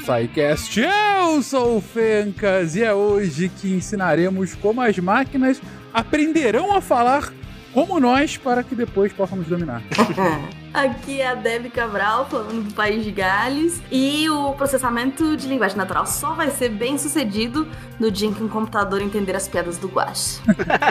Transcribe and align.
SciCast. 0.00 0.80
Eu 0.80 1.42
sou 1.42 1.76
o 1.76 1.80
Fencas 1.80 2.74
e 2.74 2.82
é 2.82 2.92
hoje 2.92 3.48
que 3.48 3.72
ensinaremos 3.72 4.54
como 4.54 4.80
as 4.80 4.98
máquinas 4.98 5.60
aprenderão 5.92 6.74
a 6.74 6.80
falar 6.80 7.32
como 7.72 8.00
nós 8.00 8.36
para 8.36 8.62
que 8.62 8.74
depois 8.74 9.12
possamos 9.12 9.46
dominar. 9.46 9.82
Aqui 10.72 11.20
é 11.20 11.26
a 11.26 11.34
Debbie 11.34 11.68
Cabral, 11.68 12.28
falando 12.30 12.68
do 12.68 12.74
País 12.74 13.02
de 13.02 13.10
Gales. 13.10 13.82
E 13.90 14.30
o 14.30 14.52
processamento 14.52 15.36
de 15.36 15.48
linguagem 15.48 15.76
natural 15.76 16.06
só 16.06 16.32
vai 16.32 16.48
ser 16.50 16.68
bem 16.68 16.96
sucedido 16.96 17.66
no 17.98 18.08
dia 18.08 18.28
em 18.28 18.32
que 18.32 18.42
um 18.42 18.48
computador 18.48 19.02
entender 19.02 19.34
as 19.34 19.48
piadas 19.48 19.78
do 19.78 19.88
Guache. 19.88 20.40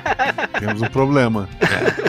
Temos 0.59 0.81
um 0.81 0.87
problema. 0.87 1.47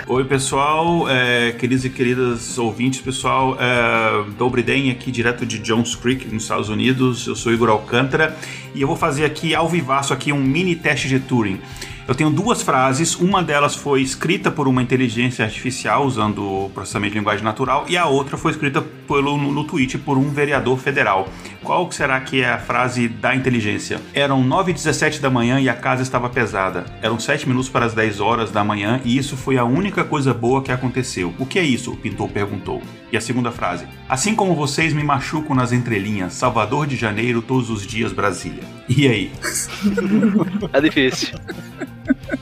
Oi, 0.09 0.25
pessoal, 0.25 1.09
é, 1.09 1.53
queridos 1.53 1.85
e 1.85 1.91
queridas 1.91 2.59
ouvintes, 2.59 3.01
pessoal. 3.01 3.57
É, 3.61 4.31
Dobriden 4.37 4.91
aqui, 4.91 5.13
direto 5.13 5.47
de 5.47 5.61
Jones 5.61 5.95
Creek, 5.95 6.27
nos 6.27 6.43
Estados 6.43 6.69
Unidos. 6.69 7.25
Eu 7.29 7.37
sou 7.37 7.53
Igor 7.53 7.71
Alcântara 7.71 8.37
e 8.75 8.83
eu 8.83 8.89
vou 8.89 8.97
fazer 8.97 9.25
aqui 9.25 9.55
ao 9.55 9.69
vivaço 9.69 10.13
aqui 10.13 10.33
um 10.33 10.43
mini 10.43 10.75
teste 10.75 11.09
de 11.09 11.21
Turing. 11.21 11.61
Eu 12.11 12.17
tenho 12.17 12.29
duas 12.29 12.61
frases, 12.61 13.15
uma 13.15 13.41
delas 13.41 13.77
foi 13.77 14.03
escrita 14.03 14.51
por 14.51 14.67
uma 14.67 14.83
inteligência 14.83 15.45
artificial 15.45 16.05
usando 16.05 16.69
processamento 16.75 17.13
de 17.13 17.21
linguagem 17.21 17.45
natural 17.45 17.85
e 17.89 17.97
a 17.97 18.05
outra 18.05 18.37
foi 18.37 18.51
escrita 18.51 18.83
pelo, 18.83 19.37
no, 19.37 19.53
no 19.53 19.63
tweet 19.63 19.97
por 19.99 20.19
um 20.19 20.29
vereador 20.29 20.77
federal. 20.77 21.29
Qual 21.63 21.93
será 21.93 22.19
que 22.21 22.41
é 22.41 22.51
a 22.51 22.59
frase 22.59 23.07
da 23.07 23.35
inteligência? 23.35 24.01
Eram 24.15 24.43
9 24.43 24.71
e 24.71 24.75
17 24.75 25.21
da 25.21 25.29
manhã 25.29 25.61
e 25.61 25.69
a 25.69 25.75
casa 25.75 26.03
estava 26.03 26.29
pesada. 26.29 26.87
Eram 27.03 27.21
7 27.21 27.47
minutos 27.47 27.69
para 27.69 27.85
as 27.85 27.93
10 27.93 28.19
horas 28.21 28.51
da 28.51 28.65
manhã 28.65 29.01
e 29.05 29.17
isso 29.17 29.37
foi 29.37 29.59
a 29.59 29.65
única 29.65 30.03
coisa 30.03 30.33
boa 30.33 30.63
que 30.63 30.73
aconteceu. 30.73 31.35
O 31.39 31.45
que 31.45 31.59
é 31.59 31.63
isso? 31.63 31.93
O 31.93 31.97
pintor 31.97 32.31
perguntou. 32.31 32.83
E 33.13 33.17
a 33.17 33.21
segunda 33.21 33.53
frase: 33.53 33.87
Assim 34.09 34.35
como 34.35 34.55
vocês 34.55 34.95
me 34.95 35.05
machucam 35.05 35.55
nas 35.55 35.73
entrelinhas, 35.73 36.33
Salvador 36.33 36.87
de 36.87 36.97
Janeiro, 36.97 37.43
todos 37.43 37.69
os 37.69 37.87
dias, 37.87 38.13
Brasília. 38.13 38.65
E 38.89 39.07
aí? 39.07 39.33
É 40.73 40.81
difícil. 40.81 41.39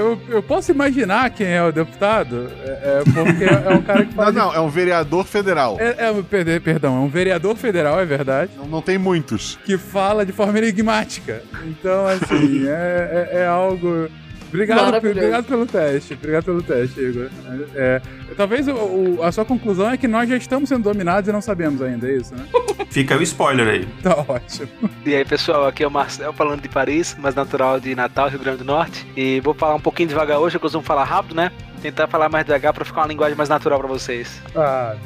Eu, 0.00 0.18
eu 0.28 0.42
posso 0.42 0.70
imaginar 0.70 1.30
quem 1.30 1.46
é 1.46 1.62
o 1.62 1.70
deputado, 1.72 2.50
é, 2.64 3.00
é 3.00 3.02
porque 3.04 3.44
é 3.44 3.74
um 3.74 3.82
cara 3.82 4.04
que 4.04 4.14
Não, 4.16 4.24
faz. 4.24 4.34
não, 4.34 4.54
é 4.54 4.60
um 4.60 4.68
vereador 4.68 5.24
federal. 5.26 5.76
É, 5.78 6.06
é, 6.06 6.10
um- 6.10 6.22
perde- 6.22 6.58
perdão, 6.60 6.96
é 6.96 7.00
um 7.00 7.08
vereador 7.08 7.56
federal, 7.56 8.00
é 8.00 8.04
verdade, 8.04 8.50
Não, 8.56 8.66
não 8.66 8.82
tem 8.82 8.98
muitos. 8.98 9.58
que 9.64 9.76
fala 9.78 10.24
de 10.26 10.32
forma 10.32 10.58
enigmática. 10.58 11.42
Então, 11.64 12.06
assim, 12.06 12.66
é, 12.68 13.28
é, 13.32 13.36
é 13.42 13.46
algo. 13.46 14.08
Obrigado, 14.52 14.94
obrigado 14.96 15.44
pelo 15.46 15.66
teste, 15.66 16.14
obrigado 16.14 16.44
pelo 16.44 16.62
teste, 16.62 17.00
Igor. 17.00 17.28
É, 17.74 18.02
é, 18.30 18.34
talvez 18.36 18.66
o- 18.68 18.72
o- 18.72 19.22
a 19.22 19.30
sua 19.32 19.44
conclusão 19.44 19.90
é 19.90 19.96
que 19.96 20.08
nós 20.08 20.28
já 20.28 20.36
estamos 20.36 20.68
sendo 20.68 20.82
dominados 20.84 21.28
e 21.28 21.32
não 21.32 21.40
sabemos 21.40 21.80
ainda, 21.80 22.08
é 22.08 22.16
isso, 22.16 22.34
né? 22.34 22.44
Fica 22.90 23.16
o 23.16 23.22
spoiler 23.22 23.68
aí. 23.68 23.86
Tá 24.02 24.16
ótimo. 24.26 24.68
E 25.06 25.14
aí, 25.14 25.24
pessoal, 25.24 25.66
aqui 25.68 25.84
é 25.84 25.86
o 25.86 25.90
Marcel 25.90 26.32
falando 26.32 26.60
de 26.60 26.68
Paris, 26.68 27.16
mas 27.20 27.34
natural 27.34 27.78
de 27.78 27.94
Natal, 27.94 28.28
Rio 28.28 28.40
Grande 28.40 28.58
do 28.58 28.64
Norte. 28.64 29.06
E 29.16 29.40
vou 29.40 29.54
falar 29.54 29.74
um 29.76 29.80
pouquinho 29.80 30.08
devagar 30.08 30.38
hoje, 30.40 30.56
eu 30.56 30.60
costumo 30.60 30.82
falar 30.84 31.04
rápido, 31.04 31.36
né? 31.36 31.52
Tentar 31.80 32.08
falar 32.08 32.28
mais 32.28 32.44
devagar 32.44 32.72
pra 32.74 32.84
ficar 32.84 33.02
uma 33.02 33.06
linguagem 33.06 33.36
mais 33.36 33.48
natural 33.48 33.78
pra 33.78 33.88
vocês. 33.88 34.42
Ah, 34.56 34.96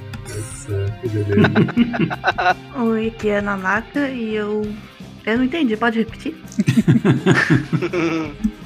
que 1.02 1.08
beleza. 1.08 1.50
Oi, 2.82 3.08
aqui 3.08 3.28
é 3.28 3.38
a 3.38 3.42
Nanaka 3.42 4.08
e 4.08 4.34
eu. 4.34 4.62
Eu 5.26 5.38
não 5.38 5.44
entendi, 5.44 5.76
pode 5.76 5.98
repetir? 5.98 6.34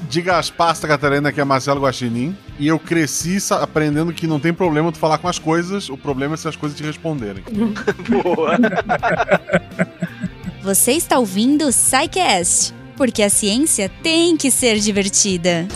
Diga 0.08 0.38
as 0.38 0.50
pastas, 0.50 0.88
Catarina, 0.88 1.30
que 1.30 1.40
é 1.40 1.44
Marcelo 1.44 1.82
Guaxinim. 1.82 2.34
E 2.58 2.66
eu 2.66 2.78
cresci 2.78 3.38
aprendendo 3.52 4.12
que 4.12 4.26
não 4.26 4.40
tem 4.40 4.54
problema 4.54 4.90
tu 4.90 4.98
falar 4.98 5.18
com 5.18 5.28
as 5.28 5.38
coisas, 5.38 5.88
o 5.90 5.96
problema 5.96 6.34
é 6.34 6.36
se 6.36 6.48
as 6.48 6.56
coisas 6.56 6.76
te 6.76 6.82
responderem. 6.82 7.44
Boa! 8.08 8.58
Você 10.62 10.92
está 10.92 11.18
ouvindo 11.18 11.66
o 11.66 11.72
SciCast, 11.72 12.74
porque 12.96 13.22
a 13.22 13.30
ciência 13.30 13.90
tem 14.02 14.36
que 14.36 14.50
ser 14.50 14.78
divertida. 14.78 15.68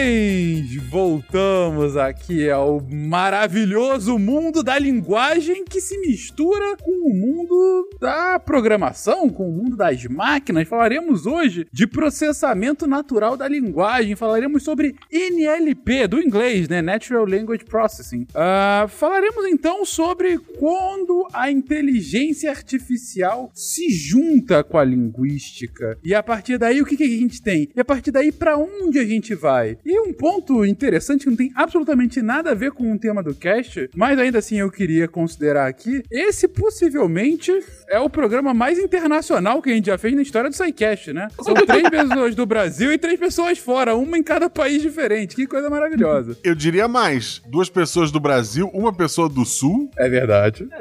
Queridões, 0.00 0.79
voltamos 0.90 1.96
aqui 1.96 2.50
ao 2.50 2.84
maravilhoso 2.90 4.18
mundo 4.18 4.60
da 4.60 4.76
linguagem 4.76 5.64
que 5.64 5.80
se 5.80 5.96
mistura 5.98 6.76
com 6.78 6.90
o 6.90 7.14
mundo 7.14 7.88
da 8.00 8.40
programação, 8.40 9.30
com 9.30 9.48
o 9.48 9.52
mundo 9.52 9.76
das 9.76 10.04
máquinas. 10.06 10.66
Falaremos 10.66 11.26
hoje 11.26 11.64
de 11.72 11.86
processamento 11.86 12.88
natural 12.88 13.36
da 13.36 13.46
linguagem, 13.46 14.16
falaremos 14.16 14.64
sobre 14.64 14.96
NLP, 15.12 16.08
do 16.08 16.20
inglês, 16.20 16.68
né? 16.68 16.82
Natural 16.82 17.24
Language 17.24 17.66
Processing. 17.66 18.26
Ah, 18.34 18.86
falaremos 18.88 19.44
então 19.44 19.84
sobre 19.84 20.38
quando 20.58 21.28
a 21.32 21.52
inteligência 21.52 22.50
artificial 22.50 23.48
se 23.54 23.90
junta 23.90 24.64
com 24.64 24.76
a 24.76 24.82
linguística. 24.82 25.96
E 26.02 26.12
a 26.12 26.22
partir 26.22 26.58
daí, 26.58 26.82
o 26.82 26.84
que, 26.84 26.96
que 26.96 27.04
a 27.04 27.08
gente 27.08 27.40
tem? 27.40 27.68
E 27.76 27.80
a 27.80 27.84
partir 27.84 28.10
daí, 28.10 28.32
para 28.32 28.56
onde 28.56 28.98
a 28.98 29.04
gente 29.04 29.36
vai? 29.36 29.78
E 29.86 30.00
um 30.00 30.12
ponto 30.12 30.64
interessante 30.64 30.79
que 31.24 31.30
não 31.30 31.36
tem 31.36 31.52
absolutamente 31.54 32.22
nada 32.22 32.50
a 32.50 32.54
ver 32.54 32.72
com 32.72 32.92
o 32.92 32.98
tema 32.98 33.22
do 33.22 33.34
cast, 33.34 33.90
mas 33.94 34.18
ainda 34.18 34.38
assim 34.38 34.58
eu 34.58 34.70
queria 34.70 35.06
considerar 35.06 35.66
aqui, 35.66 36.02
esse 36.10 36.48
possivelmente 36.48 37.52
é 37.90 37.98
o 37.98 38.08
programa 38.08 38.54
mais 38.54 38.78
internacional 38.78 39.60
que 39.60 39.68
a 39.68 39.74
gente 39.74 39.86
já 39.86 39.98
fez 39.98 40.14
na 40.14 40.22
história 40.22 40.48
do 40.48 40.54
SciCast, 40.54 41.12
né? 41.12 41.26
São 41.42 41.54
três 41.54 41.82
pessoas 41.90 42.34
do 42.36 42.46
Brasil 42.46 42.92
e 42.92 42.98
três 42.98 43.18
pessoas 43.18 43.58
fora, 43.58 43.96
uma 43.96 44.16
em 44.16 44.22
cada 44.22 44.48
país 44.48 44.80
diferente. 44.80 45.34
Que 45.34 45.46
coisa 45.46 45.68
maravilhosa. 45.68 46.38
Eu 46.44 46.54
diria 46.54 46.86
mais: 46.86 47.42
duas 47.48 47.68
pessoas 47.68 48.12
do 48.12 48.20
Brasil, 48.20 48.70
uma 48.72 48.94
pessoa 48.94 49.28
do 49.28 49.44
Sul. 49.44 49.90
É 49.98 50.08
verdade. 50.08 50.68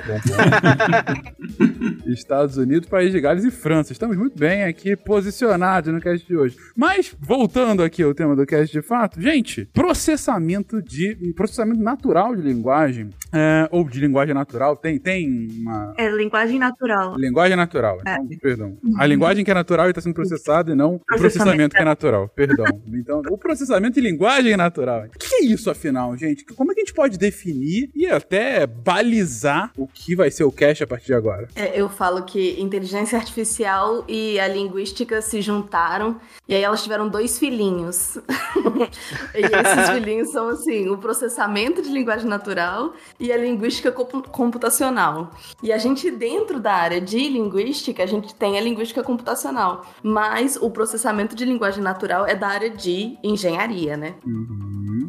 Estados 2.06 2.58
Unidos, 2.58 2.88
País 2.88 3.12
de 3.12 3.20
Gales 3.20 3.44
e 3.44 3.52
França. 3.52 3.92
Estamos 3.92 4.16
muito 4.16 4.38
bem 4.38 4.64
aqui 4.64 4.96
posicionados 4.96 5.92
no 5.92 6.00
cast 6.00 6.28
de 6.28 6.36
hoje. 6.36 6.56
Mas, 6.76 7.16
voltando 7.20 7.82
aqui 7.82 8.04
ao 8.04 8.14
tema 8.14 8.36
do 8.36 8.46
cast 8.46 8.72
de 8.72 8.86
fato, 8.86 9.20
gente, 9.20 9.66
processamento 9.74 10.82
de. 10.82 11.34
processamento 11.36 11.82
natural 11.82 12.36
de 12.36 12.44
linguagem, 12.44 13.10
é, 13.34 13.68
ou 13.72 13.88
de 13.88 14.00
linguagem 14.00 14.34
natural, 14.34 14.76
tem, 14.76 15.00
tem 15.00 15.48
uma. 15.62 15.94
É 15.98 16.10
linguagem 16.10 16.60
natural. 16.60 16.99
Linguagem 17.18 17.56
natural, 17.56 17.98
então, 18.02 18.28
perdão. 18.42 18.78
A 18.98 19.06
linguagem 19.06 19.44
que 19.46 19.52
é 19.52 19.54
natural 19.54 19.88
e 19.88 19.90
está 19.90 20.02
sendo 20.02 20.14
processada 20.14 20.72
e 20.72 20.76
não 20.76 20.96
o 20.96 21.00
processamento 21.00 21.40
Processamento. 21.40 21.76
que 21.76 21.82
é 21.82 21.86
natural, 21.86 22.28
perdão. 22.30 22.66
Então, 22.94 23.22
o 23.30 23.38
processamento 23.38 23.96
de 23.96 24.02
linguagem 24.02 24.54
é 24.54 24.58
natural. 24.58 25.04
O 25.06 25.10
que 25.20 25.36
é 25.36 25.44
isso, 25.46 25.70
afinal, 25.70 26.16
gente? 26.18 26.46
Como 26.46 26.72
é 26.72 26.76
que 26.76 26.82
a 26.82 26.86
gente 26.86 26.94
pode 26.94 27.18
definir 27.18 27.90
e 27.96 28.06
até 28.08 28.66
balizar 28.68 29.72
o 29.78 29.88
que 29.88 30.16
vai 30.16 30.30
ser 30.32 30.44
o 30.44 30.52
cache 30.52 30.84
a 30.84 30.88
partir 30.88 31.08
de 31.08 31.14
agora? 31.14 31.48
É, 31.56 31.80
eu 31.80 31.88
falo 31.90 32.24
que 32.24 32.60
inteligência 32.60 33.18
artificial 33.18 34.04
e 34.08 34.40
a 34.40 34.48
linguística 34.48 35.22
se 35.22 35.42
juntaram 35.42 36.20
e 36.48 36.56
aí 36.56 36.64
elas 36.64 36.82
tiveram 36.84 37.08
dois 37.08 37.38
filhinhos. 37.40 38.18
e 39.36 39.42
esses 39.42 39.90
filhinhos 39.92 40.32
são 40.32 40.50
assim, 40.50 40.90
o 40.90 40.98
processamento 40.98 41.82
de 41.82 41.90
linguagem 41.90 42.28
natural 42.28 42.94
e 43.20 43.32
a 43.32 43.38
linguística 43.38 43.92
compu- 43.92 44.24
computacional. 44.30 45.32
E 45.62 45.72
a 45.72 45.78
gente 45.78 46.10
dentro 46.12 46.60
da 46.60 46.74
área 46.74 46.89
de 46.98 47.18
linguística, 47.28 48.02
a 48.02 48.06
gente 48.06 48.34
tem 48.34 48.58
a 48.58 48.62
linguística 48.62 49.04
computacional, 49.04 49.86
mas 50.02 50.56
o 50.56 50.72
processamento 50.72 51.36
de 51.36 51.44
linguagem 51.44 51.84
natural 51.84 52.26
é 52.26 52.36
da 52.36 52.48
área 52.48 52.70
de 52.70 53.18
engenharia, 53.22 53.98
né? 53.98 54.16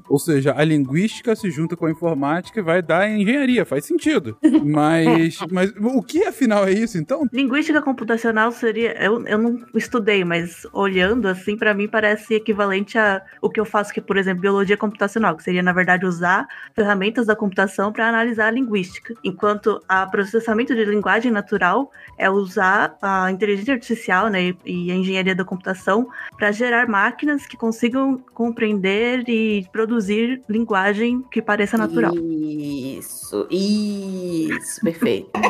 Ou 0.09 0.19
seja, 0.19 0.55
a 0.57 0.65
linguística 0.65 1.35
se 1.37 1.51
junta 1.51 1.77
com 1.77 1.87
a 1.87 1.91
informática 1.91 2.59
e 2.59 2.63
vai 2.63 2.83
dar 2.83 3.09
engenharia, 3.09 3.65
faz 3.65 3.85
sentido. 3.85 4.37
Mas, 4.65 5.39
mas 5.51 5.73
o 5.77 6.03
que 6.03 6.25
afinal 6.25 6.67
é 6.67 6.73
isso, 6.73 6.99
então? 6.99 7.27
Linguística 7.33 7.81
computacional 7.81 8.53
seria. 8.53 8.93
Eu, 9.03 9.25
eu 9.27 9.39
não 9.39 9.59
estudei, 9.75 10.25
mas 10.25 10.67
olhando 10.73 11.27
assim, 11.29 11.57
pra 11.57 11.75
mim 11.75 11.89
parece 11.89 12.35
equivalente 12.35 12.99
a 12.99 13.23
o 13.41 13.49
que 13.49 13.59
eu 13.59 13.65
faço, 13.65 13.93
que, 13.93 14.01
por 14.01 14.17
exemplo, 14.17 14.43
biologia 14.43 14.77
computacional, 14.77 15.37
que 15.37 15.43
seria, 15.43 15.63
na 15.63 15.73
verdade, 15.73 16.07
usar 16.07 16.47
ferramentas 16.75 17.27
da 17.27 17.37
computação 17.37 17.93
para 17.93 18.09
analisar 18.09 18.49
a 18.49 18.51
linguística. 18.51 19.15
Enquanto 19.25 19.83
a 19.89 20.07
processamento 20.07 20.75
de 20.75 20.85
linguagem 20.85 21.31
natural 21.31 21.70
é 22.19 22.29
usar 22.29 22.97
a 23.01 23.31
inteligência 23.31 23.75
artificial 23.75 24.29
né, 24.29 24.55
e- 24.65 24.91
a 24.91 24.95
engenharia 24.95 25.35
da 25.35 25.45
computação 25.45 26.07
para 26.37 26.53
gerar 26.53 26.87
máquinas 26.87 27.47
que 27.47 27.57
consigam 27.57 28.19
compreender 28.35 29.25
e 29.29 29.67
produzir 29.73 30.43
linguagem 30.49 31.23
que 31.31 31.41
pareça 31.41 31.79
natural. 31.79 32.13
Isso, 32.15 33.47
isso, 33.51 34.81
perfeito. 34.83 35.31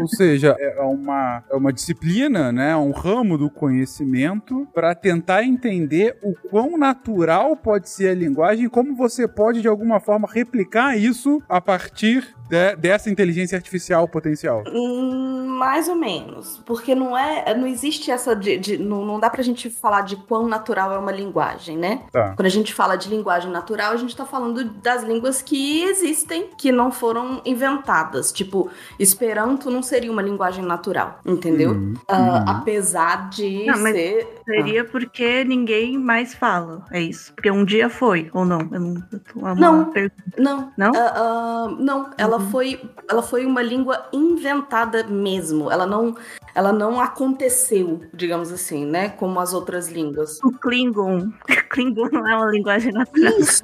Ou 0.00 0.08
seja, 0.08 0.54
é 0.58 0.80
uma, 0.82 1.42
é 1.50 1.54
uma 1.56 1.72
disciplina, 1.72 2.52
né? 2.52 2.76
Um 2.76 2.90
ramo 2.90 3.38
do 3.38 3.48
conhecimento 3.48 4.66
para 4.74 4.94
tentar 4.94 5.44
entender 5.44 6.18
o 6.22 6.34
quão 6.50 6.76
natural 6.76 7.56
pode 7.56 7.88
ser 7.88 8.08
a 8.08 8.14
linguagem 8.14 8.66
e 8.66 8.68
como 8.68 8.94
você 8.94 9.26
pode, 9.26 9.62
de 9.62 9.68
alguma 9.68 10.00
forma, 10.00 10.28
replicar 10.30 10.98
isso 10.98 11.42
a 11.48 11.60
partir 11.60 12.34
de- 12.54 12.76
dessa 12.76 13.10
inteligência 13.10 13.56
artificial 13.56 14.06
potencial. 14.08 14.62
Hum, 14.72 15.42
Mais 15.54 15.88
ou 15.88 15.94
menos. 15.94 16.60
Porque 16.66 16.94
não 16.94 17.16
é. 17.16 17.54
Não 17.54 17.66
existe 17.66 18.10
essa. 18.10 18.34
De, 18.34 18.58
de- 18.58 18.76
não, 18.78 19.04
não 19.04 19.20
dá 19.20 19.30
pra 19.30 19.42
gente 19.42 19.70
falar 19.70 20.02
de 20.02 20.16
quão 20.16 20.46
natural 20.48 20.92
é 20.92 20.98
uma 20.98 21.12
linguagem, 21.12 21.76
né? 21.76 22.02
Tá. 22.12 22.34
Quando 22.36 22.46
a 22.46 22.50
gente 22.50 22.74
fala 22.74 22.96
de 22.96 23.08
linguagem 23.08 23.50
natural, 23.50 23.92
a 23.92 23.96
gente 23.96 24.14
tá 24.16 24.24
falando 24.26 24.64
das 24.64 25.02
línguas 25.04 25.40
que 25.42 25.82
existem, 25.84 26.48
que 26.58 26.70
não 26.72 26.90
foram 26.90 27.40
inventadas. 27.44 28.32
Tipo, 28.32 28.68
Esperanto 28.98 29.70
não 29.70 29.82
seria 29.82 30.10
uma 30.10 30.22
linguagem 30.22 30.64
natural, 30.64 31.20
entendeu? 31.24 31.70
Uhum. 31.72 31.94
Ah, 32.08 32.44
Apesar 32.58 33.28
de 33.30 33.64
Não, 33.66 33.76
ser. 33.76 34.26
Seria 34.44 34.84
porque 34.84 35.44
ninguém 35.44 35.96
mais 35.98 36.34
fala. 36.34 36.84
É 36.90 37.00
isso. 37.00 37.32
Porque 37.34 37.50
um 37.50 37.64
dia 37.64 37.88
foi, 37.88 38.30
ou 38.34 38.44
não? 38.44 38.60
Eu 38.72 38.80
não, 38.80 38.94
eu 39.12 39.20
tô- 39.20 39.46
é 39.48 39.54
Não. 39.54 39.84
pergunta. 39.86 40.22
Não. 40.38 40.72
Não? 40.76 40.92
Ah, 40.94 41.12
ah, 41.16 41.76
não, 41.78 42.10
ela 42.18 42.38
foi, 42.50 42.80
ela 43.08 43.22
foi 43.22 43.44
uma 43.46 43.62
língua 43.62 44.06
inventada 44.12 45.04
mesmo. 45.04 45.70
Ela 45.70 45.86
não, 45.86 46.16
ela 46.54 46.72
não 46.72 47.00
aconteceu, 47.00 48.00
digamos 48.12 48.52
assim, 48.52 48.84
né, 48.86 49.08
como 49.08 49.40
as 49.40 49.52
outras 49.52 49.88
línguas. 49.88 50.38
O 50.42 50.52
Klingon. 50.52 51.30
Klingon 51.70 52.08
não 52.12 52.28
é 52.28 52.36
uma 52.36 52.50
linguagem 52.50 52.92
natural. 52.92 53.38
Isso. 53.38 53.62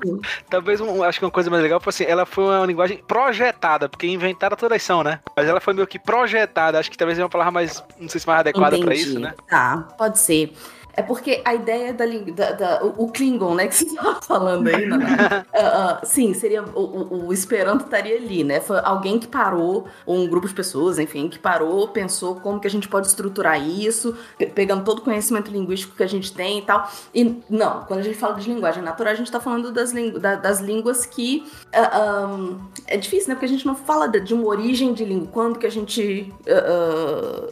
Talvez, 0.48 0.80
um, 0.80 1.02
acho 1.02 1.18
que 1.18 1.24
uma 1.24 1.30
coisa 1.30 1.50
mais 1.50 1.62
legal 1.62 1.80
foi 1.80 1.90
assim, 1.90 2.04
ela 2.04 2.26
foi 2.26 2.44
uma 2.44 2.66
linguagem 2.66 2.98
projetada, 3.06 3.88
porque 3.88 4.06
inventaram 4.06 4.56
todas 4.56 4.82
são, 4.82 5.02
né? 5.02 5.20
Mas 5.36 5.48
ela 5.48 5.60
foi 5.60 5.74
meio 5.74 5.86
que 5.86 5.98
projetada, 5.98 6.78
acho 6.78 6.90
que 6.90 6.98
talvez 6.98 7.18
é 7.18 7.22
uma 7.22 7.28
palavra 7.28 7.52
mais, 7.52 7.82
não 7.98 8.08
sei 8.08 8.20
se 8.20 8.26
mais 8.26 8.40
adequada 8.40 8.78
pra 8.78 8.94
Entendi. 8.94 9.10
isso, 9.10 9.20
né? 9.20 9.34
Tá, 9.48 9.88
pode 9.96 10.18
ser. 10.18 10.52
É 10.94 11.02
porque 11.02 11.40
a 11.44 11.54
ideia 11.54 11.92
da 11.94 12.04
língua. 12.04 12.32
Da, 12.34 12.52
da- 12.52 12.84
o, 12.84 13.04
o 13.04 13.12
Klingon, 13.12 13.54
né, 13.54 13.66
que 13.68 13.74
você 13.74 13.84
estava 13.90 14.20
falando 14.22 14.68
aí, 14.68 14.86
Naná. 14.86 15.44
Ah, 15.52 15.98
ah, 16.02 16.06
sim, 16.06 16.32
seria. 16.34 16.62
O, 16.62 17.26
o, 17.26 17.32
Esperanto 17.32 17.84
estaria 17.84 18.16
ali, 18.16 18.42
né? 18.44 18.60
Foi 18.60 18.78
alguém 18.82 19.18
que 19.18 19.26
parou, 19.26 19.86
ou 20.06 20.16
um 20.16 20.26
grupo 20.28 20.46
de 20.48 20.54
pessoas, 20.54 20.98
enfim, 20.98 21.28
que 21.28 21.38
parou, 21.38 21.88
pensou 21.88 22.36
como 22.36 22.58
que 22.60 22.66
a 22.66 22.70
gente 22.70 22.88
pode 22.88 23.06
estruturar 23.08 23.60
isso, 23.60 24.16
pe- 24.38 24.46
pegando 24.46 24.84
todo 24.84 24.98
o 24.98 25.02
conhecimento 25.02 25.50
linguístico 25.50 25.94
que 25.96 26.02
a 26.02 26.06
gente 26.06 26.32
tem 26.32 26.58
e 26.58 26.62
tal. 26.62 26.90
E 27.14 27.40
não, 27.48 27.84
quando 27.84 28.00
a 28.00 28.02
gente 28.02 28.16
fala 28.16 28.34
de 28.34 28.48
linguagem 28.50 28.82
natural, 28.82 29.12
a 29.12 29.16
gente 29.16 29.26
está 29.26 29.40
falando 29.40 29.70
das, 29.72 29.92
da- 30.20 30.36
das 30.36 30.60
línguas 30.60 31.04
que. 31.06 31.44
ah, 31.72 31.90
ah, 31.92 32.56
é 32.86 32.96
difícil, 32.96 33.28
né? 33.28 33.34
Porque 33.34 33.46
a 33.46 33.48
gente 33.48 33.66
não 33.66 33.74
fala 33.76 34.08
de, 34.08 34.32
uma 34.34 34.46
origem 34.46 34.92
de 34.92 35.04
língua. 35.04 35.28
Quando 35.32 35.58
que 35.58 35.66
a 35.66 35.70
gente. 35.70 36.32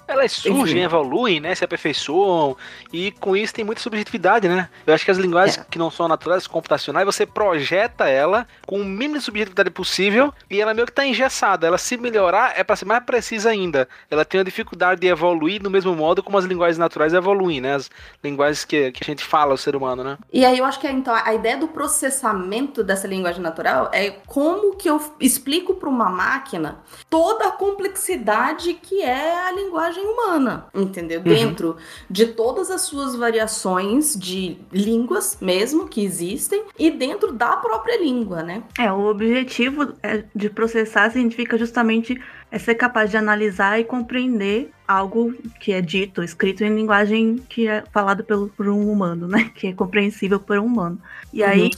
Elas 0.06 0.32
surgem, 0.32 0.78
Enfim. 0.78 0.84
evoluem, 0.84 1.40
né? 1.40 1.54
Se 1.54 1.64
aperfeiçoam. 1.64 2.56
E 2.92 3.10
com 3.12 3.36
isso 3.42 3.54
tem 3.54 3.64
muita 3.64 3.80
subjetividade, 3.80 4.48
né? 4.48 4.68
Eu 4.86 4.94
acho 4.94 5.04
que 5.04 5.10
as 5.10 5.18
linguagens 5.18 5.58
É. 5.58 5.64
que 5.70 5.78
não 5.78 5.90
são 5.90 6.08
naturais, 6.08 6.46
computacionais, 6.46 7.04
você 7.04 7.26
projeta 7.26 8.08
ela 8.08 8.46
com 8.66 8.80
o 8.80 8.84
mínimo 8.84 9.18
de 9.18 9.24
subjetividade 9.24 9.70
possível 9.70 10.32
e 10.50 10.60
ela 10.60 10.74
meio 10.74 10.86
que 10.86 10.92
tá 10.92 11.06
engessada. 11.06 11.66
Ela 11.66 11.78
se 11.78 11.96
melhorar 11.96 12.52
é 12.58 12.64
para 12.64 12.76
ser 12.76 12.84
mais 12.84 13.02
precisa 13.04 13.50
ainda. 13.50 13.88
Ela 14.10 14.24
tem 14.24 14.40
a 14.40 14.44
dificuldade 14.44 15.00
de 15.00 15.06
evoluir 15.06 15.60
do 15.62 15.70
mesmo 15.70 15.94
modo 15.94 16.22
como 16.22 16.38
as 16.38 16.44
linguagens 16.44 16.78
naturais 16.78 17.12
evoluem, 17.14 17.60
né? 17.60 17.74
As 17.74 17.90
linguagens 18.22 18.64
que, 18.64 18.92
que 18.92 19.02
a 19.02 19.06
gente 19.06 19.24
fala, 19.24 19.54
o 19.54 19.58
ser 19.58 19.74
humano, 19.76 20.02
né? 20.04 20.18
E 20.32 20.44
aí 20.44 20.58
eu 20.58 20.64
acho 20.64 20.78
que 20.80 20.88
então 20.88 21.14
a 21.14 21.34
ideia 21.34 21.56
do 21.56 21.68
processamento 21.68 22.82
dessa 22.82 23.06
linguagem 23.06 23.42
natural 23.42 23.90
é 23.92 24.10
como 24.26 24.76
que 24.76 24.88
eu 24.88 25.00
explico 25.20 25.74
para 25.74 25.88
uma 25.88 26.08
máquina 26.08 26.78
toda 27.10 27.48
a 27.48 27.50
complexidade 27.52 28.74
que 28.74 29.02
é 29.02 29.46
a 29.46 29.52
linguagem 29.52 30.04
humana, 30.04 30.66
entendeu? 30.74 31.20
Dentro 31.20 31.76
de 32.08 32.26
todas 32.26 32.70
as 32.70 32.82
suas 32.82 33.14
variações 33.18 34.14
de 34.16 34.56
línguas 34.72 35.36
mesmo 35.40 35.88
que 35.88 36.04
existem 36.04 36.62
e 36.78 36.90
dentro 36.90 37.32
da 37.32 37.56
própria 37.56 38.00
língua, 38.00 38.42
né? 38.42 38.62
É, 38.78 38.90
o 38.90 39.06
objetivo 39.06 39.92
é 40.02 40.24
de 40.34 40.48
processar 40.48 41.10
significa 41.10 41.58
justamente 41.58 42.18
é 42.50 42.58
ser 42.58 42.74
capaz 42.74 43.10
de 43.10 43.16
analisar 43.16 43.78
e 43.78 43.84
compreender 43.84 44.70
algo 44.86 45.34
que 45.60 45.70
é 45.70 45.82
dito, 45.82 46.22
escrito 46.22 46.64
em 46.64 46.74
linguagem 46.74 47.36
que 47.46 47.68
é 47.68 47.84
falado 47.92 48.24
pelo, 48.24 48.48
por 48.48 48.68
um 48.68 48.90
humano, 48.90 49.28
né? 49.28 49.50
Que 49.54 49.66
é 49.66 49.72
compreensível 49.74 50.40
por 50.40 50.58
um 50.58 50.64
humano. 50.64 50.98
E 51.30 51.42
aí 51.44 51.70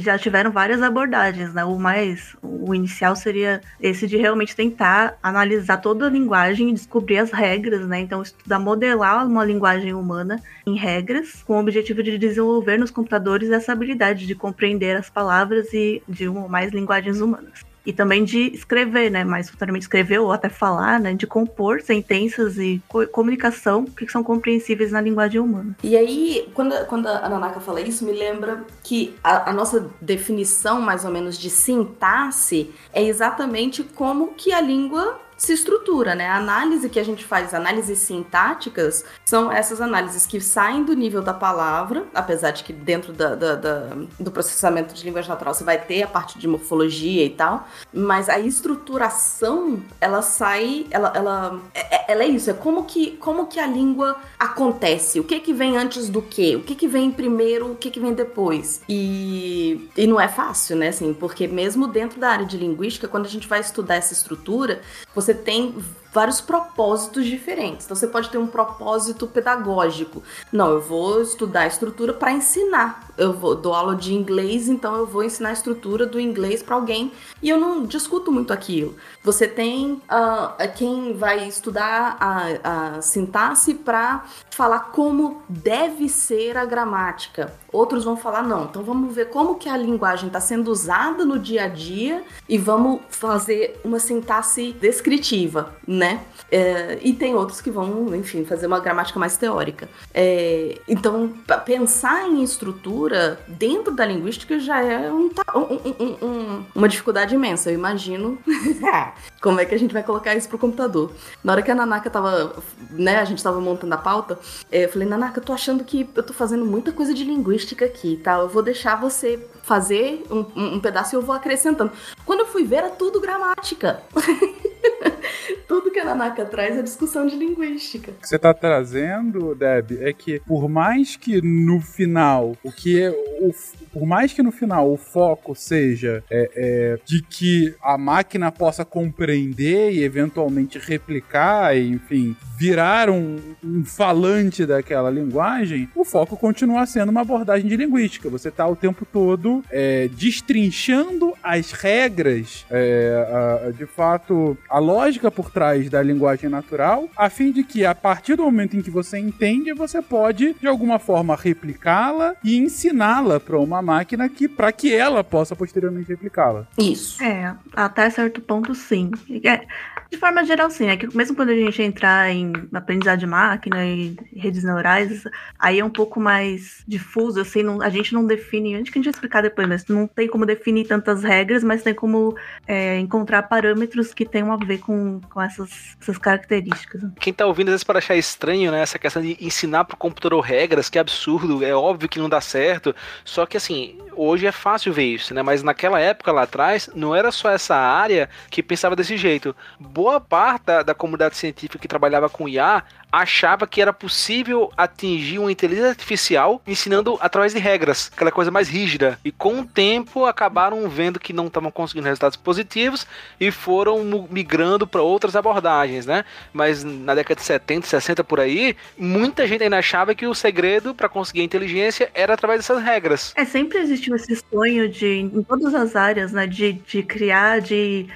já 0.00 0.16
tiveram 0.16 0.52
várias 0.52 0.80
abordagens, 0.80 1.52
né? 1.52 1.64
O 1.64 1.76
mais, 1.76 2.36
o 2.40 2.72
inicial 2.72 3.16
seria 3.16 3.60
esse 3.80 4.06
de 4.06 4.16
realmente 4.16 4.54
tentar 4.54 5.18
analisar 5.20 5.78
toda 5.78 6.06
a 6.06 6.10
linguagem 6.10 6.70
e 6.70 6.72
descobrir 6.72 7.18
as 7.18 7.32
regras, 7.32 7.84
né? 7.88 8.00
Então 8.00 8.22
estudar, 8.22 8.60
modelar 8.60 9.26
uma 9.26 9.44
linguagem 9.44 9.92
humana 9.92 10.40
em 10.64 10.76
regras, 10.76 11.42
com 11.42 11.54
o 11.54 11.60
objetivo 11.60 12.00
de 12.02 12.16
desenvolver 12.16 12.78
nos 12.78 12.92
computadores 12.92 13.50
essa 13.50 13.72
habilidade 13.72 14.24
de 14.24 14.34
compreender 14.36 14.96
as 14.96 15.10
palavras 15.10 15.72
e 15.72 16.00
de 16.08 16.28
uma 16.28 16.42
ou 16.42 16.48
mais 16.48 16.72
linguagens 16.72 17.20
humanas. 17.20 17.64
E 17.86 17.92
também 17.92 18.24
de 18.24 18.52
escrever, 18.52 19.10
né? 19.10 19.24
Mais 19.24 19.48
futuramente 19.48 19.84
escrever 19.84 20.18
ou 20.18 20.32
até 20.32 20.48
falar, 20.48 20.98
né? 21.00 21.14
De 21.14 21.26
compor 21.26 21.80
sentenças 21.80 22.58
e 22.58 22.82
co- 22.88 23.06
comunicação 23.06 23.84
que 23.84 24.08
são 24.10 24.22
compreensíveis 24.24 24.90
na 24.90 25.00
linguagem 25.00 25.40
humana. 25.40 25.76
E 25.82 25.96
aí, 25.96 26.48
quando, 26.52 26.74
quando 26.86 27.06
a 27.06 27.28
Nanaka 27.28 27.60
fala 27.60 27.80
isso, 27.80 28.04
me 28.04 28.12
lembra 28.12 28.64
que 28.82 29.14
a, 29.22 29.50
a 29.50 29.52
nossa 29.52 29.88
definição, 30.00 30.80
mais 30.80 31.04
ou 31.04 31.10
menos, 31.10 31.38
de 31.38 31.48
sintaxe 31.48 32.70
é 32.92 33.02
exatamente 33.02 33.82
como 33.82 34.34
que 34.34 34.52
a 34.52 34.60
língua 34.60 35.20
se 35.36 35.52
estrutura, 35.52 36.14
né? 36.14 36.26
A 36.28 36.36
análise 36.36 36.88
que 36.88 36.98
a 36.98 37.04
gente 37.04 37.24
faz, 37.24 37.52
análises 37.52 37.98
sintáticas, 37.98 39.04
são 39.24 39.50
essas 39.52 39.80
análises 39.80 40.26
que 40.26 40.40
saem 40.40 40.82
do 40.84 40.94
nível 40.94 41.20
da 41.22 41.34
palavra, 41.34 42.04
apesar 42.14 42.52
de 42.52 42.64
que 42.64 42.72
dentro 42.72 43.12
da- 43.12 43.34
da- 43.34 43.54
da- 43.54 43.90
do 44.18 44.30
processamento 44.30 44.94
de 44.94 45.04
linguagem 45.04 45.28
natural 45.28 45.52
você 45.54 45.64
vai 45.64 45.78
ter 45.78 46.02
a 46.02 46.06
parte 46.06 46.38
de 46.38 46.48
morfologia 46.48 47.24
e 47.24 47.30
tal, 47.30 47.68
mas 47.92 48.28
a 48.28 48.38
estruturação, 48.38 49.80
ela 50.00 50.22
sai, 50.22 50.86
ela, 50.90 51.12
ela, 51.14 51.60
é, 51.74 51.96
é- 51.96 52.04
ela 52.12 52.22
é 52.22 52.28
isso, 52.28 52.48
é 52.50 52.54
como 52.54 52.84
que, 52.84 53.12
como 53.18 53.46
que 53.46 53.58
a 53.60 53.66
língua 53.66 54.16
acontece, 54.38 55.20
o 55.20 55.24
que 55.24 55.38
que 55.40 55.52
vem 55.52 55.76
antes 55.76 56.08
do 56.08 56.22
que, 56.22 56.56
o 56.56 56.62
que 56.62 56.74
que 56.74 56.88
vem 56.88 57.10
primeiro, 57.10 57.72
o 57.72 57.76
que 57.76 57.90
que 57.90 58.00
vem 58.00 58.14
depois. 58.14 58.80
E, 58.88 59.88
e 59.96 60.06
não 60.06 60.20
é 60.20 60.28
fácil, 60.28 60.76
né, 60.76 60.88
assim, 60.88 61.12
porque 61.12 61.46
mesmo 61.46 61.86
dentro 61.86 62.18
da 62.18 62.30
área 62.30 62.46
de 62.46 62.56
linguística, 62.56 63.06
quando 63.08 63.26
a 63.26 63.28
gente 63.28 63.46
vai 63.46 63.60
estudar 63.60 63.96
essa 63.96 64.12
estrutura, 64.12 64.80
você 65.14 65.25
tem 65.34 65.74
vários 66.16 66.40
propósitos 66.40 67.26
diferentes. 67.26 67.84
Então 67.84 67.94
você 67.94 68.06
pode 68.06 68.30
ter 68.30 68.38
um 68.38 68.46
propósito 68.46 69.26
pedagógico. 69.26 70.22
Não, 70.50 70.70
eu 70.70 70.80
vou 70.80 71.20
estudar 71.20 71.66
estrutura 71.66 72.14
para 72.14 72.32
ensinar. 72.32 73.10
Eu 73.18 73.34
vou 73.34 73.54
dou 73.54 73.74
aula 73.74 73.94
de 73.94 74.14
inglês, 74.14 74.66
então 74.66 74.96
eu 74.96 75.06
vou 75.06 75.22
ensinar 75.22 75.50
a 75.50 75.52
estrutura 75.52 76.06
do 76.06 76.18
inglês 76.18 76.62
para 76.62 76.74
alguém 76.74 77.12
e 77.42 77.50
eu 77.50 77.60
não 77.60 77.84
discuto 77.84 78.32
muito 78.32 78.50
aquilo. 78.50 78.96
Você 79.22 79.46
tem 79.46 80.00
ah, 80.08 80.54
quem 80.74 81.12
vai 81.12 81.46
estudar 81.46 82.16
a, 82.18 82.96
a 82.96 83.02
sintaxe 83.02 83.74
para 83.74 84.24
falar 84.50 84.80
como 84.92 85.42
deve 85.46 86.08
ser 86.08 86.56
a 86.56 86.64
gramática. 86.64 87.52
Outros 87.70 88.04
vão 88.04 88.16
falar 88.16 88.42
não. 88.42 88.64
Então 88.64 88.82
vamos 88.82 89.14
ver 89.14 89.28
como 89.28 89.56
que 89.56 89.68
a 89.68 89.76
linguagem 89.76 90.28
está 90.28 90.40
sendo 90.40 90.70
usada 90.70 91.26
no 91.26 91.38
dia 91.38 91.64
a 91.64 91.68
dia 91.68 92.24
e 92.48 92.56
vamos 92.56 93.02
fazer 93.10 93.78
uma 93.84 93.98
sintaxe 93.98 94.72
descritiva, 94.72 95.74
né? 95.86 96.05
É, 96.50 96.98
e 97.02 97.12
tem 97.12 97.34
outros 97.34 97.60
que 97.60 97.70
vão, 97.70 98.14
enfim, 98.14 98.44
fazer 98.44 98.66
uma 98.66 98.78
gramática 98.78 99.18
mais 99.18 99.36
teórica. 99.36 99.88
É, 100.14 100.78
então, 100.88 101.32
pensar 101.64 102.28
em 102.28 102.42
estrutura 102.42 103.40
dentro 103.48 103.92
da 103.94 104.04
linguística 104.06 104.58
já 104.60 104.80
é 104.82 105.10
um 105.12 105.30
um- 105.56 105.80
um- 106.04 106.26
um- 106.26 106.64
uma 106.74 106.88
dificuldade 106.88 107.34
imensa. 107.34 107.70
Eu 107.70 107.74
imagino 107.74 108.38
como 109.40 109.60
é 109.60 109.64
que 109.64 109.74
a 109.74 109.78
gente 109.78 109.92
vai 109.92 110.02
colocar 110.02 110.34
isso 110.34 110.48
pro 110.48 110.58
computador. 110.58 111.10
Na 111.42 111.52
hora 111.52 111.62
que 111.62 111.70
a 111.70 111.74
Nanaka 111.74 112.08
tava, 112.10 112.54
né, 112.90 113.18
a 113.18 113.24
gente 113.24 113.42
tava 113.42 113.60
montando 113.60 113.94
a 113.94 113.98
pauta, 113.98 114.38
é, 114.70 114.84
eu 114.84 114.88
falei, 114.88 115.08
Nanaka, 115.08 115.40
eu 115.40 115.44
tô 115.44 115.52
achando 115.52 115.82
que 115.84 116.08
eu 116.14 116.22
tô 116.22 116.32
fazendo 116.32 116.64
muita 116.64 116.92
coisa 116.92 117.12
de 117.12 117.24
linguística 117.24 117.84
aqui, 117.84 118.16
tá? 118.22 118.38
Eu 118.38 118.48
vou 118.48 118.62
deixar 118.62 118.96
você 119.00 119.44
fazer 119.62 120.24
um, 120.30 120.44
um- 120.54 120.74
um 120.76 120.80
pedaço 120.80 121.14
e 121.14 121.16
eu 121.16 121.22
vou 121.22 121.34
acrescentando. 121.34 121.90
Quando 122.24 122.40
eu 122.40 122.46
fui 122.46 122.64
ver, 122.64 122.76
era 122.76 122.90
tudo 122.90 123.20
gramática. 123.20 124.02
tudo 125.68 125.90
que 125.90 125.98
a 125.98 126.04
Nanaka 126.04 126.44
traz 126.44 126.76
é 126.76 126.82
discussão 126.82 127.26
de 127.26 127.36
linguística. 127.36 128.12
que 128.12 128.28
você 128.28 128.38
tá 128.38 128.52
trazendo, 128.54 129.54
Deb, 129.54 129.98
é 130.00 130.12
que 130.12 130.40
por 130.40 130.68
mais 130.68 131.16
que 131.16 131.40
no 131.42 131.80
final, 131.80 132.56
o 132.62 132.72
que 132.72 133.00
é 133.00 133.10
o, 133.10 133.52
por 133.96 134.04
mais 134.06 134.30
que 134.34 134.42
no 134.42 134.52
final 134.52 134.92
o 134.92 134.96
foco 134.98 135.54
seja 135.54 136.22
é, 136.30 136.50
é, 136.54 136.98
de 137.02 137.22
que 137.22 137.74
a 137.82 137.96
máquina 137.96 138.52
possa 138.52 138.84
compreender 138.84 139.90
e 139.90 140.04
eventualmente 140.04 140.78
replicar, 140.78 141.74
e, 141.74 141.88
enfim, 141.92 142.36
virar 142.58 143.08
um, 143.08 143.36
um 143.64 143.82
falante 143.86 144.66
daquela 144.66 145.10
linguagem, 145.10 145.88
o 145.96 146.04
foco 146.04 146.36
continua 146.36 146.84
sendo 146.84 147.08
uma 147.08 147.22
abordagem 147.22 147.66
de 147.66 147.74
linguística. 147.76 148.28
Você 148.28 148.50
tá 148.50 148.66
o 148.68 148.76
tempo 148.76 149.06
todo 149.10 149.62
é, 149.70 150.08
destrinchando 150.08 151.32
as 151.42 151.72
regras, 151.72 152.66
é, 152.70 153.66
a- 153.66 153.70
de 153.70 153.86
fato, 153.86 154.58
a 154.68 154.78
lógica 154.78 155.30
por 155.30 155.50
trás 155.50 155.88
da 155.88 156.02
linguagem 156.02 156.50
natural, 156.50 157.08
a 157.16 157.30
fim 157.30 157.50
de 157.50 157.62
que 157.64 157.86
a 157.86 157.94
partir 157.94 158.36
do 158.36 158.42
momento 158.44 158.76
em 158.76 158.82
que 158.82 158.90
você 158.90 159.18
entende, 159.18 159.72
você 159.72 160.02
pode 160.02 160.54
de 160.60 160.66
alguma 160.66 160.98
forma 160.98 161.34
replicá-la 161.34 162.34
e 162.44 162.58
ensiná-la 162.58 163.40
para 163.40 163.58
uma 163.58 163.85
máquina 163.86 164.28
que 164.28 164.48
para 164.48 164.72
que 164.72 164.92
ela 164.92 165.22
possa 165.22 165.54
posteriormente 165.54 166.08
replicá-la. 166.08 166.66
Isso. 166.76 167.22
É, 167.22 167.54
até 167.72 168.10
certo 168.10 168.40
ponto 168.40 168.74
sim. 168.74 169.12
É, 169.44 169.64
de 170.10 170.16
forma 170.16 170.44
geral, 170.44 170.70
sim. 170.70 170.88
É 170.88 170.96
que 170.96 171.14
mesmo 171.16 171.36
quando 171.36 171.50
a 171.50 171.54
gente 171.54 171.82
entrar 171.82 172.30
em 172.30 172.52
aprendizado 172.72 173.18
de 173.18 173.26
máquina 173.26 173.84
e 173.84 174.16
redes 174.34 174.64
neurais, 174.64 175.24
aí 175.58 175.80
é 175.80 175.84
um 175.84 175.90
pouco 175.90 176.20
mais 176.20 176.82
difuso, 176.86 177.40
assim, 177.40 177.62
não- 177.62 177.82
a 177.82 177.88
gente 177.88 178.14
não 178.14 178.26
define, 178.26 178.76
acho 178.76 178.84
que 178.84 178.98
a 178.98 179.00
gente 179.00 179.04
vai 179.06 179.12
explicar 179.12 179.42
depois, 179.42 179.68
mas 179.68 179.86
não 179.86 180.06
tem 180.06 180.28
como 180.28 180.46
definir 180.46 180.86
tantas 180.86 181.22
regras, 181.22 181.62
mas 181.64 181.82
tem 181.82 181.94
como 181.94 182.36
é, 182.66 182.98
encontrar 182.98 183.42
parâmetros 183.44 184.12
que 184.14 184.24
tenham 184.24 184.52
a 184.52 184.56
ver 184.56 184.78
com, 184.78 185.20
com 185.32 185.40
essas, 185.42 185.96
essas 186.00 186.18
características. 186.18 187.02
Quem 187.20 187.32
tá 187.32 187.46
ouvindo 187.46 187.68
às 187.68 187.72
vezes 187.74 187.84
pode 187.84 187.98
achar 187.98 188.16
estranho, 188.16 188.70
né? 188.70 188.80
Essa 188.82 188.98
questão 188.98 189.22
de 189.22 189.36
ensinar 189.40 189.84
pro 189.84 189.96
computador 189.96 190.40
regras, 190.40 190.88
que 190.88 190.98
absurdo, 190.98 191.64
é 191.64 191.74
óbvio 191.74 192.08
que 192.08 192.18
não 192.18 192.28
dá 192.28 192.40
certo. 192.40 192.94
Só 193.24 193.46
que 193.46 193.56
assim, 193.56 193.98
hoje 194.16 194.46
é 194.46 194.52
fácil 194.52 194.92
ver 194.92 195.04
isso, 195.04 195.34
né? 195.34 195.42
Mas 195.42 195.62
naquela 195.62 196.00
época 196.00 196.32
lá 196.32 196.42
atrás, 196.42 196.90
não 196.94 197.14
era 197.14 197.30
só 197.30 197.50
essa 197.50 197.76
área 197.76 198.28
que 198.50 198.62
pensava 198.62 198.96
desse 198.96 199.16
jeito. 199.16 199.54
Boa 199.78 200.20
parte 200.20 200.64
da, 200.64 200.82
da 200.82 200.94
comunidade 200.94 201.36
científica 201.36 201.78
que 201.78 201.88
trabalhava 201.88 202.28
com 202.28 202.48
IA 202.48 202.82
achava 203.16 203.66
que 203.66 203.80
era 203.80 203.92
possível 203.92 204.70
atingir 204.76 205.38
uma 205.38 205.50
inteligência 205.50 205.90
artificial 205.90 206.60
ensinando 206.66 207.16
através 207.20 207.54
de 207.54 207.58
regras, 207.58 208.10
aquela 208.14 208.30
coisa 208.30 208.50
mais 208.50 208.68
rígida. 208.68 209.18
E 209.24 209.32
com 209.32 209.60
o 209.60 209.66
tempo 209.66 210.26
acabaram 210.26 210.86
vendo 210.88 211.18
que 211.18 211.32
não 211.32 211.46
estavam 211.46 211.70
conseguindo 211.70 212.06
resultados 212.06 212.36
positivos 212.36 213.06
e 213.40 213.50
foram 213.50 214.04
migrando 214.30 214.86
para 214.86 215.00
outras 215.00 215.34
abordagens, 215.34 216.04
né? 216.04 216.24
Mas 216.52 216.84
na 216.84 217.14
década 217.14 217.40
de 217.40 217.46
70, 217.46 217.86
60 217.86 218.22
por 218.22 218.38
aí, 218.38 218.76
muita 218.98 219.46
gente 219.46 219.64
ainda 219.64 219.78
achava 219.78 220.14
que 220.14 220.26
o 220.26 220.34
segredo 220.34 220.94
para 220.94 221.08
conseguir 221.08 221.42
inteligência 221.42 222.10
era 222.12 222.34
através 222.34 222.60
dessas 222.60 222.82
regras. 222.82 223.32
É, 223.34 223.44
sempre 223.46 223.78
existiu 223.78 224.14
esse 224.14 224.36
sonho 224.50 224.88
de, 224.88 225.06
em 225.06 225.42
todas 225.42 225.74
as 225.74 225.96
áreas, 225.96 226.32
né, 226.32 226.46
de, 226.46 226.74
de 226.74 227.02
criar, 227.02 227.60
de 227.60 228.06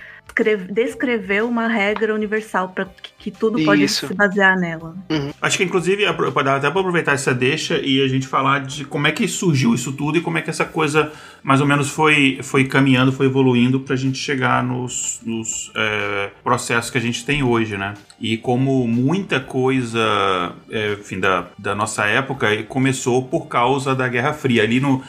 descrever 0.71 1.43
uma 1.45 1.69
regra 1.69 2.15
universal 2.15 2.69
para 2.69 2.85
que, 2.85 3.11
que 3.19 3.31
tudo 3.31 3.63
pode 3.65 3.85
Isso. 3.85 4.07
se 4.07 4.15
basear 4.15 4.59
nela. 4.59 4.95
Acho 5.41 5.57
que, 5.57 5.65
inclusive, 5.65 6.05
dá 6.45 6.57
até 6.57 6.71
para 6.71 6.81
aproveitar 6.81 7.13
essa 7.13 7.35
deixa 7.35 7.79
e 7.79 8.03
a 8.03 8.09
gente 8.09 8.27
falar 8.27 8.61
de 8.61 8.85
como 8.85 9.07
é 9.07 9.13
que 9.13 9.27
surgiu 9.29 9.75
isso 9.75 9.93
tudo 9.93 10.19
e 10.19 10.21
como 10.21 10.39
é 10.39 10.43
que 10.43 10.51
essa 10.51 10.65
coisa, 10.65 11.13
mais 11.43 11.61
ou 11.61 11.67
menos, 11.67 11.91
foi, 11.91 12.39
foi 12.43 12.65
caminhando, 12.65 13.13
foi 13.13 13.27
evoluindo 13.27 13.81
para 13.81 13.95
a 13.95 13.99
gente 13.99 14.19
chegar 14.19 14.63
nos, 14.63 15.21
nos, 15.25 15.71
é, 15.75 16.31
processos 16.43 16.91
que 16.91 16.99
a 16.99 17.01
gente 17.01 17.25
tem 17.25 17.43
hoje, 17.43 17.77
né? 17.77 17.95
E 18.21 18.37
como 18.37 18.87
muita 18.87 19.41
coisa, 19.41 20.53
é, 20.71 20.93
enfim, 20.93 21.19
da, 21.19 21.47
da 21.59 21.75
nossa 21.75 22.07
época 22.07 22.63
começou 22.65 23.25
por 23.25 23.47
causa 23.47 23.95
da 23.95 24.09
Guerra 24.09 24.33
Fria. 24.33 24.63
Ali 24.63 24.81
no 24.81 25.03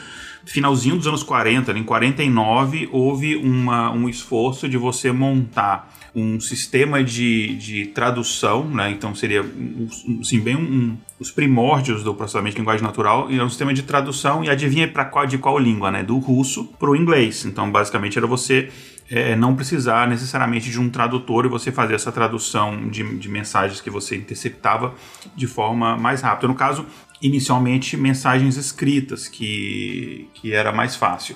finalzinho 0.46 0.96
dos 0.98 1.08
anos 1.08 1.24
40, 1.24 1.72
em 1.78 1.84
49, 1.84 2.90
houve 2.92 3.36
uma, 3.36 3.92
um 3.92 4.10
esforço 4.10 4.68
de 4.68 4.78
você 4.78 5.12
montar 5.12 5.92
um 6.14 6.40
sistema 6.42 7.02
de, 7.04 7.56
de 7.56 7.86
tradução, 7.88 8.66
né? 8.68 8.92
então 8.92 9.16
seria 9.16 9.42
um- 9.42 9.88
um- 10.08 10.20
assim, 10.20 10.40
bem 10.42 10.58
um- 10.58 10.98
os 11.20 11.32
primórdios 11.32 12.04
do 12.04 12.14
processamento 12.14 12.56
de 12.56 12.60
linguagem 12.62 12.84
natural, 12.84 13.32
e 13.32 13.40
é 13.40 13.44
um 13.44 13.48
sistema 13.48 13.74
de 13.74 13.84
tradução, 13.84 14.44
e 14.44 14.50
adivinha 14.50 14.88
para 14.88 15.06
qual, 15.06 15.26
de 15.26 15.38
qual 15.38 15.58
língua? 15.58 15.90
Né? 15.90 16.04
Do 16.04 16.18
russo 16.18 16.66
para 16.78 16.90
o 16.90 16.96
inglês. 16.96 17.46
Então, 17.46 17.72
basicamente, 17.72 18.18
era 18.18 18.28
você 18.28 18.70
é, 19.10 19.36
não 19.36 19.56
precisar 19.56 20.08
necessariamente 20.08 20.70
de 20.70 20.80
um 20.80 20.90
tradutor 20.90 21.46
e 21.46 21.50
você 21.50 21.70
fazer 21.72 21.96
essa 21.96 22.12
tradução 22.14 22.90
de, 22.90 23.04
de 23.18 23.28
mensagens 23.30 23.82
que 23.82 23.90
você 23.90 24.16
interceptava 24.16 24.94
de 25.36 25.48
forma 25.48 25.98
mais 25.98 26.22
rápida. 26.22 26.48
No 26.48 26.56
caso, 26.56 26.86
inicialmente, 27.22 27.96
mensagens 27.96 28.58
escritas, 28.58 29.28
que, 29.28 30.28
que 30.34 30.54
era 30.54 30.72
mais 30.72 30.96
fácil. 30.96 31.36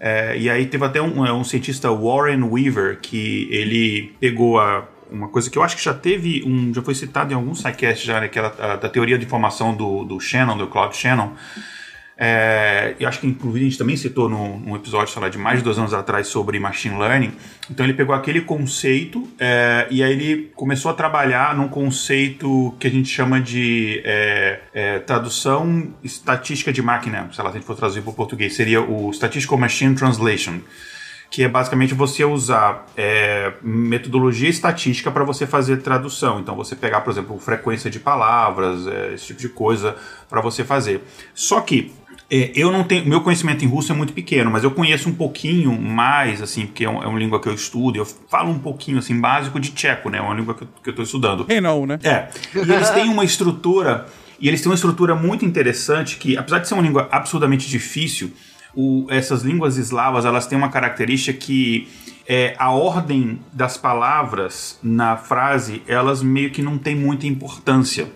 É, 0.00 0.36
e 0.36 0.50
aí 0.50 0.66
teve 0.66 0.84
até 0.84 1.00
um, 1.00 1.24
é, 1.24 1.32
um 1.32 1.44
cientista, 1.44 1.88
Warren 1.90 2.42
Weaver, 2.42 2.98
que 3.00 3.48
ele 3.50 4.14
pegou 4.20 4.58
a, 4.58 4.86
uma 5.10 5.28
coisa 5.28 5.48
que 5.48 5.56
eu 5.56 5.62
acho 5.62 5.76
que 5.76 5.84
já 5.84 5.94
teve, 5.94 6.42
um, 6.44 6.74
já 6.74 6.82
foi 6.82 6.94
citado 6.94 7.32
em 7.32 7.36
algum 7.36 7.54
sidecast 7.54 8.04
já, 8.04 8.20
né, 8.20 8.30
a, 8.58 8.76
da 8.76 8.88
teoria 8.88 9.16
de 9.16 9.24
informação 9.24 9.74
do, 9.74 10.04
do 10.04 10.20
Shannon, 10.20 10.58
do 10.58 10.66
Claude 10.66 10.96
Shannon. 10.96 11.32
É, 12.16 12.94
eu 13.00 13.08
acho 13.08 13.20
que 13.20 13.26
inclusive 13.26 13.64
a 13.64 13.68
gente 13.68 13.78
também 13.78 13.96
citou 13.96 14.28
num, 14.28 14.58
num 14.58 14.76
episódio, 14.76 15.12
sei 15.12 15.20
lá, 15.20 15.28
de 15.28 15.36
mais 15.36 15.58
de 15.58 15.64
dois 15.64 15.78
anos 15.78 15.92
atrás 15.92 16.28
sobre 16.28 16.58
machine 16.60 16.96
learning. 16.96 17.32
Então 17.70 17.84
ele 17.84 17.94
pegou 17.94 18.14
aquele 18.14 18.40
conceito 18.40 19.28
é, 19.38 19.86
e 19.90 20.02
aí 20.02 20.12
ele 20.12 20.52
começou 20.54 20.90
a 20.90 20.94
trabalhar 20.94 21.56
num 21.56 21.68
conceito 21.68 22.74
que 22.78 22.86
a 22.86 22.90
gente 22.90 23.08
chama 23.08 23.40
de 23.40 24.00
é, 24.04 24.60
é, 24.72 24.98
tradução 25.00 25.92
estatística 26.02 26.72
de 26.72 26.82
máquina. 26.82 27.28
Sei 27.32 27.42
lá, 27.42 27.50
se 27.50 27.56
a 27.56 27.60
gente 27.60 27.66
for 27.66 27.76
traduzir 27.76 28.02
para 28.02 28.10
o 28.10 28.14
português, 28.14 28.54
seria 28.54 28.80
o 28.80 29.12
Statistical 29.12 29.58
Machine 29.58 29.94
Translation 29.94 30.60
que 31.34 31.42
é 31.42 31.48
basicamente 31.48 31.94
você 31.94 32.24
usar 32.24 32.86
é, 32.96 33.54
metodologia 33.60 34.48
estatística 34.48 35.10
para 35.10 35.24
você 35.24 35.48
fazer 35.48 35.78
tradução. 35.78 36.38
Então, 36.38 36.54
você 36.54 36.76
pegar, 36.76 37.00
por 37.00 37.10
exemplo, 37.10 37.36
frequência 37.40 37.90
de 37.90 37.98
palavras, 37.98 38.86
é, 38.86 39.14
esse 39.14 39.26
tipo 39.26 39.40
de 39.40 39.48
coisa 39.48 39.96
para 40.30 40.40
você 40.40 40.62
fazer. 40.62 41.02
Só 41.34 41.60
que 41.60 41.92
é, 42.30 42.52
eu 42.54 42.72
não 42.72 42.82
tenho, 42.84 43.06
meu 43.06 43.20
conhecimento 43.20 43.64
em 43.64 43.68
russo 43.68 43.92
é 43.92 43.94
muito 43.94 44.12
pequeno, 44.12 44.50
mas 44.50 44.64
eu 44.64 44.70
conheço 44.70 45.08
um 45.08 45.14
pouquinho 45.14 45.72
mais, 45.80 46.40
assim, 46.42 46.66
porque 46.66 46.84
é, 46.84 46.90
um, 46.90 47.02
é 47.02 47.06
uma 47.06 47.18
língua 47.18 47.40
que 47.40 47.48
eu 47.48 47.54
estudo. 47.54 47.96
Eu 47.98 48.04
falo 48.06 48.50
um 48.50 48.58
pouquinho, 48.58 48.98
assim, 48.98 49.20
básico 49.20 49.60
de 49.60 49.70
tcheco, 49.72 50.08
né? 50.10 50.18
É 50.18 50.20
uma 50.22 50.34
língua 50.34 50.54
que 50.54 50.62
eu, 50.62 50.68
que 50.82 50.88
eu 50.88 50.92
estou 50.92 51.04
estudando. 51.04 51.44
Quem 51.44 51.60
não, 51.60 51.86
né? 51.86 51.98
É. 52.02 52.28
E 52.54 52.58
eles 52.72 52.90
têm 52.90 53.08
uma 53.08 53.24
estrutura, 53.24 54.06
e 54.40 54.48
eles 54.48 54.60
têm 54.60 54.70
uma 54.70 54.74
estrutura 54.74 55.14
muito 55.14 55.44
interessante 55.44 56.16
que, 56.16 56.36
apesar 56.36 56.58
de 56.60 56.68
ser 56.68 56.74
uma 56.74 56.82
língua 56.82 57.08
absurdamente 57.12 57.68
difícil, 57.68 58.32
o- 58.74 59.06
essas 59.10 59.42
línguas 59.42 59.76
eslavas 59.76 60.24
elas 60.24 60.46
têm 60.46 60.58
uma 60.58 60.68
característica 60.70 61.38
que 61.38 61.86
é, 62.26 62.54
a 62.58 62.70
ordem 62.72 63.38
das 63.52 63.76
palavras 63.76 64.78
na 64.82 65.16
frase 65.16 65.82
elas 65.86 66.22
meio 66.22 66.50
que 66.50 66.62
não 66.62 66.78
tem 66.78 66.96
muita 66.96 67.26
importância. 67.26 68.08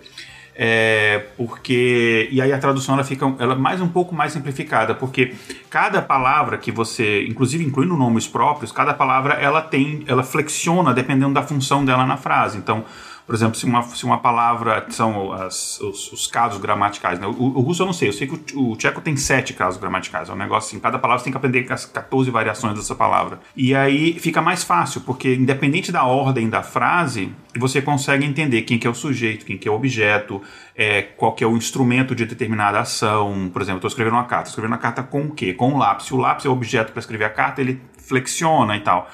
É, 0.61 1.27
porque 1.37 2.27
e 2.33 2.41
aí 2.41 2.51
a 2.51 2.59
tradução 2.59 2.95
ela 2.95 3.03
fica 3.05 3.33
ela 3.39 3.53
é 3.53 3.57
mais 3.57 3.79
um 3.79 3.87
pouco 3.87 4.13
mais 4.13 4.33
simplificada 4.33 4.93
porque 4.93 5.33
cada 5.69 6.01
palavra 6.01 6.57
que 6.57 6.69
você 6.69 7.25
inclusive 7.25 7.63
incluindo 7.63 7.95
nomes 7.95 8.27
próprios 8.27 8.69
cada 8.69 8.93
palavra 8.93 9.35
ela 9.35 9.61
tem 9.61 10.03
ela 10.05 10.21
flexiona 10.21 10.93
dependendo 10.93 11.33
da 11.33 11.43
função 11.43 11.85
dela 11.85 12.05
na 12.05 12.17
frase. 12.17 12.57
Então 12.57 12.83
por 13.29 13.35
exemplo, 13.35 13.55
se 13.59 13.65
uma, 13.65 13.83
se 13.83 14.03
uma 14.05 14.17
palavra 14.17 14.87
são 14.89 15.31
as, 15.31 15.79
os, 15.81 16.11
os 16.11 16.25
casos 16.25 16.59
gramaticais, 16.59 17.19
né? 17.19 17.27
O, 17.27 17.29
o 17.29 17.61
russo 17.61 17.83
eu 17.83 17.85
não 17.85 17.93
sei, 17.93 18.09
eu 18.09 18.13
sei 18.13 18.25
que 18.25 18.55
o, 18.55 18.71
o 18.71 18.75
tcheco 18.75 19.01
tem 19.01 19.15
sete 19.15 19.53
casos 19.53 19.79
gramaticais. 19.79 20.29
É 20.29 20.33
um 20.33 20.35
negócio 20.35 20.67
assim, 20.67 20.79
cada 20.79 20.97
palavra 20.97 21.19
você 21.19 21.25
tem 21.25 21.31
que 21.31 21.37
aprender 21.37 21.71
as 21.71 21.85
14 21.85 22.31
variações 22.31 22.73
dessa 22.73 22.95
palavra. 22.95 23.39
E 23.55 23.75
aí 23.75 24.17
fica 24.17 24.41
mais 24.41 24.63
fácil, 24.63 25.01
porque 25.01 25.35
independente 25.35 25.91
da 25.91 26.05
ordem 26.05 26.49
da 26.49 26.63
frase, 26.63 27.31
você 27.55 27.83
consegue 27.83 28.25
entender 28.25 28.63
quem 28.63 28.79
que 28.79 28.87
é 28.87 28.89
o 28.89 28.95
sujeito, 28.95 29.45
quem 29.45 29.59
que 29.59 29.67
é 29.67 29.71
o 29.71 29.75
objeto, 29.75 30.41
é, 30.75 31.03
qual 31.03 31.33
que 31.33 31.43
é 31.43 31.47
o 31.47 31.55
instrumento 31.55 32.15
de 32.15 32.25
determinada 32.25 32.79
ação. 32.79 33.47
Por 33.53 33.61
exemplo, 33.61 33.77
estou 33.77 33.89
escrevendo 33.89 34.15
uma 34.15 34.25
carta, 34.25 34.49
escrevendo 34.49 34.71
uma 34.71 34.79
carta 34.79 35.03
com 35.03 35.25
o 35.25 35.31
quê? 35.35 35.53
Com 35.53 35.75
o 35.75 35.77
lápis. 35.77 36.07
Se 36.07 36.15
o 36.15 36.17
lápis 36.17 36.47
é 36.47 36.49
o 36.49 36.51
objeto 36.51 36.91
para 36.91 36.99
escrever 36.99 37.25
a 37.25 37.29
carta, 37.29 37.61
ele 37.61 37.79
flexiona 37.95 38.75
e 38.75 38.79
tal. 38.79 39.07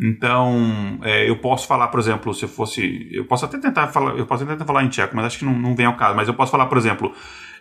Então, 0.00 0.98
é, 1.02 1.28
eu 1.28 1.36
posso 1.38 1.66
falar, 1.66 1.88
por 1.88 1.98
exemplo, 1.98 2.32
se 2.32 2.46
fosse. 2.46 3.08
Eu 3.12 3.24
posso 3.24 3.44
até 3.44 3.58
tentar 3.58 3.88
falar. 3.88 4.16
Eu 4.16 4.26
posso 4.26 4.46
tentar 4.46 4.64
falar 4.64 4.84
em 4.84 4.88
tcheco, 4.88 5.16
mas 5.16 5.26
acho 5.26 5.38
que 5.38 5.44
não, 5.44 5.58
não 5.58 5.74
vem 5.74 5.86
ao 5.86 5.96
caso. 5.96 6.14
Mas 6.14 6.28
eu 6.28 6.34
posso 6.34 6.52
falar, 6.52 6.66
por 6.66 6.78
exemplo, 6.78 7.12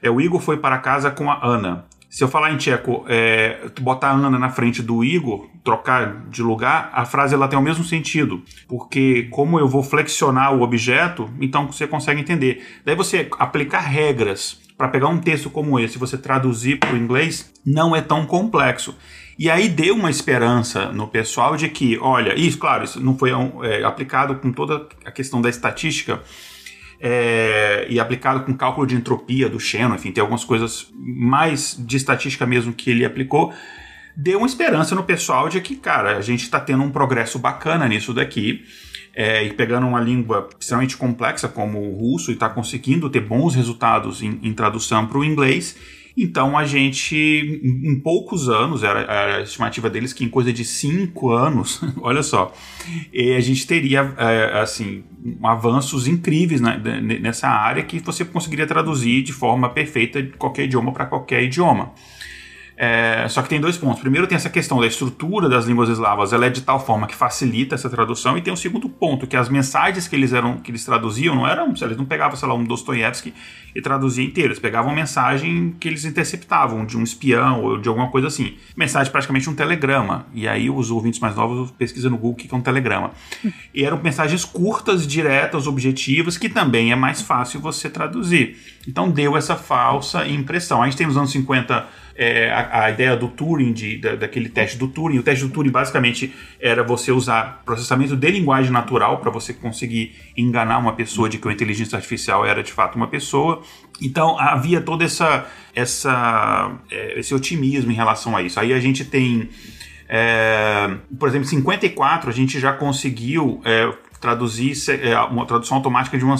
é, 0.02 0.10
o 0.10 0.22
Igor 0.22 0.40
foi 0.40 0.58
para 0.58 0.78
casa 0.78 1.10
com 1.10 1.32
a 1.32 1.44
Ana. 1.44 1.86
Se 2.10 2.24
eu 2.24 2.28
falar 2.28 2.54
em 2.54 2.58
tcheco, 2.58 3.04
é, 3.08 3.70
botar 3.82 4.10
a 4.10 4.14
Ana 4.14 4.40
na 4.40 4.50
frente 4.50 4.82
do 4.82 5.04
Igor, 5.04 5.50
trocar 5.64 6.26
de 6.30 6.42
lugar, 6.42 6.90
a 6.94 7.04
frase 7.06 7.36
ela 7.36 7.48
tem 7.48 7.60
o 7.60 7.62
mesmo 7.62 7.84
sentido. 7.84 8.42
Porque 8.68 9.24
como 9.32 9.60
eu 9.60 9.68
vou 9.68 9.84
flexionar 9.84 10.54
o 10.54 10.62
objeto, 10.62 11.30
então 11.42 11.70
você 11.70 11.86
consegue 11.86 12.22
entender. 12.22 12.66
Daí 12.86 12.96
você 12.96 13.28
aplicar 13.38 13.80
regras 13.80 14.62
para 14.78 14.88
pegar 14.88 15.08
um 15.08 15.18
texto 15.18 15.50
como 15.50 15.80
esse, 15.80 15.98
você 15.98 16.18
traduzir 16.18 16.78
para 16.78 16.94
o 16.94 16.98
inglês, 16.98 17.52
não 17.66 17.96
é 17.96 18.02
tão 18.02 18.26
complexo. 18.26 18.96
E 19.38 19.52
aí 19.52 19.70
deu 19.70 19.96
uma 19.96 20.10
esperança 20.10 20.92
no 20.92 21.08
pessoal 21.08 21.56
de 21.56 21.70
que, 21.70 21.98
olha, 22.00 22.34
isso, 22.38 22.58
claro, 22.58 22.84
isso 22.84 23.00
não 23.00 23.16
foi 23.16 23.32
é, 23.64 23.84
aplicado 23.84 24.36
com 24.36 24.52
toda 24.52 24.88
a 25.06 25.12
questão 25.12 25.40
da 25.40 25.50
estatística 25.50 26.22
é, 27.00 27.86
e 27.88 28.00
aplicado 28.00 28.44
com 28.44 28.54
cálculo 28.56 28.88
de 28.88 28.96
entropia 28.96 29.48
do 29.48 29.60
Shannon, 29.60 29.96
enfim, 29.96 30.12
tem 30.12 30.22
algumas 30.22 30.44
coisas 30.44 30.92
mais 30.96 31.76
de 31.78 31.98
estatística 31.98 32.46
mesmo 32.46 32.74
que 32.74 32.90
ele 32.90 33.06
aplicou. 33.06 33.54
Deu 34.16 34.40
uma 34.40 34.48
esperança 34.48 34.96
no 34.96 35.04
pessoal 35.04 35.48
de 35.48 35.62
que, 35.62 35.76
cara, 35.76 36.18
a 36.18 36.22
gente 36.22 36.42
está 36.42 36.60
tendo 36.60 36.84
um 36.84 36.90
progresso 36.90 37.38
bacana 37.38 37.88
nisso 37.88 38.14
daqui. 38.14 38.64
É, 39.20 39.44
e 39.44 39.52
pegando 39.52 39.88
uma 39.88 40.00
língua 40.00 40.48
extremamente 40.60 40.96
complexa 40.96 41.48
como 41.48 41.80
o 41.80 41.96
russo 41.96 42.30
e 42.30 42.36
está 42.36 42.48
conseguindo 42.48 43.10
ter 43.10 43.22
bons 43.22 43.56
resultados 43.56 44.22
em, 44.22 44.40
em 44.44 44.54
tradução 44.54 45.08
para 45.08 45.18
o 45.18 45.26
inglês, 45.26 45.76
então 46.18 46.58
a 46.58 46.66
gente, 46.66 47.16
em 47.64 48.00
poucos 48.00 48.50
anos, 48.50 48.84
era, 48.84 49.38
a 49.38 49.42
estimativa 49.42 49.88
deles 49.88 50.14
que 50.14 50.24
em 50.24 50.30
coisa 50.30 50.52
de 50.52 50.66
cinco 50.66 51.32
anos, 51.32 51.80
olha 52.02 52.24
só, 52.24 52.52
a 53.14 53.40
gente 53.40 53.68
teria 53.68 54.14
é, 54.18 54.60
assim 54.60 55.04
avanços 55.44 56.08
incríveis 56.08 56.60
nessa 57.22 57.48
área 57.48 57.84
que 57.84 58.00
você 58.00 58.26
conseguiria 58.26 58.66
traduzir 58.66 59.22
de 59.22 59.32
forma 59.34 59.70
perfeita 59.70 60.24
de 60.24 60.30
qualquer 60.32 60.64
idioma 60.64 60.92
para 60.92 61.06
qualquer 61.06 61.44
idioma. 61.44 61.92
É, 62.80 63.28
só 63.28 63.42
que 63.42 63.50
tem 63.50 63.60
dois 63.60 63.76
pontos. 63.76 64.00
Primeiro 64.00 64.28
tem 64.28 64.36
essa 64.36 64.52
questão 64.52 64.80
da 64.80 64.86
estrutura 64.86 65.50
das 65.50 65.66
línguas 65.66 65.90
eslavas, 65.90 66.32
ela 66.32 66.46
é 66.46 66.50
de 66.50 66.62
tal 66.62 66.80
forma 66.80 67.08
que 67.08 67.16
facilita 67.16 67.74
essa 67.74 67.90
tradução, 67.90 68.38
e 68.38 68.42
tem 68.42 68.52
o 68.52 68.54
um 68.54 68.58
segundo 68.58 68.88
ponto, 68.88 69.26
que 69.26 69.36
as 69.36 69.50
mensagens 69.50 70.08
que 70.08 70.16
eles 70.16 70.32
eram 70.32 70.58
que 70.58 70.70
eles 70.70 70.86
traduziam 70.86 71.34
não 71.34 71.48
eram, 71.48 71.74
eles 71.82 71.98
não 71.98 72.06
pegavam, 72.06 72.38
sei 72.38 72.48
lá, 72.48 72.54
um 72.54 72.64
Dostoiévski 72.64 73.34
e 73.76 73.82
traduziam 73.82 74.26
inteiro, 74.26 74.50
eles 74.50 74.60
pegavam 74.60 74.94
mensagem 74.94 75.76
que 75.80 75.88
eles 75.88 76.06
interceptavam 76.06 76.86
de 76.86 76.98
um 76.98 77.04
espião 77.04 77.64
ou 77.64 77.78
de 77.78 77.90
alguma 77.90 78.10
coisa 78.10 78.28
assim. 78.28 78.56
Mensagem 78.76 79.12
praticamente 79.12 79.50
um 79.50 79.56
telegrama. 79.56 80.26
E 80.34 80.48
aí 80.48 80.70
os 80.70 80.90
ouvintes 80.90 81.20
mais 81.20 81.36
novos 81.36 81.72
pesquisam 81.72 82.12
no 82.12 82.18
Google 82.18 82.32
o 82.32 82.36
que 82.36 82.54
é 82.54 82.58
um 82.58 82.62
telegrama. 82.62 83.12
E 83.74 83.84
eram 83.84 84.02
mensagens 84.02 84.44
curtas, 84.44 85.06
diretas, 85.06 85.68
objetivas, 85.68 86.38
que 86.38 86.50
também 86.50 86.92
é 86.92 86.96
mais 86.96 87.22
fácil 87.22 87.60
você 87.60 87.90
traduzir. 87.90 88.58
Então 88.88 89.10
deu 89.10 89.38
essa 89.38 89.56
falsa 89.56 90.28
impressão. 90.28 90.82
A 90.82 90.86
gente 90.86 90.98
tem 90.98 91.08
nos 91.08 91.18
anos 91.18 91.32
50 91.32 91.88
é, 92.18 92.50
a, 92.52 92.86
a, 92.86 92.92
ideia 92.92 93.16
do 93.16 93.28
Turing, 93.28 93.72
de, 93.72 93.98
da, 94.00 94.16
daquele 94.16 94.50
teste 94.50 94.78
do 94.78 94.88
Turing. 94.88 95.20
O 95.20 95.24
teste 95.24 95.46
do 95.46 95.52
Turing 95.52 95.70
basicamente 95.70 96.34
era 96.60 96.84
você 96.84 97.12
usar 97.12 97.62
processamento 97.64 98.16
de 98.16 98.32
linguagem 98.32 98.72
natural 98.72 99.20
para 99.20 99.30
você 99.30 99.54
conseguir 99.54 100.16
enganar 100.36 100.80
uma 100.80 100.94
pessoa 100.94 101.30
de 101.30 101.38
que 101.38 101.48
a 101.48 101.52
inteligência 101.52 101.96
artificial 101.96 102.44
era 102.44 102.64
de 102.64 102.72
fato 102.72 102.96
uma 102.96 103.08
pessoa. 103.08 103.62
Então 104.02 104.38
havia 104.40 104.82
todo 104.82 105.04
essa, 105.04 105.46
essa, 105.76 106.72
é, 106.90 107.20
esse 107.20 107.36
otimismo 107.36 107.92
em 107.92 107.96
relação 107.96 108.36
a 108.36 108.42
isso. 108.42 108.60
Aí 108.60 108.74
a 108.74 108.80
gente 108.80 109.06
tem. 109.06 109.50
É, 110.10 110.90
por 111.20 111.28
exemplo, 111.28 111.46
em 111.46 111.50
54 111.50 112.30
a 112.30 112.34
gente 112.34 112.60
já 112.60 112.72
conseguiu 112.72 113.62
é, 113.66 113.94
traduzir 114.20 114.74
é, 115.02 115.20
uma 115.22 115.46
tradução 115.46 115.78
automática 115.78 116.18
de 116.18 116.24
uma, 116.24 116.36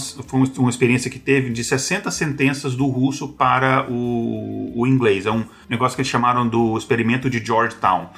uma 0.58 0.70
experiência 0.70 1.10
que 1.10 1.20
teve 1.20 1.50
de 1.50 1.64
60 1.64 2.10
sentenças 2.12 2.76
do 2.76 2.88
russo 2.88 3.30
para 3.30 3.86
o, 3.90 4.74
o 4.76 4.88
inglês. 4.88 5.26
É 5.26 5.32
um 5.32 5.44
negócio 5.70 5.96
que 5.96 6.02
eles 6.02 6.10
chamaram 6.10 6.48
do 6.48 6.78
experimento 6.78 7.30
de 7.30 7.44
Georgetown. 7.44 8.10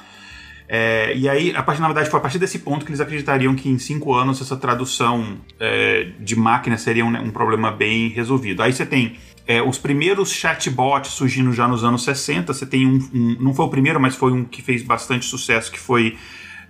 É, 0.72 1.12
e 1.16 1.28
aí, 1.28 1.52
a 1.56 1.64
partir, 1.64 1.80
na 1.80 1.88
verdade, 1.88 2.08
foi 2.08 2.18
a 2.20 2.22
partir 2.22 2.38
desse 2.38 2.60
ponto 2.60 2.84
que 2.84 2.92
eles 2.92 3.00
acreditariam 3.00 3.56
que 3.56 3.68
em 3.68 3.76
cinco 3.76 4.14
anos 4.14 4.40
essa 4.40 4.56
tradução 4.56 5.38
é, 5.58 6.10
de 6.20 6.36
máquina 6.36 6.78
seria 6.78 7.04
um, 7.04 7.08
um, 7.08 7.30
problema 7.30 7.72
bem 7.72 8.08
resolvido. 8.08 8.62
Aí 8.62 8.72
você 8.72 8.86
tem 8.86 9.16
é, 9.48 9.60
os 9.60 9.78
primeiros 9.78 10.30
chatbots 10.30 11.10
surgindo 11.10 11.52
já 11.52 11.66
nos 11.66 11.82
anos 11.82 12.04
60. 12.04 12.54
Você 12.54 12.64
tem 12.64 12.86
um, 12.86 12.98
um, 13.12 13.36
Não 13.40 13.52
foi 13.52 13.66
o 13.66 13.68
primeiro, 13.68 13.98
mas 13.98 14.14
foi 14.14 14.30
um 14.30 14.44
que 14.44 14.62
fez 14.62 14.80
bastante 14.84 15.26
sucesso, 15.26 15.72
que 15.72 15.78
foi 15.80 16.16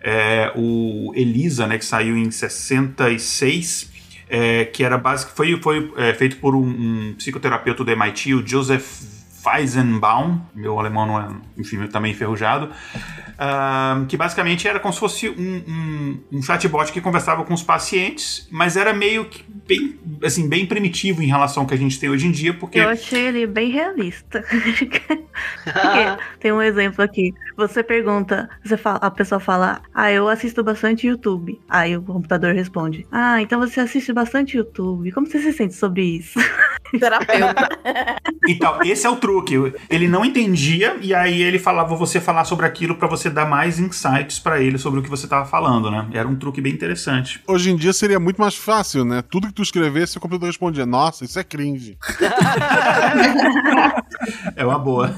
é, 0.00 0.52
o 0.56 1.12
Elisa, 1.14 1.66
né, 1.66 1.78
que 1.78 1.84
saiu 1.84 2.16
em 2.16 2.30
66, 2.30 3.90
é, 4.28 4.64
que 4.64 4.82
era 4.82 4.96
básico, 4.96 5.32
foi, 5.34 5.60
foi 5.60 5.92
é, 5.96 6.14
feito 6.14 6.36
por 6.36 6.54
um, 6.54 6.64
um, 6.66 7.14
psicoterapeuta 7.16 7.84
do 7.84 7.90
MIT, 7.90 8.34
o 8.34 8.46
Joseph 8.46 9.19
Weizenbaum, 9.44 10.40
meu 10.54 10.78
alemão 10.78 11.06
não 11.06 11.20
é, 11.20 11.28
enfim, 11.56 11.86
também 11.86 12.12
enferrujado, 12.12 12.66
uh, 12.66 14.06
que 14.06 14.16
basicamente 14.16 14.68
era 14.68 14.78
como 14.78 14.92
se 14.92 15.00
fosse 15.00 15.28
um, 15.28 15.62
um, 15.66 16.20
um, 16.32 16.42
chatbot 16.42 16.92
que 16.92 17.00
conversava 17.00 17.44
com 17.44 17.54
os 17.54 17.62
pacientes, 17.62 18.46
mas 18.50 18.76
era 18.76 18.92
meio 18.92 19.24
que 19.24 19.44
bem, 19.66 19.98
assim, 20.22 20.48
bem 20.48 20.66
primitivo 20.66 21.22
em 21.22 21.26
relação 21.26 21.62
ao 21.62 21.68
que 21.68 21.74
a 21.74 21.78
gente 21.78 21.98
tem 21.98 22.10
hoje 22.10 22.26
em 22.26 22.30
dia, 22.30 22.52
porque... 22.52 22.78
Eu 22.78 22.88
achei 22.88 23.28
ele 23.28 23.46
bem 23.46 23.70
realista. 23.70 24.44
tem 26.38 26.52
um 26.52 26.60
exemplo 26.60 27.02
aqui, 27.02 27.32
você 27.56 27.82
pergunta, 27.82 28.48
você 28.64 28.76
fala, 28.76 28.98
a 28.98 29.10
pessoa 29.10 29.40
fala, 29.40 29.80
ah, 29.94 30.12
eu 30.12 30.28
assisto 30.28 30.62
bastante 30.62 31.06
YouTube. 31.06 31.60
Aí 31.68 31.96
o 31.96 32.02
computador 32.02 32.54
responde, 32.54 33.06
ah, 33.10 33.40
então 33.40 33.58
você 33.58 33.80
assiste 33.80 34.12
bastante 34.12 34.56
YouTube, 34.56 35.10
como 35.12 35.26
você 35.26 35.40
se 35.40 35.52
sente 35.52 35.74
sobre 35.74 36.02
isso? 36.02 36.38
Terapeuta. 36.98 37.68
Então, 38.48 38.82
esse 38.82 39.06
é 39.06 39.10
o 39.10 39.16
truque. 39.16 39.29
Ele 39.88 40.08
não 40.08 40.24
entendia 40.24 40.96
e 41.00 41.14
aí 41.14 41.42
ele 41.42 41.58
falava 41.58 41.94
você 41.94 42.20
falar 42.20 42.44
sobre 42.44 42.66
aquilo 42.66 42.94
para 42.94 43.08
você 43.08 43.30
dar 43.30 43.46
mais 43.46 43.78
insights 43.78 44.38
para 44.38 44.60
ele 44.60 44.78
sobre 44.78 45.00
o 45.00 45.02
que 45.02 45.10
você 45.10 45.26
tava 45.26 45.46
falando, 45.46 45.90
né? 45.90 46.06
Era 46.12 46.28
um 46.28 46.36
truque 46.36 46.60
bem 46.60 46.72
interessante. 46.72 47.40
Hoje 47.46 47.70
em 47.70 47.76
dia 47.76 47.92
seria 47.92 48.20
muito 48.20 48.40
mais 48.40 48.54
fácil, 48.54 49.04
né? 49.04 49.22
Tudo 49.22 49.48
que 49.48 49.54
tu 49.54 49.62
escrevesse, 49.62 50.18
o 50.18 50.20
computador 50.20 50.48
respondia: 50.48 50.86
"Nossa, 50.86 51.24
isso 51.24 51.38
é 51.38 51.44
cringe". 51.44 51.96
é 54.56 54.64
uma 54.64 54.78
boa. 54.78 55.14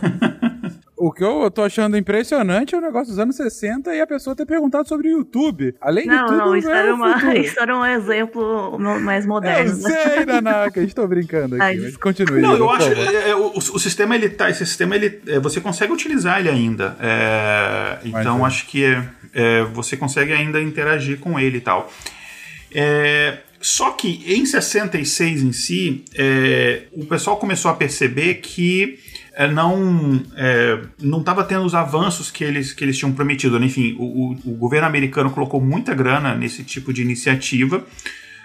O 1.04 1.10
que 1.10 1.24
eu 1.24 1.50
tô 1.50 1.62
achando 1.64 1.96
impressionante 1.96 2.76
é 2.76 2.78
o 2.78 2.80
negócio 2.80 3.08
dos 3.08 3.18
anos 3.18 3.34
60 3.34 3.92
e 3.92 4.00
a 4.00 4.06
pessoa 4.06 4.36
ter 4.36 4.46
perguntado 4.46 4.86
sobre 4.86 5.08
o 5.08 5.18
YouTube. 5.18 5.74
Além 5.80 6.06
não, 6.06 6.14
de 6.14 6.26
tudo, 6.26 6.36
não, 6.36 6.56
isso, 6.56 6.70
é 6.70 6.78
era 6.78 6.94
uma, 6.94 7.16
isso 7.34 7.60
era 7.60 7.76
um 7.76 7.84
exemplo 7.84 8.78
mais 8.78 9.26
moderno. 9.26 9.68
Eu 9.68 9.74
sei, 9.74 10.24
Nanaka, 10.24 10.80
estou 10.80 11.08
brincando 11.08 11.56
aqui, 11.56 11.64
Ai, 11.64 11.76
mas 11.76 11.96
continue. 11.96 12.40
Não, 12.40 12.56
eu 12.56 12.70
acho 12.70 12.92
é, 12.92 13.30
é, 13.30 13.34
o, 13.34 13.48
o, 13.48 13.78
sistema, 13.80 14.14
ele 14.14 14.28
tá, 14.28 14.48
esse 14.48 14.64
sistema, 14.64 14.94
ele, 14.94 15.20
é, 15.26 15.40
você 15.40 15.60
consegue 15.60 15.92
utilizar 15.92 16.38
ele 16.38 16.50
ainda. 16.50 16.96
É, 17.00 17.98
então, 18.04 18.44
acho 18.44 18.68
que 18.68 18.84
é, 19.34 19.64
você 19.72 19.96
consegue 19.96 20.32
ainda 20.32 20.62
interagir 20.62 21.18
com 21.18 21.36
ele 21.36 21.56
e 21.56 21.62
tal. 21.62 21.92
só 23.60 23.90
que 23.90 24.22
em 24.24 24.46
66 24.46 25.42
em 25.42 25.52
si, 25.52 26.04
o 26.92 27.06
pessoal 27.06 27.38
começou 27.38 27.72
a 27.72 27.74
perceber 27.74 28.34
que 28.34 29.00
é, 29.00 29.11
não 29.50 30.22
é, 30.36 30.80
não 31.00 31.20
estava 31.20 31.42
tendo 31.44 31.64
os 31.64 31.74
avanços 31.74 32.30
que 32.30 32.44
eles, 32.44 32.72
que 32.72 32.84
eles 32.84 32.98
tinham 32.98 33.12
prometido. 33.12 33.58
Né? 33.58 33.66
Enfim, 33.66 33.96
o, 33.98 34.32
o, 34.44 34.54
governo 34.54 34.86
americano 34.86 35.30
colocou 35.30 35.60
muita 35.60 35.94
grana 35.94 36.34
nesse 36.34 36.62
tipo 36.62 36.92
de 36.92 37.02
iniciativa. 37.02 37.84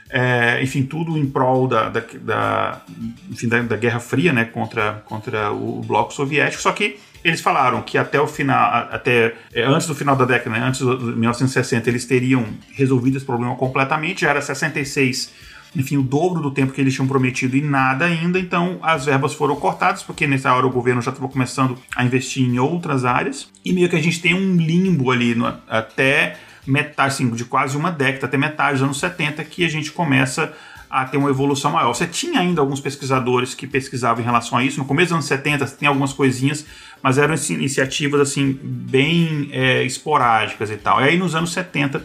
É, 0.10 0.63
enfim, 0.63 0.84
tudo 0.84 1.17
em 1.17 1.26
prol 1.26 1.67
da, 1.67 1.89
da, 1.89 2.02
da 2.21 2.82
enfim, 3.30 3.50
da, 3.50 3.62
da, 3.62 3.76
Guerra 3.76 4.00
Fria 4.00 4.32
né, 4.32 4.45
contra, 4.45 5.04
contra 5.06 5.52
o 5.52 5.82
bloco 5.82 6.13
soviético. 6.13 6.62
Só 6.62 6.71
que 6.71 6.97
eles 7.23 7.41
falaram 7.41 7.82
que 7.82 7.97
até 7.97 8.19
o 8.21 8.28
final, 8.28 8.88
até 8.89 9.36
é, 9.54 9.63
antes 9.63 9.88
do 9.88 9.93
final 9.93 10.15
da 10.15 10.23
década, 10.23 10.58
né, 10.58 10.65
antes 10.65 10.80
de 10.80 10.86
1960, 10.86 11.89
eles 11.89 12.06
teriam 12.06 12.45
resolvido 12.71 13.17
esse 13.17 13.26
problema 13.26 13.56
completamente. 13.56 14.21
Já 14.21 14.30
era 14.30 14.41
66 14.41 15.34
enfim, 15.77 15.97
o 15.97 16.01
dobro 16.01 16.41
do 16.41 16.49
tempo 16.49 16.73
que 16.73 16.81
eles 16.81 16.93
tinham 16.93 17.07
prometido 17.07 17.55
e 17.55 17.61
nada 17.61 18.05
ainda, 18.05 18.39
então 18.39 18.79
as 18.81 19.05
verbas 19.05 19.33
foram 19.33 19.55
cortadas, 19.55 20.01
porque 20.01 20.25
nessa 20.25 20.53
hora 20.53 20.65
o 20.65 20.71
governo 20.71 21.01
já 21.01 21.11
estava 21.11 21.29
começando 21.29 21.77
a 21.95 22.03
investir 22.03 22.43
em 22.43 22.57
outras 22.57 23.05
áreas, 23.05 23.49
e 23.63 23.71
meio 23.71 23.87
que 23.87 23.95
a 23.95 24.01
gente 24.01 24.19
tem 24.19 24.33
um 24.33 24.55
limbo 24.55 25.11
ali 25.11 25.35
no, 25.35 25.53
até 25.69 26.37
metade, 26.65 27.13
assim, 27.13 27.29
de 27.29 27.45
quase 27.45 27.77
uma 27.77 27.91
década, 27.91 28.25
até 28.25 28.37
metade 28.37 28.73
dos 28.73 28.83
anos 28.83 28.99
70, 28.99 29.43
que 29.43 29.63
a 29.63 29.69
gente 29.69 29.91
começa 29.91 30.51
a 30.89 31.05
ter 31.05 31.17
uma 31.17 31.29
evolução 31.29 31.71
maior. 31.71 31.93
Você 31.93 32.07
tinha 32.07 32.39
ainda 32.39 32.61
alguns 32.61 32.79
pesquisadores 32.79 33.53
que 33.53 33.67
pesquisavam 33.67 34.21
em 34.21 34.25
relação 34.25 34.57
a 34.57 34.63
isso. 34.63 34.79
No 34.79 34.85
começo 34.85 35.09
dos 35.09 35.15
anos 35.15 35.25
70 35.25 35.65
tem 35.67 35.87
algumas 35.87 36.13
coisinhas, 36.13 36.65
mas 37.01 37.17
eram 37.17 37.35
iniciativas 37.49 38.21
assim 38.21 38.57
bem 38.61 39.49
é, 39.51 39.83
esporádicas 39.83 40.71
e 40.71 40.77
tal. 40.77 41.01
E 41.01 41.03
aí 41.03 41.17
nos 41.17 41.35
anos 41.35 41.51
70 41.51 42.03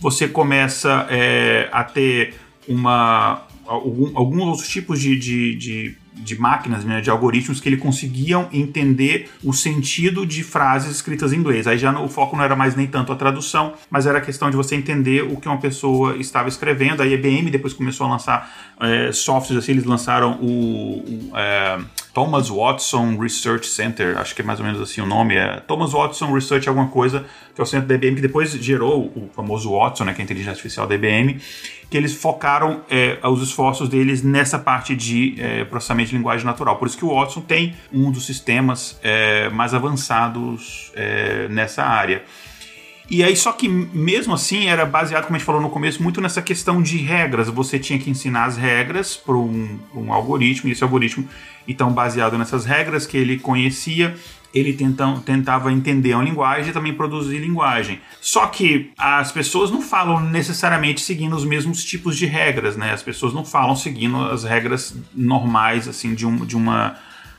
você 0.00 0.28
começa 0.28 1.06
é, 1.08 1.68
a 1.72 1.84
ter 1.84 2.34
uma, 2.68 3.42
algum, 3.66 4.16
alguns 4.16 4.42
outros 4.42 4.68
tipos 4.68 5.00
de, 5.00 5.16
de, 5.16 5.54
de, 5.54 5.96
de 6.12 6.40
máquinas, 6.40 6.84
né, 6.84 7.00
de 7.00 7.10
algoritmos 7.10 7.60
que 7.60 7.68
ele 7.68 7.76
conseguiam 7.76 8.48
entender 8.52 9.30
o 9.42 9.52
sentido 9.52 10.26
de 10.26 10.42
frases 10.42 10.90
escritas 10.90 11.32
em 11.32 11.36
inglês. 11.36 11.66
Aí 11.66 11.78
já 11.78 11.92
no, 11.92 12.04
o 12.04 12.08
foco 12.08 12.36
não 12.36 12.44
era 12.44 12.56
mais 12.56 12.74
nem 12.74 12.86
tanto 12.86 13.12
a 13.12 13.16
tradução, 13.16 13.74
mas 13.90 14.06
era 14.06 14.18
a 14.18 14.20
questão 14.20 14.50
de 14.50 14.56
você 14.56 14.74
entender 14.74 15.22
o 15.22 15.36
que 15.36 15.48
uma 15.48 15.58
pessoa 15.58 16.16
estava 16.16 16.48
escrevendo. 16.48 17.02
A 17.02 17.06
IBM 17.06 17.50
depois 17.50 17.72
começou 17.72 18.06
a 18.06 18.10
lançar 18.10 18.50
é, 18.80 19.12
softwares 19.12 19.62
assim, 19.62 19.72
eles 19.72 19.84
lançaram 19.84 20.38
o, 20.40 21.04
o 21.04 21.36
é, 21.36 21.78
Thomas 22.16 22.48
Watson 22.48 23.18
Research 23.20 23.66
Center, 23.66 24.16
acho 24.16 24.34
que 24.34 24.40
é 24.40 24.44
mais 24.44 24.58
ou 24.58 24.64
menos 24.64 24.80
assim 24.80 25.02
o 25.02 25.06
nome, 25.06 25.36
é 25.36 25.60
Thomas 25.60 25.92
Watson 25.92 26.32
Research 26.32 26.66
alguma 26.66 26.88
coisa, 26.88 27.26
que 27.54 27.60
é 27.60 27.62
o 27.62 27.66
centro 27.66 27.86
da 27.86 27.94
IBM, 27.94 28.14
que 28.14 28.22
depois 28.22 28.52
gerou 28.52 29.12
o 29.14 29.28
famoso 29.34 29.70
Watson, 29.72 30.04
né, 30.04 30.14
que 30.14 30.22
é 30.22 30.22
a 30.22 30.24
inteligência 30.24 30.52
artificial 30.52 30.86
da 30.86 30.94
IBM, 30.94 31.38
que 31.90 31.94
eles 31.94 32.14
focaram 32.14 32.80
é, 32.88 33.18
os 33.22 33.42
esforços 33.42 33.90
deles 33.90 34.22
nessa 34.22 34.58
parte 34.58 34.96
de 34.96 35.34
é, 35.38 35.64
processamento 35.66 36.08
de 36.08 36.16
linguagem 36.16 36.46
natural. 36.46 36.76
Por 36.78 36.88
isso 36.88 36.96
que 36.96 37.04
o 37.04 37.14
Watson 37.14 37.42
tem 37.42 37.74
um 37.92 38.10
dos 38.10 38.24
sistemas 38.24 38.98
é, 39.02 39.50
mais 39.50 39.74
avançados 39.74 40.90
é, 40.94 41.48
nessa 41.50 41.84
área. 41.84 42.22
E 43.08 43.22
aí, 43.22 43.36
só 43.36 43.52
que 43.52 43.68
mesmo 43.68 44.34
assim, 44.34 44.66
era 44.66 44.84
baseado, 44.84 45.24
como 45.24 45.36
a 45.36 45.38
gente 45.38 45.46
falou 45.46 45.60
no 45.60 45.70
começo, 45.70 46.02
muito 46.02 46.20
nessa 46.20 46.42
questão 46.42 46.82
de 46.82 46.98
regras. 46.98 47.48
Você 47.48 47.78
tinha 47.78 47.98
que 47.98 48.10
ensinar 48.10 48.46
as 48.46 48.56
regras 48.56 49.16
para 49.16 49.36
um, 49.36 49.78
um, 49.94 50.12
algoritmo, 50.12 50.68
e 50.68 50.72
esse 50.72 50.82
algoritmo, 50.82 51.28
então, 51.68 51.92
baseado 51.92 52.36
nessas 52.36 52.64
regras 52.64 53.06
que 53.06 53.16
ele 53.16 53.38
conhecia, 53.38 54.16
ele 54.52 54.72
tentam, 54.72 55.20
tentava 55.20 55.72
entender 55.72 56.14
a 56.14 56.22
linguagem 56.22 56.70
e 56.70 56.72
também 56.72 56.94
produzir 56.94 57.38
linguagem. 57.38 58.00
Só 58.20 58.46
que 58.46 58.90
as 58.98 59.30
pessoas 59.30 59.70
não 59.70 59.82
falam 59.82 60.20
necessariamente 60.20 61.00
seguindo 61.00 61.36
os 61.36 61.44
mesmos 61.44 61.84
tipos 61.84 62.16
de 62.16 62.26
regras, 62.26 62.76
né? 62.76 62.92
As 62.92 63.02
pessoas 63.02 63.32
não 63.32 63.44
falam 63.44 63.76
seguindo 63.76 64.16
as 64.16 64.42
regras 64.42 64.96
normais, 65.14 65.86
assim, 65.86 66.14
de, 66.14 66.26
um, 66.26 66.44
de 66.44 66.56
uma 66.56 66.96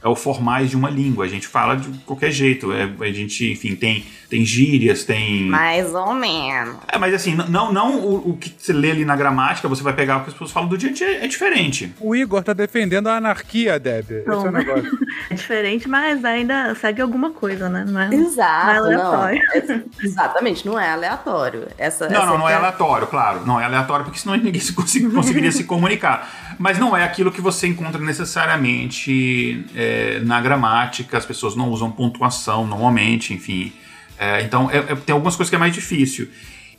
é 0.08 0.10
o 0.12 0.16
formais 0.16 0.70
de 0.70 0.76
uma 0.76 0.90
língua. 0.90 1.26
A 1.26 1.28
gente 1.28 1.48
fala 1.48 1.76
de 1.76 1.88
qualquer 2.00 2.32
jeito. 2.32 2.72
É, 2.74 2.90
a 3.00 3.12
gente, 3.12 3.52
enfim, 3.52 3.76
tem, 3.76 4.06
tem 4.30 4.44
gírias, 4.46 5.04
tem. 5.04 5.46
Mais 5.46 5.94
ou 5.94 6.14
menos. 6.14 6.78
É, 6.88 6.98
mas 6.98 7.14
assim, 7.14 7.36
não, 7.50 7.72
não 7.72 7.98
o, 8.00 8.30
o 8.32 8.38
que 8.38 8.54
você 8.58 8.74
lê 8.74 8.92
ali 8.92 9.06
na 9.06 9.16
gramática, 9.16 9.68
você 9.68 9.84
vai 9.84 9.94
pegar 9.94 10.18
o 10.18 10.22
que 10.22 10.28
as 10.28 10.34
pessoas 10.34 10.52
falam 10.52 10.68
do 10.70 10.78
dia 10.78 10.90
a 10.90 10.94
dia, 10.94 11.24
é 11.24 11.28
diferente. 11.28 11.94
O 12.00 12.16
Igor 12.16 12.44
tá 12.44 12.54
defendendo 12.54 13.08
a 13.08 13.18
anarquia, 13.18 13.80
Deb. 13.80 14.12
Esse 14.12 14.30
é 14.30 14.34
o 14.34 14.44
Não. 14.46 14.52
negócio. 14.52 14.98
É 15.30 15.34
diferente, 15.34 15.90
mas 15.90 16.24
ainda 16.24 16.74
segue 16.76 17.02
alguma 17.02 17.32
coisa, 17.32 17.68
né? 17.68 17.84
Não 17.86 18.00
é, 18.00 18.14
Exato, 18.16 18.82
não 18.84 18.92
é 18.92 18.96
não. 18.96 19.14
aleatório. 19.14 19.42
É- 19.54 19.82
exatamente, 20.06 20.66
não 20.66 20.80
é 20.80 20.90
aleatório. 20.90 21.68
Essa, 21.78 22.08
Não, 22.08 22.16
essa 22.16 22.26
não, 22.28 22.38
não 22.38 22.50
é 22.50 22.54
aleatório, 22.54 23.08
claro. 23.08 23.46
Não 23.46 23.60
é 23.60 23.66
aleatório 23.66 24.06
porque 24.06 24.20
senão 24.20 24.38
ninguém 24.38 24.62
se 24.62 24.72
consegui- 24.72 25.10
conseguiria 25.12 25.52
se 25.52 25.66
comunicar. 25.66 26.47
Mas 26.60 26.80
não 26.80 26.96
é 26.98 27.04
aquilo 27.04 27.32
que 27.32 27.42
você 27.42 27.68
encontra 27.68 28.02
necessariamente 28.02 29.66
é, 29.76 30.20
na 30.24 30.42
gramática. 30.42 31.18
As 31.18 31.26
pessoas 31.26 31.56
não 31.56 31.70
usam 31.70 31.92
pontuação 31.92 32.66
normalmente, 32.66 33.34
enfim. 33.34 33.72
É, 34.18 34.42
então 34.42 34.70
é- 34.72 34.78
é- 34.78 34.96
tem 34.96 35.14
algumas 35.14 35.36
coisas 35.36 35.50
que 35.50 35.56
é 35.56 35.60
mais 35.60 35.74
difícil. 35.74 36.28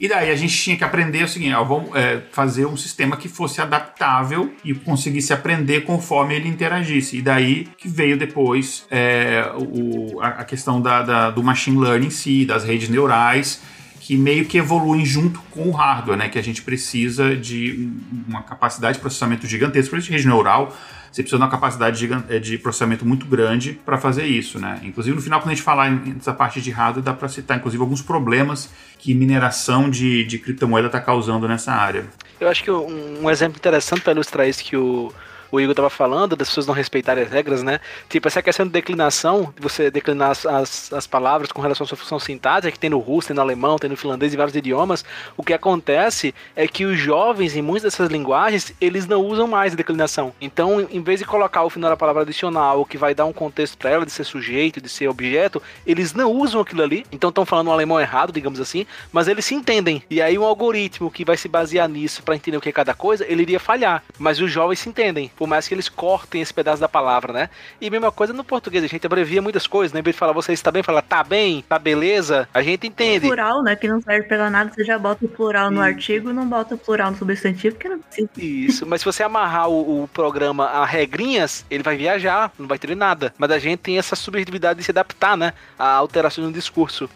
E 0.00 0.08
daí 0.08 0.30
a 0.30 0.36
gente 0.36 0.56
tinha 0.56 0.76
que 0.76 0.84
aprender 0.84 1.24
o 1.24 1.28
seguinte: 1.28 1.54
ó, 1.54 1.64
vamos 1.64 1.94
é, 1.94 2.20
fazer 2.32 2.66
um 2.66 2.76
sistema 2.76 3.16
que 3.16 3.28
fosse 3.28 3.60
adaptável 3.60 4.52
e 4.64 4.72
conseguisse 4.74 5.32
aprender 5.32 5.82
conforme 5.82 6.34
ele 6.36 6.48
interagisse. 6.48 7.16
E 7.18 7.22
daí 7.22 7.66
que 7.76 7.88
veio 7.88 8.16
depois 8.16 8.86
é, 8.90 9.44
o- 9.56 10.20
a, 10.20 10.28
a 10.28 10.44
questão 10.44 10.80
da- 10.80 11.02
da- 11.02 11.30
do 11.30 11.42
machine 11.42 11.78
learning 11.78 12.06
em 12.06 12.10
si, 12.10 12.44
das 12.44 12.64
redes 12.64 12.88
neurais 12.88 13.60
que 14.08 14.16
meio 14.16 14.46
que 14.46 14.56
evoluem 14.56 15.04
junto 15.04 15.38
com 15.50 15.68
o 15.68 15.70
hardware, 15.70 16.16
né? 16.16 16.30
Que 16.30 16.38
a 16.38 16.42
gente 16.42 16.62
precisa 16.62 17.36
de 17.36 17.74
um- 17.78 18.24
uma 18.30 18.42
capacidade 18.42 18.94
de 18.96 19.02
processamento 19.02 19.46
gigantesca. 19.46 19.98
Isso, 19.98 20.10
rede 20.10 20.26
neural, 20.26 20.74
você 21.12 21.22
precisa 21.22 21.36
de 21.36 21.42
uma 21.42 21.50
capacidade 21.50 22.00
gigan- 22.00 22.24
eh, 22.30 22.38
de 22.38 22.56
processamento 22.56 23.04
muito 23.04 23.26
grande 23.26 23.78
para 23.84 23.98
fazer 23.98 24.24
isso, 24.24 24.58
né? 24.58 24.80
Inclusive, 24.82 25.14
no 25.14 25.20
final, 25.20 25.40
quando 25.40 25.50
a 25.50 25.54
gente 25.54 25.62
falar 25.62 25.90
nessa 25.90 26.32
parte 26.32 26.58
de 26.58 26.70
hardware, 26.70 27.04
dá 27.04 27.12
para 27.12 27.28
citar, 27.28 27.58
inclusive, 27.58 27.82
alguns 27.82 28.00
problemas 28.00 28.70
que 28.98 29.12
mineração 29.12 29.90
de, 29.90 30.24
de 30.24 30.38
criptomoeda 30.38 30.86
está 30.86 31.00
causando 31.02 31.46
nessa 31.46 31.72
área. 31.72 32.06
Eu 32.40 32.48
acho 32.48 32.64
que 32.64 32.70
um, 32.70 33.24
um 33.24 33.30
exemplo 33.30 33.58
interessante 33.58 34.00
para 34.00 34.14
ilustrar 34.14 34.48
isso 34.48 34.64
que 34.64 34.74
o, 34.74 35.12
o 35.50 35.60
Igor 35.60 35.74
tava 35.74 35.90
falando, 35.90 36.36
das 36.36 36.48
pessoas 36.48 36.66
não 36.66 36.74
respeitarem 36.74 37.24
as 37.24 37.30
regras, 37.30 37.62
né? 37.62 37.80
Tipo, 38.08 38.28
essa 38.28 38.42
questão 38.42 38.66
de 38.66 38.72
declinação, 38.72 39.52
de 39.54 39.62
você 39.62 39.90
declinar 39.90 40.30
as, 40.30 40.46
as, 40.46 40.92
as 40.92 41.06
palavras 41.06 41.50
com 41.52 41.60
relação 41.60 41.84
à 41.84 41.88
sua 41.88 41.96
função 41.96 42.18
sintática, 42.18 42.70
que 42.70 42.78
tem 42.78 42.90
no 42.90 42.98
russo, 42.98 43.28
tem 43.28 43.34
no 43.34 43.42
alemão, 43.42 43.78
tem 43.78 43.90
no 43.90 43.96
finlandês 43.96 44.32
e 44.32 44.36
vários 44.36 44.54
idiomas, 44.54 45.04
o 45.36 45.42
que 45.42 45.52
acontece 45.52 46.34
é 46.54 46.66
que 46.66 46.84
os 46.84 46.98
jovens, 46.98 47.56
em 47.56 47.62
muitas 47.62 47.92
dessas 47.92 48.10
linguagens, 48.10 48.72
eles 48.80 49.06
não 49.06 49.24
usam 49.24 49.46
mais 49.46 49.72
a 49.72 49.76
declinação. 49.76 50.32
Então, 50.40 50.80
em 50.80 51.02
vez 51.02 51.20
de 51.20 51.24
colocar 51.24 51.60
ao 51.60 51.70
final 51.70 51.90
da 51.90 51.96
palavra 51.96 52.22
adicional, 52.22 52.80
o 52.80 52.84
que 52.84 52.98
vai 52.98 53.14
dar 53.14 53.24
um 53.24 53.32
contexto 53.32 53.76
para 53.76 53.90
ela 53.90 54.06
de 54.06 54.12
ser 54.12 54.24
sujeito, 54.24 54.80
de 54.80 54.88
ser 54.88 55.08
objeto, 55.08 55.62
eles 55.86 56.12
não 56.12 56.30
usam 56.32 56.60
aquilo 56.60 56.82
ali. 56.82 57.04
Então, 57.10 57.28
estão 57.28 57.46
falando 57.46 57.68
um 57.68 57.72
alemão 57.72 58.00
errado, 58.00 58.32
digamos 58.32 58.60
assim, 58.60 58.86
mas 59.12 59.28
eles 59.28 59.44
se 59.44 59.54
entendem. 59.54 60.02
E 60.10 60.20
aí, 60.20 60.38
um 60.38 60.44
algoritmo 60.44 61.10
que 61.10 61.24
vai 61.24 61.36
se 61.36 61.48
basear 61.48 61.88
nisso 61.88 62.22
para 62.22 62.36
entender 62.36 62.56
o 62.56 62.60
que 62.60 62.68
é 62.68 62.72
cada 62.72 62.94
coisa, 62.94 63.24
ele 63.26 63.42
iria 63.42 63.60
falhar. 63.60 64.02
Mas 64.18 64.40
os 64.40 64.50
jovens 64.50 64.80
se 64.80 64.88
entendem, 64.88 65.30
por 65.38 65.46
mais 65.46 65.68
que 65.68 65.74
eles 65.74 65.88
cortem 65.88 66.42
esse 66.42 66.52
pedaço 66.52 66.80
da 66.80 66.88
palavra, 66.88 67.32
né? 67.32 67.50
E 67.80 67.88
mesma 67.88 68.10
coisa 68.10 68.32
no 68.32 68.42
português, 68.42 68.82
a 68.82 68.88
gente 68.88 69.06
abrevia 69.06 69.40
muitas 69.40 69.68
coisas, 69.68 69.92
né? 69.92 70.00
Em 70.00 70.02
vez 70.02 70.16
de 70.16 70.18
falar 70.18 70.32
você 70.32 70.52
está 70.52 70.72
bem, 70.72 70.82
fala 70.82 71.00
tá 71.00 71.22
bem, 71.22 71.64
tá 71.68 71.78
beleza, 71.78 72.48
a 72.52 72.60
gente 72.60 72.88
entende. 72.88 73.26
Plural, 73.26 73.62
né? 73.62 73.76
Que 73.76 73.86
não 73.86 74.02
serve 74.02 74.26
pra 74.26 74.50
nada, 74.50 74.72
você 74.74 74.82
já 74.82 74.98
bota 74.98 75.24
o 75.24 75.28
plural 75.28 75.70
no 75.70 75.76
Sim. 75.76 75.86
artigo 75.86 76.30
e 76.30 76.32
não 76.32 76.46
bota 76.48 76.74
o 76.74 76.78
plural 76.78 77.12
no 77.12 77.16
substantivo, 77.16 77.76
porque 77.76 77.88
não 77.88 78.00
precisa. 78.00 78.28
Isso, 78.36 78.84
mas 78.84 79.00
se 79.00 79.04
você 79.04 79.22
amarrar 79.22 79.68
o, 79.68 80.02
o 80.02 80.08
programa 80.08 80.64
a 80.64 80.84
regrinhas, 80.84 81.64
ele 81.70 81.84
vai 81.84 81.96
viajar, 81.96 82.50
não 82.58 82.66
vai 82.66 82.78
ter 82.78 82.96
nada. 82.96 83.32
Mas 83.38 83.52
a 83.52 83.58
gente 83.60 83.78
tem 83.78 83.96
essa 83.96 84.16
subjetividade 84.16 84.80
de 84.80 84.84
se 84.84 84.90
adaptar, 84.90 85.36
né? 85.36 85.52
A 85.78 85.92
alterações 85.92 86.48
no 86.48 86.52
discurso. 86.52 87.08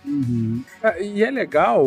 Ah, 0.83 1.01
E 1.01 1.25
é 1.25 1.31
legal 1.31 1.85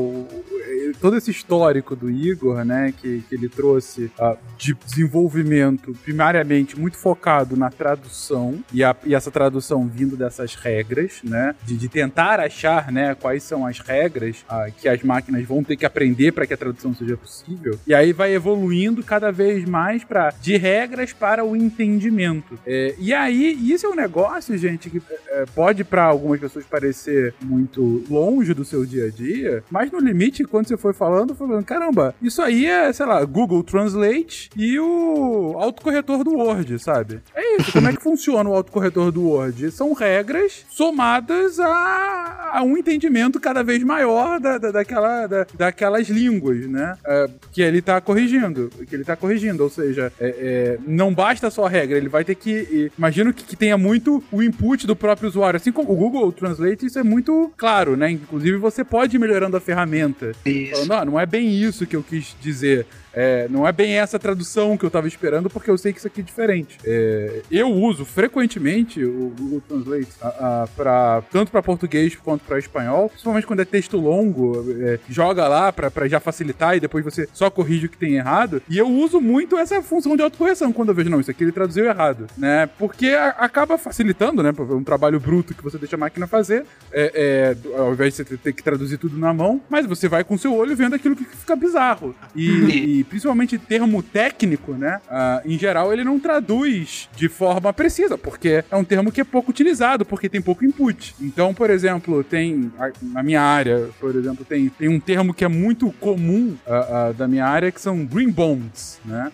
eh, 0.62 0.91
todo 1.00 1.15
esse 1.15 1.32
histórico 1.32 1.95
do 1.95 2.10
Igor, 2.10 2.65
né, 2.65 2.93
que, 3.00 3.24
que 3.30 3.36
ele 3.36 3.48
trouxe 3.48 4.12
ah, 4.19 4.36
de 4.58 4.74
desenvolvimento 4.74 5.93
primariamente 6.26 6.80
muito 6.80 6.98
focado 6.98 7.56
na 7.56 7.70
tradução 7.70 8.56
e, 8.74 8.84
a- 8.84 8.96
e 9.06 9.14
essa 9.14 9.30
tradução 9.30 9.88
vindo 9.88 10.18
dessas 10.18 10.56
regras, 10.56 11.20
né, 11.24 11.54
de, 11.64 11.78
de 11.78 11.88
tentar 11.88 12.40
achar, 12.40 12.92
né, 12.92 13.14
quais 13.14 13.44
são 13.44 13.66
as 13.66 13.78
regras 13.80 14.44
ah, 14.50 14.68
que 14.76 14.88
as 14.90 15.04
máquinas 15.04 15.46
vão 15.46 15.64
ter 15.64 15.76
que 15.76 15.86
aprender 15.86 16.32
para 16.32 16.48
que 16.48 16.54
a 16.54 16.58
tradução 16.58 16.96
seja 16.96 17.16
possível. 17.16 17.78
E 17.86 17.94
aí 17.94 18.12
vai 18.12 18.34
evoluindo 18.34 19.04
cada 19.04 19.32
vez 19.32 19.66
mais 19.66 20.04
para 20.04 20.34
de 20.42 20.58
regras 20.58 21.14
para 21.14 21.46
o 21.46 21.56
entendimento. 21.56 22.58
É, 22.66 22.96
e 22.98 23.14
aí 23.14 23.72
isso 23.72 23.86
é 23.86 23.90
um 23.90 23.96
negócio, 23.96 24.58
gente, 24.58 24.90
que 24.90 25.02
é, 25.30 25.46
pode 25.54 25.84
para 25.84 26.06
algumas 26.06 26.40
pessoas 26.40 26.66
parecer 26.66 27.36
muito 27.44 28.04
longe 28.10 28.54
do 28.54 28.66
seu 28.66 28.84
dia 28.86 29.06
a 29.06 29.10
dia, 29.12 29.64
mas 29.70 29.92
no 29.92 30.00
limite, 30.00 30.44
quando 30.44 30.68
você 30.68 30.78
foi 30.78 30.94
falando, 30.94 31.36
foi 31.36 31.48
falando, 31.48 31.66
caramba, 31.66 32.16
isso 32.20 32.42
aí 32.42 32.66
é, 32.66 32.92
sei 32.92 33.06
lá, 33.06 33.24
Google 33.26 33.62
Translate 33.64 34.50
e 34.56 34.80
o 34.80 35.56
autocorretor 35.60 36.14
do 36.23 36.32
Word, 36.34 36.80
sabe? 36.80 37.19
É 37.36 37.58
isso, 37.58 37.71
como 37.71 37.88
é 37.88 37.93
que 37.95 38.01
funciona 38.01 38.49
o 38.49 38.54
autocorretor 38.56 39.12
do 39.12 39.23
Word? 39.23 39.71
São 39.71 39.93
regras 39.93 40.65
somadas 40.69 41.60
a, 41.60 42.51
a 42.54 42.63
um 42.63 42.78
entendimento 42.78 43.39
cada 43.39 43.63
vez 43.63 43.82
maior 43.84 44.39
da, 44.39 44.58
da- 44.58 44.71
daquela, 44.71 45.28
da- 45.28 45.47
daquelas 45.54 46.08
línguas, 46.10 46.67
né? 46.67 46.95
É, 47.06 47.30
que 47.51 47.62
ele 47.62 47.82
tá 47.82 47.99
corrigindo, 48.01 48.69
que 48.88 48.95
ele 48.95 49.04
tá 49.04 49.15
corrigindo, 49.15 49.63
ou 49.63 49.69
seja, 49.69 50.12
é, 50.19 50.28
é, 50.28 50.78
não 50.88 51.13
basta 51.13 51.49
só 51.49 51.65
a 51.65 51.69
regra, 51.69 51.97
ele 51.97 52.10
vai 52.10 52.23
ter 52.23 52.36
que, 52.36 52.91
imagino 52.97 53.34
que, 53.34 53.43
que 53.43 53.56
tenha 53.56 53.78
muito 53.78 54.23
o 54.32 54.41
input 54.43 54.86
do 54.88 54.95
próprio 54.95 55.28
usuário, 55.30 55.58
assim 55.58 55.71
como 55.71 55.91
o 55.91 55.95
Google 55.95 56.32
Translate, 56.32 56.86
isso 56.86 56.99
é 56.99 57.04
muito 57.04 57.51
claro, 57.58 57.95
né? 57.95 58.10
Inclusive 58.12 58.58
você 58.58 58.84
pode 58.84 59.15
ir 59.15 59.19
melhorando 59.19 59.58
a 59.58 59.62
ferramenta, 59.62 60.32
falando, 60.71 60.93
ah, 60.93 61.06
não 61.06 61.19
é 61.19 61.25
bem 61.25 61.47
isso 61.62 61.86
que 61.86 61.95
eu 61.95 62.04
quis 62.04 62.36
dizer. 62.41 62.86
É, 63.15 63.47
não 63.49 63.65
é 63.67 63.71
bem 63.71 63.93
essa 63.93 64.19
tradução 64.19 64.78
que 64.78 64.86
eu 64.86 64.91
tava 64.91 65.08
esperando, 65.08 65.49
porque 65.49 65.71
eu 65.71 65.78
sei 65.78 65.93
que 65.93 65.99
isso 65.99 66.08
aqui 66.08 66.19
é 66.21 66.23
diferente. 66.23 66.78
É, 66.86 67.41
eu 67.49 67.69
uso 67.71 68.04
frequentemente 68.06 69.04
o 69.04 69.34
Google 69.39 69.62
Translate 69.62 70.08
a, 70.21 70.28
a, 70.63 70.67
pra, 70.75 71.23
tanto 71.32 71.51
para 71.51 71.63
português 71.63 72.15
quanto 72.15 72.43
para 72.43 72.60
espanhol, 72.60 73.08
principalmente 73.10 73.47
quando 73.47 73.62
é 73.62 73.65
texto 73.65 73.97
longo, 73.97 74.65
é, 74.82 74.99
joga 75.10 75.47
lá 75.47 75.71
pra, 75.71 75.89
pra 75.89 76.08
já 76.08 76.19
facilitar 76.19 76.75
e 76.75 76.80
depois 76.80 77.04
você 77.06 77.28
só 77.34 77.49
corrige 77.49 77.86
o 77.86 77.89
que 77.89 77.97
tem 77.97 78.15
errado. 78.15 78.62
E 78.69 78.78
eu 78.78 78.88
uso 78.88 79.21
muito 79.21 79.58
essa 79.58 79.82
função 79.82 80.15
de 80.17 80.21
autocorreção 80.21 80.73
quando 80.73 80.89
eu 80.89 80.95
vejo, 80.95 81.10
não, 81.10 81.21
isso 81.21 81.32
aqui 81.32 81.43
ele 81.43 81.51
traduziu 81.54 81.86
errado, 81.86 82.28
né? 82.38 82.67
Porque 82.78 83.08
a- 83.08 83.30
acaba 83.39 83.78
facilitando, 83.78 84.43
né? 84.43 84.51
Um 84.60 84.84
trabalho 84.84 85.19
bruto 85.19 85.54
que 85.54 85.63
você 85.63 85.78
deixa 85.78 85.95
a 85.95 85.99
máquina 85.99 86.28
fazer, 86.28 86.65
é, 86.91 87.56
é, 87.73 87.78
ao 87.80 87.93
invés 87.93 88.12
de 88.13 88.17
você 88.17 88.25
ter- 88.25 88.38
ter 88.38 88.54
que 88.54 88.63
traduzir 88.63 88.97
tudo 88.97 89.17
na 89.17 89.34
mão, 89.34 89.62
mas 89.69 89.86
você 89.86 90.10
vai 90.10 90.23
com 90.23 90.38
seu 90.38 90.54
olho 90.54 90.75
vendo 90.75 90.95
aquilo 90.95 91.15
que 91.15 91.23
fica 91.23 91.56
bizarro. 91.56 92.13
E, 92.36 92.99
e 92.99 93.05
principalmente 93.06 93.58
termo 93.58 94.02
técnico, 94.04 94.74
né? 94.74 95.00
ah, 95.10 95.41
em 95.46 95.58
geral, 95.58 95.94
ele 95.94 96.04
não 96.04 96.20
traduz 96.20 97.10
de 97.15 97.30
forma 97.30 97.72
precisa, 97.74 98.18
porque 98.18 98.63
é 98.70 98.76
um 98.76 98.84
termo 98.84 99.12
que 99.12 99.22
é 99.22 99.24
pouco 99.24 99.52
utilizado, 99.52 100.06
porque 100.06 100.30
tem 100.30 100.41
pouco 100.41 100.65
input. 100.65 101.15
Então, 101.20 101.54
por 101.54 101.70
exemplo, 101.70 102.24
tem. 102.24 102.72
Na 103.02 103.24
minha 103.24 103.41
área, 103.41 103.89
por 104.00 104.15
exemplo, 104.15 104.46
tem, 104.46 104.70
tem 104.70 104.89
um 104.89 105.00
termo 105.00 105.34
que 105.34 105.44
é 105.44 105.48
muito 105.48 105.91
comum 105.94 106.56
ah, 106.68 107.08
ah, 107.08 107.12
da 107.12 107.28
minha 107.28 107.46
área, 107.46 107.72
que 107.72 107.82
são 107.82 108.06
green 108.06 108.30
bonds, 108.30 109.00
né? 109.06 109.32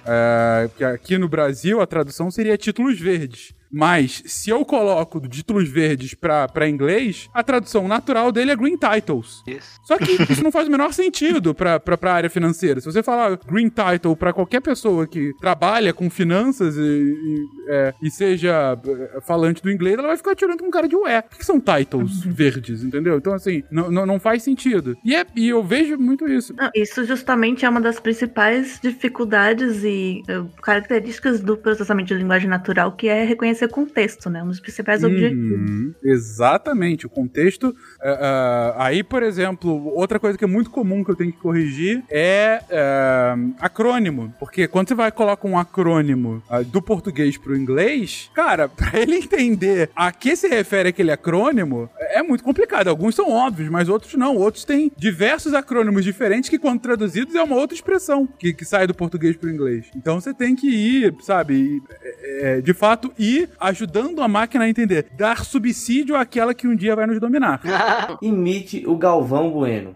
Que 0.76 0.84
aqui 0.84 1.18
no 1.18 1.28
Brasil 1.28 1.82
a 1.82 1.88
tradução 1.88 2.30
seria 2.30 2.58
títulos 2.58 3.00
verdes. 3.00 3.54
Mas, 3.72 4.24
se 4.26 4.50
eu 4.50 4.66
coloco 4.66 5.20
de 5.22 5.30
títulos 5.30 5.70
verdes 5.70 6.14
pra, 6.14 6.48
pra 6.48 6.70
inglês, 6.70 7.30
a 7.34 7.44
tradução 7.44 7.88
natural 7.88 8.32
dele 8.32 8.52
é 8.52 8.56
green 8.56 8.78
titles. 8.78 9.42
Isso. 9.48 9.80
Só 9.84 9.98
que 9.98 10.12
isso 10.32 10.44
não 10.44 10.52
faz 10.52 10.68
o 10.68 10.72
menor 10.72 10.94
sentido 10.94 11.54
pra, 11.54 11.80
pra, 11.80 11.98
pra 11.98 12.14
área 12.14 12.30
financeira. 12.30 12.80
Se 12.80 12.86
você 12.86 13.02
falar 13.02 13.38
green 13.38 13.70
title 13.70 14.16
pra 14.16 14.34
qualquer 14.34 14.62
pessoa 14.62 15.08
que 15.08 15.34
trabalha 15.40 15.94
com 15.94 16.10
finanças 16.10 16.76
e, 16.78 16.82
e, 16.82 17.46
é, 17.70 17.94
e 18.02 18.12
seja 18.12 18.78
é, 18.86 19.22
falante 19.22 19.62
do 19.62 19.72
inglês, 19.72 19.98
ela 19.98 20.10
vai 20.10 20.18
ficar 20.18 20.36
te 20.36 20.46
olhando 20.46 20.64
com 20.64 20.70
cara 20.70 20.88
de 20.88 20.96
ué. 20.96 21.22
Por 21.22 21.38
que 21.38 21.46
são 21.46 21.60
titles 21.60 22.24
verdes, 22.24 22.84
entendeu? 22.84 23.18
Então, 23.18 23.34
assim, 23.34 23.64
não, 23.72 23.90
não, 23.90 24.06
não 24.06 24.20
faz 24.20 24.44
sentido. 24.44 24.98
E, 25.04 25.16
é, 25.16 25.26
e 25.36 25.50
eu 25.50 25.64
vejo 25.64 25.98
muito 25.98 26.28
isso. 26.28 26.54
Não, 26.56 26.70
isso 26.76 27.06
justamente 27.06 27.66
é 27.66 27.70
uma 27.70 27.82
das 27.82 28.00
principais 28.00 28.80
dificuldades 28.82 29.84
e 29.84 30.24
eh, 30.28 30.44
características 30.62 31.40
do 31.42 31.58
processamento 31.58 32.10
de 32.10 32.16
linguagem 32.16 32.50
natural, 32.50 32.92
que 32.92 33.08
é 33.08 33.24
reconhecer 33.24 33.61
contexto, 33.68 34.30
né? 34.30 34.44
Um 34.44 34.48
dos 34.48 34.60
principais 34.60 35.04
objetivos. 35.04 35.70
Uhum, 35.70 35.94
exatamente, 36.04 37.06
o 37.06 37.10
contexto. 37.10 37.76
é, 38.02 38.12
é, 38.12 38.74
aí, 38.78 39.04
por 39.04 39.24
exemplo, 39.24 39.88
outra 39.96 40.20
coisa 40.20 40.38
que 40.38 40.44
é 40.44 40.48
muito 40.48 40.70
comum 40.70 41.04
que 41.04 41.12
eu 41.12 41.16
tenho 41.16 41.32
que 41.32 41.40
corrigir 41.40 42.04
é, 42.10 42.62
é, 42.70 43.36
acrônimo. 43.60 44.34
Porque 44.40 44.68
quando 44.68 44.90
você 44.90 44.96
vai 44.96 45.12
colocar 45.12 45.48
um 45.48 45.58
acrônimo 45.58 46.42
ah, 46.50 46.62
do 46.62 46.82
português 46.82 47.38
pro 47.38 47.56
inglês, 47.56 48.30
cara, 48.34 48.68
pra 48.70 49.00
ele 49.00 49.16
entender 49.16 49.90
a 49.96 50.12
que 50.12 50.36
se 50.36 50.48
refere 50.48 50.90
aquele 50.90 51.12
acrônimo, 51.12 51.90
é 52.00 52.22
muito 52.22 52.44
complicado. 52.44 52.88
Alguns 52.88 53.16
são 53.16 53.30
óbvios, 53.30 53.70
mas 53.70 53.90
outros 53.90 54.14
não. 54.16 54.36
Outros 54.36 54.66
têm 54.66 54.92
diversos 54.98 55.54
acrônimos 55.54 56.04
diferentes 56.04 56.50
que, 56.50 56.60
quando 56.60 56.82
traduzidos, 56.82 57.36
é 57.36 57.44
uma 57.44 57.56
outra 57.56 57.76
expressão 57.76 58.28
que, 58.28 58.54
que 58.54 58.66
sai 58.66 58.88
do 58.88 58.94
português 58.94 59.36
pro 59.36 59.50
inglês. 59.50 59.86
Então 59.96 60.20
você 60.20 60.34
tem 60.34 60.56
que 60.56 60.68
ir, 60.68 61.16
sabe, 61.22 61.82
é, 62.04 62.62
de 62.62 62.74
fato, 62.74 63.12
ir 63.18 63.50
ajudando 63.60 64.22
a 64.22 64.28
máquina 64.28 64.66
a 64.66 64.70
entender. 64.70 65.08
Dar 65.18 65.44
subsídio 65.46 66.16
àquela 66.16 66.54
que 66.54 66.68
um 66.68 66.76
dia 66.76 66.96
vai 66.96 67.06
nos 67.08 67.20
dominar. 67.20 67.62
Imite 68.22 68.84
o 68.88 68.96
Galvão 68.98 69.50
Bueno. 69.52 69.96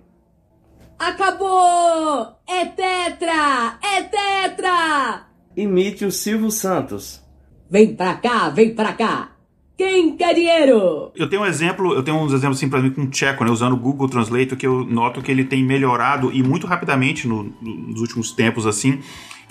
Acabou! 0.97 2.35
É 2.47 2.65
tetra! 2.65 3.77
É 3.83 4.01
tetra! 4.03 5.25
Imite 5.55 6.05
o 6.05 6.11
Silvio 6.11 6.49
Santos. 6.51 7.21
Vem 7.69 7.95
pra 7.95 8.13
cá, 8.15 8.49
vem 8.49 8.73
pra 8.73 8.93
cá! 8.93 9.31
Quem 9.77 10.15
quer 10.15 10.33
dinheiro? 10.33 11.11
Eu 11.15 11.29
tenho 11.29 11.41
um 11.41 11.45
exemplo, 11.45 11.93
eu 11.93 12.01
tenho 12.01 12.15
uns 12.17 12.31
exemplos 12.31 12.57
assim 12.57 12.69
pra 12.69 12.81
mim 12.81 12.91
com 12.91 13.01
o 13.01 13.09
tcheco, 13.09 13.43
né? 13.43 13.51
Usando 13.51 13.73
o 13.73 13.77
Google 13.77 14.07
Translate, 14.07 14.55
que 14.55 14.65
eu 14.65 14.85
noto 14.85 15.21
que 15.21 15.29
ele 15.29 15.43
tem 15.43 15.65
melhorado 15.65 16.31
e 16.31 16.41
muito 16.41 16.65
rapidamente 16.65 17.27
no- 17.27 17.53
nos 17.61 17.99
últimos 17.99 18.31
tempos, 18.31 18.65
assim. 18.65 18.99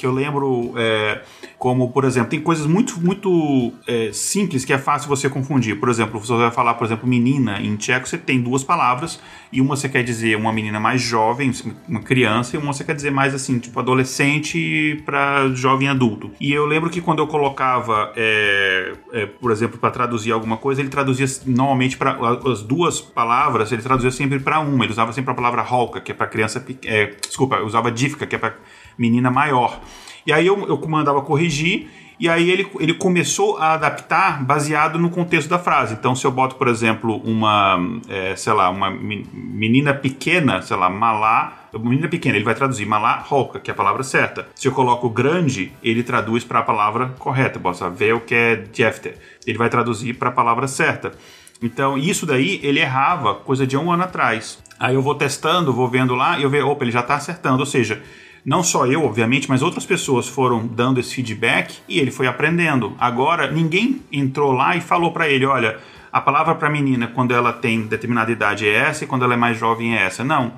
Que 0.04 0.08
eu 0.08 0.12
lembro, 0.12 0.74
é, 0.76 1.22
como, 1.58 1.90
por 1.90 2.04
exemplo, 2.04 2.28
tem 2.28 2.38
coisas 2.38 2.66
muito, 2.66 3.00
muito 3.00 3.72
é, 3.86 4.10
simples 4.12 4.62
que 4.62 4.70
é 4.70 4.76
fácil 4.76 5.08
você 5.08 5.30
confundir. 5.30 5.80
Por 5.80 5.88
exemplo, 5.88 6.20
você 6.20 6.34
vai 6.34 6.50
falar, 6.50 6.74
por 6.74 6.84
exemplo, 6.84 7.08
menina 7.08 7.58
em 7.58 7.74
tcheco, 7.74 8.06
você 8.06 8.18
tem 8.18 8.38
duas 8.38 8.62
palavras, 8.62 9.18
e 9.50 9.62
uma 9.62 9.74
você 9.74 9.88
quer 9.88 10.02
dizer 10.02 10.36
uma 10.36 10.52
menina 10.52 10.78
mais 10.78 11.00
jovem, 11.00 11.50
uma 11.88 12.02
criança, 12.02 12.54
e 12.54 12.58
uma 12.58 12.74
você 12.74 12.84
quer 12.84 12.94
dizer 12.94 13.10
mais 13.10 13.34
assim, 13.34 13.58
tipo 13.58 13.80
adolescente 13.80 15.02
para 15.06 15.48
jovem 15.54 15.88
adulto. 15.88 16.30
E 16.38 16.52
eu 16.52 16.66
lembro 16.66 16.90
que 16.90 17.00
quando 17.00 17.20
eu 17.20 17.26
colocava, 17.26 18.12
é, 18.14 18.92
é, 19.10 19.24
por 19.24 19.50
exemplo, 19.50 19.78
para 19.78 19.90
traduzir 19.90 20.32
alguma 20.32 20.58
coisa, 20.58 20.82
ele 20.82 20.90
traduzia 20.90 21.24
normalmente 21.46 21.96
para 21.96 22.18
as 22.46 22.62
duas 22.62 23.00
palavras, 23.00 23.72
ele 23.72 23.80
traduzia 23.80 24.10
sempre 24.10 24.38
para 24.38 24.60
uma. 24.60 24.84
Ele 24.84 24.92
usava 24.92 25.14
sempre 25.14 25.30
a 25.30 25.34
palavra 25.34 25.62
holka, 25.62 25.98
que 25.98 26.12
é 26.12 26.14
para 26.14 26.26
criança, 26.26 26.62
é, 26.84 27.06
desculpa, 27.26 27.62
usava 27.62 27.90
dívka, 27.90 28.26
que 28.26 28.36
é 28.36 28.38
para 28.38 28.54
menina 28.98 29.30
maior. 29.30 29.80
E 30.26 30.32
aí 30.32 30.46
eu, 30.46 30.66
eu 30.66 30.80
mandava 30.88 31.20
corrigir. 31.22 31.88
E 32.18 32.28
aí 32.28 32.48
ele, 32.48 32.68
ele 32.78 32.94
começou 32.94 33.58
a 33.58 33.72
adaptar 33.72 34.42
baseado 34.44 35.00
no 35.00 35.10
contexto 35.10 35.48
da 35.48 35.58
frase. 35.58 35.94
Então, 35.94 36.14
se 36.14 36.24
eu 36.24 36.30
boto, 36.30 36.54
por 36.54 36.68
exemplo, 36.68 37.16
uma, 37.24 37.76
é, 38.08 38.36
sei 38.36 38.52
lá, 38.52 38.70
uma 38.70 38.88
me- 38.88 39.26
menina 39.34 39.92
pequena, 39.92 40.62
sei 40.62 40.76
lá, 40.76 40.88
malá, 40.88 41.64
menina 41.76 42.06
pequena, 42.06 42.36
ele 42.36 42.44
vai 42.44 42.54
traduzir 42.54 42.86
malá 42.86 43.20
holka, 43.28 43.58
que 43.58 43.68
é 43.68 43.74
a 43.74 43.76
palavra 43.76 44.04
certa. 44.04 44.46
Se 44.54 44.68
eu 44.68 44.72
coloco 44.72 45.10
grande, 45.10 45.72
ele 45.82 46.04
traduz 46.04 46.44
para 46.44 46.60
a 46.60 46.62
palavra 46.62 47.12
correta. 47.18 47.58
Bota 47.58 47.90
vel 47.90 48.20
que 48.20 48.32
é 48.34 48.64
jefte. 48.72 49.14
Ele 49.44 49.58
vai 49.58 49.68
traduzir 49.68 50.14
para 50.14 50.28
a 50.28 50.32
palavra 50.32 50.68
certa. 50.68 51.12
Então, 51.60 51.98
isso 51.98 52.24
daí 52.24 52.60
ele 52.62 52.78
errava 52.78 53.34
coisa 53.34 53.66
de 53.66 53.76
um 53.76 53.90
ano 53.90 54.04
atrás. 54.04 54.62
Aí 54.78 54.94
eu 54.94 55.02
vou 55.02 55.16
testando, 55.16 55.72
vou 55.72 55.88
vendo 55.88 56.14
lá 56.14 56.38
e 56.38 56.44
eu 56.44 56.50
vejo, 56.50 56.68
opa, 56.68 56.84
ele 56.84 56.92
já 56.92 57.00
está 57.00 57.16
acertando. 57.16 57.58
Ou 57.58 57.66
seja, 57.66 58.00
não 58.44 58.62
só 58.62 58.86
eu, 58.86 59.04
obviamente, 59.04 59.48
mas 59.48 59.62
outras 59.62 59.86
pessoas 59.86 60.28
foram 60.28 60.66
dando 60.66 61.00
esse 61.00 61.14
feedback 61.14 61.78
e 61.88 61.98
ele 61.98 62.10
foi 62.10 62.26
aprendendo. 62.26 62.94
Agora, 62.98 63.50
ninguém 63.50 64.02
entrou 64.12 64.52
lá 64.52 64.76
e 64.76 64.80
falou 64.80 65.12
para 65.12 65.28
ele: 65.28 65.46
olha, 65.46 65.78
a 66.12 66.20
palavra 66.20 66.54
para 66.54 66.68
menina 66.68 67.06
quando 67.06 67.34
ela 67.34 67.52
tem 67.52 67.86
determinada 67.86 68.30
idade 68.30 68.68
é 68.68 68.72
essa 68.72 69.04
e 69.04 69.06
quando 69.06 69.24
ela 69.24 69.34
é 69.34 69.36
mais 69.36 69.58
jovem 69.58 69.96
é 69.96 70.02
essa. 70.02 70.22
Não. 70.22 70.52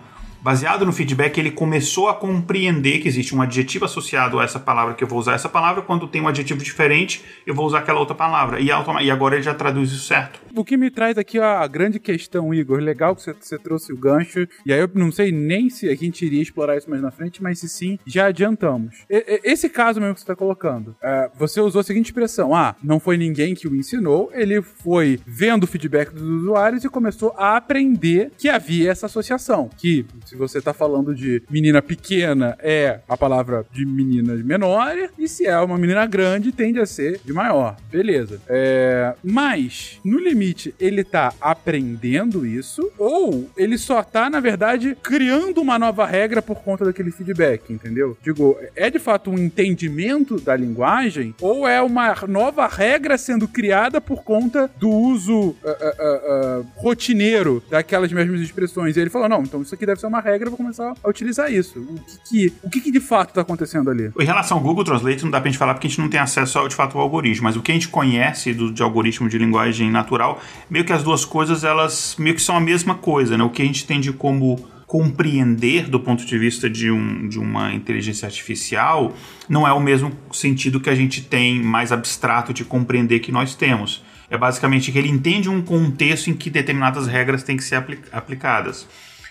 Baseado 0.47 0.87
no 0.87 0.93
feedback, 0.93 1.39
ele 1.39 1.51
começou 1.51 2.09
a 2.09 2.15
compreender 2.15 3.01
que 3.01 3.09
existe 3.09 3.35
um 3.35 3.43
adjetivo 3.43 3.85
associado 3.85 4.39
a 4.39 4.45
essa 4.45 4.61
palavra, 4.61 4.95
que 4.95 5.03
eu 5.03 5.09
vou 5.09 5.19
usar 5.19 5.35
essa 5.35 5.49
palavra, 5.49 5.83
quando 5.83 6.07
tem 6.07 6.23
um 6.23 6.29
adjetivo 6.29 6.63
diferente, 6.63 7.25
eu 7.45 7.53
vou 7.53 7.67
usar 7.67 7.81
aquela 7.81 7.99
outra 7.99 8.15
palavra. 8.15 8.61
E, 8.61 8.67
e 8.67 9.11
agora 9.11 9.35
ele 9.35 9.43
já 9.43 9.53
traduz 9.53 9.91
isso 9.91 10.07
certo. 10.07 10.41
O 10.55 10.65
que 10.65 10.77
me 10.77 10.89
traz 10.89 11.19
aqui 11.19 11.41
a 11.41 11.67
grande 11.67 11.99
questão, 11.99 12.55
Igor, 12.55 12.79
legal 12.79 13.17
que 13.17 13.23
você, 13.25 13.59
trouxe 13.59 13.93
o 13.93 13.97
gancho, 13.99 14.47
e 14.65 14.73
aí 14.73 14.79
eu 14.79 14.89
não 14.95 15.11
sei 15.11 15.33
nem 15.33 15.69
se 15.69 15.89
a 15.89 15.97
gente 15.97 16.25
iria 16.25 16.41
explorar 16.41 16.77
isso 16.77 16.89
mais 16.89 17.03
na 17.03 17.11
frente, 17.11 17.43
mas 17.43 17.59
se 17.59 17.69
sim, 17.69 17.99
já 18.07 18.27
adiantamos. 18.27 19.05
E- 19.11 19.41
esse 19.43 19.69
caso 19.69 19.99
mesmo 20.01 20.15
que 20.15 20.21
você 20.21 20.25
está 20.27 20.37
colocando, 20.37 20.95
é, 21.03 21.29
você 21.37 21.61
usou 21.61 21.81
a 21.81 21.85
seguinte 21.85 22.07
expressão, 22.07 22.55
ah, 22.55 22.77
não 22.81 23.01
foi 23.01 23.17
ninguém 23.17 23.53
que 23.53 23.67
o 23.67 23.75
ensinou, 23.75 24.31
ele 24.33 24.63
foi 24.63 25.19
vendo 25.27 25.65
o 25.65 25.67
feedback 25.67 26.11
dos 26.11 26.23
usuários 26.23 26.85
e 26.85 26.89
começou 26.89 27.35
a 27.37 27.57
aprender 27.57 28.31
que 28.39 28.49
havia 28.49 28.93
essa 28.93 29.07
associação, 29.07 29.69
que 29.77 30.07
se 30.25 30.36
você 30.37 30.59
está 30.59 30.73
falando 30.73 31.15
de 31.15 31.43
menina 31.51 31.83
pequena, 31.83 32.57
é 32.61 33.01
a 33.09 33.17
palavra 33.17 33.65
de 33.73 33.85
menina 33.85 34.37
de 34.37 34.43
menor, 34.43 34.95
e 35.19 35.29
se 35.29 35.47
é 35.47 35.59
uma 35.59 35.79
menina 35.79 36.07
grande, 36.07 36.53
tende 36.53 36.81
a 36.81 36.87
ser 36.87 37.21
de 37.25 37.33
maior. 37.33 37.77
Beleza. 37.91 38.41
É, 38.49 39.15
mas, 39.23 40.01
no 40.05 40.19
limite, 40.19 40.75
ele 40.79 41.05
tá 41.05 41.33
aprendendo 41.41 42.47
isso, 42.47 42.91
ou 42.99 43.49
ele 43.57 43.79
só 43.79 44.03
tá, 44.03 44.29
na 44.31 44.41
verdade, 44.41 44.97
criando 45.03 45.61
uma 45.61 45.79
nova 45.79 46.07
regra 46.07 46.41
por 46.43 46.57
conta 46.63 46.85
daquele 46.85 47.11
feedback, 47.11 47.73
entendeu? 47.73 48.17
Digo, 48.23 48.59
é 48.75 48.91
de 48.91 48.99
fato 48.99 49.31
um 49.31 49.39
entendimento 49.39 50.41
da 50.41 50.57
linguagem, 50.57 51.35
ou 51.41 51.67
é 51.67 51.81
uma 51.81 52.15
nova 52.29 52.67
regra 52.67 53.17
sendo 53.19 53.49
criada 53.49 54.01
por 54.01 54.23
conta 54.23 54.71
do 54.79 54.91
uso 54.91 55.57
ah, 55.65 55.77
ah, 55.81 55.97
ah, 56.01 56.63
rotineiro 56.77 57.63
daquelas 57.71 58.13
mesmas 58.13 58.41
expressões? 58.41 58.97
E 58.97 59.01
ele 59.01 59.11
falou: 59.11 59.29
não, 59.29 59.43
então 59.43 59.63
isso 59.63 59.75
aqui 59.75 59.87
deve 59.87 60.01
ser 60.01 60.07
uma 60.07 60.21
regra, 60.31 60.47
eu 60.47 60.51
vou 60.51 60.59
começar 60.59 60.93
a 61.03 61.09
utilizar 61.09 61.51
isso. 61.53 61.79
O 61.81 61.95
que, 61.97 62.19
que- 62.51 62.53
o 62.63 62.71
que, 62.71 62.81
que 62.81 62.91
de 62.91 63.01
fato 63.01 63.33
tá 63.33 63.41
acontecendo 63.41 63.91
ali? 63.91 64.11
Em 64.19 64.25
relação 64.25 64.59
ao 64.59 64.63
Google 64.63 64.85
Translate, 64.85 65.23
não 65.25 65.31
dá 65.31 65.41
pra 65.41 65.51
gente 65.51 65.59
falar 65.59 65.75
porque 65.75 65.87
a 65.87 65.91
gente 65.91 66.01
não 66.01 66.09
tem 66.09 66.21
acesso 66.21 66.59
ao, 66.59 66.69
de 66.69 66.75
fato 66.75 66.97
ao 66.99 67.03
algoritmo, 67.05 67.45
mas 67.45 67.57
o 67.57 67.63
que 67.63 67.71
a 67.71 67.75
gente 67.75 67.89
conhece 67.89 68.53
do, 68.53 68.73
de 68.73 68.83
algoritmo 68.83 69.29
de 69.29 69.39
linguagem 69.39 69.91
natural, 69.91 70.41
meio 70.69 70.85
que 70.85 70.93
as 70.93 71.03
duas 71.03 71.25
coisas, 71.25 71.65
elas 71.65 72.17
meio 72.19 72.35
que 72.35 72.43
são 72.43 72.57
a 72.57 72.61
mesma 72.61 72.95
coisa, 72.95 73.39
né? 73.39 73.45
O 73.45 73.51
que 73.51 73.63
a 73.63 73.65
gente 73.65 73.87
tem 73.87 74.01
de 74.01 74.13
como 74.13 74.57
compreender 74.87 75.89
do 75.89 75.99
ponto 76.01 76.25
de 76.25 76.39
vista 76.39 76.71
de, 76.71 76.91
um, 76.91 77.29
de 77.29 77.39
uma 77.39 77.73
inteligência 77.73 78.27
artificial 78.27 79.15
não 79.49 79.67
é 79.67 79.73
o 79.73 79.81
mesmo 79.81 80.13
sentido 80.33 80.81
que 80.81 80.89
a 80.91 80.95
gente 80.95 81.23
tem 81.23 81.61
mais 81.63 81.91
abstrato 81.93 82.53
de 82.53 82.65
compreender 82.65 83.21
que 83.21 83.31
nós 83.33 83.55
temos. 83.55 84.05
É 84.31 84.37
basicamente 84.37 84.91
que 84.91 84.99
ele 84.99 85.09
entende 85.09 85.49
um 85.49 85.63
contexto 85.63 86.29
em 86.31 86.35
que 86.35 86.51
determinadas 86.51 87.07
regras 87.07 87.43
têm 87.45 87.57
que 87.57 87.63
ser 87.65 87.77
apli- 87.77 87.99
aplicadas. 88.13 88.87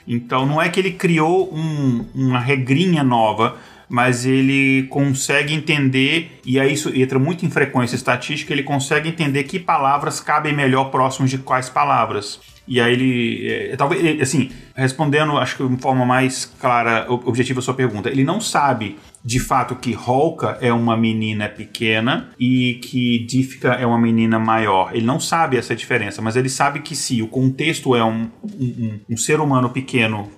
Então 0.07 0.45
não 0.45 0.61
é 0.61 0.69
que 0.69 0.79
ele 0.79 0.91
criou 0.91 1.53
um- 1.53 2.05
uma 2.13 2.39
regrinha 2.39 3.03
nova, 3.03 3.57
mas 3.89 4.25
ele 4.25 4.83
consegue 4.89 5.53
entender, 5.53 6.39
e 6.45 6.59
aí 6.59 6.73
isso 6.73 6.91
entra 6.95 7.19
muito 7.19 7.45
em 7.45 7.49
frequência 7.49 7.95
estatística, 7.95 8.51
ele 8.51 8.63
consegue 8.63 9.09
entender 9.09 9.43
que 9.43 9.59
palavras 9.59 10.19
cabem 10.19 10.53
melhor 10.53 10.85
próximos 10.85 11.29
de 11.29 11.37
quais 11.37 11.69
palavras. 11.69 12.39
E 12.67 12.81
aí 12.81 12.93
ele, 12.93 13.47
é, 13.47 13.75
talvez, 13.75 14.03
é, 14.03 14.21
assim, 14.21 14.49
respondendo, 14.75 15.37
acho 15.37 15.57
que 15.57 15.67
de 15.67 15.81
forma 15.81 16.05
mais 16.05 16.45
clara, 16.59 17.05
ob- 17.09 17.27
objetiva 17.27 17.59
a 17.59 17.63
sua 17.63 17.73
pergunta, 17.73 18.09
ele 18.09 18.23
não 18.23 18.41
sabe 18.41 18.97
de 19.23 19.39
fato 19.39 19.75
que 19.75 19.91
Holka 19.93 20.57
é 20.61 20.71
uma 20.71 20.95
menina 20.95 21.49
pequena 21.49 22.29
e 22.39 22.75
que 22.83 23.19
Difka 23.25 23.69
é 23.73 23.85
uma 23.85 23.97
menina 23.97 24.37
maior. 24.37 24.91
Ele 24.95 25.05
não 25.05 25.19
sabe 25.19 25.57
essa 25.57 25.75
diferença, 25.75 26.21
mas 26.21 26.35
ele 26.35 26.49
sabe 26.49 26.79
que 26.81 26.95
se 26.95 27.21
o 27.23 27.27
contexto 27.27 27.95
é 27.95 28.03
um, 28.03 28.29
um, 28.43 28.65
um- 28.65 28.99
um 29.11 29.17
ser 29.17 29.39
humano 29.39 29.69
pequeno, 29.69 30.29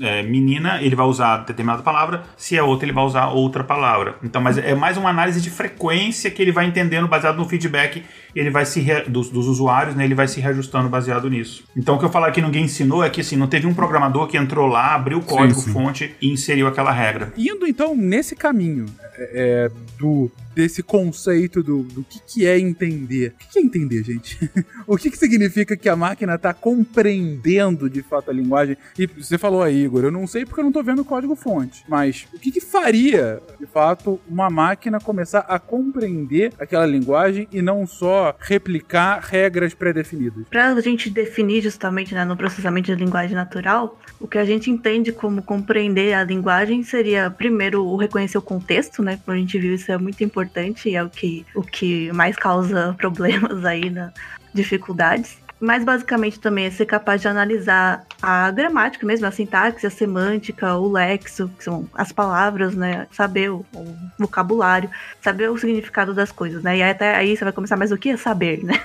é, 0.00 0.22
menina, 0.22 0.80
ele 0.82 0.96
vai 0.96 1.06
usar 1.06 1.38
determinada 1.38 1.82
palavra, 1.82 2.24
se 2.36 2.56
é 2.56 2.62
outra, 2.62 2.86
ele 2.86 2.92
vai 2.92 3.04
usar 3.04 3.28
outra 3.28 3.62
palavra. 3.62 4.16
Então, 4.22 4.40
mas 4.42 4.58
é 4.58 4.74
mais 4.74 4.96
uma 4.96 5.10
análise 5.10 5.40
de 5.40 5.50
frequência 5.50 6.30
que 6.30 6.40
ele 6.42 6.50
vai 6.52 6.66
entendendo 6.66 7.06
baseado 7.08 7.36
no 7.36 7.44
feedback 7.48 8.02
ele 8.34 8.50
vai 8.50 8.64
se 8.66 8.80
re- 8.80 9.02
dos, 9.08 9.30
dos 9.30 9.46
usuários, 9.46 9.94
né, 9.94 10.04
ele 10.04 10.14
vai 10.14 10.28
se 10.28 10.40
reajustando 10.40 10.88
baseado 10.88 11.28
nisso. 11.28 11.64
Então, 11.76 11.96
o 11.96 11.98
que 11.98 12.04
eu 12.04 12.10
falar 12.10 12.30
que 12.30 12.42
ninguém 12.42 12.64
ensinou 12.64 13.02
é 13.02 13.10
que 13.10 13.20
assim, 13.20 13.36
não 13.36 13.46
teve 13.46 13.66
um 13.66 13.74
programador 13.74 14.26
que 14.26 14.36
entrou 14.36 14.66
lá, 14.66 14.94
abriu 14.94 15.18
o 15.18 15.22
código 15.22 15.60
sim. 15.60 15.72
fonte 15.72 16.14
e 16.20 16.30
inseriu 16.30 16.66
aquela 16.66 16.92
regra. 16.92 17.32
Indo 17.36 17.66
então 17.66 17.94
nesse 17.96 18.34
caminho 18.34 18.86
é, 19.16 19.68
é, 19.68 19.70
do 19.98 20.30
desse 20.54 20.82
conceito 20.82 21.62
do, 21.62 21.82
do 21.82 22.04
que, 22.04 22.20
que 22.20 22.46
é 22.46 22.58
entender. 22.58 23.34
O 23.34 23.52
que, 23.52 23.58
é 23.58 23.62
entender, 23.62 24.02
gente? 24.02 24.38
o 24.86 24.96
que, 24.96 25.10
que 25.10 25.18
significa 25.18 25.76
que 25.76 25.88
a 25.88 25.96
máquina 25.96 26.34
está 26.34 26.54
compreendendo 26.54 27.90
de 27.90 28.02
fato 28.02 28.30
a 28.30 28.34
linguagem? 28.34 28.76
E 28.98 29.06
você 29.06 29.36
falou 29.36 29.62
aí, 29.62 29.84
Igor, 29.84 30.04
eu 30.04 30.10
não 30.10 30.26
sei 30.26 30.44
porque 30.44 30.60
eu 30.60 30.64
não 30.64 30.72
tô 30.72 30.82
vendo 30.82 31.02
o 31.02 31.04
código 31.04 31.34
fonte, 31.34 31.84
mas 31.88 32.26
o 32.32 32.38
que, 32.38 32.50
que 32.50 32.60
faria, 32.60 33.40
de 33.58 33.66
fato, 33.66 34.20
uma 34.28 34.48
máquina 34.48 35.00
começar 35.00 35.40
a 35.40 35.58
compreender 35.58 36.52
aquela 36.58 36.86
linguagem 36.86 37.48
e 37.52 37.60
não 37.60 37.86
só 37.86 38.34
replicar 38.38 39.20
regras 39.20 39.74
pré-definidas? 39.74 40.46
Para 40.48 40.72
a 40.72 40.80
gente 40.80 41.10
definir 41.10 41.62
justamente 41.62 42.14
né, 42.14 42.24
no 42.24 42.36
processamento 42.36 42.94
de 42.94 43.04
linguagem 43.04 43.34
natural, 43.34 43.98
o 44.20 44.28
que 44.28 44.38
a 44.38 44.44
gente 44.44 44.70
entende 44.70 45.12
como 45.12 45.42
compreender 45.42 46.14
a 46.14 46.24
linguagem 46.24 46.82
seria, 46.82 47.30
primeiro, 47.30 47.84
o 47.84 47.96
reconhecer 47.96 48.38
o 48.38 48.42
contexto, 48.42 49.02
né? 49.02 49.18
Como 49.24 49.36
a 49.36 49.40
gente 49.40 49.58
viu, 49.58 49.74
isso 49.74 49.90
é 49.90 49.98
muito 49.98 50.22
importante 50.22 50.43
e 50.86 50.96
é 50.96 51.02
o 51.02 51.10
que, 51.10 51.44
o 51.54 51.62
que 51.62 52.12
mais 52.12 52.36
causa 52.36 52.94
problemas 52.98 53.64
aí, 53.64 53.90
na, 53.90 54.12
dificuldades. 54.54 55.36
mais 55.60 55.84
basicamente 55.84 56.38
também 56.38 56.66
é 56.66 56.70
ser 56.70 56.86
capaz 56.86 57.20
de 57.20 57.28
analisar 57.28 58.06
a 58.22 58.50
gramática 58.50 59.04
mesmo, 59.04 59.26
a 59.26 59.30
sintaxe, 59.30 59.86
a 59.86 59.90
semântica, 59.90 60.76
o 60.76 60.90
lexo, 60.90 61.50
que 61.58 61.64
são 61.64 61.88
as 61.94 62.12
palavras, 62.12 62.74
né? 62.74 63.06
Saber 63.10 63.50
o, 63.50 63.66
o 63.74 63.96
vocabulário, 64.18 64.88
saber 65.20 65.50
o 65.50 65.58
significado 65.58 66.14
das 66.14 66.30
coisas, 66.30 66.62
né? 66.62 66.78
E 66.78 66.82
até 66.82 67.16
aí 67.16 67.36
você 67.36 67.44
vai 67.44 67.52
começar 67.52 67.76
mais 67.76 67.90
o 67.90 67.98
que 67.98 68.10
é 68.10 68.16
saber, 68.16 68.62
né? 68.64 68.80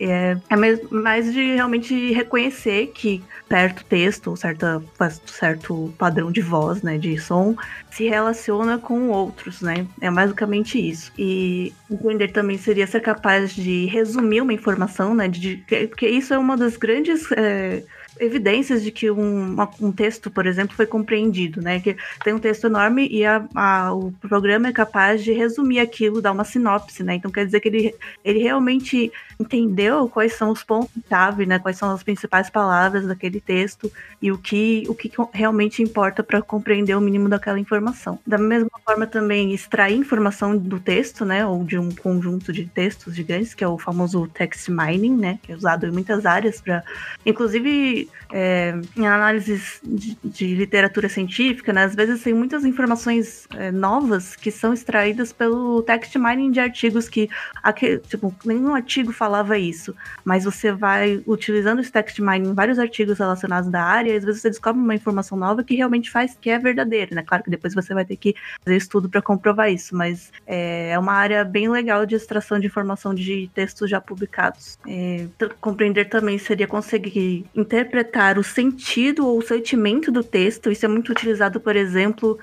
é, 0.00 0.36
é 0.50 0.56
mais 0.90 1.32
de 1.32 1.54
realmente 1.54 2.12
reconhecer 2.12 2.88
que 2.88 3.22
certo 3.52 3.84
texto, 3.84 4.34
certa, 4.36 4.82
certo 5.26 5.94
padrão 5.98 6.32
de 6.32 6.40
voz, 6.40 6.82
né? 6.82 6.96
De 6.98 7.18
som, 7.18 7.54
se 7.90 8.04
relaciona 8.08 8.78
com 8.78 9.10
outros, 9.10 9.60
né? 9.60 9.86
É 10.00 10.10
basicamente 10.10 10.78
isso. 10.78 11.12
E 11.18 11.76
entender 11.90 12.28
também 12.32 12.56
seria 12.56 12.86
ser 12.86 13.00
capaz 13.02 13.54
de 13.54 13.86
resumir 13.86 14.40
uma 14.40 14.54
informação, 14.54 15.14
né? 15.14 15.28
De, 15.28 15.56
de- 15.66 15.86
porque 15.88 16.08
isso 16.08 16.32
é 16.32 16.38
uma 16.38 16.56
das 16.56 16.76
grandes 16.76 17.30
é, 17.32 17.84
evidências 18.22 18.82
de 18.82 18.90
que 18.90 19.10
um, 19.10 19.56
um 19.80 19.92
texto, 19.92 20.30
por 20.30 20.46
exemplo, 20.46 20.74
foi 20.76 20.86
compreendido, 20.86 21.60
né? 21.60 21.80
Que 21.80 21.96
tem 22.24 22.32
um 22.32 22.38
texto 22.38 22.66
enorme 22.66 23.08
e 23.08 23.24
a- 23.24 23.46
a- 23.54 23.92
o 23.94 24.12
programa 24.12 24.68
é 24.68 24.72
capaz 24.72 25.22
de 25.22 25.32
resumir 25.32 25.80
aquilo, 25.80 26.22
dar 26.22 26.32
uma 26.32 26.44
sinopse, 26.44 27.02
né? 27.02 27.14
Então 27.16 27.30
quer 27.30 27.44
dizer 27.46 27.60
que 27.60 27.68
ele, 27.68 27.94
ele 28.24 28.38
realmente 28.40 29.10
entendeu 29.38 30.08
quais 30.08 30.34
são 30.34 30.50
os 30.50 30.62
pontos-chave, 30.62 31.46
né? 31.46 31.58
Quais 31.58 31.76
são 31.76 31.90
as 31.90 32.02
principais 32.02 32.48
palavras 32.48 33.06
daquele 33.06 33.40
texto 33.40 33.90
e 34.20 34.30
o 34.30 34.38
que, 34.38 34.84
o 34.88 34.94
que 34.94 35.10
realmente 35.32 35.82
importa 35.82 36.22
para 36.22 36.40
compreender 36.40 36.96
o 36.96 37.00
mínimo 37.00 37.28
daquela 37.28 37.58
informação. 37.58 38.18
Da 38.26 38.38
mesma 38.38 38.70
forma 38.84 39.06
também 39.06 39.52
extrair 39.52 39.96
informação 39.96 40.56
do 40.56 40.78
texto, 40.78 41.24
né? 41.24 41.44
Ou 41.46 41.64
de 41.64 41.78
um 41.78 41.90
conjunto 41.90 42.52
de 42.52 42.66
textos 42.66 43.14
gigantes, 43.14 43.54
que 43.54 43.64
é 43.64 43.68
o 43.68 43.78
famoso 43.78 44.26
text 44.28 44.68
mining, 44.68 45.16
né? 45.16 45.38
Que 45.42 45.52
é 45.52 45.56
usado 45.56 45.86
em 45.86 45.90
muitas 45.90 46.24
áreas 46.26 46.60
para, 46.60 46.84
inclusive 47.26 48.08
é, 48.32 48.74
em 48.96 49.06
análises 49.06 49.80
de, 49.84 50.16
de 50.24 50.54
literatura 50.54 51.08
científica, 51.08 51.72
né? 51.72 51.84
Às 51.84 51.94
vezes 51.94 52.22
tem 52.22 52.34
muitas 52.34 52.64
informações 52.64 53.46
é, 53.56 53.70
novas 53.70 54.36
que 54.36 54.50
são 54.50 54.72
extraídas 54.72 55.32
pelo 55.32 55.82
text 55.82 56.14
mining 56.16 56.50
de 56.50 56.60
artigos 56.60 57.08
que, 57.08 57.28
aque- 57.62 57.98
tipo, 57.98 58.34
nenhum 58.44 58.74
artigo 58.74 59.12
falava 59.12 59.58
isso, 59.58 59.94
mas 60.24 60.44
você 60.44 60.72
vai 60.72 61.22
utilizando 61.26 61.80
esse 61.80 61.92
text 61.92 62.18
mining 62.18 62.50
em 62.50 62.54
vários 62.54 62.78
artigos 62.78 63.18
relacionados 63.18 63.70
da 63.70 63.82
área, 63.82 64.12
e 64.12 64.16
às 64.16 64.24
vezes 64.24 64.40
você 64.42 64.50
descobre 64.50 64.80
uma 64.80 64.94
informação 64.94 65.38
nova 65.38 65.62
que 65.62 65.74
realmente 65.74 66.10
faz 66.10 66.36
que 66.40 66.50
é 66.50 66.58
verdadeira, 66.58 67.14
né? 67.14 67.22
Claro 67.22 67.44
que 67.44 67.50
depois 67.50 67.74
você 67.74 67.94
vai 67.94 68.04
ter 68.04 68.16
que 68.16 68.34
fazer 68.64 68.76
estudo 68.76 69.08
para 69.08 69.22
comprovar 69.22 69.70
isso, 69.70 69.96
mas 69.96 70.32
é, 70.46 70.90
é 70.90 70.98
uma 70.98 71.12
área 71.12 71.44
bem 71.44 71.68
legal 71.68 72.04
de 72.04 72.14
extração 72.14 72.58
de 72.58 72.66
informação 72.66 73.14
de 73.14 73.50
textos 73.54 73.88
já 73.88 74.00
publicados. 74.00 74.78
É, 74.86 75.26
compreender 75.60 76.08
também 76.08 76.38
seria 76.38 76.66
conseguir 76.66 77.44
interpretar 77.54 77.91
o 78.38 78.42
sentido 78.42 79.26
ou 79.26 79.38
o 79.38 79.42
sentimento 79.42 80.10
do 80.10 80.22
texto. 80.24 80.70
Isso 80.70 80.84
é 80.84 80.88
muito 80.88 81.10
utilizado, 81.12 81.60
por 81.60 81.76
exemplo, 81.76 82.38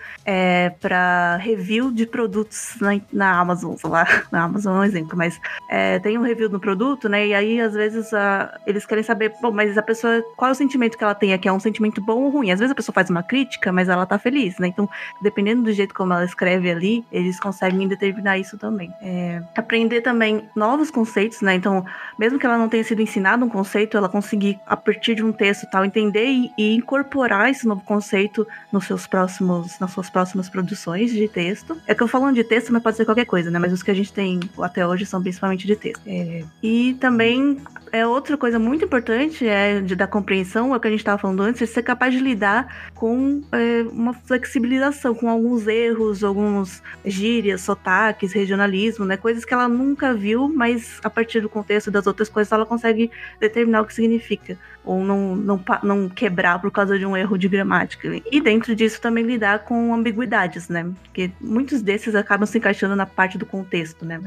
para 0.79 1.37
review 1.37 1.91
de 1.91 2.05
produtos 2.05 2.75
na, 2.79 2.99
na 3.11 3.39
Amazon, 3.39 3.75
sei 3.75 3.89
lá, 3.89 4.05
na 4.31 4.43
Amazon 4.43 4.77
é 4.77 4.79
um 4.79 4.83
exemplo, 4.83 5.17
mas 5.17 5.39
é, 5.69 5.99
tem 5.99 6.17
um 6.17 6.21
review 6.21 6.49
do 6.49 6.59
produto, 6.59 7.07
né? 7.09 7.27
E 7.27 7.33
aí, 7.33 7.59
às 7.61 7.73
vezes, 7.73 8.13
a- 8.13 8.57
eles 8.65 8.85
querem 8.85 9.03
saber, 9.03 9.33
bom, 9.41 9.51
mas 9.51 9.77
a 9.77 9.81
pessoa, 9.81 10.23
qual 10.37 10.49
é 10.49 10.51
o 10.51 10.55
sentimento 10.55 10.97
que 10.97 11.03
ela 11.03 11.15
tem 11.15 11.33
aqui? 11.33 11.47
É 11.47 11.53
um 11.53 11.59
sentimento 11.59 12.01
bom 12.01 12.23
ou 12.23 12.29
ruim? 12.29 12.51
Às 12.51 12.59
vezes 12.59 12.71
a 12.71 12.75
pessoa 12.75 12.93
faz 12.93 13.09
uma 13.09 13.23
crítica, 13.23 13.71
mas 13.71 13.89
ela 13.89 14.05
tá 14.05 14.17
feliz, 14.19 14.57
né? 14.59 14.67
Então, 14.67 14.87
dependendo 15.21 15.63
do 15.63 15.71
jeito 15.71 15.93
como 15.93 16.13
ela 16.13 16.25
escreve 16.25 16.69
ali, 16.69 17.05
eles 17.11 17.39
conseguem 17.39 17.87
determinar 17.87 18.37
isso 18.37 18.57
também. 18.57 18.93
É, 19.01 19.41
aprender 19.55 20.01
também 20.01 20.49
novos 20.55 20.91
conceitos, 20.91 21.41
né? 21.41 21.55
Então, 21.55 21.85
mesmo 22.17 22.39
que 22.39 22.45
ela 22.45 22.57
não 22.57 22.69
tenha 22.69 22.83
sido 22.83 23.01
ensinada 23.01 23.43
um 23.43 23.49
conceito, 23.49 23.97
ela 23.97 24.09
conseguir, 24.09 24.59
a 24.65 24.75
partir 24.77 25.15
de 25.15 25.23
um 25.23 25.31
texto 25.39 25.63
e 25.63 25.71
tal, 25.71 25.85
entender 25.85 26.25
e, 26.25 26.51
e 26.57 26.75
incorporar 26.75 27.49
esse 27.49 27.65
novo 27.65 27.81
conceito 27.81 28.45
nos 28.71 28.85
seus 28.85 29.07
próximos, 29.07 29.79
nas 29.79 29.91
suas 29.91 30.09
próximas 30.09 30.49
produções 30.49 31.11
de 31.11 31.27
texto. 31.29 31.77
É 31.87 31.95
que 31.95 32.03
eu 32.03 32.07
falando 32.07 32.35
de 32.35 32.43
texto, 32.43 32.73
mas 32.73 32.83
pode 32.83 32.97
ser 32.97 33.05
qualquer 33.05 33.25
coisa, 33.25 33.49
né? 33.49 33.57
Mas 33.57 33.71
os 33.71 33.81
que 33.81 33.89
a 33.89 33.93
gente 33.93 34.11
tem 34.11 34.39
até 34.61 34.85
hoje 34.85 35.05
são 35.05 35.21
principalmente 35.21 35.65
de 35.65 35.75
texto. 35.75 36.01
É, 36.05 36.43
e 36.61 36.95
também 36.99 37.57
é 37.91 38.05
outra 38.05 38.37
coisa 38.37 38.59
muito 38.59 38.85
importante 38.85 39.47
é 39.47 39.79
de, 39.79 39.95
da 39.95 40.05
compreensão, 40.05 40.73
é 40.73 40.77
o 40.77 40.79
que 40.79 40.87
a 40.87 40.91
gente 40.91 40.99
estava 40.99 41.17
falando 41.17 41.41
antes, 41.41 41.61
é 41.61 41.65
ser 41.65 41.83
capaz 41.83 42.13
de 42.13 42.19
lidar 42.19 42.91
com 42.93 43.41
é, 43.51 43.81
uma 43.91 44.13
flexibilização, 44.13 45.15
com 45.15 45.29
alguns 45.29 45.67
erros, 45.67 46.23
alguns 46.23 46.83
gírias, 47.05 47.61
sotaques, 47.61 48.33
regionalismo, 48.33 49.05
né? 49.05 49.17
Coisas 49.17 49.45
que 49.45 49.53
ela 49.53 49.67
nunca 49.67 50.13
viu, 50.13 50.49
mas 50.49 50.99
a 51.03 51.09
partir 51.09 51.41
do 51.41 51.49
contexto 51.49 51.89
das 51.89 52.05
outras 52.05 52.27
coisas 52.29 52.51
ela 52.51 52.65
consegue 52.65 53.09
determinar 53.39 53.81
o 53.81 53.85
que 53.85 53.93
significa. 53.93 54.57
Ou 54.89 55.03
não, 55.03 55.35
não, 55.35 55.63
não 55.83 56.09
quebrar 56.09 56.59
por 56.59 56.71
causa 56.71 56.97
de 56.97 57.05
um 57.05 57.15
erro 57.15 57.37
de 57.37 57.47
gramática. 57.47 58.09
E 58.31 58.41
dentro 58.41 58.75
disso 58.75 58.99
também 58.99 59.23
lidar 59.23 59.59
com 59.59 59.93
ambiguidades, 59.93 60.67
né? 60.67 60.91
Porque 61.03 61.29
muitos 61.39 61.83
desses 61.83 62.15
acabam 62.15 62.47
se 62.47 62.57
encaixando 62.57 62.95
na 62.95 63.05
parte 63.05 63.37
do 63.37 63.45
contexto, 63.45 64.03
né? 64.03 64.19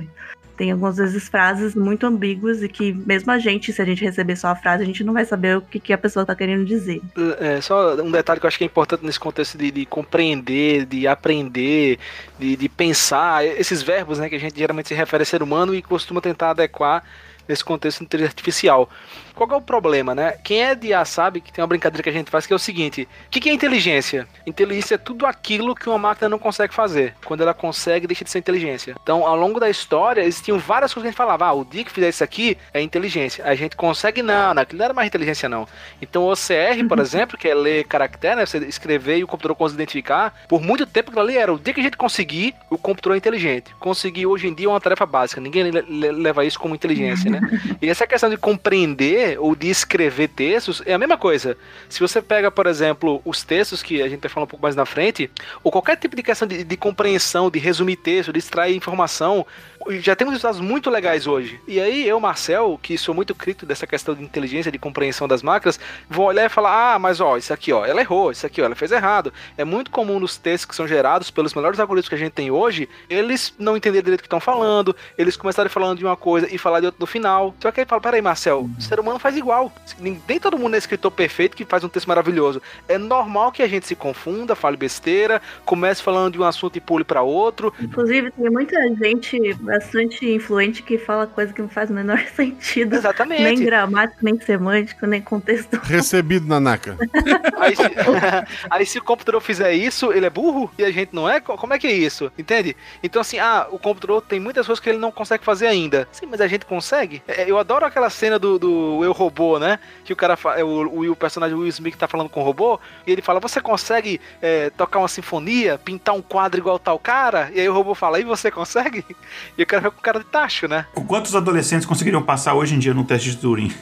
Tem 0.57 0.70
algumas 0.70 0.98
vezes 0.98 1.29
frases 1.29 1.75
muito 1.75 2.07
ambíguas 2.07 2.62
e 2.62 2.68
que 2.68 2.92
mesmo 2.92 3.33
a 3.33 3.40
gente, 3.40 3.72
se 3.72 3.83
a 3.83 3.85
gente 3.85 4.05
receber 4.05 4.37
só 4.37 4.51
a 4.51 4.55
frase, 4.55 4.85
a 4.85 4.87
gente 4.87 5.03
não 5.03 5.12
vai 5.12 5.25
saber 5.25 5.57
o 5.57 5.62
que, 5.62 5.81
que 5.81 5.92
a 5.92 5.98
pessoa 5.98 6.25
tá 6.25 6.37
querendo 6.37 6.64
dizer. 6.64 7.03
É, 7.40 7.61
só 7.61 7.96
um 7.96 8.12
detalhe 8.12 8.38
que 8.38 8.46
eu 8.46 8.48
acho 8.48 8.59
que 8.59 8.62
é 8.62 8.68
importante 8.68 9.05
nesse 9.05 9.18
contexto 9.18 9.59
de, 9.59 9.72
de 9.72 9.85
compreender, 9.85 10.87
de 10.87 11.09
aprender, 11.09 11.98
de, 12.38 12.55
de 12.55 12.68
pensar, 12.68 13.44
esses 13.44 13.83
verbos 13.83 14.20
né, 14.20 14.29
que 14.29 14.37
a 14.37 14.38
gente 14.38 14.57
geralmente 14.57 14.87
se 14.87 14.94
refere 14.94 15.25
a 15.25 15.27
ser 15.27 15.42
humano 15.42 15.75
e 15.75 15.83
costuma 15.83 16.20
tentar 16.20 16.51
adequar 16.51 17.03
nesse 17.48 17.64
contexto 17.64 17.98
de 17.98 18.05
inteligência 18.05 18.33
artificial. 18.33 18.88
Qual 19.35 19.51
é 19.51 19.57
o 19.57 19.61
problema, 19.61 20.14
né? 20.14 20.35
Quem 20.45 20.62
é 20.62 20.75
de 20.75 20.88
IA 20.88 21.05
sabe 21.05 21.40
que 21.40 21.53
tem 21.53 21.62
uma 21.62 21.68
brincadeira 21.68 22.03
que 22.03 22.09
a 22.09 22.12
gente 22.12 22.31
faz 22.31 22.47
que 22.47 22.53
é 22.53 22.57
o 22.57 22.59
seguinte: 22.59 23.09
o 23.27 23.31
que, 23.31 23.40
que 23.40 23.49
é 23.51 23.53
inteligência? 23.53 24.27
Inteligência 24.47 24.95
é 24.97 24.99
tudo 24.99 25.27
aquilo 25.27 25.75
que 25.75 25.88
uma 25.88 25.99
máquina 25.99 26.29
não 26.29 26.38
consegue 26.38 26.75
fazer. 26.75 27.14
Quando 27.25 27.40
ela 27.42 27.55
consegue, 27.55 28.07
deixa 28.07 28.25
de 28.25 28.31
ser 28.31 28.38
inteligência. 28.38 28.95
Então, 29.03 29.27
ao 29.27 29.37
longo 29.37 29.59
da 29.59 29.71
história, 29.71 30.23
existiam 30.23 30.59
várias 30.59 30.92
coisas 30.92 31.05
que 31.05 31.09
a 31.09 31.11
gente 31.11 31.16
falava: 31.16 31.47
ah, 31.47 31.53
o 31.53 31.64
dia 31.64 31.85
que 31.85 31.90
fizer 31.92 32.09
isso 32.09 32.23
aqui 32.23 32.57
é 32.75 32.81
inteligência. 32.81 33.45
A 33.45 33.55
gente 33.55 33.77
consegue, 33.77 34.23
não, 34.23 34.55
não 34.55 34.62
aquilo 34.62 34.79
não 34.79 34.85
era 34.85 34.95
mais 34.95 35.09
inteligência, 35.09 35.49
não. 35.49 35.66
Então, 36.01 36.25
o 36.25 36.33
OCR, 36.33 36.87
por 36.88 36.99
exemplo, 36.99 37.38
que 37.38 37.49
é 37.49 37.55
ler 37.55 37.85
caractere, 37.85 38.37
né? 38.37 38.47
Você 38.47 38.59
escrever 38.59 39.18
e 39.18 39.25
o 39.25 39.27
computador 39.27 39.57
consegue 39.57 39.83
identificar, 39.83 40.35
por 40.49 40.61
muito 40.61 40.85
tempo 40.87 41.11
aquilo 41.11 41.25
ali 41.25 41.37
era 41.37 41.53
o 41.53 41.59
dia 41.59 41.73
que 41.73 41.81
a 41.81 41.83
gente 41.85 41.97
conseguir, 41.97 42.55
o 42.71 42.77
computador 42.77 43.14
é 43.14 43.18
inteligente. 43.18 43.75
Conseguir 43.81 44.27
hoje 44.27 44.47
em 44.49 44.55
dia 44.55 44.66
é 44.66 44.68
uma 44.68 44.81
tarefa 44.81 45.07
básica. 45.07 45.40
Ninguém 45.40 45.71
le- 45.71 45.83
le- 45.88 46.12
leva 46.12 46.45
isso 46.45 46.59
como 46.59 46.75
inteligência, 46.75 47.31
né? 47.31 47.40
E 47.81 47.88
essa 47.88 48.07
questão 48.07 48.29
de 48.31 48.37
compreender 48.37 49.22
ou 49.39 49.55
de 49.55 49.69
escrever 49.69 50.29
textos 50.29 50.83
é 50.87 50.95
a 50.95 50.99
mesma 50.99 51.17
coisa. 51.17 51.57
Se 51.89 52.01
você 52.01 52.21
pega, 52.21 52.51
por 52.51 52.67
exemplo, 52.67 53.21
os 53.25 53.43
textos 53.43 53.83
que 53.83 54.03
a 54.03 54.09
gente 54.09 54.21
vai 54.21 54.31
falar 54.31 54.45
um 54.45 54.49
pouco 54.49 54.63
mais 54.63 54.77
na 54.77 54.87
frente, 54.87 55.31
ou 55.63 55.71
qualquer 55.71 55.97
tipo 55.97 56.15
de 56.17 56.23
questão 56.23 56.47
de, 56.47 56.65
de 56.65 56.77
compreensão, 56.77 57.51
de 57.51 57.59
resumir 57.59 57.97
texto, 57.97 58.33
de 58.33 58.39
extrair 58.39 58.77
informação, 58.77 59.47
já 59.91 60.15
temos 60.15 60.33
resultados 60.33 60.61
muito 60.61 60.91
legais 60.91 61.27
hoje. 61.27 61.61
E 61.67 61.81
aí 61.81 62.07
eu, 62.07 62.19
Marcel, 62.21 62.79
que 62.83 62.97
sou 62.97 63.15
muito 63.15 63.35
crítico 63.35 63.67
dessa 63.67 63.87
questão 63.87 64.15
de 64.15 64.23
inteligência, 64.23 64.71
de 64.71 64.79
compreensão 64.79 65.27
das 65.27 65.43
máquinas, 65.43 65.81
vou 66.09 66.27
olhar 66.27 66.45
e 66.45 66.49
falar: 66.49 66.95
"Ah, 66.95 66.99
mas 66.99 67.21
ó, 67.21 67.37
isso 67.37 67.53
aqui, 67.53 67.73
ó, 67.73 67.85
ela 67.85 68.01
errou, 68.01 68.31
isso 68.31 68.47
aqui, 68.47 68.61
ó, 68.61 68.67
ela 68.67 68.75
fez 68.75 68.93
errado". 68.93 69.33
É 69.57 69.65
muito 69.65 69.91
comum 69.91 70.21
nos 70.21 70.37
textos 70.37 70.67
que 70.67 70.77
são 70.77 70.87
gerados 70.87 71.31
pelos 71.31 71.55
melhores 71.55 71.81
algoritmos 71.81 72.09
que 72.09 72.15
a 72.15 72.19
gente 72.19 72.33
tem 72.33 72.51
hoje, 72.51 72.89
eles 73.09 73.55
não 73.59 73.77
entenderem 73.77 74.05
direito 74.05 74.21
o 74.21 74.23
que 74.23 74.27
estão 74.27 74.41
falando, 74.41 74.95
eles 75.17 75.37
começarem 75.37 75.71
falando 75.71 75.99
de 75.99 76.05
uma 76.05 76.17
coisa 76.17 76.53
e 76.53 76.59
falar 76.59 76.81
de 76.81 76.87
outra 76.87 77.01
no 77.01 77.07
final. 77.07 77.55
Só 77.61 77.71
que 77.71 77.81
aí 77.81 77.87
fala: 77.87 78.01
"Peraí, 78.01 78.23
Marcel, 78.23 78.69
o 78.79 78.83
ser 78.83 79.01
humano 79.01 79.12
faz 79.18 79.37
igual. 79.37 79.72
Nem 79.98 80.38
todo 80.40 80.59
mundo 80.59 80.75
é 80.75 80.79
escritor 80.79 81.11
perfeito 81.11 81.57
que 81.57 81.64
faz 81.64 81.85
um 81.85 81.88
texto 81.88 82.07
maravilhoso. 82.07 82.61
É 82.88 82.98
normal 82.98 83.53
que 83.53 83.62
a 83.62 83.68
gente 83.68 83.87
se 83.87 83.94
confunda, 83.94 84.55
fale 84.55 84.77
besteira, 84.77 85.40
comece 85.64 86.03
falando 86.03 86.33
de 86.33 86.40
um 86.40 86.44
assunto 86.44 86.77
e 86.77 86.81
pule 86.81 87.05
para 87.05 87.22
outro, 87.22 87.72
Inclusive, 87.81 88.31
tem 88.31 88.51
muita 88.51 88.77
gente 88.96 89.55
bastante 89.55 90.29
influente 90.29 90.83
que 90.83 90.96
fala 90.98 91.27
coisa 91.27 91.53
que 91.53 91.61
não 91.62 91.68
faz 91.68 91.90
o 91.90 91.92
menor 91.92 92.18
sentido. 92.35 92.94
Exatamente. 92.96 93.42
Nem 93.42 93.64
gramático, 93.64 94.18
nem 94.22 94.38
semântico, 94.40 95.07
nem 95.07 95.20
contexto. 95.20 95.77
Recebido, 95.83 96.46
Nanaka. 96.46 96.96
Aí 97.59 97.77
se, 97.77 97.83
aí 98.70 98.87
se 98.87 98.98
o 98.98 99.03
computador 99.05 99.40
fizer 99.40 99.72
isso, 99.72 100.12
ele 100.12 100.27
é 100.27 100.31
burro 100.31 100.70
e 100.79 100.85
a 100.85 100.90
gente 100.90 101.14
não 101.14 101.29
é? 101.29 101.40
Co- 101.40 101.57
Como 101.57 101.72
é 101.75 101.79
que 101.79 101.87
é 101.87 101.92
isso? 101.92 102.31
Entende? 102.38 102.77
Então 103.03 103.20
assim, 103.20 103.38
ah, 103.38 103.66
o 103.70 103.79
computador 103.79 104.20
tem 104.22 104.40
muitas 104.40 104.66
coisas 104.66 104.83
que 104.83 104.88
ele 104.90 104.98
não 104.98 105.12
consegue 105.12 105.44
fazer 105.44 105.66
ainda. 105.66 106.09
Sim, 106.12 106.27
mas 106.31 106.40
a 106.40 106.46
gente 106.48 106.66
consegue. 106.66 107.22
É, 107.29 107.48
Eu 107.48 107.59
adoro 107.59 107.85
aquela 107.85 108.11
cena 108.11 108.38
do, 108.38 108.59
do 108.59 109.02
Eu 109.05 109.12
Robô, 109.12 109.59
né? 109.59 109.79
Que 110.05 110.12
o 110.12 110.17
cara, 110.17 110.38
é, 110.57 110.65
o, 110.65 110.88
o, 110.88 111.11
o 111.12 111.17
personagem 111.17 111.57
Will 111.57 111.69
Smith 111.69 111.97
tá 111.97 112.09
falando 112.09 112.29
com 112.29 112.41
o 112.41 112.45
robô 112.45 112.79
e 113.07 113.12
ele 113.12 113.23
fala, 113.23 113.41
você 113.41 113.61
consegue 113.61 114.21
é, 114.41 114.71
tocar 114.71 114.99
uma 114.99 115.09
sinfonia, 115.09 115.79
pintar 115.79 116.15
um 116.15 116.23
quadro 116.23 116.61
igual 116.61 116.79
tal 116.79 116.99
cara? 116.99 117.51
E 117.55 117.61
aí 117.61 117.69
o 117.69 117.73
robô 117.73 117.95
fala, 117.95 118.19
e 118.21 118.25
você 118.25 118.51
consegue? 118.51 119.05
E 119.57 119.62
o 119.62 119.67
cara 119.67 119.83
fica 119.83 119.95
com 119.95 120.03
cara 120.03 120.19
de 120.19 120.25
tacho, 120.27 120.69
né? 120.69 120.87
Quantos 121.07 121.35
adolescentes 121.35 121.87
conseguiriam 121.87 122.23
passar 122.23 122.55
hoje 122.55 122.75
em 122.75 122.79
dia 122.79 122.95
no 122.95 123.05
teste 123.05 123.31
de 123.31 123.37
Turing? 123.37 123.73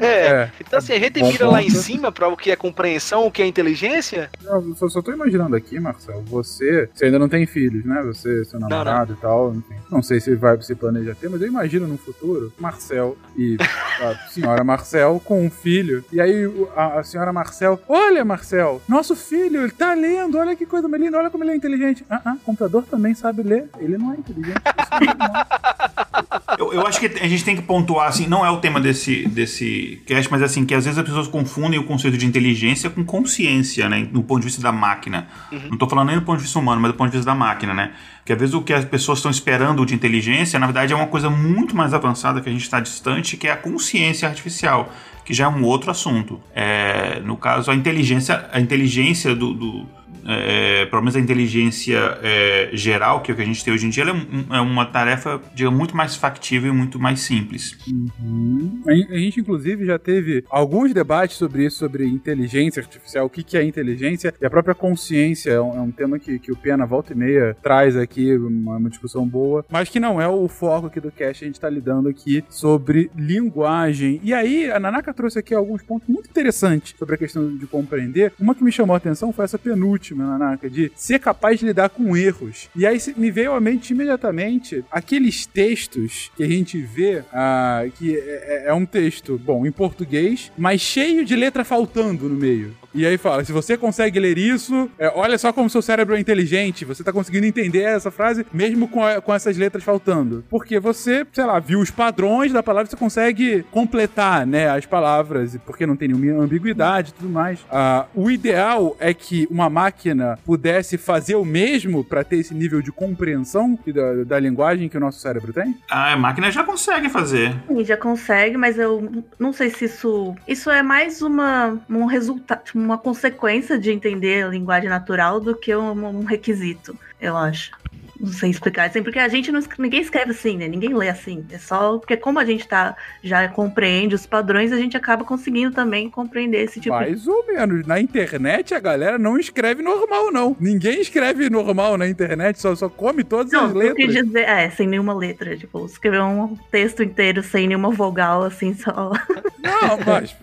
É. 0.00 0.26
É. 0.26 0.50
Então 0.60 0.78
assim, 0.78 0.92
a 0.92 0.98
gente 0.98 1.20
Bom 1.20 1.30
mira 1.30 1.48
lá 1.48 1.62
em 1.62 1.70
cima 1.70 2.10
pra 2.10 2.28
o 2.28 2.36
que 2.36 2.50
é 2.50 2.56
compreensão, 2.56 3.26
o 3.26 3.30
que 3.30 3.42
é 3.42 3.46
inteligência. 3.46 4.30
Não, 4.42 4.60
eu 4.60 4.74
só, 4.74 4.88
só 4.88 5.02
tô 5.02 5.12
imaginando 5.12 5.54
aqui, 5.56 5.78
Marcel, 5.78 6.22
você, 6.26 6.88
você 6.92 7.06
ainda 7.06 7.18
não 7.18 7.28
tem 7.28 7.46
filhos, 7.46 7.84
né? 7.84 8.02
Você, 8.02 8.44
seu 8.44 8.58
namorado 8.58 9.12
e 9.12 9.16
tal, 9.16 9.54
enfim. 9.54 9.74
Não 9.90 10.02
sei 10.02 10.20
se 10.20 10.34
vai 10.34 10.60
se 10.62 10.74
planeja 10.74 11.14
ter, 11.14 11.28
mas 11.28 11.40
eu 11.40 11.48
imagino 11.48 11.86
no 11.86 11.96
futuro 11.96 12.52
Marcel 12.58 13.16
e 13.36 13.56
a 14.00 14.14
senhora 14.30 14.53
Marcel 14.62 15.20
com 15.24 15.44
um 15.44 15.50
filho. 15.50 16.04
E 16.12 16.20
aí 16.20 16.44
a, 16.76 17.00
a 17.00 17.02
senhora 17.02 17.32
Marcel, 17.32 17.80
olha 17.88 18.24
Marcel, 18.24 18.80
nosso 18.86 19.16
filho, 19.16 19.62
ele 19.62 19.72
tá 19.72 19.94
lendo, 19.94 20.38
olha 20.38 20.54
que 20.54 20.66
coisa 20.66 20.86
linda, 20.86 21.18
olha 21.18 21.30
como 21.30 21.42
ele 21.42 21.52
é 21.52 21.56
inteligente. 21.56 22.04
Ah, 22.08 22.20
ah, 22.24 22.36
computador 22.44 22.84
também 22.84 23.14
sabe 23.14 23.42
ler, 23.42 23.68
ele 23.78 23.98
não 23.98 24.12
é 24.12 24.16
inteligente. 24.16 24.60
isso 24.60 25.16
não 25.18 25.26
é. 25.26 26.43
Eu, 26.58 26.72
eu 26.72 26.86
acho 26.86 27.00
que 27.00 27.06
a 27.06 27.28
gente 27.28 27.44
tem 27.44 27.56
que 27.56 27.62
pontuar, 27.62 28.08
assim, 28.08 28.26
não 28.26 28.44
é 28.44 28.50
o 28.50 28.58
tema 28.58 28.80
desse, 28.80 29.26
desse 29.28 30.02
cast, 30.06 30.30
mas 30.30 30.42
assim, 30.42 30.64
que 30.64 30.74
às 30.74 30.84
vezes 30.84 30.98
as 30.98 31.04
pessoas 31.04 31.28
confundem 31.28 31.78
o 31.78 31.84
conceito 31.84 32.16
de 32.16 32.26
inteligência 32.26 32.90
com 32.90 33.04
consciência, 33.04 33.88
né? 33.88 34.08
No 34.12 34.22
ponto 34.22 34.40
de 34.40 34.46
vista 34.46 34.62
da 34.62 34.72
máquina. 34.72 35.28
Não 35.70 35.76
tô 35.76 35.88
falando 35.88 36.08
nem 36.08 36.18
do 36.18 36.24
ponto 36.24 36.38
de 36.38 36.44
vista 36.44 36.58
humano, 36.58 36.80
mas 36.80 36.92
do 36.92 36.96
ponto 36.96 37.10
de 37.10 37.16
vista 37.16 37.30
da 37.30 37.36
máquina, 37.36 37.74
né? 37.74 37.92
Que 38.24 38.32
às 38.32 38.38
vezes 38.38 38.54
o 38.54 38.62
que 38.62 38.72
as 38.72 38.84
pessoas 38.84 39.18
estão 39.18 39.30
esperando 39.30 39.84
de 39.84 39.94
inteligência, 39.94 40.58
na 40.58 40.66
verdade, 40.66 40.92
é 40.92 40.96
uma 40.96 41.06
coisa 41.06 41.28
muito 41.28 41.76
mais 41.76 41.92
avançada 41.92 42.40
que 42.40 42.48
a 42.48 42.52
gente 42.52 42.62
está 42.62 42.80
distante, 42.80 43.36
que 43.36 43.46
é 43.46 43.52
a 43.52 43.56
consciência 43.56 44.28
artificial, 44.28 44.92
que 45.24 45.34
já 45.34 45.44
é 45.44 45.48
um 45.48 45.62
outro 45.64 45.90
assunto. 45.90 46.40
É, 46.54 47.20
no 47.20 47.36
caso, 47.36 47.70
a 47.70 47.74
inteligência, 47.74 48.48
a 48.52 48.60
inteligência 48.60 49.34
do. 49.34 49.52
do 49.52 49.86
é, 50.26 50.86
pelo 50.86 51.02
menos 51.02 51.16
a 51.16 51.20
inteligência 51.20 52.18
é, 52.22 52.70
geral, 52.72 53.20
que 53.20 53.30
é 53.30 53.34
o 53.34 53.36
que 53.36 53.42
a 53.42 53.46
gente 53.46 53.64
tem 53.64 53.72
hoje 53.74 53.86
em 53.86 53.90
dia, 53.90 54.04
é, 54.04 54.56
é 54.56 54.60
uma 54.60 54.86
tarefa 54.86 55.40
digamos, 55.54 55.78
muito 55.78 55.96
mais 55.96 56.14
factível 56.16 56.72
e 56.72 56.76
muito 56.76 56.98
mais 56.98 57.20
simples. 57.20 57.76
Gen- 57.86 59.06
a 59.10 59.16
gente, 59.16 59.40
inclusive, 59.40 59.84
já 59.84 59.98
teve 59.98 60.44
alguns 60.48 60.92
debates 60.92 61.36
sobre 61.36 61.66
isso, 61.66 61.78
sobre 61.78 62.06
inteligência 62.06 62.80
artificial, 62.80 63.26
o 63.26 63.30
que, 63.30 63.42
que 63.42 63.56
é 63.56 63.62
inteligência, 63.64 64.34
e 64.40 64.46
a 64.46 64.50
própria 64.50 64.74
consciência 64.74 65.50
é 65.50 65.60
um, 65.60 65.76
é 65.76 65.80
um 65.80 65.90
tema 65.90 66.18
que, 66.18 66.38
que 66.38 66.52
o 66.52 66.56
Pena 66.56 66.86
volta 66.86 67.12
e 67.12 67.16
meia 67.16 67.56
traz 67.62 67.96
aqui, 67.96 68.36
uma, 68.36 68.76
uma 68.76 68.90
discussão 68.90 69.26
boa, 69.26 69.64
mas 69.70 69.88
que 69.88 70.00
não 70.00 70.20
é 70.20 70.28
o 70.28 70.48
foco 70.48 70.86
aqui 70.86 71.00
do 71.00 71.10
cast, 71.10 71.44
a 71.44 71.46
gente 71.46 71.60
tá 71.60 71.68
lidando 71.68 72.08
aqui 72.08 72.44
sobre 72.48 73.10
linguagem. 73.16 74.20
E 74.22 74.32
aí, 74.32 74.70
a 74.70 74.78
Nanaka 74.78 75.12
trouxe 75.12 75.38
aqui 75.38 75.54
alguns 75.54 75.82
pontos 75.82 76.08
muito 76.08 76.28
interessantes 76.28 76.94
sobre 76.98 77.14
a 77.14 77.18
questão 77.18 77.56
de 77.56 77.66
compreender. 77.66 78.32
Uma 78.38 78.54
que 78.54 78.64
me 78.64 78.72
chamou 78.72 78.94
a 78.94 78.96
atenção 78.96 79.32
foi 79.32 79.44
essa 79.44 79.58
penúltima, 79.58 80.13
Nanaka, 80.22 80.68
de 80.70 80.90
ser 80.94 81.18
capaz 81.18 81.58
de 81.58 81.66
lidar 81.66 81.88
com 81.90 82.16
erros. 82.16 82.68
E 82.76 82.86
aí 82.86 82.98
me 83.16 83.30
veio 83.30 83.52
à 83.52 83.60
mente 83.60 83.92
imediatamente 83.92 84.84
aqueles 84.90 85.46
textos 85.46 86.30
que 86.36 86.42
a 86.42 86.48
gente 86.48 86.80
vê, 86.80 87.22
ah, 87.32 87.84
que 87.98 88.16
é, 88.16 88.18
é- 88.20 88.64
é 88.68 88.74
um 88.74 88.86
texto, 88.86 89.38
bom, 89.38 89.66
em 89.66 89.72
português, 89.72 90.50
mas 90.56 90.80
cheio 90.80 91.24
de 91.24 91.34
letra 91.36 91.64
faltando 91.64 92.28
no 92.28 92.34
meio. 92.36 92.74
E 92.94 93.04
aí 93.06 93.18
fala, 93.18 93.44
se 93.44 93.52
você 93.52 93.76
consegue 93.76 94.18
ler 94.20 94.38
isso, 94.38 94.88
é, 94.98 95.10
olha 95.14 95.36
só 95.36 95.52
como 95.52 95.68
seu 95.68 95.82
cérebro 95.82 96.14
é 96.16 96.20
inteligente, 96.20 96.84
você 96.84 97.02
tá 97.02 97.12
conseguindo 97.12 97.46
entender 97.46 97.82
essa 97.82 98.10
frase 98.10 98.46
mesmo 98.52 98.86
com, 98.88 99.04
a- 99.04 99.20
com 99.20 99.34
essas 99.34 99.56
letras 99.56 99.82
faltando. 99.82 100.44
Porque 100.48 100.78
você, 100.78 101.26
sei 101.32 101.44
lá, 101.44 101.58
viu 101.58 101.80
os 101.80 101.90
padrões 101.90 102.52
da 102.52 102.62
palavra, 102.62 102.88
você 102.90 102.96
consegue 102.96 103.64
completar, 103.70 104.46
né, 104.46 104.68
as 104.70 104.86
palavras, 104.86 105.54
e 105.54 105.58
porque 105.58 105.86
não 105.86 105.96
tem 105.96 106.08
nenhuma 106.08 106.42
ambiguidade 106.44 107.10
e 107.10 107.14
tudo 107.14 107.28
mais. 107.28 107.58
Ah, 107.70 108.06
o 108.14 108.30
ideal 108.30 108.96
é 109.00 109.12
que 109.12 109.46
uma 109.50 109.68
máquina 109.68 110.38
pudesse 110.44 110.96
fazer 110.96 111.34
o 111.34 111.44
mesmo 111.44 112.04
para 112.04 112.22
ter 112.24 112.36
esse 112.38 112.54
nível 112.54 112.80
de 112.80 112.92
compreensão 112.92 113.78
da, 113.86 114.24
da 114.24 114.38
linguagem 114.38 114.88
que 114.88 114.96
o 114.96 115.00
nosso 115.00 115.18
cérebro 115.20 115.52
tem? 115.52 115.76
A 115.90 116.16
máquina 116.16 116.50
já 116.50 116.62
consegue 116.62 117.08
fazer. 117.08 117.54
Sim, 117.68 117.84
já 117.84 117.96
consegue, 117.96 118.56
mas 118.56 118.78
eu 118.78 119.24
não 119.38 119.52
sei 119.52 119.70
se 119.70 119.84
isso. 119.86 120.34
Isso 120.46 120.70
é 120.70 120.82
mais 120.82 121.22
uma, 121.22 121.78
um 121.88 122.04
resultado, 122.06 122.62
uma 122.84 122.98
consequência 122.98 123.78
de 123.78 123.90
entender 123.90 124.44
a 124.44 124.48
linguagem 124.48 124.88
natural 124.88 125.40
do 125.40 125.56
que 125.56 125.74
um, 125.74 126.20
um 126.20 126.24
requisito, 126.24 126.96
eu 127.20 127.36
acho. 127.36 127.72
Não 128.18 128.28
sei 128.32 128.50
explicar. 128.50 128.88
Assim, 128.88 129.02
porque 129.02 129.18
a 129.18 129.28
gente 129.28 129.50
não. 129.50 129.60
Ninguém 129.78 130.00
escreve 130.00 130.30
assim, 130.30 130.56
né? 130.56 130.68
Ninguém 130.68 130.94
lê 130.94 131.08
assim. 131.08 131.44
É 131.50 131.58
só. 131.58 131.98
Porque 131.98 132.16
como 132.16 132.38
a 132.38 132.44
gente 132.44 132.66
tá, 132.68 132.96
já 133.22 133.48
compreende 133.48 134.14
os 134.14 134.26
padrões, 134.26 134.72
a 134.72 134.76
gente 134.76 134.96
acaba 134.96 135.24
conseguindo 135.24 135.72
também 135.74 136.08
compreender 136.10 136.58
esse 136.64 136.80
tipo 136.80 136.96
de. 136.96 137.04
Mais 137.04 137.26
ou 137.26 137.46
menos. 137.46 137.86
Na 137.86 138.00
internet 138.00 138.74
a 138.74 138.80
galera 138.80 139.18
não 139.18 139.38
escreve 139.38 139.82
normal, 139.82 140.30
não. 140.32 140.56
Ninguém 140.60 141.00
escreve 141.00 141.50
normal 141.50 141.96
na 141.96 142.06
internet, 142.08 142.60
só, 142.60 142.74
só 142.74 142.88
come 142.88 143.24
todas 143.24 143.52
Não, 143.52 143.66
as 143.66 143.72
letras. 143.72 144.12
dizer, 144.14 144.40
é, 144.48 144.70
sem 144.70 144.86
nenhuma 144.86 145.14
letra. 145.14 145.56
Tipo, 145.56 145.84
escrever 145.86 146.22
um 146.22 146.56
texto 146.70 147.02
inteiro 147.02 147.42
sem 147.42 147.66
nenhuma 147.66 147.90
vogal, 147.90 148.42
assim, 148.44 148.74
só. 148.74 149.12
Não, 149.58 149.98
mas 150.06 150.36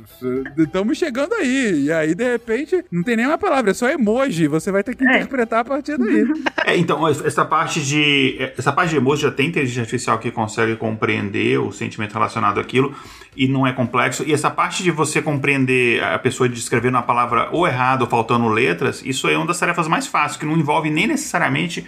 estamos 0.57 0.97
chegando 0.97 1.33
aí. 1.35 1.85
E 1.85 1.91
aí, 1.91 2.13
de 2.15 2.23
repente, 2.31 2.83
não 2.91 3.03
tem 3.03 3.15
nenhuma 3.15 3.37
palavra, 3.37 3.71
é 3.71 3.73
só 3.73 3.89
emoji. 3.89 4.47
Você 4.47 4.71
vai 4.71 4.83
ter 4.83 4.95
que 4.95 5.05
É. 5.07 5.17
interpretar 5.17 5.59
a 5.59 5.65
partir 5.65 5.97
daí. 5.97 6.25
É, 6.63 6.77
então, 6.77 7.05
essa 7.07 7.43
parte 7.43 7.60
de. 7.69 8.35
Essa 8.57 8.71
parte 8.71 8.89
de 8.91 8.97
emoji 8.97 9.23
já 9.23 9.31
tem 9.31 9.47
inteligência 9.47 9.81
artificial 9.81 10.17
que 10.19 10.31
consegue 10.31 10.75
compreender 10.75 11.59
o 11.59 11.71
sentimento 11.71 12.13
relacionado 12.13 12.59
àquilo 12.59 12.95
e 13.35 13.47
não 13.47 13.65
é 13.65 13.71
complexo. 13.73 14.23
E 14.25 14.33
essa 14.33 14.49
parte 14.49 14.83
de 14.83 14.91
você 14.91 15.21
compreender 15.21 16.03
a 16.03 16.19
pessoa 16.19 16.49
de 16.49 16.59
escrever 16.59 16.89
uma 16.89 17.03
palavra 17.03 17.49
ou 17.51 17.67
errada 17.67 18.03
ou 18.03 18.09
faltando 18.09 18.47
letras, 18.47 19.01
isso 19.05 19.27
é 19.27 19.37
uma 19.37 19.45
das 19.45 19.59
tarefas 19.59 19.87
mais 19.87 20.07
fáceis, 20.07 20.37
que 20.37 20.45
não 20.45 20.57
envolve 20.57 20.89
nem 20.89 21.07
necessariamente 21.07 21.85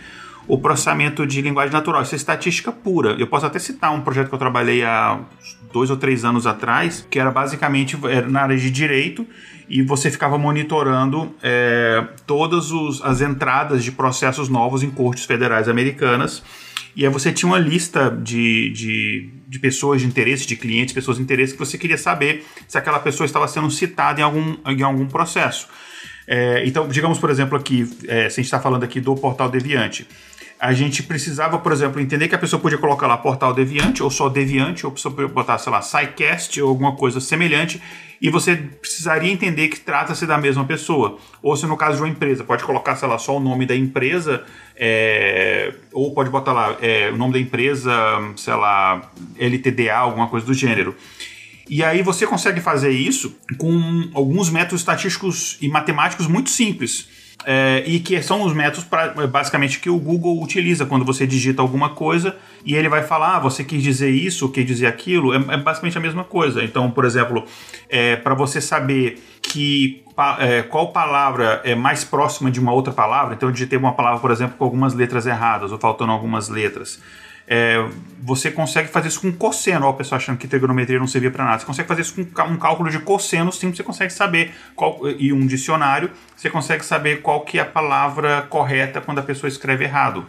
o 0.48 0.58
processamento 0.58 1.26
de 1.26 1.41
linguagem 1.41 1.72
natural. 1.72 2.02
Isso 2.02 2.16
é 2.16 2.18
estatística 2.18 2.72
pura. 2.72 3.16
Eu 3.20 3.28
posso 3.28 3.46
até 3.46 3.60
citar 3.60 3.94
um 3.94 4.02
projeto 4.02 4.30
que 4.30 4.36
eu 4.36 4.39
trabalhei 4.39 4.84
há 4.84 5.20
dois 5.72 5.89
ou 5.89 5.98
três 5.98 6.24
anos 6.26 6.46
atrás, 6.46 7.08
que 7.10 7.18
era 7.20 7.32
basicamente 7.32 7.98
era 8.10 8.28
na 8.28 8.41
área 8.41 8.58
de 8.58 8.70
direito, 8.70 9.26
e 9.70 9.82
você 9.82 10.12
ficava 10.12 10.38
monitorando 10.38 11.34
é, 11.41 12.06
todas 12.28 12.72
os- 12.72 13.02
as 13.02 13.22
entradas 13.22 13.84
de 13.84 13.91
processos 13.91 14.50
novos 14.50 14.84
em 14.84 14.91
cortes 14.91 15.26
federais 15.26 15.68
americanas. 15.70 16.44
E 16.96 17.04
aí 17.06 17.12
você 17.12 17.32
tinha 17.32 17.50
uma 17.50 17.58
lista 17.58 18.12
de, 18.12 18.70
de, 18.70 19.30
de 19.48 19.60
pessoas 19.60 20.02
de 20.02 20.08
interesse, 20.08 20.46
de 20.46 20.56
clientes, 20.56 20.94
pessoas 20.94 21.18
de 21.18 21.24
interesse, 21.24 21.54
que 21.54 21.60
você 21.60 21.76
queria 21.76 21.98
saber 21.98 22.46
se 22.68 22.78
aquela 22.78 23.00
pessoa 23.00 23.26
estava 23.26 23.48
sendo 23.48 23.72
citada 23.72 24.20
em 24.20 24.24
algum, 24.24 24.58
em 24.68 24.82
algum 24.84 25.08
processo. 25.08 25.68
É, 26.28 26.64
então, 26.68 26.88
digamos, 26.88 27.18
por 27.18 27.32
exemplo, 27.32 27.58
aqui, 27.58 27.89
é, 28.08 28.30
se 28.30 28.39
a 28.39 28.44
gente 28.44 28.46
está 28.46 28.60
falando 28.60 28.84
aqui 28.84 29.02
do 29.02 29.16
portal 29.16 29.50
Deviante, 29.50 30.08
a 30.64 30.72
gente 30.72 31.03
precisava, 31.03 31.59
por 31.59 31.74
exemplo, 31.74 31.99
entender 31.99 32.30
que 32.30 32.36
a 32.36 32.38
pessoa 32.38 32.57
podia 32.57 32.78
colocar 32.78 33.05
lá 33.05 33.18
portal 33.18 33.53
Deviante, 33.53 34.01
ou 34.01 34.09
só 34.09 34.30
Deviante, 34.30 34.86
ou 34.86 34.93
pessoa 34.93 35.14
podia 35.14 35.28
botar, 35.28 35.57
sei 35.57 35.70
lá, 35.70 35.82
SciCast 35.82 36.61
ou 36.61 36.70
alguma 36.70 36.95
coisa 36.95 37.20
semelhante, 37.20 37.82
e 38.22 38.30
você 38.30 38.55
precisaria 38.55 39.30
entender 39.30 39.68
que 39.68 39.78
trata-se 39.78 40.26
da 40.26 40.38
mesma 40.38 40.64
pessoa. 40.64 41.18
Ou 41.41 41.57
se 41.57 41.66
no 41.66 41.76
caso 41.76 41.97
de 41.97 42.03
uma 42.03 42.07
empresa, 42.07 42.45
pode 42.45 42.64
colocar, 42.64 42.95
sei 42.95 43.09
lá, 43.09 43.18
só 43.18 43.36
o 43.36 43.41
nome 43.41 43.66
da 43.66 43.76
empresa, 43.76 44.45
é, 44.78 45.74
ou 45.91 46.14
pode 46.14 46.30
botar 46.30 46.53
lá 46.53 46.78
é, 46.82 47.09
o 47.11 47.18
nome 47.18 47.34
da 47.34 47.39
empresa, 47.39 47.91
sei 48.38 48.53
lá, 48.53 49.11
LTDA, 49.38 49.97
alguma 49.97 50.30
coisa 50.30 50.45
do 50.45 50.53
gênero. 50.53 50.95
E 51.70 51.84
aí 51.84 52.01
você 52.01 52.26
consegue 52.26 52.61
fazer 52.61 52.91
isso 52.91 53.38
com 53.57 54.09
alguns 54.14 54.49
métodos 54.49 54.80
estatísticos 54.80 55.57
e 55.59 55.68
matemáticos 55.68 56.26
muito 56.26 56.49
simples. 56.49 57.09
É, 57.46 57.84
e 57.86 58.00
que 58.00 58.22
são 58.22 58.44
os 58.44 58.54
métodos 58.54 58.86
pra, 58.86 59.10
basicamente 59.28 59.80
que 59.80 59.89
o 59.89 59.98
Google 59.98 60.41
utiliza 60.41 60.86
quando 60.86 61.04
você 61.04 61.28
digita 61.28 61.62
alguma 61.62 61.89
coisa 61.89 62.36
e 62.66 62.76
ele 62.76 62.88
vai 62.88 63.04
falar, 63.04 63.36
ah, 63.36 63.39
você 63.39 63.64
quis 63.64 63.84
dizer 63.84 64.10
isso, 64.10 64.50
quis 64.50 64.66
dizer 64.66 64.88
aquilo, 64.88 65.34
é, 65.34 65.38
é 65.38 65.58
basicamente 65.58 65.98
a 65.98 66.02
mesma 66.02 66.24
coisa. 66.24 66.64
Então, 66.64 66.89
por 66.89 67.04
exemplo, 67.04 67.46
é, 67.89 68.16
para 68.16 68.34
você 68.34 68.62
saber 68.62 69.22
que 69.41 70.04
é, 70.39 70.62
qual 70.64 70.91
palavra 70.91 71.62
é 71.64 71.76
mais 71.76 72.04
próxima 72.04 72.50
de 72.50 72.60
uma 72.60 72.72
outra 72.72 72.94
palavra, 72.94 73.34
então 73.34 73.50
eu 73.50 73.54
digitei 73.54 73.78
uma 73.78 73.94
palavra, 73.94 74.20
por 74.20 74.32
exemplo, 74.32 74.56
com 74.58 74.64
algumas 74.64 74.94
letras 74.94 75.26
erradas 75.26 75.72
ou 75.72 75.78
faltando 75.78 76.12
algumas 76.12 76.50
letras. 76.50 77.02
É, 77.48 77.86
você 78.22 78.50
consegue 78.50 78.88
fazer 78.88 79.10
isso 79.10 79.20
com 79.22 79.32
cosseno. 79.32 79.86
Ó, 79.86 79.89
o 79.89 79.94
pessoal 79.94 80.18
achando 80.18 80.38
que 80.38 80.48
trigonometria 80.48 80.98
não 80.98 81.08
servia 81.08 81.30
para 81.30 81.44
nada. 81.44 81.60
Você 81.60 81.66
consegue 81.66 81.88
fazer 81.88 82.02
isso 82.02 82.14
com 82.14 82.44
um 82.44 82.58
cálculo 82.58 82.89
de 82.89 83.00
cosseno 83.00 83.52
simples. 83.52 83.78
Você 83.78 83.84
consegue 83.84 84.14
saber 84.14 84.54
qual 84.76 85.00
e 85.20 85.34
um 85.34 85.46
dicionário. 85.46 86.10
Você 86.36 86.50
consegue 86.50 86.86
saber 86.86 87.22
qual 87.22 87.41
que 87.41 87.60
é 87.60 87.62
a 87.62 87.66
palavra 87.66 88.44
correta 88.44 89.02
quando 89.02 89.20
a 89.20 89.24
pessoa 89.24 89.48
escreve 89.50 89.84
errado. 89.84 90.26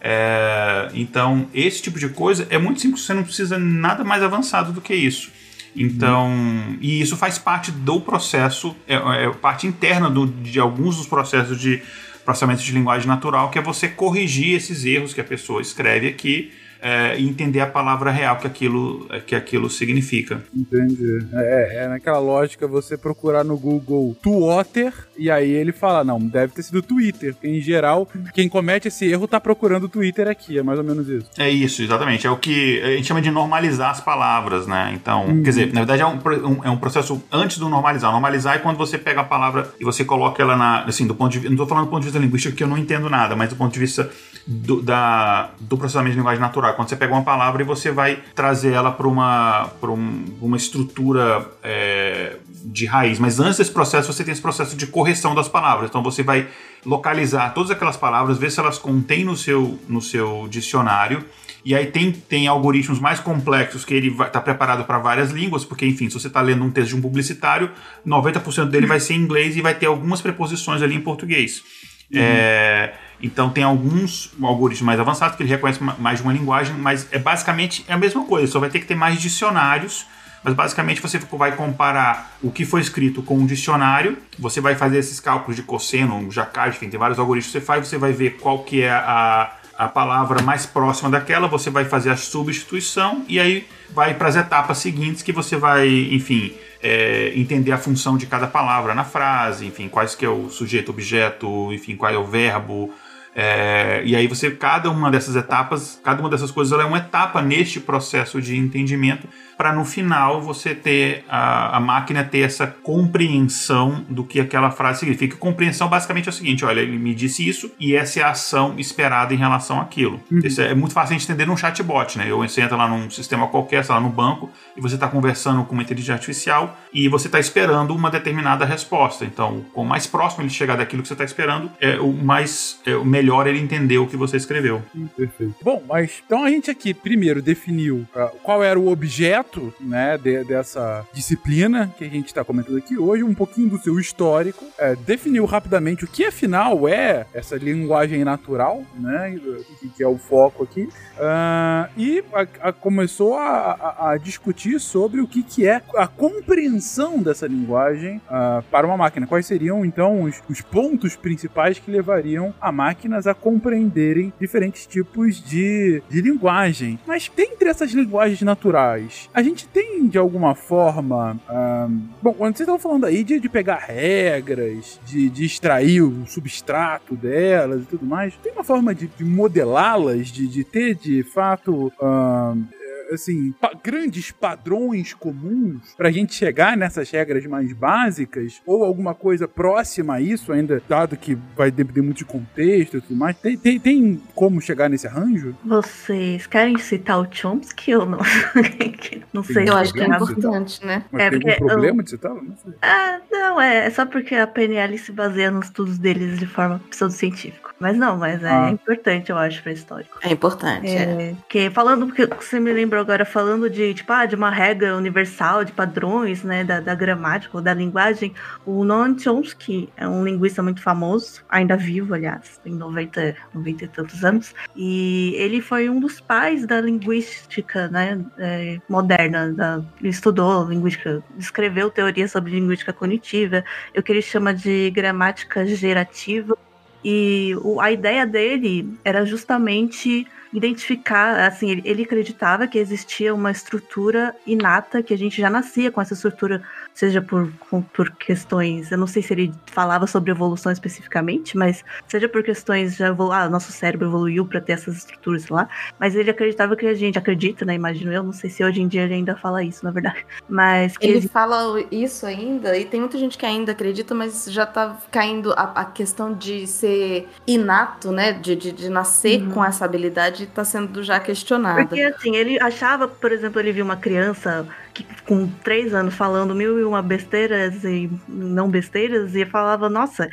É, 0.00 0.88
então 0.94 1.48
esse 1.54 1.82
tipo 1.82 1.98
de 1.98 2.08
coisa 2.08 2.46
é 2.50 2.58
muito 2.58 2.80
simples. 2.80 3.04
Você 3.04 3.14
não 3.14 3.22
precisa 3.22 3.58
nada 3.58 4.02
mais 4.02 4.22
avançado 4.22 4.72
do 4.72 4.80
que 4.80 4.94
isso. 4.94 5.30
Então, 5.78 6.32
e 6.80 7.02
isso 7.02 7.16
faz 7.18 7.38
parte 7.38 7.70
do 7.70 8.00
processo, 8.00 8.74
é, 8.88 8.94
é 8.94 9.30
parte 9.30 9.66
interna 9.66 10.08
do- 10.08 10.26
de 10.26 10.58
alguns 10.58 10.96
dos 10.96 11.06
processos 11.06 11.60
de 11.60 11.82
processamento 12.26 12.62
de 12.62 12.72
linguagem 12.72 13.06
natural, 13.06 13.50
que 13.50 13.58
é 13.58 13.62
você 13.62 13.88
corrigir 13.88 14.56
esses 14.56 14.84
erros 14.84 15.14
que 15.14 15.20
a 15.20 15.24
pessoa 15.24 15.62
escreve 15.62 16.08
aqui 16.08 16.52
é, 16.86 17.18
e 17.18 17.28
entender 17.28 17.60
a 17.60 17.66
palavra 17.66 18.10
real 18.12 18.36
que 18.36 18.46
aquilo, 18.46 19.08
que 19.26 19.34
aquilo 19.34 19.68
significa. 19.68 20.40
Entendi. 20.54 21.26
É, 21.32 21.84
é 21.84 21.88
naquela 21.88 22.18
lógica 22.20 22.68
você 22.68 22.96
procurar 22.96 23.42
no 23.42 23.56
Google 23.58 24.16
Twitter 24.22 24.92
e 25.18 25.30
aí 25.30 25.50
ele 25.50 25.72
fala, 25.72 26.04
não, 26.04 26.20
deve 26.20 26.52
ter 26.52 26.62
sido 26.62 26.80
Twitter. 26.82 27.34
Porque 27.34 27.48
em 27.48 27.60
geral, 27.60 28.08
quem 28.34 28.48
comete 28.48 28.86
esse 28.88 29.04
erro 29.06 29.26
tá 29.26 29.40
procurando 29.40 29.84
o 29.84 29.88
Twitter 29.88 30.28
aqui, 30.28 30.58
é 30.58 30.62
mais 30.62 30.78
ou 30.78 30.84
menos 30.84 31.08
isso. 31.08 31.28
É 31.38 31.50
isso, 31.50 31.82
exatamente. 31.82 32.26
É 32.26 32.30
o 32.30 32.36
que 32.36 32.80
a 32.82 32.88
gente 32.96 33.06
chama 33.08 33.20
de 33.22 33.30
normalizar 33.30 33.90
as 33.90 34.00
palavras, 34.00 34.66
né? 34.66 34.92
Então, 34.94 35.26
quer 35.42 35.50
dizer, 35.50 35.66
na 35.72 35.80
verdade 35.80 36.02
é 36.02 36.06
um, 36.06 36.18
um- 36.48 36.64
é 36.64 36.70
um 36.70 36.76
processo 36.76 37.20
antes 37.32 37.58
do 37.58 37.68
normalizar. 37.68 38.12
Normalizar 38.12 38.54
é 38.56 38.58
quando 38.58 38.76
você 38.76 38.96
pega 38.96 39.22
a 39.22 39.24
palavra 39.24 39.68
e 39.80 39.84
você 39.84 40.04
coloca 40.04 40.40
ela 40.42 40.56
na. 40.56 40.84
Assim, 40.84 41.06
do 41.06 41.14
ponto 41.14 41.32
de 41.32 41.38
vista. 41.38 41.48
Não 41.48 41.54
estou 41.54 41.66
falando 41.66 41.86
do 41.86 41.90
ponto 41.90 42.00
de 42.00 42.06
vista 42.06 42.18
linguístico, 42.18 42.54
que 42.54 42.62
eu 42.62 42.68
não 42.68 42.78
entendo 42.78 43.08
nada, 43.10 43.34
mas 43.34 43.48
do 43.50 43.56
ponto 43.56 43.72
de 43.72 43.80
vista 43.80 44.08
do, 44.46 44.80
da, 44.80 45.50
do 45.58 45.76
processamento 45.76 46.12
de 46.12 46.18
linguagem 46.18 46.40
natural. 46.40 46.74
Quando 46.74 46.88
você 46.88 46.96
pega 46.96 47.12
uma 47.12 47.24
palavra 47.24 47.62
e 47.62 47.64
você 47.64 47.90
vai 47.90 48.22
trazer 48.34 48.72
ela 48.72 48.92
para 48.92 49.08
uma, 49.08 49.68
um, 49.82 50.24
uma 50.40 50.56
estrutura 50.56 51.44
é, 51.62 52.36
de 52.64 52.86
raiz. 52.86 53.18
Mas 53.18 53.40
antes 53.40 53.58
desse 53.58 53.72
processo, 53.72 54.12
você 54.12 54.22
tem 54.22 54.32
esse 54.32 54.42
processo 54.42 54.76
de 54.76 54.86
correção 54.86 55.34
das 55.34 55.48
palavras. 55.48 55.90
Então 55.90 56.02
você 56.02 56.22
vai 56.22 56.46
localizar 56.84 57.52
todas 57.54 57.72
aquelas 57.72 57.96
palavras, 57.96 58.38
ver 58.38 58.52
se 58.52 58.60
elas 58.60 58.78
contêm 58.78 59.24
no 59.24 59.36
seu, 59.36 59.78
no 59.88 60.00
seu 60.00 60.46
dicionário. 60.48 61.24
E 61.64 61.74
aí 61.74 61.86
tem, 61.86 62.12
tem 62.12 62.46
algoritmos 62.46 63.00
mais 63.00 63.18
complexos 63.18 63.84
que 63.84 63.92
ele 63.92 64.08
está 64.22 64.40
preparado 64.40 64.84
para 64.84 64.98
várias 64.98 65.32
línguas, 65.32 65.64
porque, 65.64 65.84
enfim, 65.84 66.08
se 66.08 66.14
você 66.14 66.28
está 66.28 66.40
lendo 66.40 66.62
um 66.62 66.70
texto 66.70 66.90
de 66.90 66.96
um 66.96 67.02
publicitário, 67.02 67.68
90% 68.06 68.66
dele 68.66 68.86
vai 68.86 69.00
ser 69.00 69.14
em 69.14 69.16
inglês 69.16 69.56
e 69.56 69.60
vai 69.60 69.74
ter 69.74 69.86
algumas 69.86 70.20
preposições 70.20 70.80
ali 70.80 70.94
em 70.94 71.00
português. 71.00 71.64
Uhum. 72.12 72.20
É, 72.20 72.94
então 73.20 73.50
tem 73.50 73.64
alguns 73.64 74.32
algoritmos 74.40 74.86
mais 74.86 75.00
avançados 75.00 75.36
que 75.36 75.42
ele 75.42 75.50
reconhece 75.50 75.80
mais 75.82 76.18
de 76.18 76.24
uma 76.24 76.32
linguagem, 76.32 76.74
mas 76.76 77.08
é 77.10 77.18
basicamente 77.18 77.84
é 77.88 77.92
a 77.92 77.98
mesma 77.98 78.24
coisa, 78.24 78.50
só 78.50 78.60
vai 78.60 78.70
ter 78.70 78.80
que 78.80 78.86
ter 78.86 78.94
mais 78.94 79.20
dicionários. 79.20 80.06
Mas 80.44 80.54
basicamente 80.54 81.02
você 81.02 81.18
vai 81.18 81.56
comparar 81.56 82.36
o 82.40 82.52
que 82.52 82.64
foi 82.64 82.80
escrito 82.80 83.20
com 83.20 83.36
um 83.36 83.46
dicionário, 83.46 84.16
você 84.38 84.60
vai 84.60 84.76
fazer 84.76 84.98
esses 84.98 85.18
cálculos 85.18 85.56
de 85.56 85.62
cosseno, 85.64 86.30
jacquard, 86.30 86.76
enfim, 86.76 86.88
tem 86.88 87.00
vários 87.00 87.18
algoritmos 87.18 87.52
que 87.52 87.58
você 87.58 87.64
faz, 87.64 87.88
você 87.88 87.98
vai 87.98 88.12
ver 88.12 88.36
qual 88.36 88.62
que 88.62 88.82
é 88.82 88.92
a, 88.92 89.50
a 89.76 89.88
palavra 89.88 90.40
mais 90.42 90.64
próxima 90.64 91.10
daquela, 91.10 91.48
você 91.48 91.68
vai 91.68 91.84
fazer 91.84 92.10
a 92.10 92.16
substituição 92.16 93.24
e 93.28 93.40
aí 93.40 93.66
vai 93.92 94.14
para 94.14 94.28
as 94.28 94.36
etapas 94.36 94.78
seguintes 94.78 95.20
que 95.20 95.32
você 95.32 95.56
vai, 95.56 95.88
enfim, 95.88 96.54
é, 96.86 97.32
entender 97.34 97.72
a 97.72 97.78
função 97.78 98.16
de 98.16 98.26
cada 98.26 98.46
palavra 98.46 98.94
na 98.94 99.02
frase, 99.02 99.66
enfim, 99.66 99.88
quais 99.88 100.14
que 100.14 100.24
é 100.24 100.28
o 100.28 100.48
sujeito, 100.48 100.90
objeto, 100.90 101.72
enfim, 101.72 101.96
qual 101.96 102.12
é 102.12 102.16
o 102.16 102.24
verbo, 102.24 102.92
é, 103.38 104.00
e 104.02 104.16
aí 104.16 104.26
você, 104.26 104.50
cada 104.50 104.90
uma 104.90 105.10
dessas 105.10 105.36
etapas, 105.36 106.00
cada 106.02 106.20
uma 106.20 106.30
dessas 106.30 106.50
coisas, 106.50 106.72
ela 106.72 106.84
é 106.84 106.86
uma 106.86 106.96
etapa 106.96 107.42
neste 107.42 107.78
processo 107.78 108.40
de 108.40 108.56
entendimento 108.56 109.28
para 109.56 109.72
no 109.72 109.84
final 109.84 110.40
você 110.40 110.74
ter 110.74 111.24
a, 111.28 111.76
a, 111.76 111.80
máquina 111.80 112.22
ter 112.22 112.40
essa 112.40 112.66
compreensão 112.66 114.04
do 114.08 114.22
que 114.22 114.38
aquela 114.38 114.70
frase 114.70 115.00
significa. 115.00 115.36
Compreensão 115.36 115.88
basicamente 115.88 116.26
é 116.26 116.30
o 116.30 116.32
seguinte: 116.32 116.64
olha, 116.64 116.80
ele 116.80 116.98
me 116.98 117.14
disse 117.14 117.46
isso 117.46 117.72
e 117.80 117.94
essa 117.94 118.20
é 118.20 118.22
a 118.22 118.30
ação 118.30 118.74
esperada 118.78 119.32
em 119.32 119.36
relação 119.36 119.80
àquilo. 119.80 120.20
Uhum. 120.30 120.40
Isso 120.44 120.60
é 120.60 120.74
muito 120.74 120.92
fácil 120.92 121.16
de 121.16 121.24
entender 121.24 121.46
num 121.46 121.56
chatbot, 121.56 122.18
né? 122.18 122.26
Eu, 122.28 122.38
você 122.38 122.60
entra 122.60 122.76
lá 122.76 122.86
num 122.88 123.08
sistema 123.10 123.48
qualquer, 123.48 123.84
sei 123.84 123.94
lá, 123.94 124.00
no 124.00 124.10
banco, 124.10 124.50
e 124.76 124.80
você 124.80 124.94
está 124.94 125.08
conversando 125.08 125.64
com 125.64 125.72
uma 125.72 125.82
inteligência 125.82 126.14
artificial 126.14 126.78
e 126.92 127.08
você 127.08 127.28
está 127.28 127.40
esperando 127.40 127.94
uma 127.94 128.10
determinada 128.10 128.64
resposta. 128.64 129.24
Então, 129.24 129.64
quanto 129.72 129.88
mais 129.88 130.06
próximo 130.06 130.42
ele 130.42 130.50
chegar 130.50 130.76
daquilo 130.76 131.02
que 131.02 131.08
você 131.08 131.14
está 131.14 131.24
esperando, 131.24 131.70
é 131.80 131.98
o 131.98 132.12
mais 132.12 132.80
é, 132.84 132.94
o 132.94 133.04
melhor 133.04 133.46
ele 133.46 133.58
entender 133.58 133.98
o 133.98 134.06
que 134.06 134.16
você 134.16 134.36
escreveu. 134.36 134.82
Perfeito. 135.16 135.54
Bom, 135.62 135.82
mas 135.88 136.22
então 136.24 136.44
a 136.44 136.50
gente 136.50 136.70
aqui 136.70 136.92
primeiro 136.92 137.40
definiu 137.40 138.06
uh, 138.14 138.36
qual 138.42 138.62
era 138.62 138.78
o 138.78 138.88
objeto 138.88 139.45
objeto, 139.46 139.72
né, 139.80 140.18
de, 140.18 140.44
dessa 140.44 141.06
disciplina 141.12 141.92
que 141.96 142.04
a 142.04 142.08
gente 142.08 142.26
está 142.26 142.44
comentando 142.44 142.76
aqui 142.78 142.98
hoje, 142.98 143.22
um 143.22 143.34
pouquinho 143.34 143.70
do 143.70 143.78
seu 143.78 143.98
histórico, 143.98 144.64
é, 144.78 144.94
definiu 144.96 145.44
rapidamente 145.44 146.04
o 146.04 146.08
que 146.08 146.24
afinal 146.24 146.88
é 146.88 147.26
essa 147.32 147.56
linguagem 147.56 148.24
natural, 148.24 148.82
né, 148.98 149.38
que, 149.80 149.88
que 149.88 150.02
é 150.02 150.08
o 150.08 150.18
foco 150.18 150.64
aqui, 150.64 150.82
uh, 151.16 151.90
e 151.96 152.22
a, 152.32 152.68
a 152.68 152.72
começou 152.72 153.36
a, 153.36 154.10
a, 154.10 154.16
discutir 154.16 154.80
sobre 154.80 155.20
o 155.20 155.26
que, 155.26 155.42
que 155.42 155.66
é 155.66 155.82
a 155.96 156.06
compreensão 156.06 157.22
dessa 157.22 157.46
linguagem 157.46 158.20
uh, 158.28 158.62
para 158.70 158.86
uma 158.86 158.96
máquina. 158.96 159.26
Quais 159.26 159.46
seriam 159.46 159.84
então 159.84 160.22
os, 160.22 160.42
os 160.48 160.60
pontos 160.60 161.16
principais 161.16 161.78
que 161.78 161.90
levariam 161.90 162.54
a 162.60 162.72
máquinas 162.72 163.26
a 163.26 163.34
compreenderem 163.34 164.32
diferentes 164.40 164.86
tipos 164.86 165.42
de, 165.42 166.02
de 166.08 166.20
linguagem. 166.20 166.98
Mas 167.06 167.30
dentre 167.34 167.68
essas 167.68 167.92
linguagens 167.92 168.42
naturais, 168.42 169.28
a 169.36 169.42
gente 169.42 169.68
tem, 169.68 170.08
de 170.08 170.16
alguma 170.16 170.54
forma. 170.54 171.38
Um, 171.50 172.08
bom, 172.22 172.32
quando 172.32 172.56
vocês 172.56 172.66
estão 172.66 172.78
falando 172.78 173.04
aí 173.04 173.22
de, 173.22 173.38
de 173.38 173.50
pegar 173.50 173.76
regras, 173.76 174.98
de, 175.04 175.28
de, 175.28 175.44
extrair 175.44 176.00
o 176.00 176.26
substrato 176.26 177.14
delas 177.14 177.82
e 177.82 177.84
tudo 177.84 178.06
mais, 178.06 178.34
tem 178.38 178.50
uma 178.50 178.64
forma 178.64 178.94
de, 178.94 179.08
de 179.08 179.22
modelá-las, 179.22 180.28
de, 180.28 180.48
de 180.48 180.64
ter 180.64 180.94
de 180.94 181.22
fato. 181.22 181.92
Um, 182.00 182.64
assim, 183.12 183.52
pa 183.60 183.72
grandes 183.82 184.30
padrões 184.30 185.14
comuns 185.14 185.94
pra 185.96 186.10
gente 186.10 186.34
chegar 186.34 186.76
nessas 186.76 187.10
regras 187.10 187.44
mais 187.46 187.72
básicas, 187.72 188.60
ou 188.66 188.84
alguma 188.84 189.14
coisa 189.14 189.46
próxima 189.46 190.14
a 190.14 190.20
isso, 190.20 190.52
ainda 190.52 190.82
dado 190.88 191.16
que 191.16 191.36
vai 191.56 191.70
depender 191.70 192.02
muito 192.02 192.18
de 192.18 192.24
contexto 192.24 192.96
e 192.96 193.00
tudo 193.00 193.16
mais. 193.16 193.36
Tem, 193.38 193.56
tem, 193.56 193.78
tem 193.78 194.22
como 194.34 194.60
chegar 194.60 194.88
nesse 194.88 195.06
arranjo? 195.06 195.54
Vocês 195.64 196.46
querem 196.46 196.78
citar 196.78 197.20
o 197.20 197.28
Chomsky 197.30 197.94
ou 197.94 198.06
não? 198.06 198.18
não 199.32 199.42
sei. 199.42 199.68
Eu 199.68 199.76
acho 199.76 199.92
que 199.92 200.00
é 200.00 200.06
importante, 200.06 200.84
né? 200.84 201.04
Mas 201.10 201.22
é, 201.22 201.30
tem 201.30 201.52
algum 201.52 201.66
problema 201.66 202.00
eu... 202.00 202.04
de 202.04 202.10
citá-lo? 202.10 202.42
Não 202.42 202.56
sei. 202.56 202.72
Ah, 202.82 203.20
não, 203.30 203.60
é, 203.60 203.86
é 203.86 203.90
só 203.90 204.06
porque 204.06 204.34
a 204.34 204.46
PNL 204.46 204.98
se 204.98 205.12
baseia 205.12 205.50
nos 205.50 205.66
estudos 205.66 205.98
deles 205.98 206.38
de 206.38 206.46
forma 206.46 206.80
pseudocientífica. 206.90 207.65
Mas 207.78 207.96
não, 207.96 208.16
mas 208.16 208.42
é 208.42 208.48
ah. 208.48 208.70
importante, 208.70 209.30
eu 209.30 209.36
acho, 209.36 209.62
para 209.62 209.72
histórico. 209.72 210.18
É 210.22 210.30
importante, 210.30 210.88
é. 210.88 211.30
é. 211.30 211.34
Que 211.48 211.70
falando, 211.70 212.06
porque 212.06 212.26
você 212.26 212.58
me 212.58 212.72
lembrou 212.72 213.00
agora, 213.00 213.24
falando 213.24 213.68
de, 213.68 213.92
tipo, 213.94 214.12
ah, 214.12 214.24
de 214.24 214.34
uma 214.34 214.50
regra 214.50 214.96
universal, 214.96 215.64
de 215.64 215.72
padrões, 215.72 216.42
né, 216.42 216.64
da, 216.64 216.80
da 216.80 216.94
gramática 216.94 217.56
ou 217.56 217.62
da 217.62 217.74
linguagem, 217.74 218.34
o 218.64 218.84
Noam 218.84 219.18
Chomsky 219.18 219.88
é 219.96 220.08
um 220.08 220.24
linguista 220.24 220.62
muito 220.62 220.80
famoso, 220.82 221.42
ainda 221.48 221.76
vivo, 221.76 222.14
aliás, 222.14 222.58
tem 222.64 222.72
90, 222.72 223.36
90 223.52 223.84
e 223.84 223.88
tantos 223.88 224.24
anos, 224.24 224.54
e 224.74 225.34
ele 225.36 225.60
foi 225.60 225.90
um 225.90 226.00
dos 226.00 226.20
pais 226.20 226.66
da 226.66 226.80
linguística, 226.80 227.88
né, 227.88 228.24
é, 228.38 228.78
moderna, 228.88 229.52
da, 229.52 229.82
ele 230.00 230.08
estudou 230.08 230.68
linguística, 230.68 231.22
escreveu 231.38 231.90
teoria 231.90 232.26
sobre 232.26 232.52
linguística 232.52 232.92
cognitiva, 232.92 233.64
o 233.96 234.02
que 234.02 234.12
ele 234.12 234.22
chama 234.22 234.54
de 234.54 234.90
gramática 234.90 235.66
gerativa, 235.66 236.56
e 237.04 237.54
o, 237.62 237.80
a 237.80 237.90
ideia 237.92 238.26
dele 238.26 238.88
era 239.04 239.24
justamente 239.24 240.26
identificar, 240.52 241.46
assim, 241.46 241.70
ele, 241.70 241.82
ele 241.84 242.02
acreditava 242.04 242.66
que 242.66 242.78
existia 242.78 243.34
uma 243.34 243.50
estrutura 243.50 244.34
inata, 244.46 245.02
que 245.02 245.12
a 245.12 245.18
gente 245.18 245.40
já 245.40 245.50
nascia 245.50 245.90
com 245.90 246.00
essa 246.00 246.14
estrutura 246.14 246.62
seja 246.96 247.20
por, 247.20 247.52
por 247.92 248.10
questões, 248.12 248.90
eu 248.90 248.96
não 248.96 249.06
sei 249.06 249.22
se 249.22 249.34
ele 249.34 249.52
falava 249.66 250.06
sobre 250.06 250.30
evolução 250.30 250.72
especificamente, 250.72 251.54
mas 251.54 251.84
seja 252.08 252.26
por 252.26 252.42
questões 252.42 252.96
já 252.96 253.08
evolu 253.08 253.32
ah, 253.32 253.50
nosso 253.50 253.70
cérebro 253.70 254.08
evoluiu 254.08 254.46
para 254.46 254.62
ter 254.62 254.72
essas 254.72 254.96
estruturas 254.96 255.46
lá, 255.50 255.68
mas 256.00 256.16
ele 256.16 256.30
acreditava 256.30 256.74
que 256.74 256.86
a 256.86 256.94
gente 256.94 257.18
acredita, 257.18 257.66
né, 257.66 257.74
imagino 257.74 258.10
eu, 258.10 258.22
não 258.22 258.32
sei 258.32 258.48
se 258.48 258.64
hoje 258.64 258.80
em 258.80 258.88
dia 258.88 259.02
ele 259.02 259.12
ainda 259.12 259.36
fala 259.36 259.62
isso, 259.62 259.84
na 259.84 259.90
verdade, 259.90 260.26
mas 260.48 260.94
ele 260.98 261.20
fala 261.28 261.84
isso 261.90 262.24
ainda 262.24 262.74
e 262.78 262.86
tem 262.86 262.98
muita 262.98 263.18
gente 263.18 263.36
que 263.36 263.44
ainda 263.44 263.72
acredita, 263.72 264.14
mas 264.14 264.46
já 264.46 264.64
tá 264.64 264.96
caindo 265.10 265.52
a, 265.52 265.72
a 265.82 265.84
questão 265.84 266.32
de 266.32 266.66
ser 266.66 267.28
inato, 267.46 268.10
né, 268.10 268.32
de, 268.32 268.56
de, 268.56 268.72
de 268.72 268.88
nascer 268.88 269.42
uhum. 269.42 269.50
com 269.50 269.62
essa 269.62 269.84
habilidade 269.84 270.46
tá 270.46 270.64
sendo 270.64 271.02
já 271.02 271.20
questionada. 271.20 271.84
Porque 271.84 272.00
assim, 272.00 272.34
ele 272.36 272.58
achava, 272.58 273.06
por 273.06 273.30
exemplo, 273.32 273.60
ele 273.60 273.72
viu 273.72 273.84
uma 273.84 273.96
criança 273.96 274.66
que, 274.96 275.22
com 275.24 275.46
três 275.62 275.92
anos 275.92 276.14
falando 276.14 276.54
mil 276.54 276.78
e 276.80 276.84
uma 276.84 277.02
besteiras 277.02 277.84
e 277.84 278.10
não 278.26 278.70
besteiras, 278.70 279.34
e 279.34 279.44
falava, 279.44 279.90
nossa, 279.90 280.30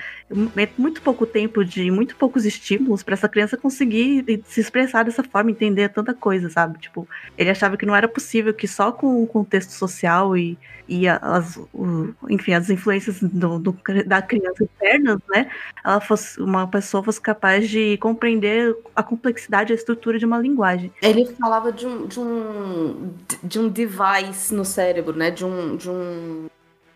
é 0.55 0.70
muito 0.78 1.01
pouco 1.01 1.26
tempo 1.26 1.66
de 1.66 1.91
muito 1.91 2.16
poucos 2.16 2.45
estímulos 2.45 3.03
para 3.03 3.14
essa 3.14 3.28
criança 3.28 3.57
conseguir 3.57 4.41
se 4.45 4.61
expressar 4.61 5.03
dessa 5.03 5.24
forma, 5.24 5.51
entender 5.51 5.89
tanta 5.89 6.14
coisa, 6.14 6.49
sabe? 6.49 6.80
Tipo, 6.80 7.07
ele 7.38 7.49
achava 7.49 7.76
que 7.76 7.86
não 7.86 7.95
era 7.95 8.07
possível 8.07 8.53
que 8.53 8.68
só 8.68 8.91
com 8.91 9.22
o 9.22 9.28
contexto 9.28 9.72
social 9.72 10.38
e, 10.38 10.57
e 10.94 11.08
as, 11.08 11.58
o, 11.74 12.14
enfim, 12.30 12.54
as 12.54 12.70
influências 12.70 13.20
do, 13.20 13.58
do, 13.58 13.76
da 14.06 14.22
criança 14.22 14.64
internas, 14.64 15.18
né, 15.34 15.50
ela 15.84 16.00
fosse 16.00 16.39
uma 16.39 16.68
pessoa 16.68 17.04
fosse 17.04 17.20
capaz 17.20 17.68
de 17.68 17.98
compreender 17.98 18.76
a 18.96 19.02
complexidade 19.02 19.72
a 19.72 19.76
estrutura 19.76 20.20
de 20.20 20.26
uma 20.26 20.38
linguagem. 20.38 20.91
Ele 21.02 21.26
falava 21.26 21.72
de 21.72 21.88
um, 21.88 22.06
de 22.06 22.20
um, 22.20 23.14
de 23.44 23.60
um 23.60 23.70
device 23.70 24.54
no 24.54 24.64
cérebro, 24.64 25.18
né, 25.18 25.32
de 25.32 25.44
um, 25.44 25.76
de 25.76 25.89
um 25.89 26.48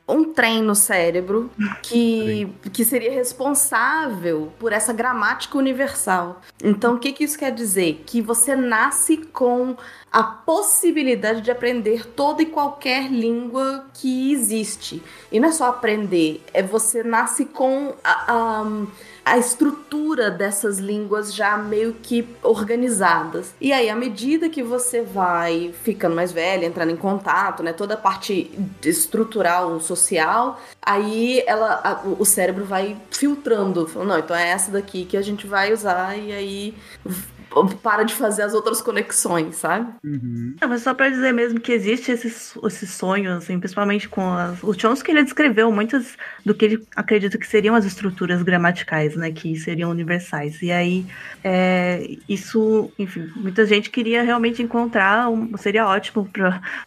um 0.08 0.34
trem 0.34 0.62
no 0.62 0.74
cérebro 0.74 1.52
que, 1.84 2.50
que 2.72 2.86
seria 2.86 3.12
responsável 3.12 4.54
por 4.58 4.72
essa 4.72 4.94
gramática 4.94 5.58
universal. 5.58 6.42
Então, 6.64 6.96
o 6.96 7.00
que, 7.00 7.12
que 7.12 7.24
isso 7.24 7.38
quer 7.38 7.52
dizer? 7.52 8.04
Que 8.06 8.22
você 8.22 8.56
nasce 8.56 9.18
com 9.18 9.76
a 10.12 10.24
possibilidade 10.24 11.42
de 11.42 11.52
aprender 11.52 12.06
toda 12.06 12.42
e 12.42 12.46
qualquer 12.46 13.12
língua 13.12 13.86
que 13.94 14.32
existe. 14.32 15.04
E 15.32 15.40
não 15.40 15.50
é 15.50 15.52
só 15.52 15.66
aprender, 15.66 16.44
é 16.54 16.64
você 16.64 17.04
nasce 17.04 17.46
com 17.46 17.94
a, 18.04 18.32
a 18.32 18.86
a 19.28 19.38
estrutura 19.38 20.32
dessas 20.32 20.80
línguas 20.80 21.34
já 21.34 21.58
meio 21.58 21.94
que 22.02 22.28
organizadas. 22.42 23.54
E 23.60 23.74
aí, 23.74 23.90
à 23.90 23.96
medida 23.96 24.48
que 24.50 24.64
você 24.64 25.02
vai 25.02 25.74
ficando 25.84 26.16
mais 26.16 26.32
velha, 26.32 26.66
entrando 26.66 26.92
em 26.92 26.96
contato, 26.96 27.62
né, 27.62 27.74
toda 27.74 27.96
a 27.96 27.98
parte 27.98 28.50
estrutural, 28.86 29.80
social, 29.82 30.62
aí 30.82 31.44
ela, 31.46 31.82
a, 31.84 32.08
o 32.08 32.24
cérebro 32.24 32.64
vai 32.64 32.96
filtrando, 33.12 33.86
falando, 33.86 34.10
não, 34.10 34.20
então 34.20 34.36
é 34.36 34.48
essa 34.48 34.72
daqui 34.72 35.04
que 35.04 35.18
a 35.18 35.22
gente 35.22 35.46
vai 35.46 35.74
usar 35.74 36.18
e 36.18 36.32
aí 36.32 36.74
para 37.66 38.04
de 38.04 38.14
fazer 38.14 38.44
as 38.44 38.54
outras 38.54 38.82
conexões, 38.82 39.56
sabe? 39.56 39.88
Uhum. 40.04 40.56
Não, 40.62 40.70
mas 40.70 40.82
só 40.82 40.94
pra 40.94 41.10
dizer 41.10 41.34
mesmo 41.34 41.60
que 41.60 41.72
existe 41.72 42.12
esse, 42.12 42.28
esse 42.28 42.88
sonho, 42.88 43.34
assim, 43.38 43.60
principalmente 43.60 44.08
com 44.10 44.30
as, 44.34 44.62
o 44.64 44.74
Chomsky, 44.74 45.12
ele 45.12 45.24
descreveu 45.24 45.72
muitas 45.72 46.18
do 46.46 46.54
que 46.54 46.66
ele 46.66 46.88
acredita 46.96 47.38
que 47.38 47.48
seriam 47.48 47.76
as 47.76 47.86
estruturas 47.86 48.42
gramaticais, 48.44 49.16
né, 49.16 49.32
que 49.32 49.56
seriam 49.58 49.90
universais. 49.90 50.62
E 50.62 50.72
aí, 50.72 51.06
é, 51.44 52.18
isso, 52.28 52.92
enfim, 52.98 53.32
muita 53.36 53.66
gente 53.66 53.90
queria 53.90 54.24
realmente 54.24 54.62
encontrar, 54.62 55.30
um, 55.30 55.56
seria 55.58 55.88
ótimo 55.88 56.30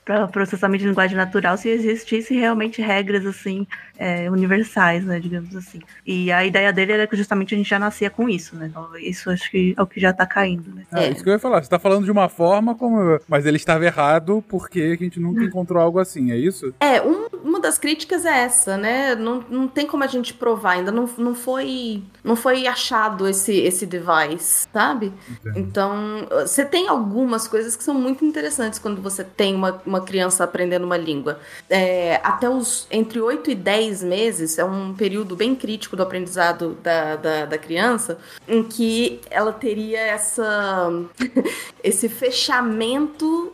para 0.04 0.28
processamento 0.28 0.82
de 0.82 0.88
linguagem 0.88 1.16
natural 1.16 1.56
se 1.56 1.68
existisse 1.68 2.34
realmente 2.34 2.80
regras, 2.80 3.26
assim, 3.26 3.66
é, 4.00 4.30
universais, 4.30 5.04
né, 5.04 5.20
digamos 5.20 5.54
assim. 5.54 5.78
E 6.06 6.32
a 6.32 6.42
ideia 6.44 6.72
dele 6.72 6.92
era 6.92 7.06
que 7.06 7.14
justamente 7.14 7.54
a 7.54 7.58
gente 7.58 7.68
já 7.68 7.78
nascia 7.78 8.08
com 8.08 8.26
isso, 8.28 8.56
né, 8.56 8.68
então 8.70 8.88
isso 8.98 9.30
acho 9.30 9.50
que 9.50 9.74
é 9.76 9.82
o 9.82 9.86
que 9.86 10.00
já 10.00 10.10
tá 10.12 10.24
caindo, 10.26 10.74
né. 10.74 10.84
É, 10.92 11.10
isso 11.10 11.22
que 11.22 11.28
eu 11.28 11.34
ia 11.34 11.38
falar. 11.38 11.62
Você 11.62 11.68
tá 11.68 11.78
falando 11.78 12.04
de 12.06 12.10
uma 12.10 12.28
forma 12.30 12.74
como. 12.74 13.20
Mas 13.28 13.44
ele 13.44 13.58
estava 13.58 13.84
errado 13.84 14.42
porque 14.48 14.80
a 14.98 15.04
gente 15.04 15.20
nunca 15.20 15.44
encontrou 15.44 15.82
algo 15.82 15.98
assim, 15.98 16.32
é 16.32 16.36
isso? 16.36 16.72
É, 16.80 17.02
um- 17.02 17.28
uma 17.44 17.60
das 17.60 17.78
críticas 17.78 18.24
é 18.24 18.38
essa, 18.44 18.76
né? 18.78 19.14
Não, 19.14 19.44
não 19.50 19.68
tem 19.68 19.86
como 19.86 20.02
a 20.02 20.06
gente 20.06 20.32
provar, 20.32 20.72
ainda 20.72 20.90
não, 20.90 21.08
não 21.18 21.34
foi 21.34 22.02
não 22.24 22.36
foi 22.36 22.66
achado 22.66 23.26
esse, 23.28 23.52
esse 23.58 23.84
device, 23.86 24.66
sabe? 24.72 25.12
Então, 25.56 26.26
você 26.30 26.64
tem 26.64 26.88
algumas 26.88 27.48
coisas 27.48 27.76
que 27.76 27.82
são 27.84 27.94
muito 27.94 28.24
interessantes 28.24 28.78
quando 28.78 29.00
você 29.02 29.24
tem 29.24 29.54
uma, 29.54 29.80
uma 29.86 30.00
criança 30.00 30.44
aprendendo 30.44 30.84
uma 30.84 30.96
língua. 30.96 31.38
É, 31.68 32.20
até 32.22 32.48
os 32.48 32.86
entre 32.90 33.20
8 33.20 33.50
e 33.50 33.54
10 33.54 33.89
meses 34.02 34.58
é 34.58 34.64
um 34.64 34.94
período 34.94 35.34
bem 35.34 35.54
crítico 35.54 35.96
do 35.96 36.02
aprendizado 36.02 36.78
da, 36.82 37.16
da, 37.16 37.46
da 37.46 37.58
criança, 37.58 38.18
em 38.46 38.62
que 38.62 39.20
ela 39.30 39.52
teria 39.52 40.00
essa 40.00 40.90
esse 41.82 42.08
fechamento, 42.08 43.52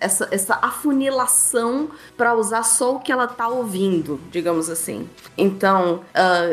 essa, 0.00 0.28
essa 0.30 0.58
afunilação 0.60 1.90
para 2.16 2.34
usar 2.34 2.62
só 2.62 2.96
o 2.96 3.00
que 3.00 3.12
ela 3.12 3.26
tá 3.26 3.48
ouvindo, 3.48 4.20
digamos 4.30 4.68
assim. 4.68 5.08
Então, 5.36 6.00
ah, 6.14 6.50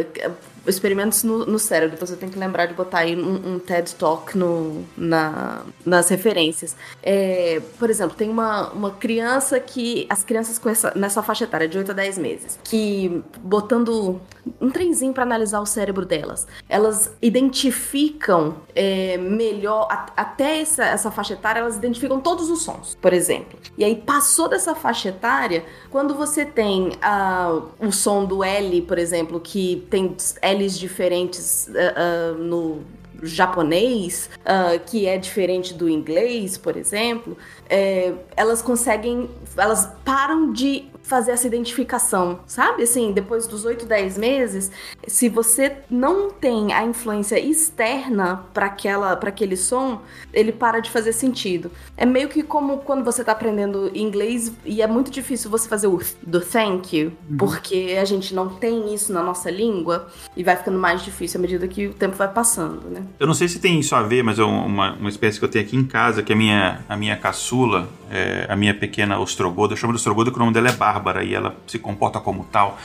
experimentos 0.66 1.24
no, 1.24 1.46
no 1.46 1.60
cérebro. 1.60 1.96
Então 1.96 2.08
você 2.08 2.16
tem 2.16 2.30
que 2.30 2.38
lembrar 2.38 2.66
de 2.66 2.74
botar 2.74 3.00
aí 3.00 3.16
um, 3.16 3.56
um 3.56 3.60
TED 3.60 3.96
Talk 3.96 4.38
no, 4.38 4.84
na, 4.98 5.64
nas 5.86 6.10
referências. 6.10 6.76
É, 7.02 7.62
por 7.78 7.90
exemplo, 7.90 8.16
tem 8.16 8.30
uma, 8.30 8.70
uma 8.70 8.92
criança 8.92 9.60
que. 9.60 10.06
As 10.10 10.24
crianças 10.24 10.58
com 10.58 10.70
essa, 10.70 10.94
nessa 10.96 11.22
faixa 11.22 11.44
etária, 11.44 11.68
de 11.68 11.78
8 11.78 11.92
a 11.92 11.94
10 11.94 12.18
meses, 12.18 12.60
que 12.64 13.24
botando 13.40 14.22
um 14.60 14.70
trenzinho 14.70 15.14
para 15.14 15.24
analisar 15.24 15.62
o 15.62 15.66
cérebro 15.66 16.06
delas, 16.06 16.46
elas 16.68 17.12
identificam 17.22 18.56
é, 18.76 19.18
melhor, 19.18 19.88
a- 19.90 20.08
até 20.18 20.60
essa, 20.62 20.84
essa 20.86 21.10
faixa 21.12 21.34
etária, 21.34 21.60
elas 21.62 21.78
identificam 21.78 22.20
todos 22.20 22.50
os 22.50 22.62
sons, 22.64 22.98
por 23.02 23.14
exemplo. 23.14 23.58
E 23.78 23.84
aí 23.86 23.96
passou 23.96 24.50
dessa 24.50 24.76
faixa 24.76 25.10
etária, 25.10 25.64
quando 25.90 26.14
você 26.14 26.46
tem 26.46 26.92
ah, 27.02 27.62
o 27.80 27.92
som 27.92 28.26
do 28.26 28.44
L, 28.44 28.82
por 28.82 28.98
exemplo, 28.98 29.40
que 29.40 29.86
tem 29.90 30.16
L's 30.44 30.78
diferentes 30.78 31.70
ah, 31.70 31.94
ah, 31.96 32.32
no 32.38 32.82
japonês, 33.22 34.30
ah, 34.46 34.78
que 34.86 35.06
é 35.06 35.18
diferente 35.18 35.74
do 35.74 35.90
inglês, 35.90 36.58
por 36.58 36.76
exemplo, 36.76 37.38
é, 37.70 38.14
elas 38.36 38.62
conseguem, 38.62 39.30
elas 39.58 39.90
param 40.04 40.52
de 40.52 40.86
fazer 41.04 41.32
essa 41.32 41.46
identificação, 41.46 42.40
sabe? 42.48 42.84
Assim, 42.84 43.12
depois 43.12 43.46
dos 43.46 43.66
8, 43.66 43.86
10 43.86 44.18
meses, 44.18 44.72
se 45.06 45.30
você 45.30 45.78
não 45.90 46.32
tem 46.32 46.74
a 46.74 46.84
influência 46.84 47.38
externa 47.40 48.46
para 48.54 48.68
aquela 48.68 49.16
para 49.16 49.30
aquele 49.30 49.58
som, 49.58 50.02
ele 50.34 50.52
para 50.52 50.80
de 50.80 50.90
fazer 50.90 51.14
sentido. 51.14 51.70
É 51.96 52.06
meio 52.06 52.30
que 52.30 52.42
como 52.42 52.80
quando 52.80 53.04
você 53.04 53.24
tá 53.24 53.34
aprendendo 53.34 53.92
inglês 53.94 54.52
e 54.66 54.82
é 54.82 54.88
muito 54.88 55.12
difícil 55.12 55.52
você 55.52 55.68
fazer 55.68 55.88
o 55.88 56.02
do 56.26 56.40
thank 56.40 56.98
you, 56.98 57.12
porque 57.38 57.98
a 58.00 58.06
gente 58.06 58.34
não 58.34 58.50
tem 58.50 58.94
isso 58.94 59.12
na 59.12 59.22
nossa 59.22 59.52
língua 59.52 60.08
e 60.36 60.44
vai 60.44 60.56
ficando 60.56 60.80
mais 60.80 61.04
difícil 61.04 61.40
à 61.40 61.42
medida 61.42 61.68
que 61.68 61.88
o 61.88 61.94
tempo 61.94 62.16
vai 62.16 62.28
passando, 62.28 62.90
né? 62.90 63.04
Eu 63.20 63.28
não 63.28 63.34
sei 63.34 63.48
se 63.48 63.60
tem 63.60 63.80
isso 63.80 63.94
a 63.96 64.02
ver, 64.02 64.24
mas 64.24 64.40
é 64.40 64.44
uma, 64.44 64.94
uma 64.94 65.10
espécie 65.10 65.38
que 65.38 65.46
eu 65.46 65.50
tenho 65.50 65.66
aqui 65.66 65.76
em 65.76 65.84
casa, 65.84 66.24
que 66.24 66.32
a 66.32 66.36
minha, 66.36 66.84
a 66.88 66.96
minha 66.96 67.18
caçula, 67.18 67.90
é, 68.10 68.46
a 68.48 68.56
minha 68.56 68.74
pequena 68.74 69.20
ostrogoda, 69.20 69.74
eu 69.74 69.78
chamo 69.78 69.94
de 69.94 69.98
ostrogoda 69.98 70.32
porque 70.32 70.40
o 70.40 70.46
nome 70.46 70.54
dela 70.54 70.70
é 70.70 70.74
Bárbara 70.94 71.24
e 71.24 71.34
ela 71.34 71.56
se 71.66 71.80
comporta 71.80 72.20
como 72.20 72.44
tal. 72.46 72.78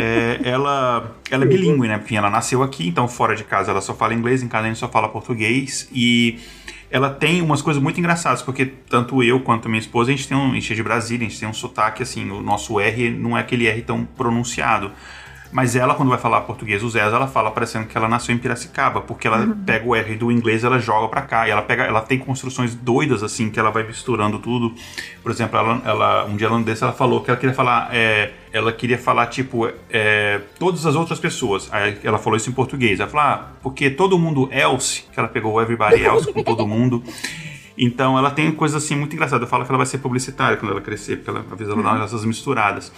É, 0.00 0.40
ela, 0.44 1.12
ela 1.30 1.44
é 1.44 1.46
bilíngue, 1.46 1.88
né? 1.88 2.00
Enfim, 2.02 2.16
ela 2.16 2.30
nasceu 2.30 2.62
aqui, 2.62 2.88
então 2.88 3.08
fora 3.08 3.34
de 3.34 3.44
casa 3.44 3.70
ela 3.70 3.80
só 3.80 3.94
fala 3.94 4.14
inglês, 4.14 4.42
em 4.42 4.48
casa 4.48 4.64
a 4.64 4.68
gente 4.68 4.78
só 4.78 4.88
fala 4.88 5.08
português 5.08 5.88
e 5.92 6.38
ela 6.90 7.10
tem 7.10 7.42
umas 7.42 7.60
coisas 7.60 7.82
muito 7.82 7.98
engraçadas, 7.98 8.40
porque 8.40 8.66
tanto 8.66 9.22
eu 9.22 9.40
quanto 9.40 9.68
minha 9.68 9.80
esposa, 9.80 10.12
a 10.12 10.14
gente 10.14 10.28
tem 10.28 10.36
um, 10.36 10.52
a 10.52 10.54
gente 10.54 10.72
é 10.72 10.76
de 10.76 10.82
Brasília, 10.82 11.26
a 11.26 11.28
gente 11.28 11.40
tem 11.40 11.48
um 11.48 11.52
sotaque 11.52 12.02
assim, 12.02 12.30
o 12.30 12.40
nosso 12.40 12.78
R 12.78 13.10
não 13.10 13.36
é 13.36 13.40
aquele 13.40 13.66
R 13.66 13.82
tão 13.82 14.04
pronunciado. 14.04 14.92
Mas 15.54 15.76
ela, 15.76 15.94
quando 15.94 16.08
vai 16.08 16.18
falar 16.18 16.40
português, 16.40 16.82
o 16.82 16.90
Zés, 16.90 17.12
ela 17.12 17.28
fala 17.28 17.48
parecendo 17.48 17.86
que 17.86 17.96
ela 17.96 18.08
nasceu 18.08 18.34
em 18.34 18.38
Piracicaba, 18.38 19.00
porque 19.00 19.28
ela 19.28 19.56
pega 19.64 19.86
o 19.86 19.94
R 19.94 20.16
do 20.16 20.32
inglês, 20.32 20.64
ela 20.64 20.80
joga 20.80 21.06
pra 21.06 21.22
cá, 21.22 21.46
e 21.46 21.52
ela 21.52 21.62
pega, 21.62 21.84
ela 21.84 22.00
tem 22.00 22.18
construções 22.18 22.74
doidas 22.74 23.22
assim, 23.22 23.48
que 23.48 23.60
ela 23.60 23.70
vai 23.70 23.84
misturando 23.84 24.40
tudo. 24.40 24.74
Por 25.22 25.30
exemplo, 25.30 25.56
ela, 25.56 25.80
ela 25.84 26.24
um 26.24 26.34
dia 26.34 26.48
ela 26.48 26.60
desse, 26.60 26.82
ela 26.82 26.92
falou 26.92 27.20
que 27.20 27.30
ela 27.30 27.38
queria 27.38 27.54
falar, 27.54 27.88
é, 27.92 28.32
ela 28.52 28.72
queria 28.72 28.98
falar 28.98 29.28
tipo 29.28 29.70
é, 29.88 30.40
todas 30.58 30.84
as 30.86 30.96
outras 30.96 31.20
pessoas. 31.20 31.68
Aí 31.72 31.98
ela 32.02 32.18
falou 32.18 32.36
isso 32.36 32.50
em 32.50 32.52
português. 32.52 32.98
Ela 32.98 33.08
falou, 33.08 33.24
ah, 33.24 33.52
porque 33.62 33.90
todo 33.90 34.18
mundo 34.18 34.48
else, 34.50 35.04
que 35.12 35.20
ela 35.20 35.28
pegou 35.28 35.62
everybody 35.62 36.02
else 36.02 36.32
com 36.32 36.42
todo 36.42 36.66
mundo. 36.66 37.00
Então 37.78 38.18
ela 38.18 38.32
tem 38.32 38.50
coisas 38.50 38.82
assim 38.82 38.96
muito 38.96 39.14
engraçadas. 39.14 39.42
Eu 39.42 39.48
falo 39.48 39.64
que 39.64 39.70
ela 39.70 39.78
vai 39.78 39.86
ser 39.86 39.98
publicitária 39.98 40.56
quando 40.56 40.72
ela 40.72 40.80
crescer, 40.80 41.18
porque 41.18 41.30
ela, 41.30 41.44
às 41.48 41.58
vezes 41.58 41.72
ela 41.72 41.96
dá 41.96 42.04
essas 42.04 42.24
misturadas. 42.24 42.92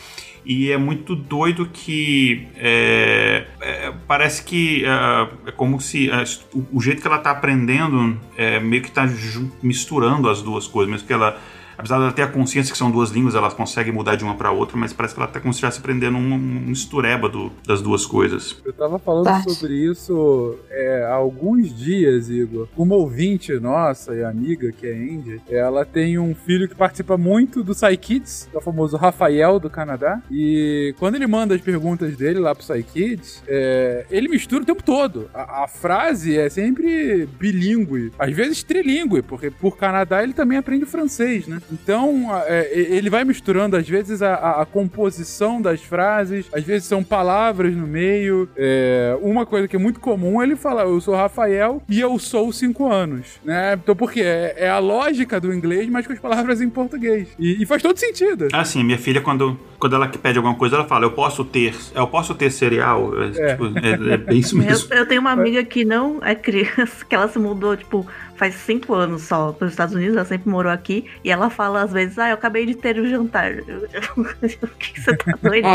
E 0.49 0.71
é 0.71 0.79
muito 0.79 1.17
doido 1.17 1.67
que 1.73 2.47
é, 2.57 3.47
é, 3.61 3.93
parece 4.07 4.45
que 4.45 4.85
é, 4.85 5.49
é 5.49 5.51
como 5.51 5.81
se 5.81 6.09
é, 6.09 6.23
o, 6.55 6.65
o 6.79 6.81
jeito 6.81 7.03
que 7.03 7.09
ela 7.09 7.19
tá 7.19 7.33
aprendendo 7.33 8.17
é, 8.37 8.61
meio 8.61 8.81
que 8.81 8.91
tá 8.93 9.09
ju- 9.09 9.51
misturando 9.61 10.29
as 10.31 10.41
duas 10.43 10.69
coisas, 10.69 10.89
mesmo 10.91 11.07
que 11.07 11.13
ela 11.13 11.37
apesar 11.79 11.99
dela 11.99 12.13
ter 12.13 12.23
a 12.23 12.27
consciência 12.29 12.73
que 12.73 12.79
são 12.79 12.91
duas 12.91 13.11
línguas, 13.11 13.35
ela 13.35 13.51
consegue 13.51 13.91
mudar 13.93 14.17
de 14.17 14.25
uma 14.25 14.35
para 14.35 14.51
outra, 14.51 14.77
mas 14.77 14.93
parece 14.93 15.15
que 15.15 15.21
ela 15.21 15.29
tá 15.31 15.41
como 15.41 15.53
se 15.53 15.59
estivesse 15.59 15.79
aprendendo 15.81 16.17
um, 16.17 16.33
um 16.35 16.39
mistureba 16.67 17.29
do- 17.29 17.51
das 17.67 17.81
duas 17.83 18.05
coisas. 18.07 18.57
Eu 18.65 18.73
tava 18.73 18.99
falando 18.99 19.25
Tá. 19.27 19.43
sobre 19.43 19.75
isso 19.75 20.57
é, 20.71 21.05
há 21.05 21.15
alguns 21.15 21.75
dias, 21.77 22.29
Igor. 22.31 22.69
Uma 22.77 22.95
ouvinte 22.97 23.53
nossa 23.61 24.15
e 24.15 24.23
amiga, 24.25 24.71
que 24.73 24.87
é 24.87 24.93
a 24.93 24.97
Andy, 24.97 25.41
ela 25.49 25.85
tem 25.85 26.19
um 26.19 26.35
filho 26.35 26.69
que 26.69 26.75
participa 26.75 27.17
muito 27.17 27.63
do 27.63 27.75
PsyKids, 27.75 28.49
que 28.51 28.57
é 28.57 28.59
o 28.59 28.63
famoso 28.63 28.97
Rafael 28.97 29.59
do 29.59 29.69
Canadá. 29.71 30.21
E 30.31 30.95
quando 30.99 31.15
ele 31.17 31.27
manda 31.27 31.55
as 31.55 31.61
perguntas 31.61 32.17
dele 32.17 32.39
lá 32.39 32.55
pro 32.55 32.65
PsyKids, 32.67 33.43
é, 33.47 34.07
ele 34.11 34.29
mistura 34.29 34.63
o 34.63 34.67
tempo 34.67 34.83
todo. 34.83 35.29
A, 35.35 35.65
a 35.65 35.69
frase 35.69 36.37
é 36.39 36.49
sempre 36.49 37.27
bilíngue, 37.39 38.13
às 38.19 38.33
vezes 38.35 38.63
trilíngue, 38.63 39.23
porque 39.23 39.51
por 39.51 39.77
Canadá 39.77 40.23
ele 40.23 40.33
também 40.33 40.59
aprende 40.59 40.85
francês, 40.87 41.47
né? 41.47 41.61
Então 41.73 42.29
é, 42.45 42.71
ele 42.79 43.11
vai 43.11 43.25
misturando 43.25 43.77
às 43.77 43.89
vezes 43.89 44.23
a, 44.23 44.35
a- 44.35 44.63
a 44.63 44.67
composição 44.67 45.61
das 45.61 45.83
frases, 45.83 46.47
às 46.53 46.63
vezes 46.65 46.87
são 46.89 47.03
palavras 47.03 47.75
no 47.75 47.87
meio. 47.87 48.49
É, 48.57 49.17
uma 49.21 49.45
coisa 49.47 49.67
que 49.69 49.77
é 49.77 49.79
muito 49.79 50.01
comum 50.01 50.41
é 50.41 50.45
ele 50.45 50.57
falar: 50.57 50.83
Eu 50.85 51.01
sou 51.01 51.15
Rafael 51.15 51.83
e 51.89 52.01
eu 52.01 52.19
sou 52.19 52.53
5 52.53 52.91
anos, 52.91 53.41
né? 53.45 53.75
Então 53.75 53.95
por 53.97 54.11
quê? 54.13 54.21
É, 54.23 54.55
é 54.59 54.69
a 54.71 54.79
lógica 54.79 55.41
do 55.41 55.53
inglês, 55.53 55.89
mas 55.89 56.07
com 56.07 56.13
as 56.13 56.19
palavras 56.19 56.61
em 56.61 56.69
português. 56.69 57.29
E, 57.39 57.63
e 57.63 57.67
faz 57.67 57.83
todo 57.83 57.97
sentido. 57.99 58.49
Ah, 58.53 58.65
sim, 58.65 58.83
minha 58.85 58.99
filha, 58.99 59.21
quando, 59.21 59.59
quando 59.79 59.95
ela 59.97 60.09
pede 60.09 60.39
alguma 60.39 60.55
coisa, 60.57 60.77
ela 60.77 60.85
fala, 60.87 61.05
eu 61.05 61.13
posso 61.13 61.45
ter, 61.45 61.75
eu 61.95 62.07
posso 62.07 62.35
ter 62.35 62.51
cereal. 62.51 63.13
É, 63.23 63.53
tipo, 63.53 63.67
é- 63.79 64.15
é 64.15 64.17
bem 64.17 64.39
isso 64.39 64.57
Eu, 64.57 64.63
mesmo. 64.63 64.95
eu 64.95 65.07
tenho 65.07 65.21
uma 65.21 65.31
amiga 65.33 65.63
que 65.65 65.85
não 65.85 66.19
é 66.23 66.35
criança, 66.35 67.05
que 67.09 67.15
ela 67.15 67.29
se 67.29 67.39
mudou, 67.39 67.77
tipo, 67.77 68.07
faz 68.37 68.55
cinco 68.55 68.95
anos 68.95 69.23
só 69.23 69.53
para 69.53 69.67
os 69.67 69.73
Estados 69.73 69.95
Unidos, 69.95 70.17
ela 70.17 70.25
sempre 70.25 70.49
morou 70.49 70.71
aqui, 70.73 71.07
e 71.25 71.31
ela 71.31 71.51
fala 71.51 71.83
às 71.83 71.93
vezes, 71.93 72.19
ah, 72.19 72.29
eu 72.29 72.35
acabei 72.35 72.67
de 72.67 72.75
ter 72.75 72.99
o 72.99 73.09
jantar. 73.09 73.53
Eu- 73.67 73.89
eu- 73.91 74.59
O 74.63 74.69
que, 74.79 75.01
você 75.01 75.17
tá 75.17 75.33
doido? 75.43 75.69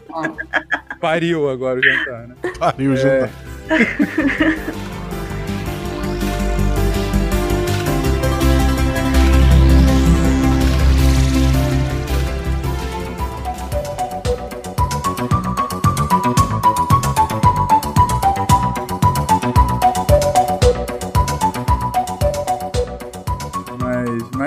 Pariu 0.99 1.49
agora 1.49 1.79
o 1.79 1.83
jantar, 1.83 2.27
né? 2.27 2.35
Pariu, 2.59 2.95
jantar. 2.95 3.29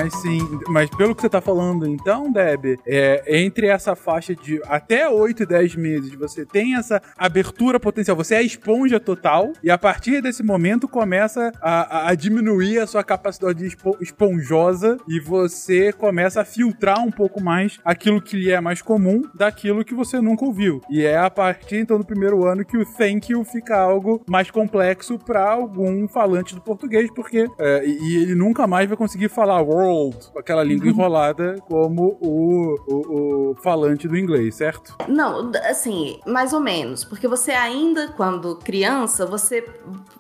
Mas, 0.05 0.15
Sim, 0.21 0.61
mas 0.69 0.91
pelo 0.91 1.15
que 1.15 1.23
você 1.23 1.29
tá 1.31 1.41
falando 1.41 1.87
então, 1.87 2.31
Deb, 2.31 2.79
é, 2.87 3.25
entre 3.43 3.69
essa 3.69 3.95
faixa 3.97 4.35
de 4.35 4.61
até 4.67 5.09
8 5.09 5.43
e 5.43 5.47
10 5.47 5.77
meses, 5.77 6.15
você 6.15 6.45
tem 6.45 6.77
essa 6.77 7.01
abertura 7.17 7.81
potencial, 7.81 8.15
você 8.17 8.35
é 8.35 8.39
a 8.39 8.43
esponja 8.43 9.01
total, 9.01 9.53
e 9.63 9.71
a 9.71 9.79
partir 9.79 10.21
desse 10.21 10.43
momento 10.43 10.87
começa 10.87 11.51
a, 11.63 12.09
a- 12.11 12.15
diminuir 12.15 12.79
a 12.81 12.87
sua 12.87 13.03
capacidade 13.03 13.65
espo- 13.67 13.97
esponjosa 14.01 14.99
e 15.09 15.19
você 15.21 15.93
começa 15.93 16.43
a 16.43 16.45
filtrar 16.45 17.01
um 17.03 17.11
pouco 17.11 17.43
mais 17.43 17.79
aquilo 17.85 18.21
que 18.21 18.37
lhe 18.37 18.51
é 18.51 18.61
mais 18.61 18.83
comum 18.83 19.23
daquilo 19.35 19.85
que 19.85 19.95
você 19.95 20.21
nunca 20.21 20.45
ouviu. 20.45 20.81
E 20.91 21.03
é 21.05 21.17
a 21.17 21.31
partir 21.31 21.77
então 21.77 21.99
do 21.99 22.05
primeiro 22.05 22.45
ano 22.47 22.65
que 22.65 22.77
o 22.77 22.85
thank 22.85 23.33
you 23.33 23.43
fica 23.45 23.77
algo 23.77 24.23
mais 24.29 24.51
complexo 24.51 25.19
para 25.19 25.51
algum 25.51 26.07
falante 26.09 26.55
do 26.55 26.61
português, 26.61 27.11
porque 27.15 27.47
é, 27.59 27.87
e 27.87 28.23
ele 28.23 28.35
nunca 28.35 28.67
mais 28.67 28.87
vai 28.89 28.97
conseguir 28.97 29.29
falar 29.29 29.61
world, 29.63 29.94
com 30.33 30.39
aquela 30.39 30.63
língua 30.63 30.89
enrolada, 30.89 31.57
como 31.69 32.17
o, 32.21 32.75
o, 32.87 33.51
o 33.51 33.55
falante 33.57 34.07
do 34.09 34.17
inglês, 34.17 34.55
certo? 34.57 34.97
Não, 35.09 35.51
assim, 35.69 36.19
mais 36.27 36.53
ou 36.53 36.61
menos. 36.61 37.05
Porque 37.05 37.29
você 37.29 37.53
ainda, 37.53 38.09
quando 38.09 38.57
criança, 38.57 39.25
você. 39.27 39.65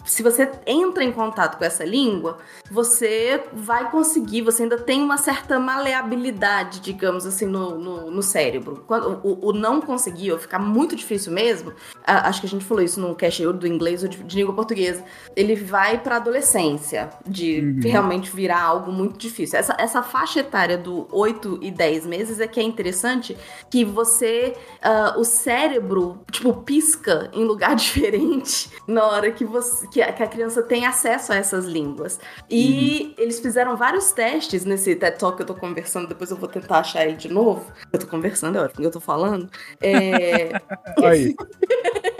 Se 0.04 0.22
você 0.22 0.50
entra 0.66 1.02
em 1.02 1.10
contato 1.12 1.56
com 1.58 1.64
essa 1.64 1.84
língua, 1.84 2.38
você 2.70 3.42
vai 3.52 3.90
conseguir, 3.90 4.42
você 4.42 4.64
ainda 4.64 4.76
tem 4.78 5.02
uma 5.02 5.16
certa 5.16 5.58
maleabilidade, 5.58 6.80
digamos 6.80 7.24
assim, 7.26 7.46
no, 7.46 7.78
no, 7.78 8.10
no 8.10 8.22
cérebro. 8.22 8.84
Quando 8.86 9.20
o, 9.22 9.48
o 9.48 9.52
não 9.52 9.80
conseguir, 9.80 10.32
ou 10.32 10.38
ficar 10.38 10.58
muito 10.58 10.94
difícil 10.94 11.32
mesmo, 11.32 11.72
a- 12.06 12.28
acho 12.28 12.40
que 12.40 12.46
a 12.46 12.50
gente 12.50 12.64
falou 12.64 12.82
isso 12.82 13.00
no 13.00 13.14
cast 13.14 13.44
do 13.46 13.66
inglês 13.66 14.02
ou 14.02 14.08
de, 14.08 14.22
de 14.22 14.36
língua 14.36 14.54
portuguesa, 14.54 15.02
ele 15.34 15.54
vai 15.54 15.98
pra 16.02 16.16
adolescência, 16.16 17.08
de 17.26 17.60
realmente 17.88 18.30
virar 18.34 18.62
algo 18.62 18.92
muito 18.92 19.18
difícil. 19.18 19.58
Essa, 19.64 19.76
essa 19.78 20.02
faixa 20.02 20.40
etária 20.40 20.76
do 20.76 21.08
8 21.10 21.60
e 21.62 21.70
10 21.70 22.04
meses 22.04 22.38
é 22.38 22.46
que 22.46 22.60
é 22.60 22.62
interessante 22.62 23.34
que 23.70 23.82
você, 23.82 24.54
ah, 24.82 25.14
o 25.16 25.24
cérebro, 25.24 26.20
tipo, 26.30 26.52
pisca 26.52 27.30
em 27.32 27.44
lugar 27.44 27.74
diferente 27.76 28.70
na 28.86 29.06
hora 29.06 29.30
que, 29.32 29.42
você, 29.42 29.88
que, 29.88 30.02
a, 30.02 30.12
que 30.12 30.22
a 30.22 30.26
criança 30.26 30.62
tem 30.62 30.84
acesso 30.84 31.32
a 31.32 31.36
essas 31.36 31.64
línguas. 31.64 32.20
E 32.50 33.14
eles 33.16 33.40
fizeram 33.40 33.74
vários 33.74 34.12
testes 34.12 34.66
nesse 34.66 34.94
TED 34.96 35.18
Talk 35.18 35.36
que 35.36 35.42
eu 35.42 35.46
tô 35.46 35.54
conversando, 35.54 36.08
depois 36.08 36.30
eu 36.30 36.36
vou 36.36 36.48
tentar 36.48 36.80
achar 36.80 37.06
ele 37.06 37.16
de 37.16 37.28
novo. 37.28 37.72
Eu 37.90 37.98
tô 37.98 38.06
conversando, 38.06 38.58
é 38.58 38.60
ótimo 38.60 38.82
que 38.82 38.86
eu 38.86 38.90
tô 38.90 39.00
falando. 39.00 39.48
É, 39.80 40.60
Aí. 41.02 41.34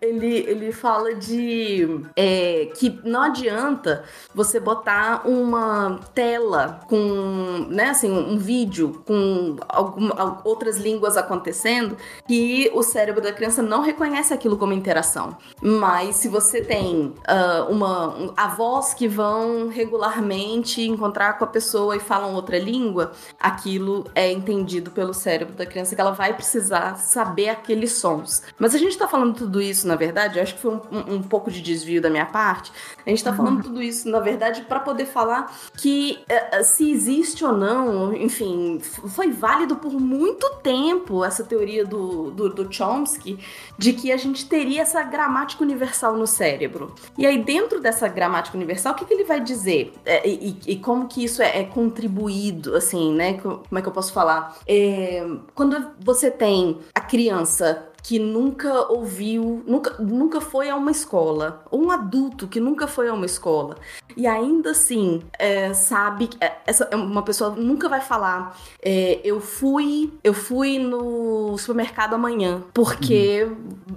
ele, 0.00 0.36
ele 0.48 0.72
fala 0.72 1.14
de 1.14 2.00
é, 2.16 2.70
que 2.76 3.00
não 3.04 3.22
adianta 3.22 4.04
você 4.34 4.58
botar 4.58 5.22
uma 5.28 6.00
tela 6.14 6.80
com, 6.88 7.66
né, 7.68 7.90
assim, 7.90 8.10
um 8.10 8.38
vídeo 8.38 9.02
com 9.06 9.56
alguma, 9.68 10.14
al- 10.14 10.40
outras 10.44 10.78
línguas 10.78 11.16
acontecendo 11.16 11.96
que 12.26 12.70
o 12.74 12.82
cérebro 12.82 13.20
da 13.22 13.32
criança 13.32 13.62
não 13.62 13.82
reconhece 13.82 14.32
aquilo 14.32 14.56
como 14.56 14.72
interação. 14.72 15.36
Mas 15.60 16.16
se 16.16 16.28
você 16.28 16.62
tem 16.62 17.12
ah, 17.26 17.66
uma 17.68 18.08
um- 18.16 18.32
avós 18.36 18.94
que 18.94 19.06
vão 19.08 19.68
regularmente 19.68 20.82
encontrar 20.82 21.38
com 21.38 21.44
a 21.44 21.48
pessoa 21.48 21.96
e 21.96 22.00
falam 22.00 22.34
outra 22.34 22.58
língua, 22.58 23.12
aquilo 23.38 24.04
é 24.14 24.30
entendido 24.32 24.90
pelo 24.90 25.12
cérebro 25.12 25.54
da 25.54 25.66
criança 25.66 25.94
que 25.94 26.00
ela 26.00 26.10
vai 26.12 26.34
precisar 26.34 26.96
saber 26.96 27.48
aqueles 27.50 27.92
sons. 27.92 28.42
Mas 28.58 28.74
a 28.74 28.78
gente 28.78 28.96
tá 28.96 29.06
falando 29.06 29.34
tudo 29.34 29.60
isso, 29.60 29.86
na 29.90 29.96
verdade, 29.96 30.38
eu 30.38 30.42
acho 30.42 30.54
que 30.54 30.60
foi 30.60 30.72
um, 30.74 30.80
um- 30.92 31.14
um 31.16 31.22
pouco 31.22 31.50
de 31.50 31.60
desvio 31.60 32.00
da 32.00 32.08
minha 32.08 32.26
parte. 32.26 32.72
A 33.04 33.10
gente 33.10 33.24
tá 33.24 33.32
falando 33.34 33.62
tudo 33.62 33.82
isso, 33.82 34.08
na 34.08 34.20
verdade, 34.20 34.62
para 34.62 34.80
poder 34.80 35.06
falar 35.06 35.52
que 35.76 36.20
eh, 36.28 36.48
eh, 36.58 36.62
se 36.62 36.90
existe 36.90 37.44
ou 37.44 37.52
não, 37.52 38.14
enfim, 38.14 38.78
foi 38.80 39.30
válido 39.30 39.76
por 39.76 39.92
muito 39.92 40.48
tempo 40.62 41.24
essa 41.24 41.42
teoria 41.44 41.84
do, 41.84 42.30
do, 42.30 42.48
do 42.48 42.72
Chomsky 42.72 43.38
de 43.76 43.92
que 43.92 44.12
a 44.12 44.16
gente 44.16 44.46
teria 44.48 44.82
essa 44.82 45.02
gramática 45.02 45.62
universal 45.64 46.16
no 46.16 46.26
cérebro. 46.26 46.94
E 47.18 47.26
aí, 47.26 47.42
dentro 47.42 47.80
dessa 47.80 48.06
gramática 48.08 48.56
universal, 48.56 48.92
o 48.92 48.96
que, 48.96 49.04
que 49.04 49.12
ele 49.14 49.24
vai 49.24 49.40
dizer? 49.40 49.92
É, 50.04 50.26
e, 50.28 50.56
e 50.66 50.76
como 50.76 51.08
que 51.08 51.24
isso 51.24 51.42
é, 51.42 51.60
é 51.60 51.64
contribuído, 51.64 52.76
assim, 52.76 53.12
né? 53.14 53.34
Co- 53.34 53.62
Como 53.68 53.78
é 53.78 53.82
que 53.82 53.88
eu 53.88 53.92
posso 53.92 54.12
falar? 54.12 54.56
É, 54.66 55.26
quando 55.54 55.90
você 56.00 56.30
tem 56.30 56.78
a 56.94 57.00
criança 57.00 57.86
que 58.02 58.18
nunca 58.18 58.90
ouviu, 58.90 59.62
nunca, 59.66 60.02
nunca 60.02 60.40
foi 60.40 60.68
a 60.70 60.76
uma 60.76 60.90
escola, 60.90 61.64
ou 61.70 61.82
um 61.84 61.90
adulto 61.90 62.46
que 62.48 62.60
nunca 62.60 62.86
foi 62.86 63.08
a 63.08 63.14
uma 63.14 63.26
escola, 63.26 63.76
e 64.16 64.26
ainda 64.26 64.70
assim 64.70 65.22
é, 65.38 65.72
sabe 65.74 66.28
é, 66.40 66.52
essa 66.66 66.88
uma 66.96 67.22
pessoa 67.22 67.50
nunca 67.50 67.88
vai 67.88 68.00
falar 68.00 68.58
é, 68.82 69.20
eu 69.24 69.40
fui 69.40 70.12
eu 70.24 70.34
fui 70.34 70.78
no 70.78 71.56
supermercado 71.58 72.14
amanhã. 72.14 72.62
Porque 72.74 73.46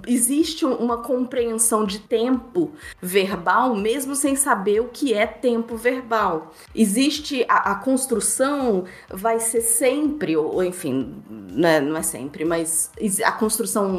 existe 0.06 0.64
um- 0.66 0.74
uma 0.76 0.98
compreensão 0.98 1.84
de 1.84 1.98
tempo 2.00 2.72
verbal 3.00 3.74
mesmo 3.74 4.14
sem 4.14 4.36
saber 4.36 4.80
o 4.80 4.88
que 4.88 5.12
é 5.14 5.26
tempo 5.26 5.76
verbal. 5.76 6.52
Existe 6.74 7.44
a, 7.48 7.72
a 7.72 7.74
construção 7.76 8.84
vai 9.10 9.40
ser 9.40 9.60
sempre 9.60 10.36
ou 10.36 10.62
enfim 10.62 11.16
né, 11.30 11.80
não 11.80 11.96
é 11.96 12.02
sempre 12.02 12.44
mas 12.44 12.90
a 13.24 13.32
construção 13.32 13.93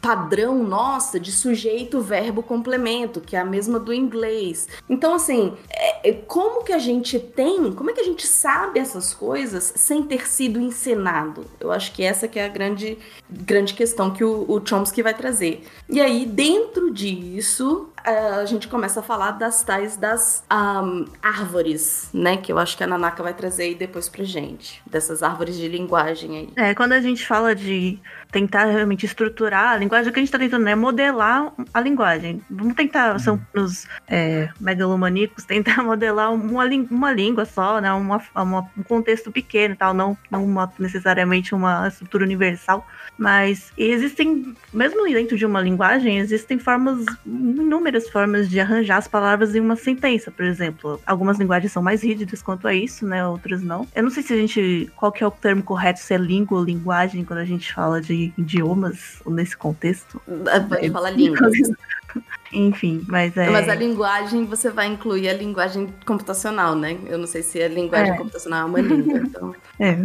padrão 0.00 0.62
nossa 0.62 1.18
de 1.20 1.30
sujeito 1.32 2.00
verbo 2.00 2.42
complemento 2.42 3.20
que 3.20 3.36
é 3.36 3.40
a 3.40 3.44
mesma 3.44 3.78
do 3.78 3.92
inglês 3.92 4.66
então 4.88 5.14
assim 5.14 5.54
é- 5.70 6.10
é 6.10 6.12
como 6.12 6.64
que 6.64 6.72
a 6.72 6.78
gente 6.78 7.18
tem, 7.18 7.72
como 7.72 7.90
é 7.90 7.92
que 7.92 8.00
a 8.00 8.04
gente 8.04 8.26
sabe 8.26 8.80
essas 8.80 9.14
coisas 9.14 9.72
sem 9.76 10.02
ter 10.02 10.26
sido 10.26 10.60
ensinado? 10.60 11.44
Eu 11.60 11.70
acho 11.70 11.92
que 11.92 12.02
essa 12.02 12.26
que 12.26 12.38
é 12.38 12.44
a 12.44 12.48
grande, 12.48 12.98
grande 13.30 13.72
questão 13.74 14.10
que 14.10 14.24
o, 14.24 14.44
o 14.50 14.60
Chomsky 14.66 15.02
vai 15.02 15.14
trazer. 15.14 15.64
E 15.88 16.00
aí, 16.00 16.26
dentro 16.26 16.92
disso, 16.92 17.88
a 18.04 18.44
gente 18.44 18.68
começa 18.68 19.00
a 19.00 19.02
falar 19.02 19.32
das 19.32 19.62
tais 19.62 19.96
das 19.96 20.44
ahm, 20.50 21.04
árvores, 21.22 22.08
né? 22.12 22.36
Que 22.36 22.52
eu 22.52 22.58
acho 22.58 22.76
que 22.76 22.84
a 22.84 22.86
Nanaka 22.86 23.22
vai 23.22 23.34
trazer 23.34 23.64
aí 23.64 23.74
depois 23.74 24.08
pra 24.08 24.24
gente. 24.24 24.82
Dessas 24.86 25.22
árvores 25.22 25.56
de 25.56 25.68
linguagem 25.68 26.36
aí. 26.38 26.48
É, 26.56 26.74
quando 26.74 26.92
a 26.92 27.00
gente 27.00 27.26
fala 27.26 27.54
de 27.54 27.98
tentar 28.30 28.64
realmente 28.64 29.04
estruturar 29.04 29.72
a 29.72 29.76
linguagem, 29.76 30.08
o 30.10 30.12
que 30.12 30.18
a 30.18 30.22
gente 30.22 30.32
tá 30.32 30.38
tentando 30.38 30.66
é 30.66 30.74
modelar 30.74 31.52
a 31.74 31.80
linguagem. 31.80 32.40
Vamos 32.50 32.74
tentar, 32.74 33.18
são 33.20 33.38
os 33.54 33.86
é, 34.08 34.48
megalomaníacos, 34.58 35.44
tentar 35.44 35.82
modelar 35.82 36.32
uma, 36.32 36.64
uma 36.90 37.12
língua 37.12 37.44
só, 37.44 37.80
né? 37.80 37.92
Uma, 37.92 38.22
uma- 38.34 38.70
um 38.76 38.82
contexto 38.82 39.30
pequeno 39.30 39.74
e 39.74 39.76
tal, 39.76 39.92
não, 39.92 40.16
não 40.30 40.44
uma- 40.44 40.72
necessariamente 40.78 41.54
uma 41.54 41.88
estrutura 41.88 42.24
universal. 42.24 42.86
Mas 43.18 43.70
existem, 43.76 44.56
mesmo 44.72 45.04
dentro 45.04 45.36
de 45.36 45.44
uma 45.44 45.60
linguagem, 45.60 46.18
existem 46.18 46.58
formas, 46.58 47.04
inúmeras 47.26 47.91
formas 48.08 48.48
de 48.48 48.60
arranjar 48.60 48.98
as 48.98 49.08
palavras 49.08 49.54
em 49.54 49.60
uma 49.60 49.76
sentença, 49.76 50.30
por 50.30 50.44
exemplo. 50.44 51.00
Algumas 51.06 51.38
linguagens 51.38 51.72
são 51.72 51.82
mais 51.82 52.02
rígidas 52.02 52.42
quanto 52.42 52.66
a 52.68 52.74
isso, 52.74 53.06
né? 53.06 53.26
Outras 53.26 53.62
não. 53.62 53.86
Eu 53.94 54.02
não 54.02 54.10
sei 54.10 54.22
se 54.22 54.32
a 54.32 54.36
gente. 54.36 54.90
Qual 54.96 55.12
que 55.12 55.22
é 55.22 55.26
o 55.26 55.30
termo 55.30 55.62
correto, 55.62 56.00
se 56.00 56.14
é 56.14 56.18
língua 56.18 56.58
ou 56.58 56.64
linguagem, 56.64 57.24
quando 57.24 57.40
a 57.40 57.44
gente 57.44 57.72
fala 57.72 58.00
de 58.00 58.32
idiomas 58.36 59.22
nesse 59.26 59.56
contexto. 59.56 60.20
Vai 60.68 60.90
falar 60.90 61.10
línguas. 61.10 61.52
Enfim, 62.52 63.02
mas 63.08 63.36
é. 63.36 63.48
Mas 63.50 63.68
a 63.68 63.74
linguagem, 63.74 64.44
você 64.44 64.70
vai 64.70 64.86
incluir 64.86 65.28
a 65.28 65.32
linguagem 65.34 65.88
computacional, 66.04 66.74
né? 66.74 66.98
Eu 67.06 67.18
não 67.18 67.26
sei 67.26 67.42
se 67.42 67.62
a 67.62 67.68
linguagem 67.68 68.12
É. 68.12 68.16
computacional 68.16 68.62
é 68.62 68.64
uma 68.64 68.80
língua, 68.80 69.18
então... 69.18 69.54
É. 69.80 69.98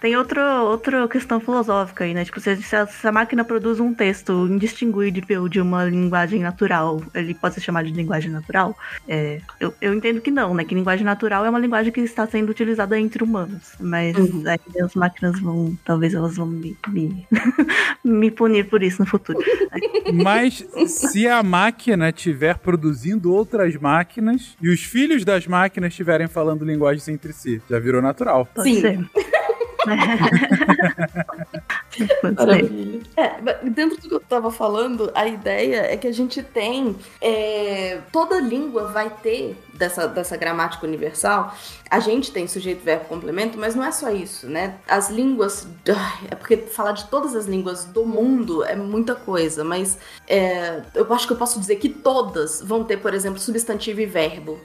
Tem 0.00 0.16
outro, 0.16 0.40
outra 0.64 1.06
questão 1.08 1.40
filosófica 1.40 2.04
aí, 2.04 2.14
né? 2.14 2.24
Tipo, 2.24 2.40
se, 2.40 2.56
se 2.62 2.74
a, 2.74 2.86
se 2.86 3.06
a 3.06 3.12
máquina 3.12 3.44
produz 3.44 3.80
um 3.80 3.92
texto 3.92 4.46
indistinguível 4.48 5.46
de 5.48 5.60
uma 5.60 5.84
linguagem 5.84 6.40
natural, 6.40 7.02
ele 7.14 7.34
pode 7.34 7.56
ser 7.56 7.60
chamado 7.60 7.86
de 7.86 7.92
linguagem 7.92 8.30
natural? 8.30 8.74
É, 9.06 9.40
eu, 9.60 9.74
eu 9.82 9.92
entendo 9.92 10.20
que 10.22 10.30
não, 10.30 10.54
né? 10.54 10.64
Que 10.64 10.74
linguagem 10.74 11.04
natural 11.04 11.44
é 11.44 11.50
uma 11.50 11.58
linguagem 11.58 11.92
que 11.92 12.00
está 12.00 12.26
sendo 12.26 12.48
utilizada 12.50 12.98
entre 12.98 13.22
humanos. 13.22 13.72
Mas 13.80 14.16
Uhum. 14.16 14.44
aí 14.46 14.80
as 14.82 14.94
máquinas 14.94 15.38
vão. 15.40 15.76
Talvez 15.84 16.14
elas 16.14 16.36
vão 16.36 16.46
me, 16.46 16.74
me, 16.88 17.26
me 18.04 18.30
punir 18.30 18.68
por 18.70 18.82
isso 18.82 19.02
no 19.02 19.06
futuro. 19.06 19.38
Mas 20.14 20.64
se 20.86 21.26
a 21.28 21.42
máquina 21.48 22.10
estiver 22.10 22.58
produzindo 22.58 23.32
outras 23.32 23.74
máquinas 23.76 24.56
e 24.60 24.68
os 24.68 24.84
filhos 24.84 25.24
das 25.24 25.46
máquinas 25.46 25.92
estiverem 25.92 26.28
falando 26.28 26.64
linguagens 26.64 27.08
entre 27.08 27.32
si, 27.32 27.60
já 27.68 27.78
virou 27.78 28.00
natural. 28.00 28.46
Pode 28.54 28.80
Sim. 28.80 29.08
Maravilha. 32.36 33.00
É, 33.16 33.40
dentro 33.70 34.00
do 34.00 34.08
que 34.08 34.14
eu 34.14 34.20
tava 34.20 34.50
falando, 34.50 35.10
a 35.14 35.26
ideia 35.26 35.92
é 35.92 35.96
que 35.96 36.06
a 36.06 36.12
gente 36.12 36.42
tem. 36.42 36.96
é, 37.20 38.00
toda 38.12 38.40
língua 38.40 38.92
vai 38.92 39.10
ter 39.10 39.56
dessa, 39.74 40.06
dessa 40.06 40.36
gramática 40.36 40.86
universal. 40.86 41.54
A 41.90 42.00
gente 42.00 42.30
tem 42.32 42.46
sujeito, 42.46 42.84
verbo, 42.84 43.06
complemento, 43.06 43.58
mas 43.58 43.74
não 43.74 43.84
é 43.84 43.90
só 43.90 44.10
isso, 44.10 44.46
né? 44.46 44.74
As 44.86 45.10
línguas. 45.10 45.66
É 46.30 46.34
porque 46.34 46.56
falar 46.56 46.92
de 46.92 47.08
todas 47.08 47.34
as 47.34 47.46
línguas 47.46 47.84
do 47.84 48.04
mundo 48.04 48.64
é 48.64 48.76
muita 48.76 49.14
coisa, 49.14 49.64
mas 49.64 49.98
é, 50.26 50.82
eu 50.94 51.10
acho 51.12 51.26
que 51.26 51.32
eu 51.32 51.38
posso 51.38 51.58
dizer 51.58 51.76
que 51.76 51.88
todas 51.88 52.60
vão 52.60 52.84
ter, 52.84 52.98
por 52.98 53.14
exemplo, 53.14 53.38
substantivo 53.38 54.00
e 54.00 54.06
verbo. 54.06 54.58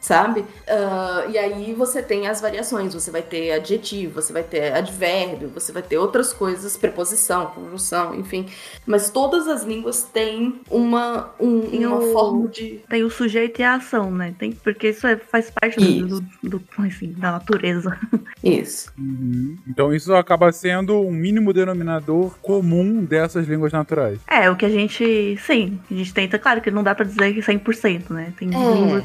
Sabe? 0.00 0.40
Uh, 0.40 1.30
e 1.30 1.38
aí 1.38 1.74
você 1.74 2.02
tem 2.02 2.28
as 2.28 2.40
variações, 2.40 2.94
você 2.94 3.10
vai 3.10 3.22
ter 3.22 3.52
adjetivo, 3.52 4.20
você 4.20 4.32
vai 4.32 4.42
ter 4.42 4.72
advérbio, 4.72 5.48
você 5.48 5.72
vai 5.72 5.82
ter 5.82 5.98
outras 5.98 6.32
coisas, 6.32 6.76
preposição, 6.76 7.46
conjunção, 7.46 8.14
enfim. 8.14 8.46
Mas 8.86 9.10
todas 9.10 9.48
as 9.48 9.64
línguas 9.64 10.02
têm 10.04 10.60
uma, 10.70 11.30
um, 11.40 11.60
uma 11.60 11.98
o, 11.98 12.12
forma 12.12 12.48
de. 12.48 12.80
Tem 12.88 13.02
o 13.02 13.10
sujeito 13.10 13.60
e 13.60 13.64
a 13.64 13.74
ação, 13.74 14.10
né? 14.10 14.34
Tem, 14.38 14.52
porque 14.52 14.90
isso 14.90 15.06
é, 15.06 15.16
faz 15.16 15.50
parte 15.50 16.02
do, 16.02 16.20
do, 16.42 16.62
assim, 16.78 17.12
da 17.12 17.32
natureza. 17.32 17.98
Isso. 18.44 18.92
Uhum. 18.96 19.56
Então 19.66 19.92
isso 19.92 20.14
acaba 20.14 20.52
sendo 20.52 21.00
um 21.00 21.10
mínimo 21.10 21.52
denominador 21.52 22.36
comum 22.40 23.04
dessas 23.04 23.48
línguas 23.48 23.72
naturais. 23.72 24.20
É, 24.28 24.48
o 24.48 24.54
que 24.54 24.64
a 24.64 24.68
gente. 24.68 25.36
Sim, 25.38 25.80
a 25.90 25.94
gente 25.94 26.14
tenta, 26.14 26.38
claro 26.38 26.60
que 26.60 26.70
não 26.70 26.84
dá 26.84 26.94
pra 26.94 27.04
dizer 27.04 27.34
que 27.34 27.40
100%, 27.40 28.10
né? 28.10 28.32
Tem 28.38 28.48
é. 28.48 28.74
línguas 28.74 29.04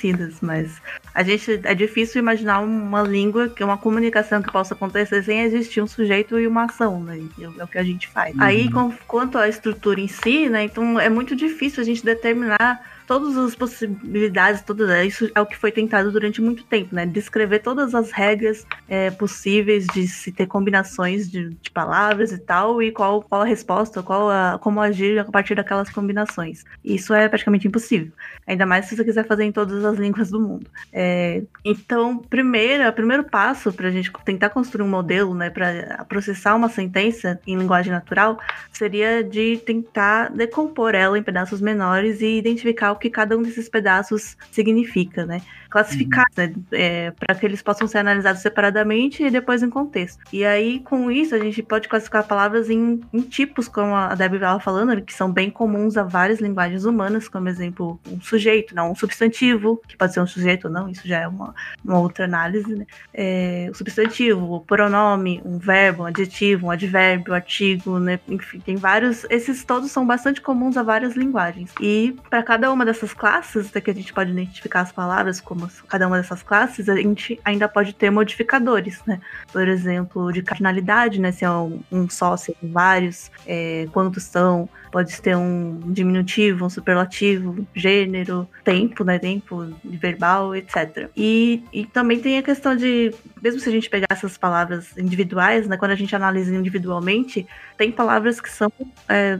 desconhecidas, 0.00 0.40
mas 0.40 0.80
a 1.14 1.22
gente. 1.22 1.60
É 1.64 1.74
difícil 1.74 2.20
imaginar 2.20 2.60
uma 2.60 3.02
língua, 3.02 3.48
que 3.48 3.62
uma 3.62 3.76
comunicação 3.76 4.42
que 4.42 4.50
possa 4.50 4.74
acontecer 4.74 5.22
sem 5.22 5.40
existir 5.42 5.82
um 5.82 5.86
sujeito 5.86 6.38
e 6.38 6.46
uma 6.46 6.64
ação, 6.64 7.02
né? 7.02 7.20
É 7.58 7.64
o 7.64 7.68
que 7.68 7.78
a 7.78 7.84
gente 7.84 8.08
faz. 8.08 8.34
Uhum. 8.34 8.42
Aí, 8.42 8.70
com, 8.70 8.92
quanto 9.06 9.38
à 9.38 9.48
estrutura 9.48 10.00
em 10.00 10.08
si, 10.08 10.48
né? 10.48 10.64
Então 10.64 10.98
é 10.98 11.08
muito 11.08 11.36
difícil 11.36 11.82
a 11.82 11.84
gente 11.84 12.04
determinar 12.04 12.80
todas 13.10 13.36
as 13.36 13.56
possibilidades, 13.56 14.62
todas 14.62 14.88
é, 14.88 15.04
isso 15.04 15.28
é 15.34 15.40
o 15.40 15.44
que 15.44 15.56
foi 15.56 15.72
tentado 15.72 16.12
durante 16.12 16.40
muito 16.40 16.62
tempo, 16.62 16.94
né? 16.94 17.04
Descrever 17.04 17.58
todas 17.58 17.92
as 17.92 18.12
regras 18.12 18.64
é, 18.88 19.10
possíveis 19.10 19.84
de 19.88 20.06
se 20.06 20.30
ter 20.30 20.46
combinações 20.46 21.28
de, 21.28 21.50
de, 21.50 21.72
palavras 21.72 22.30
e 22.30 22.38
tal, 22.38 22.80
e 22.80 22.92
qual, 22.92 23.20
qual 23.22 23.42
a 23.42 23.44
resposta, 23.44 24.00
qual 24.00 24.30
a, 24.30 24.60
como 24.62 24.80
agir 24.80 25.18
a 25.18 25.24
partir 25.24 25.56
daquelas 25.56 25.90
combinações. 25.90 26.64
Isso 26.84 27.12
é 27.12 27.28
praticamente 27.28 27.66
impossível. 27.66 28.12
Ainda 28.46 28.64
mais 28.64 28.86
se 28.86 28.94
você 28.94 29.04
quiser 29.04 29.26
fazer 29.26 29.42
em 29.42 29.50
todas 29.50 29.84
as 29.84 29.98
línguas 29.98 30.30
do 30.30 30.38
mundo. 30.38 30.68
É, 30.92 31.42
então, 31.64 32.16
primeiro, 32.16 32.92
primeiro 32.92 33.24
passo 33.24 33.72
para 33.72 33.88
a 33.88 33.90
gente 33.90 34.12
tentar 34.24 34.50
construir 34.50 34.84
um 34.84 34.88
modelo, 34.88 35.34
né, 35.34 35.50
para 35.50 36.06
processar 36.08 36.54
uma 36.54 36.68
sentença 36.68 37.40
em 37.44 37.58
linguagem 37.58 37.92
natural, 37.92 38.38
seria 38.72 39.24
de 39.24 39.56
tentar 39.66 40.30
decompor 40.30 40.94
ela 40.94 41.18
em 41.18 41.24
pedaços 41.24 41.60
menores 41.60 42.20
e 42.20 42.38
identificar 42.38 42.99
que 43.00 43.10
cada 43.10 43.36
um 43.36 43.42
desses 43.42 43.68
pedaços 43.68 44.36
significa, 44.50 45.26
né? 45.26 45.40
Classificar, 45.68 46.26
uhum. 46.36 46.44
né? 46.44 46.54
É, 46.72 47.10
para 47.12 47.34
que 47.34 47.46
eles 47.46 47.62
possam 47.62 47.86
ser 47.86 47.98
analisados 47.98 48.42
separadamente 48.42 49.22
e 49.22 49.30
depois 49.30 49.62
em 49.62 49.70
contexto. 49.70 50.22
E 50.32 50.44
aí, 50.44 50.80
com 50.80 51.10
isso, 51.10 51.34
a 51.34 51.38
gente 51.38 51.62
pode 51.62 51.88
classificar 51.88 52.26
palavras 52.26 52.68
em, 52.68 53.00
em 53.12 53.20
tipos, 53.20 53.68
como 53.68 53.94
a 53.94 54.14
Debbie 54.14 54.36
estava 54.36 54.60
falando, 54.60 55.00
que 55.02 55.14
são 55.14 55.30
bem 55.30 55.50
comuns 55.50 55.96
a 55.96 56.02
várias 56.02 56.40
linguagens 56.40 56.84
humanas, 56.84 57.28
como 57.28 57.48
exemplo, 57.48 58.00
um 58.08 58.20
sujeito, 58.20 58.74
não 58.74 58.92
um 58.92 58.94
substantivo, 58.94 59.80
que 59.88 59.96
pode 59.96 60.12
ser 60.12 60.20
um 60.20 60.26
sujeito 60.26 60.66
ou 60.66 60.70
não, 60.72 60.88
isso 60.88 61.06
já 61.06 61.20
é 61.20 61.28
uma, 61.28 61.54
uma 61.84 61.98
outra 61.98 62.24
análise, 62.24 62.74
né? 62.74 62.86
É, 63.14 63.68
o 63.70 63.74
substantivo, 63.74 64.54
o 64.54 64.60
pronome, 64.60 65.40
um 65.44 65.58
verbo, 65.58 66.02
um 66.02 66.06
adjetivo, 66.06 66.66
um 66.66 66.70
advérbio, 66.70 67.32
um 67.32 67.36
artigo, 67.36 67.98
né? 67.98 68.20
Enfim, 68.28 68.60
tem 68.60 68.76
vários. 68.76 69.24
Esses 69.30 69.64
todos 69.64 69.90
são 69.90 70.06
bastante 70.06 70.40
comuns 70.40 70.76
a 70.76 70.82
várias 70.82 71.14
linguagens. 71.14 71.72
E 71.80 72.16
para 72.28 72.42
cada 72.42 72.72
uma 72.72 72.84
dessas 72.90 73.14
classes, 73.14 73.70
que 73.70 73.90
a 73.90 73.94
gente 73.94 74.12
pode 74.12 74.30
identificar 74.30 74.80
as 74.80 74.92
palavras 74.92 75.40
como 75.40 75.68
cada 75.88 76.06
uma 76.06 76.16
dessas 76.16 76.42
classes, 76.42 76.88
a 76.88 76.96
gente 76.96 77.40
ainda 77.44 77.68
pode 77.68 77.94
ter 77.94 78.10
modificadores, 78.10 79.00
né? 79.06 79.20
Por 79.52 79.66
exemplo, 79.66 80.32
de 80.32 80.42
cardinalidade, 80.42 81.20
né? 81.20 81.32
Se 81.32 81.44
é 81.44 81.50
um, 81.50 81.80
um 81.90 82.08
só, 82.08 82.36
se 82.36 82.52
é 82.52 82.54
vários, 82.62 83.30
é, 83.46 83.88
quantos 83.92 84.24
são, 84.24 84.68
pode 84.90 85.20
ter 85.20 85.36
um 85.36 85.80
diminutivo, 85.92 86.64
um 86.64 86.70
superlativo, 86.70 87.66
gênero, 87.74 88.48
tempo, 88.64 89.04
né? 89.04 89.18
Tempo 89.18 89.72
verbal, 89.84 90.54
etc. 90.54 91.08
E, 91.16 91.62
e 91.72 91.86
também 91.86 92.20
tem 92.20 92.38
a 92.38 92.42
questão 92.42 92.76
de, 92.76 93.14
mesmo 93.40 93.60
se 93.60 93.68
a 93.68 93.72
gente 93.72 93.88
pegar 93.88 94.08
essas 94.10 94.36
palavras 94.36 94.96
individuais, 94.98 95.66
né? 95.68 95.76
Quando 95.76 95.92
a 95.92 95.96
gente 95.96 96.14
analisa 96.14 96.54
individualmente, 96.54 97.46
tem 97.76 97.92
palavras 97.92 98.40
que 98.40 98.50
são 98.50 98.70
é, 99.08 99.38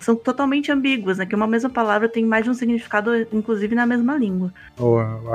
são 0.00 0.14
totalmente 0.14 0.70
ambíguas, 0.70 1.18
né? 1.18 1.26
Que 1.26 1.34
uma 1.34 1.46
mesma 1.46 1.70
palavra 1.70 2.08
tem 2.08 2.24
mais 2.24 2.44
de 2.44 2.50
um 2.50 2.54
significado, 2.54 3.10
inclusive 3.32 3.74
na 3.74 3.86
mesma 3.86 4.16
língua. 4.16 4.52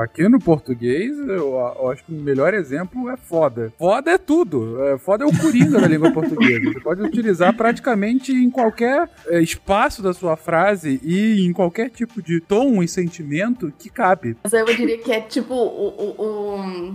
Aqui 0.00 0.28
no 0.28 0.38
português, 0.38 1.16
eu, 1.18 1.54
eu 1.54 1.90
acho 1.90 2.04
que 2.04 2.12
o 2.12 2.20
melhor 2.20 2.54
exemplo 2.54 3.08
é 3.10 3.16
foda. 3.16 3.72
Foda 3.78 4.10
é 4.10 4.18
tudo. 4.18 4.82
É, 4.84 4.98
foda 4.98 5.24
é 5.24 5.26
o 5.26 5.38
coringa 5.38 5.80
da 5.80 5.86
língua 5.88 6.10
portuguesa. 6.12 6.72
Você 6.72 6.80
pode 6.80 7.02
utilizar 7.02 7.54
praticamente 7.56 8.32
em 8.32 8.50
qualquer 8.50 9.08
é, 9.26 9.40
espaço 9.40 10.02
da 10.02 10.12
sua 10.12 10.36
frase 10.36 11.00
e 11.02 11.44
em 11.44 11.52
qualquer 11.52 11.90
tipo 11.90 12.22
de 12.22 12.40
tom 12.40 12.82
e 12.82 12.88
sentimento 12.88 13.72
que 13.78 13.90
cabe. 13.90 14.36
Mas 14.42 14.52
eu 14.52 14.64
diria 14.64 14.98
que 14.98 15.12
é 15.12 15.20
tipo 15.20 15.54
o, 15.54 15.88
o, 15.88 16.22
o 16.22 16.94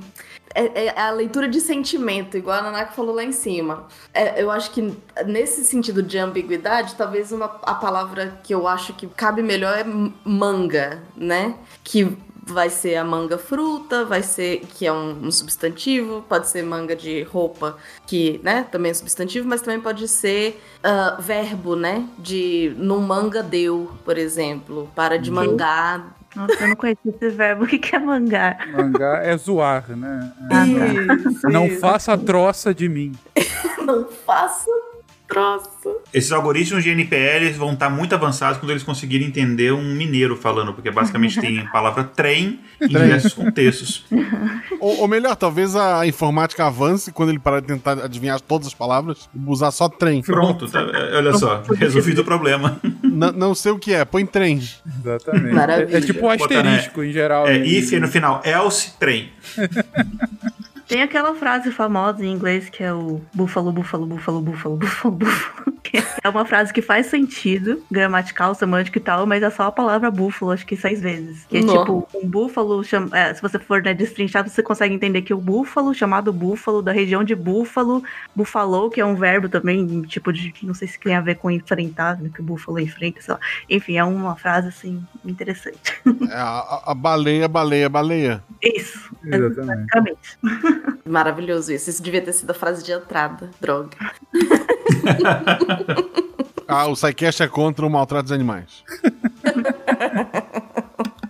é, 0.54 0.86
é, 0.86 1.00
a 1.00 1.12
leitura 1.12 1.48
de 1.48 1.60
sentimento, 1.60 2.38
igual 2.38 2.60
a 2.60 2.64
Nanaka 2.64 2.93
falou 2.93 3.16
lá 3.16 3.24
em 3.24 3.32
cima. 3.32 3.88
É, 4.14 4.41
eu 4.41 4.50
acho 4.50 4.72
que 4.72 4.93
nesse 5.26 5.64
sentido 5.66 6.02
de 6.02 6.18
ambiguidade, 6.18 6.95
talvez 6.95 7.32
uma, 7.32 7.45
a 7.64 7.76
palavra 7.76 8.39
que 8.43 8.54
eu 8.54 8.68
acho 8.68 8.93
que 8.93 9.08
cabe 9.08 9.41
melhor 9.41 9.78
é 9.78 9.86
manga, 10.24 11.04
né? 11.16 11.56
Que 11.84 12.18
vai 12.48 12.70
ser 12.70 12.95
a 12.95 13.04
manga 13.04 13.38
fruta, 13.38 14.06
vai 14.06 14.24
ser 14.24 14.62
que 14.74 14.86
é 14.86 14.91
um, 14.91 15.26
um, 15.28 15.32
substantivo, 15.32 16.24
pode 16.28 16.48
ser 16.48 16.64
manga 16.64 16.95
de 16.95 17.24
roupa, 17.24 17.78
que, 18.06 18.39
né, 18.41 18.66
também 18.72 18.91
é 18.91 18.93
substantivo, 18.93 19.48
mas 19.48 19.62
também 19.62 19.82
pode 19.82 20.08
ser 20.08 20.62
uh, 20.80 21.22
verbo, 21.22 21.76
né, 21.76 22.08
de 22.18 22.74
no 22.78 23.02
manga 23.02 23.43
deu, 23.43 23.91
por 24.06 24.18
exemplo, 24.18 24.89
para 24.95 25.20
de 25.20 25.30
mangar, 25.30 26.16
nossa, 26.38 26.54
eu 26.54 26.68
não 26.68 26.76
conheço 26.76 27.00
esse 27.06 27.30
verbo. 27.30 27.66
O 27.68 27.68
que 27.68 27.96
é 27.96 28.00
mangar? 28.00 28.68
Mangar 28.72 29.26
é 29.26 29.36
zoar, 29.36 29.90
né? 29.90 30.32
Ah, 30.44 30.48
tá. 30.50 30.66
Isso, 30.66 31.50
não 31.50 31.66
isso. 31.66 31.80
faça 31.80 32.18
troça 32.18 32.74
de 32.74 32.88
mim. 32.88 33.12
não 33.84 34.08
faça 34.08 34.70
troça. 35.28 35.98
Esses 36.14 36.32
algoritmos 36.32 36.84
de 36.84 36.90
NPL 36.90 37.52
vão 37.58 37.74
estar 37.74 37.90
muito 37.90 38.16
avançados 38.16 38.60
quando 38.60 38.72
eles 38.72 38.84
conseguirem 38.84 39.28
entender 39.28 39.74
um 39.74 39.94
mineiro 39.94 40.38
falando, 40.38 40.74
porque 40.74 40.90
basicamente 40.90 41.40
tem 41.40 41.60
a 41.60 41.66
palavra 41.70 42.04
trem 42.04 42.60
em 42.82 42.88
diversos 42.88 43.34
contextos. 43.34 44.06
ou, 44.80 45.02
ou, 45.02 45.08
melhor, 45.08 45.36
talvez 45.36 45.76
a 45.76 46.08
informática 46.08 46.66
avance 46.66 47.12
quando 47.12 47.30
ele 47.30 47.40
parar 47.40 47.60
de 47.60 47.68
tentar 47.68 48.04
adivinhar 48.04 48.40
todas 48.40 48.68
as 48.68 48.74
palavras 48.74 49.30
usar 49.46 49.72
só 49.72 49.90
trem. 49.90 50.22
Pronto, 50.22 50.70
tá, 50.70 50.80
olha 51.14 51.34
só, 51.34 51.62
resolvido 51.76 52.22
o 52.22 52.26
problema. 52.26 52.80
Não, 53.18 53.32
não 53.32 53.55
sei 53.55 53.72
o 53.72 53.80
que 53.80 53.93
é, 53.93 54.05
põe 54.05 54.26
trem. 54.26 54.61
Exatamente. 54.99 55.53
Maravilha. 55.53 55.95
É, 55.95 55.97
é 55.97 56.01
tipo 56.01 56.26
um 56.26 56.30
asterisco 56.30 57.01
né? 57.01 57.07
em 57.07 57.11
geral. 57.11 57.47
É, 57.47 57.57
if 57.57 57.91
no 57.93 58.07
final, 58.07 58.41
else, 58.45 58.91
trem. 58.99 59.32
Tem 60.88 61.02
aquela 61.02 61.36
frase 61.36 61.70
famosa 61.72 62.26
em 62.26 62.32
inglês 62.32 62.70
que 62.70 62.82
é 62.82 62.94
o 62.94 63.22
búfalo, 63.34 63.72
búfalo, 63.74 64.06
búfalo, 64.06 64.42
búfalo, 64.42 64.78
búfalo, 64.78 65.16
búfalo. 65.16 65.78
é 66.24 66.30
uma 66.30 66.46
frase 66.46 66.74
que 66.74 66.82
faz 66.82 67.08
sentido, 67.08 67.84
gramatical, 67.92 68.56
semântico 68.56 68.98
e 68.98 69.02
tal, 69.02 69.26
mas 69.26 69.44
é 69.44 69.50
só 69.50 69.64
a 69.64 69.72
palavra 69.72 70.10
búfalo, 70.10 70.52
acho 70.52 70.66
que 70.66 70.78
seis 70.78 71.02
vezes. 71.02 71.46
Que 71.46 71.58
é 71.58 71.62
Não. 71.62 71.78
tipo, 71.78 72.08
um 72.16 72.28
búfalo, 72.28 72.84
cham... 72.84 73.10
é, 73.12 73.34
se 73.34 73.42
você 73.42 73.60
for 73.60 73.82
né, 73.82 73.94
destrinchar, 73.94 74.48
você 74.48 74.64
consegue 74.64 74.94
entender 74.94 75.22
que 75.22 75.34
o 75.34 75.38
búfalo, 75.38 75.94
chamado 75.94 76.32
búfalo, 76.32 76.82
da 76.82 76.92
região 76.92 77.24
de 77.24 77.36
búfalo, 77.36 78.04
búfalo, 78.36 78.90
que 78.90 79.02
é 79.02 79.06
um 79.06 79.16
verbo 79.16 79.50
também, 79.50 80.02
tipo 80.04 80.32
de, 80.32 80.54
não 80.64 80.74
sei 80.74 80.88
se 80.88 81.00
tem 81.00 81.16
a 81.16 81.22
ver 81.22 81.36
com 81.36 81.52
enfrentar, 81.52 82.18
né, 82.18 82.30
que 82.34 82.42
o 82.42 82.44
búfalo 82.44 82.80
enfrenta, 82.80 83.22
sei 83.22 83.34
lá. 83.34 83.40
Enfim, 83.70 83.98
é 83.98 84.04
uma 84.04 84.36
frase, 84.36 84.70
assim, 84.70 85.04
interessante. 85.26 85.78
É 86.30 86.36
a, 86.36 86.82
a 86.88 86.94
baleia, 86.94 87.48
baleia, 87.48 87.90
baleia. 87.90 88.44
Isso, 88.62 89.12
exatamente. 89.26 90.38
Maravilhoso 91.06 91.72
isso. 91.72 91.90
Isso 91.90 92.02
devia 92.02 92.22
ter 92.22 92.34
sido 92.34 92.52
a 92.52 92.54
frase 92.54 92.84
de 92.84 92.92
entrada. 92.92 93.50
Droga. 93.60 93.98
ah, 96.68 96.88
o 96.88 96.94
Psycast 96.94 97.44
é 97.44 97.48
contra 97.48 97.86
o 97.86 97.90
maltrato 97.90 98.24
dos 98.24 98.32
animais. 98.32 98.84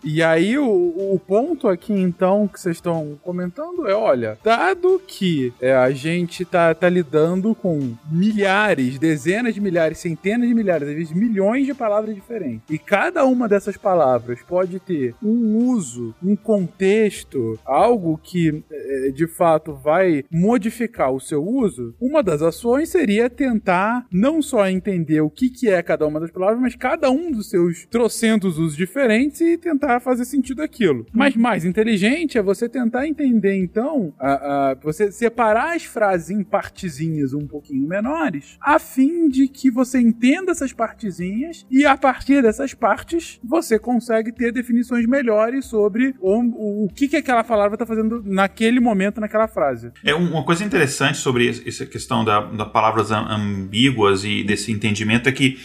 E 0.10 0.24
aí, 0.24 0.58
o, 0.58 0.66
o 0.66 1.20
ponto 1.20 1.68
aqui, 1.68 1.92
então, 1.92 2.48
que 2.48 2.62
vocês 2.62 2.78
estão 2.78 3.20
comentando 3.22 3.86
é: 3.90 3.94
olha, 3.94 4.38
dado 4.42 5.02
que 5.06 5.52
é, 5.60 5.76
a 5.76 5.92
gente 5.92 6.46
tá, 6.46 6.74
tá 6.74 6.88
lidando 6.88 7.54
com 7.54 7.94
milhares, 8.10 8.98
dezenas 8.98 9.54
de 9.54 9.60
milhares, 9.60 9.98
centenas 9.98 10.48
de 10.48 10.56
milhares, 10.56 10.88
às 10.88 10.96
vezes 10.96 11.12
milhões 11.12 11.66
de 11.66 11.74
palavras 11.74 12.16
diferentes, 12.16 12.62
e 12.70 12.80
cada 12.80 13.26
uma 13.26 13.50
dessas 13.50 13.76
palavras 13.76 14.40
pode 14.48 14.80
ter 14.80 15.14
um 15.22 15.58
uso, 15.68 16.16
um 16.24 16.38
contexto, 16.38 17.60
algo 17.66 18.18
que 18.24 18.64
é, 18.72 19.12
de 19.12 19.28
fato 19.28 19.74
vai 19.74 20.24
modificar 20.32 21.12
o 21.12 21.20
seu 21.20 21.46
uso, 21.46 21.94
uma 22.00 22.24
das 22.24 22.42
ações 22.42 22.88
seria 22.88 23.30
tentar 23.30 24.06
não 24.10 24.42
só 24.42 24.70
entender 24.70 25.20
o 25.20 25.30
que, 25.30 25.50
que 25.50 25.70
é 25.70 25.84
cada 25.84 26.08
uma 26.08 26.22
das 26.22 26.32
palavras, 26.32 26.62
mas 26.62 26.76
cada 26.78 27.12
um 27.12 27.30
dos 27.30 27.50
seus 27.50 27.86
trocentos 27.88 28.58
usos 28.58 28.78
diferentes 28.78 29.42
e 29.42 29.58
tentar 29.58 29.97
fazer 30.00 30.26
sentido 30.26 30.62
aquilo. 30.62 31.06
Mas 31.14 31.36
mais 31.36 31.66
inteligente 31.66 32.38
é 32.38 32.42
você 32.42 32.68
tentar 32.70 33.08
entender, 33.08 33.56
então, 33.56 34.14
a, 34.20 34.72
a, 34.72 34.76
você 34.76 35.12
separar 35.12 35.76
as 35.76 35.84
frases 35.84 36.30
em 36.30 36.44
partezinhas 36.44 37.34
um 37.34 37.46
pouquinho 37.48 37.88
menores, 37.88 38.58
a 38.62 38.80
fim 38.80 39.30
de 39.30 39.48
que 39.48 39.70
você 39.70 40.00
entenda 40.00 40.52
essas 40.52 40.74
partezinhas 40.74 41.66
e 41.70 41.86
a 41.86 41.98
partir 41.98 42.42
dessas 42.42 42.74
partes 42.74 43.40
você 43.44 43.80
consegue 43.80 44.32
ter 44.32 44.52
definições 44.52 45.06
melhores 45.06 45.66
sobre 45.66 46.16
o, 46.20 46.40
o, 46.40 46.86
o 46.86 46.90
que, 46.90 47.08
que 47.08 47.18
aquela 47.18 47.44
palavra 47.44 47.76
está 47.76 47.86
fazendo 47.86 48.22
naquele 48.26 48.80
momento, 48.80 49.20
naquela 49.20 49.48
frase. 49.48 49.92
É 50.04 50.14
uma 50.14 50.44
coisa 50.44 50.64
interessante 50.64 51.18
sobre 51.18 51.50
essa 51.50 51.86
questão 51.86 52.24
da, 52.24 52.42
da 52.42 52.66
palavras 52.66 53.12
ambíguas 53.12 54.24
e 54.24 54.44
desse 54.44 54.72
entendimento 54.72 55.28
é 55.28 55.32
que 55.32 55.58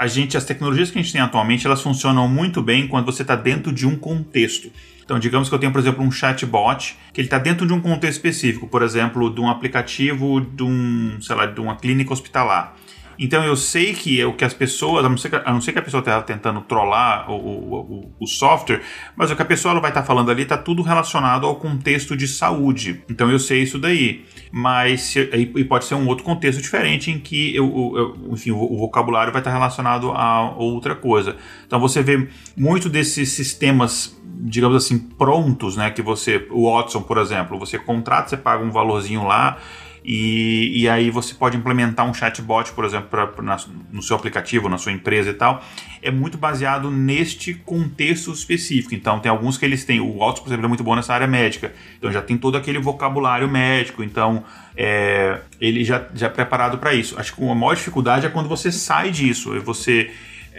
a 0.00 0.06
gente, 0.06 0.34
as 0.34 0.46
tecnologias 0.46 0.90
que 0.90 0.98
a 0.98 1.02
gente 1.02 1.12
tem 1.12 1.20
atualmente, 1.20 1.66
elas 1.66 1.82
funcionam 1.82 2.26
muito 2.26 2.62
bem 2.62 2.88
quando 2.88 3.04
você 3.04 3.20
está 3.20 3.36
dentro 3.36 3.70
de 3.70 3.86
um 3.86 3.94
contexto. 3.94 4.72
Então, 5.04 5.18
digamos 5.18 5.50
que 5.50 5.54
eu 5.54 5.58
tenho, 5.58 5.70
por 5.70 5.78
exemplo, 5.78 6.02
um 6.02 6.10
chatbot 6.10 6.96
que 7.12 7.20
ele 7.20 7.26
está 7.26 7.36
dentro 7.36 7.66
de 7.66 7.74
um 7.74 7.80
contexto 7.82 8.16
específico, 8.16 8.66
por 8.66 8.80
exemplo, 8.80 9.28
de 9.28 9.42
um 9.42 9.50
aplicativo 9.50 10.40
de 10.40 10.62
um, 10.62 11.18
sei 11.20 11.36
lá, 11.36 11.44
de 11.44 11.60
uma 11.60 11.76
clínica 11.76 12.14
hospitalar. 12.14 12.76
Então 13.18 13.44
eu 13.44 13.54
sei 13.54 13.92
que 13.92 14.18
é 14.18 14.24
o 14.24 14.32
que 14.32 14.42
as 14.42 14.54
pessoas, 14.54 15.04
a 15.04 15.08
não 15.10 15.18
ser 15.18 15.28
que 15.28 15.36
a, 15.36 15.52
não 15.52 15.60
ser 15.60 15.72
que 15.72 15.78
a 15.78 15.82
pessoa 15.82 15.98
esteja 15.98 16.22
tentando 16.22 16.62
trollar 16.62 17.30
o, 17.30 17.34
o, 17.34 18.14
o, 18.18 18.26
software, 18.26 18.80
mas 19.14 19.30
o 19.30 19.36
que 19.36 19.42
a 19.42 19.44
pessoa 19.44 19.78
vai 19.78 19.90
estar 19.90 20.00
tá 20.00 20.06
falando 20.06 20.30
ali 20.30 20.44
está 20.44 20.56
tudo 20.56 20.80
relacionado 20.80 21.46
ao 21.46 21.56
contexto 21.56 22.16
de 22.16 22.26
saúde. 22.26 23.04
Então 23.10 23.30
eu 23.30 23.38
sei 23.38 23.62
isso 23.62 23.78
daí. 23.78 24.24
Mas 24.52 25.14
e 25.14 25.64
pode 25.64 25.84
ser 25.84 25.94
um 25.94 26.08
outro 26.08 26.24
contexto 26.24 26.60
diferente 26.60 27.10
em 27.10 27.20
que 27.20 27.54
eu, 27.54 27.92
eu 27.96 28.32
enfim, 28.32 28.50
o, 28.50 28.76
vocabulário 28.78 29.32
vai 29.32 29.40
estar 29.40 29.52
relacionado 29.52 30.10
a 30.10 30.50
outra 30.56 30.96
coisa. 30.96 31.36
Então 31.66 31.78
você 31.78 32.02
vê 32.02 32.28
muito 32.56 32.88
desses 32.88 33.30
sistemas 33.30 34.18
digamos 34.42 34.84
assim, 34.84 34.98
prontos, 34.98 35.76
né? 35.76 35.90
Que 35.90 36.00
você, 36.00 36.46
o 36.50 36.70
Watson, 36.70 37.02
por 37.02 37.18
exemplo, 37.18 37.58
você 37.58 37.78
contrata, 37.78 38.30
você 38.30 38.36
paga 38.38 38.64
um 38.64 38.70
valorzinho 38.70 39.24
lá 39.24 39.58
e, 40.04 40.82
e 40.82 40.88
aí 40.88 41.10
você 41.10 41.34
pode 41.34 41.56
implementar 41.56 42.08
um 42.08 42.14
chatbot, 42.14 42.72
por 42.72 42.84
exemplo, 42.84 43.08
pra, 43.08 43.26
pra, 43.26 43.58
no 43.92 44.02
seu 44.02 44.16
aplicativo, 44.16 44.68
na 44.68 44.78
sua 44.78 44.92
empresa 44.92 45.30
e 45.30 45.34
tal. 45.34 45.62
É 46.02 46.10
muito 46.10 46.38
baseado 46.38 46.90
neste 46.90 47.54
contexto 47.54 48.32
específico. 48.32 48.94
Então, 48.94 49.20
tem 49.20 49.30
alguns 49.30 49.58
que 49.58 49.64
eles 49.64 49.84
têm. 49.84 50.00
O 50.00 50.22
Autos, 50.22 50.40
por 50.40 50.48
exemplo, 50.48 50.64
é 50.64 50.68
muito 50.68 50.82
bom 50.82 50.96
nessa 50.96 51.12
área 51.12 51.26
médica. 51.26 51.72
Então, 51.98 52.10
já 52.10 52.22
tem 52.22 52.38
todo 52.38 52.56
aquele 52.56 52.78
vocabulário 52.78 53.48
médico. 53.48 54.02
Então, 54.02 54.42
é, 54.76 55.40
ele 55.60 55.84
já, 55.84 56.06
já 56.14 56.26
é 56.26 56.30
preparado 56.30 56.78
para 56.78 56.94
isso. 56.94 57.18
Acho 57.18 57.34
que 57.34 57.44
a 57.46 57.54
maior 57.54 57.74
dificuldade 57.74 58.26
é 58.26 58.30
quando 58.30 58.48
você 58.48 58.72
sai 58.72 59.10
disso. 59.10 59.60
Você 59.60 60.10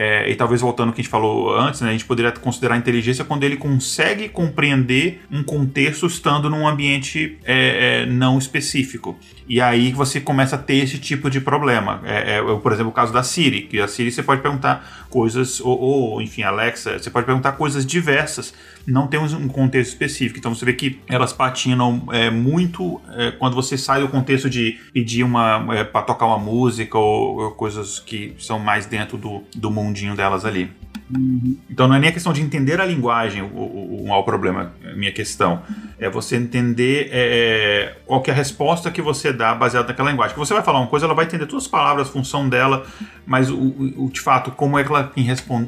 é, 0.04 0.28
e 0.32 0.36
talvez 0.36 0.62
voltando 0.62 0.88
ao 0.88 0.93
que 0.95 1.02
a 1.02 1.04
gente 1.04 1.12
falou 1.12 1.56
antes, 1.56 1.80
né, 1.80 1.89
a 1.89 1.91
gente 1.91 2.06
poderia 2.06 2.32
considerar 2.32 2.76
inteligência 2.76 3.24
quando 3.24 3.43
ele 3.43 3.56
consegue 3.56 4.30
compreender 4.30 5.22
um 5.32 5.43
contexto 5.43 6.08
estando 6.08 6.49
num 6.49 6.68
ambiente 6.68 7.38
é, 7.45 8.02
é, 8.02 8.06
não 8.08 8.39
específico. 8.39 9.16
E 9.47 9.62
aí 9.62 9.91
você 9.91 10.20
começa 10.20 10.56
a 10.56 10.58
ter 10.58 10.78
esse 10.78 10.97
tipo 10.97 11.30
de 11.30 11.39
problema. 11.39 12.02
É, 12.04 12.38
é, 12.38 12.41
por 12.41 12.72
exemplo, 12.72 12.89
o 12.89 12.93
caso 12.93 13.14
da 13.14 13.22
Siri, 13.22 13.62
que 13.62 13.80
a 13.80 13.88
Siri 13.88 14.12
você 14.12 14.24
pode 14.24 14.41
perguntar 14.41 15.06
coisas, 15.08 15.60
ou, 15.60 15.80
ou 15.80 16.22
enfim, 16.22 16.41
Alexa, 16.41 16.97
você 16.97 17.12
pode 17.12 17.28
perguntar 17.28 17.52
coisas 17.52 17.86
diversas, 17.86 18.56
não 18.86 19.08
tem 19.08 19.20
um 19.20 19.48
contexto 19.48 19.92
específico. 19.92 20.40
Então 20.40 20.54
você 20.54 20.66
vê 20.66 20.74
que 20.74 21.00
elas 21.08 21.34
patinam 21.34 22.08
é, 22.12 22.30
muito 22.30 23.02
quando 23.40 23.56
você 23.56 23.78
sai 23.78 24.02
do 24.02 24.08
contexto 24.08 24.50
de 24.50 24.80
pedir 24.94 25.24
uma 25.24 25.86
para 25.92 26.02
tocar 26.02 26.26
uma 26.26 26.38
música 26.38 26.98
ou, 26.98 27.42
ou, 27.42 27.52
coisas 27.52 28.00
que 28.00 28.34
são 28.40 28.60
mais 28.60 28.86
dentro 28.86 29.18
do, 29.18 29.44
do 29.56 29.70
mundinho 29.70 30.16
delas 30.16 30.46
ali. 30.46 30.72
Uhum. 31.16 31.58
Então 31.70 31.88
não 31.88 31.96
é 31.96 32.00
nem 32.00 32.10
a 32.10 32.14
questão 32.14 32.32
de 32.32 32.42
entender 32.42 32.80
a 32.80 32.86
linguagem 32.86 33.42
o, 33.42 33.46
o, 33.46 34.08
o, 34.08 34.12
o 34.12 34.24
problema, 34.24 34.74
a 34.84 34.96
minha 34.96 35.12
questão. 35.12 35.62
É 36.00 36.10
você 36.10 36.38
entender 36.38 37.10
é, 37.12 37.98
qual 38.06 38.22
que 38.22 38.32
é 38.32 38.34
a 38.34 38.36
resposta 38.36 38.90
que 38.90 39.02
você 39.02 39.34
dá 39.34 39.54
baseada 39.54 39.90
naquela 39.90 40.10
linguagem. 40.10 40.34
Que 40.34 40.40
você 40.40 40.54
vai 40.54 40.64
falar 40.64 40.80
uma 40.80 40.88
coisa, 40.88 41.06
ela 41.06 41.14
vai 41.14 41.26
entender 41.26 41.46
todas 41.46 41.66
as 41.66 41.72
palavras, 41.72 42.10
função 42.10 42.48
dela, 42.48 42.86
mas 43.26 43.50
o, 43.50 43.58
o, 43.58 44.10
de 44.12 44.22
fato, 44.22 44.52
como, 44.52 44.80
é 44.80 44.84
que 44.84 44.90
ela 44.90 45.12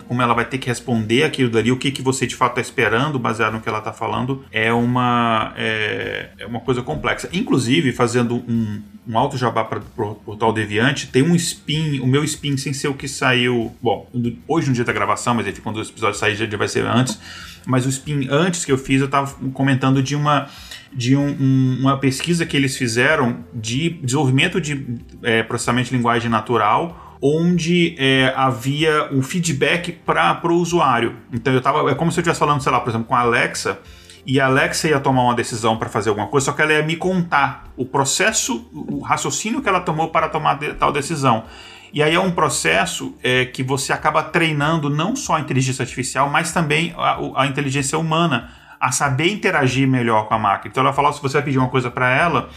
como 0.08 0.22
ela 0.22 0.34
vai 0.34 0.46
ter 0.46 0.58
que 0.58 0.68
responder 0.68 1.24
aquilo 1.24 1.50
dali, 1.50 1.72
o 1.72 1.78
que, 1.78 1.92
que 1.92 2.02
você 2.02 2.26
de 2.26 2.36
fato 2.36 2.52
está 2.52 2.62
esperando, 2.62 3.03
baseado 3.12 3.54
no 3.54 3.62
que 3.62 3.70
ela 3.70 3.80
está 3.80 3.94
falando, 3.94 4.44
é 4.52 4.72
uma, 4.72 5.54
é, 5.58 6.30
é, 6.38 6.46
uma 6.46 6.60
coisa 6.60 6.82
complexa. 6.82 7.30
Inclusive, 7.34 7.92
fazendo 7.92 8.36
um, 8.36 8.82
um 9.08 9.18
alto 9.18 9.38
jabá 9.38 9.64
para 9.64 9.80
o 9.80 10.16
portal 10.16 10.54
Deviante, 10.54 11.08
tem 11.08 11.24
um 11.24 11.36
spin, 11.36 12.00
o 12.00 12.08
meu 12.08 12.24
spin 12.24 12.58
sem 12.58 12.74
ser 12.74 12.88
o 12.88 12.94
que 12.94 13.08
saiu, 13.08 13.76
bom, 13.82 14.08
hoje 14.48 14.70
no 14.70 14.74
dia 14.74 14.84
da 14.84 14.94
gravação, 14.94 15.34
mas 15.34 15.48
enfim, 15.48 15.62
quando 15.62 15.78
o 15.78 15.82
episódio 15.82 16.18
sair 16.18 16.36
já 16.36 16.46
vai 16.58 16.68
ser 16.68 16.86
antes, 16.86 17.20
mas 17.66 17.86
o 17.86 17.90
spin 17.90 18.28
antes 18.30 18.66
que 18.66 18.72
eu 18.72 18.78
fiz, 18.78 19.00
eu 19.00 19.06
estava 19.06 19.34
comentando 19.52 20.02
de 20.02 20.16
uma 20.16 20.50
de 20.96 21.16
um, 21.16 21.28
um, 21.28 21.78
uma 21.80 21.98
pesquisa 21.98 22.46
que 22.46 22.56
eles 22.56 22.78
fizeram 22.78 23.44
de 23.52 23.90
desenvolvimento 23.90 24.62
de 24.62 25.00
é, 25.24 25.42
processamento 25.42 25.90
de 25.90 25.96
linguagem 25.96 26.30
natural 26.30 27.13
onde 27.26 27.96
é, 27.98 28.34
havia 28.36 29.08
um 29.10 29.22
feedback 29.22 29.94
para 29.94 30.42
o 30.44 30.56
usuário. 30.56 31.16
Então 31.32 31.54
eu 31.54 31.62
tava, 31.62 31.90
é 31.90 31.96
como 31.96 32.12
se 32.12 32.20
eu 32.20 32.22
estivesse 32.22 32.40
falando, 32.40 32.62
sei 32.62 32.70
lá, 32.70 32.82
por 32.82 32.90
exemplo, 32.90 33.08
com 33.08 33.16
a 33.16 33.22
Alexa, 33.22 33.80
e 34.26 34.42
a 34.42 34.48
Alexa 34.48 34.90
ia 34.90 35.00
tomar 35.00 35.24
uma 35.24 35.34
decisão 35.34 35.78
para 35.78 35.88
fazer 35.88 36.10
alguma 36.10 36.28
coisa, 36.28 36.48
só 36.48 36.52
que 36.52 36.62
ela 36.62 36.74
ia 36.74 36.84
me 36.84 36.98
contar 36.98 37.72
o 37.78 37.86
processo, 37.86 38.70
o 38.74 39.00
raciocínio 39.00 39.62
que 39.62 39.70
ela 39.70 39.80
tomou 39.80 40.10
para 40.10 40.28
tomar 40.28 40.56
de, 40.56 40.74
tal 40.74 40.92
decisão. 40.92 41.46
E 41.94 42.04
aí 42.04 42.14
é 42.14 42.20
um 42.20 42.32
processo 42.32 43.16
é, 43.24 43.46
que 43.46 43.64
você 43.64 43.94
acaba 43.94 44.22
treinando 44.24 44.90
não 44.90 45.16
só 45.16 45.36
a 45.36 45.40
inteligência 45.40 45.84
artificial, 45.84 46.30
mas 46.30 46.52
também 46.52 46.94
a, 46.98 47.44
a 47.44 47.48
inteligência 47.48 47.98
humana 47.98 48.50
a 48.82 48.92
saber 48.92 49.32
interagir 49.32 49.88
melhor 49.88 50.28
com 50.28 50.34
a 50.34 50.40
máquina. 50.40 50.72
Então 50.72 50.84
ela 50.84 50.92
falar, 50.92 51.14
se 51.14 51.22
você 51.22 51.36
vai 51.36 51.44
pedir 51.44 51.58
uma 51.58 51.70
coisa 51.70 51.90
para 51.90 52.14
ela, 52.14 52.50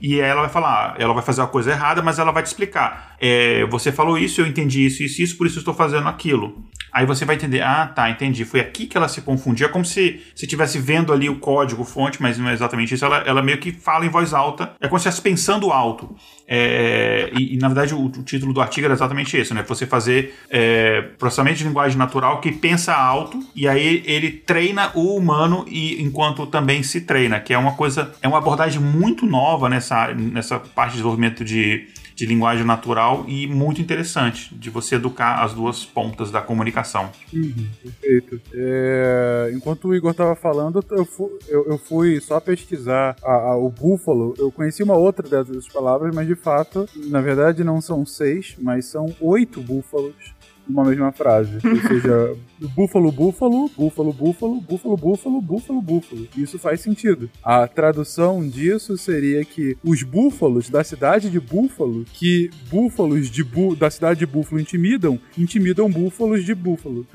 e 0.00 0.20
ela 0.20 0.42
vai 0.42 0.50
falar, 0.50 0.94
ela 0.98 1.14
vai 1.14 1.22
fazer 1.22 1.42
a 1.42 1.46
coisa 1.46 1.70
errada, 1.70 2.02
mas 2.02 2.18
ela 2.18 2.32
vai 2.32 2.42
te 2.42 2.46
explicar. 2.46 3.16
É, 3.20 3.64
você 3.66 3.90
falou 3.90 4.18
isso, 4.18 4.40
eu 4.40 4.46
entendi 4.46 4.86
isso, 4.86 5.02
isso, 5.02 5.22
isso, 5.22 5.36
por 5.36 5.46
isso 5.46 5.56
eu 5.56 5.60
estou 5.60 5.74
fazendo 5.74 6.08
aquilo. 6.08 6.64
Aí 6.96 7.04
você 7.04 7.26
vai 7.26 7.36
entender, 7.36 7.60
ah, 7.60 7.86
tá, 7.86 8.08
entendi. 8.08 8.42
Foi 8.46 8.58
aqui 8.58 8.86
que 8.86 8.96
ela 8.96 9.06
se 9.06 9.20
confundia, 9.20 9.68
como 9.68 9.84
se 9.84 10.22
se 10.34 10.46
estivesse 10.46 10.78
vendo 10.78 11.12
ali 11.12 11.28
o 11.28 11.38
código 11.38 11.84
fonte, 11.84 12.22
mas 12.22 12.38
não 12.38 12.48
é 12.48 12.54
exatamente 12.54 12.94
isso. 12.94 13.04
Ela, 13.04 13.18
ela 13.26 13.42
meio 13.42 13.58
que 13.58 13.70
fala 13.70 14.06
em 14.06 14.08
voz 14.08 14.32
alta, 14.32 14.72
é 14.80 14.88
como 14.88 14.98
se 14.98 15.06
estivesse 15.06 15.20
pensando 15.20 15.70
alto. 15.70 16.16
É, 16.48 17.28
e, 17.36 17.54
e, 17.54 17.58
na 17.58 17.68
verdade 17.68 17.94
o, 17.94 18.06
o, 18.06 18.22
título 18.22 18.54
do 18.54 18.62
artigo 18.62 18.86
era 18.86 18.94
exatamente 18.94 19.36
esse, 19.36 19.52
né? 19.52 19.62
Você 19.68 19.84
fazer 19.84 20.34
é, 20.48 21.02
processamento 21.18 21.58
de 21.58 21.64
linguagem 21.64 21.98
natural 21.98 22.40
que 22.40 22.50
pensa 22.50 22.94
alto 22.94 23.44
e 23.54 23.68
aí 23.68 24.02
ele 24.06 24.30
treina 24.30 24.90
o 24.94 25.16
humano 25.16 25.66
e 25.68 26.02
enquanto 26.02 26.46
também 26.46 26.82
se 26.82 27.02
treina, 27.02 27.40
que 27.40 27.52
é 27.52 27.58
uma 27.58 27.74
coisa, 27.74 28.10
é 28.22 28.28
uma 28.28 28.38
abordagem 28.38 28.80
muito 28.80 29.26
nova 29.26 29.68
nessa, 29.68 30.14
nessa 30.14 30.58
parte 30.58 30.92
de 30.92 30.96
desenvolvimento 30.96 31.44
de 31.44 31.88
de 32.16 32.24
linguagem 32.24 32.64
natural 32.64 33.26
e 33.28 33.46
muito 33.46 33.78
interessante 33.78 34.54
de 34.54 34.70
você 34.70 34.94
educar 34.94 35.44
as 35.44 35.52
duas 35.52 35.84
pontas 35.84 36.30
da 36.30 36.40
comunicação. 36.40 37.10
Uhum, 37.30 37.68
perfeito. 37.82 38.40
É, 38.54 39.52
enquanto 39.54 39.88
o 39.88 39.94
Igor 39.94 40.12
estava 40.12 40.34
falando, 40.34 40.82
eu 40.92 41.04
fui, 41.04 41.28
eu, 41.46 41.66
eu 41.66 41.78
fui, 41.78 42.18
só 42.20 42.40
pesquisar 42.40 43.16
a, 43.22 43.32
a, 43.32 43.56
o 43.58 43.68
búfalo. 43.68 44.32
Eu 44.38 44.50
conheci 44.50 44.82
uma 44.82 44.96
outra 44.96 45.28
dessas 45.28 45.68
palavras, 45.68 46.14
mas 46.14 46.26
de 46.26 46.34
fato, 46.34 46.88
na 47.08 47.20
verdade, 47.20 47.62
não 47.62 47.82
são 47.82 48.06
seis, 48.06 48.56
mas 48.58 48.86
são 48.86 49.14
oito 49.20 49.60
búfalos 49.60 50.34
numa 50.68 50.84
mesma 50.84 51.12
frase. 51.12 51.58
Ou 51.64 51.88
seja, 51.88 52.36
búfalo, 52.74 53.12
búfalo, 53.12 53.70
búfalo, 53.76 54.12
búfalo, 54.12 54.60
búfalo, 54.60 54.96
búfalo, 54.96 55.40
búfalo, 55.40 55.82
búfalo. 55.82 56.28
Isso 56.36 56.58
faz 56.58 56.80
sentido. 56.80 57.30
A 57.42 57.66
tradução 57.66 58.46
disso 58.46 58.96
seria 58.96 59.44
que 59.44 59.76
os 59.84 60.02
búfalos 60.02 60.68
da 60.68 60.82
cidade 60.82 61.30
de 61.30 61.40
Búfalo, 61.40 62.04
que 62.12 62.50
búfalos 62.70 63.30
de 63.30 63.44
bú 63.44 63.76
da 63.76 63.90
cidade 63.90 64.20
de 64.20 64.26
Búfalo 64.26 64.60
intimidam, 64.60 65.18
intimidam 65.36 65.90
búfalos 65.90 66.44
de 66.44 66.54
Búfalo. 66.54 67.06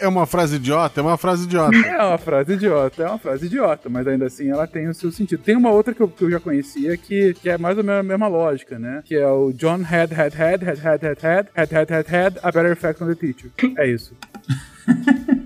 É 0.00 0.08
uma 0.08 0.26
frase 0.26 0.56
idiota? 0.56 1.00
É 1.00 1.02
uma 1.02 1.16
frase 1.16 1.44
idiota. 1.44 1.76
É 1.76 2.04
uma 2.04 2.18
frase 2.18 2.52
idiota, 2.52 3.02
é 3.02 3.06
uma 3.06 3.18
frase 3.18 3.46
idiota, 3.46 3.88
mas 3.88 4.06
ainda 4.06 4.26
assim 4.26 4.48
ela 4.48 4.66
tem 4.66 4.88
o 4.88 4.94
seu 4.94 5.10
sentido. 5.10 5.42
Tem 5.42 5.56
uma 5.56 5.70
outra 5.70 5.94
que 5.94 6.00
eu, 6.00 6.08
que 6.08 6.24
eu 6.24 6.30
já 6.30 6.40
conhecia 6.40 6.96
que, 6.96 7.34
que 7.34 7.48
é 7.48 7.58
mais 7.58 7.76
ou 7.76 7.84
menos 7.84 8.00
a 8.00 8.02
mesma 8.02 8.28
lógica, 8.28 8.78
né? 8.78 9.02
Que 9.04 9.16
é 9.16 9.26
o 9.26 9.52
John 9.52 9.82
had, 9.82 10.12
had, 10.12 10.34
had, 10.34 10.62
had, 10.62 10.80
had, 10.84 11.04
had, 11.04 11.18
had, 11.22 11.48
had, 11.56 11.72
had, 11.72 11.90
had, 11.90 12.08
had 12.08 12.38
a 12.42 12.52
better 12.52 12.72
effect 12.72 12.99
teacher. 13.16 13.50
É 13.76 13.88
isso. 13.88 14.14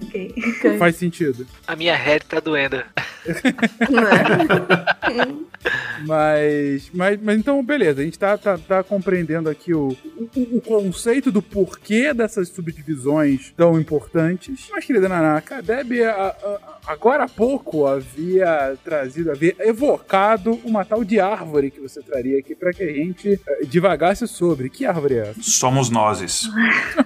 Okay. 0.04 0.34
Faz 0.78 0.96
sentido. 0.96 1.46
A 1.66 1.74
minha 1.74 1.96
head 1.96 2.26
tá 2.26 2.40
doendo. 2.40 2.82
mas, 6.06 6.90
mas, 6.92 7.18
mas 7.22 7.38
então, 7.38 7.64
beleza, 7.64 8.02
a 8.02 8.04
gente 8.04 8.18
tá, 8.18 8.36
tá, 8.36 8.58
tá 8.58 8.82
compreendendo 8.82 9.48
aqui 9.48 9.72
o, 9.72 9.96
o, 10.16 10.28
o, 10.56 10.60
conceito 10.60 11.32
do 11.32 11.40
porquê 11.40 12.12
dessas 12.12 12.50
subdivisões 12.50 13.50
tão 13.56 13.80
importantes. 13.80 14.68
Mas, 14.70 14.84
querida 14.84 15.08
Nanaka, 15.08 15.56
a 15.58 15.60
Debbie, 15.62 16.04
a, 16.04 16.12
a, 16.12 16.58
agora 16.86 17.24
há 17.24 17.28
pouco 17.28 17.86
havia 17.86 18.76
trazido, 18.84 19.30
havia 19.30 19.56
evocado 19.60 20.60
uma 20.64 20.84
tal 20.84 21.02
de 21.02 21.18
árvore 21.18 21.70
que 21.70 21.80
você 21.80 22.02
traria 22.02 22.38
aqui 22.38 22.54
para 22.54 22.72
que 22.72 22.82
a 22.82 22.92
gente 22.92 23.34
uh, 23.34 23.66
divagasse 23.66 24.28
sobre. 24.28 24.68
Que 24.68 24.84
árvore 24.84 25.14
é 25.14 25.30
essa? 25.30 25.42
Somos 25.42 25.88
nozes. 25.88 26.50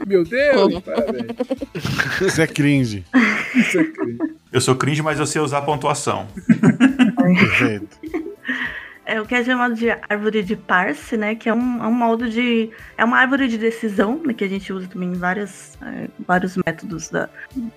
Meu 0.06 0.24
Deus, 0.24 0.80
parabéns. 0.80 1.26
Isso 2.20 2.40
é 2.40 2.46
cringe. 2.46 3.04
Isso 3.54 3.78
é 3.78 3.84
cringe. 3.84 4.18
Eu 4.52 4.60
sou 4.60 4.74
cringe, 4.74 5.02
mas 5.02 5.18
eu 5.18 5.26
sei 5.26 5.40
usar 5.42 5.62
pontuação. 5.62 6.26
Perfeito. 7.16 7.98
É 9.04 9.18
o 9.18 9.24
que 9.24 9.34
é 9.34 9.42
chamado 9.42 9.74
de 9.74 9.88
árvore 10.06 10.42
de 10.42 10.54
parse, 10.54 11.16
né? 11.16 11.34
Que 11.34 11.48
é 11.48 11.54
um, 11.54 11.82
é 11.82 11.86
um 11.86 11.92
modo 11.92 12.28
de. 12.28 12.68
É 12.96 13.02
uma 13.02 13.16
árvore 13.18 13.48
de 13.48 13.56
decisão, 13.56 14.20
né, 14.22 14.34
que 14.34 14.44
a 14.44 14.48
gente 14.48 14.70
usa 14.70 14.86
também 14.86 15.08
em 15.08 15.14
várias, 15.14 15.78
é, 15.80 16.08
vários 16.26 16.58
métodos 16.58 17.08
da, 17.08 17.26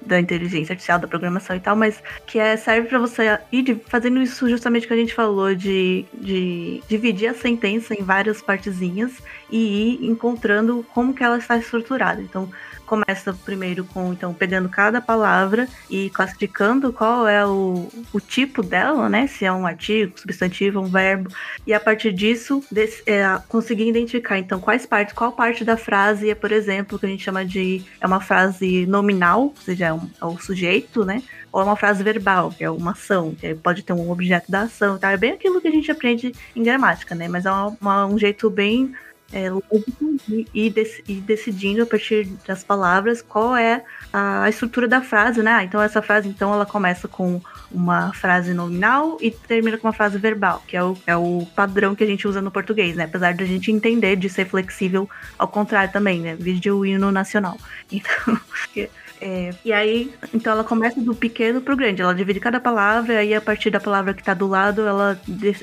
da 0.05 0.19
inteligência 0.19 0.73
artificial, 0.73 0.99
da 0.99 1.07
programação 1.07 1.55
e 1.55 1.61
tal, 1.61 1.73
mas 1.73 2.03
que 2.27 2.37
é, 2.37 2.57
serve 2.57 2.89
para 2.89 2.99
você 2.99 3.39
ir 3.49 3.61
de- 3.61 3.77
fazendo 3.87 4.21
isso 4.21 4.49
justamente 4.49 4.85
que 4.85 4.93
a 4.93 4.97
gente 4.97 5.13
falou, 5.13 5.55
de, 5.55 6.03
de 6.15 6.83
dividir 6.89 7.27
a 7.29 7.33
sentença 7.33 7.93
em 7.93 8.03
várias 8.03 8.41
partezinhas 8.41 9.13
e 9.49 10.01
ir 10.01 10.05
encontrando 10.09 10.85
como 10.93 11.13
que 11.13 11.23
ela 11.23 11.37
está 11.37 11.57
estruturada. 11.57 12.21
Então, 12.21 12.51
começa 12.91 13.31
primeiro 13.45 13.85
com, 13.85 14.11
então, 14.11 14.33
pegando 14.33 14.67
cada 14.67 14.99
palavra 14.99 15.65
e 15.89 16.09
classificando 16.09 16.91
qual 16.91 17.25
é 17.25 17.45
o, 17.47 17.87
o 18.11 18.19
tipo 18.19 18.61
dela, 18.61 19.07
né? 19.07 19.27
Se 19.27 19.45
é 19.45 19.51
um 19.53 19.65
artigo, 19.65 20.19
substantivo, 20.19 20.81
um 20.81 20.87
verbo. 20.87 21.29
E 21.65 21.73
a 21.73 21.79
partir 21.79 22.11
disso, 22.11 22.61
des- 22.69 23.01
é, 23.05 23.23
conseguir 23.47 23.87
identificar, 23.87 24.37
então, 24.37 24.59
quais 24.59 24.85
partes, 24.85 25.13
qual 25.15 25.31
parte 25.31 25.63
da 25.63 25.77
frase 25.77 26.29
é, 26.29 26.35
por 26.35 26.51
exemplo, 26.51 26.99
que 26.99 27.05
a 27.05 27.09
gente 27.09 27.23
chama 27.23 27.45
de. 27.45 27.81
É 28.01 28.05
uma 28.05 28.19
frase 28.19 28.85
nominal, 28.85 29.43
ou 29.43 29.55
seja, 29.63 29.85
é, 29.85 29.93
um- 29.93 30.09
é 30.21 30.25
o 30.25 30.37
sujeito, 30.37 31.05
né? 31.05 31.23
Ou 31.49 31.61
é 31.61 31.63
uma 31.63 31.77
frase 31.77 32.03
verbal, 32.03 32.51
que 32.51 32.61
é 32.63 32.69
uma 32.69 32.91
ação, 32.91 33.33
que 33.39 33.55
pode 33.55 33.83
ter 33.83 33.93
um 33.93 34.11
objeto 34.11 34.51
da 34.51 34.63
ação. 34.63 34.97
Tá? 34.97 35.11
É 35.11 35.17
bem 35.17 35.31
aquilo 35.31 35.61
que 35.61 35.67
a 35.69 35.71
gente 35.71 35.89
aprende 35.89 36.33
em 36.53 36.61
gramática, 36.63 37.15
né? 37.15 37.29
Mas 37.29 37.45
é 37.45 37.51
uma- 37.51 37.77
uma- 37.79 38.05
um 38.05 38.17
jeito 38.19 38.49
bem 38.49 38.93
é, 39.31 39.49
lógico 39.49 40.17
de 40.27 40.45
ir, 40.53 40.69
dec- 40.71 41.03
ir 41.07 41.21
decidindo 41.21 41.83
a 41.83 41.85
partir 41.85 42.25
das 42.47 42.63
palavras 42.63 43.21
qual 43.21 43.55
é 43.55 43.83
a 44.13 44.49
estrutura 44.49 44.87
da 44.87 45.01
frase, 45.01 45.41
né? 45.41 45.51
Ah, 45.51 45.63
então 45.63 45.81
essa 45.81 46.01
frase, 46.01 46.27
então, 46.27 46.53
ela 46.53 46.65
começa 46.65 47.07
com 47.07 47.41
uma 47.71 48.13
frase 48.13 48.53
nominal 48.53 49.17
e 49.21 49.31
termina 49.31 49.77
com 49.77 49.87
uma 49.87 49.93
frase 49.93 50.17
verbal, 50.17 50.61
que 50.67 50.75
é 50.75 50.83
o, 50.83 50.97
é 51.07 51.15
o 51.15 51.47
padrão 51.55 51.95
que 51.95 52.03
a 52.03 52.07
gente 52.07 52.27
usa 52.27 52.41
no 52.41 52.51
português, 52.51 52.95
né? 52.95 53.05
Apesar 53.05 53.33
de 53.33 53.43
a 53.43 53.47
gente 53.47 53.71
entender 53.71 54.17
de 54.17 54.29
ser 54.29 54.45
flexível 54.45 55.09
ao 55.39 55.47
contrário 55.47 55.91
também, 55.93 56.19
né? 56.19 56.35
Vídeo 56.35 56.85
hino 56.85 57.11
nacional. 57.11 57.57
Então, 57.91 58.37
é, 59.21 59.51
e 59.63 59.71
aí, 59.71 60.11
então 60.33 60.51
ela 60.51 60.63
começa 60.63 60.99
do 60.99 61.13
pequeno 61.13 61.61
pro 61.61 61.75
grande. 61.77 62.01
Ela 62.01 62.13
divide 62.15 62.39
cada 62.39 62.59
palavra, 62.59 63.19
aí 63.19 63.33
a 63.35 63.39
partir 63.39 63.69
da 63.69 63.79
palavra 63.79 64.13
que 64.13 64.23
tá 64.23 64.33
do 64.33 64.47
lado, 64.47 64.81
ela 64.87 65.19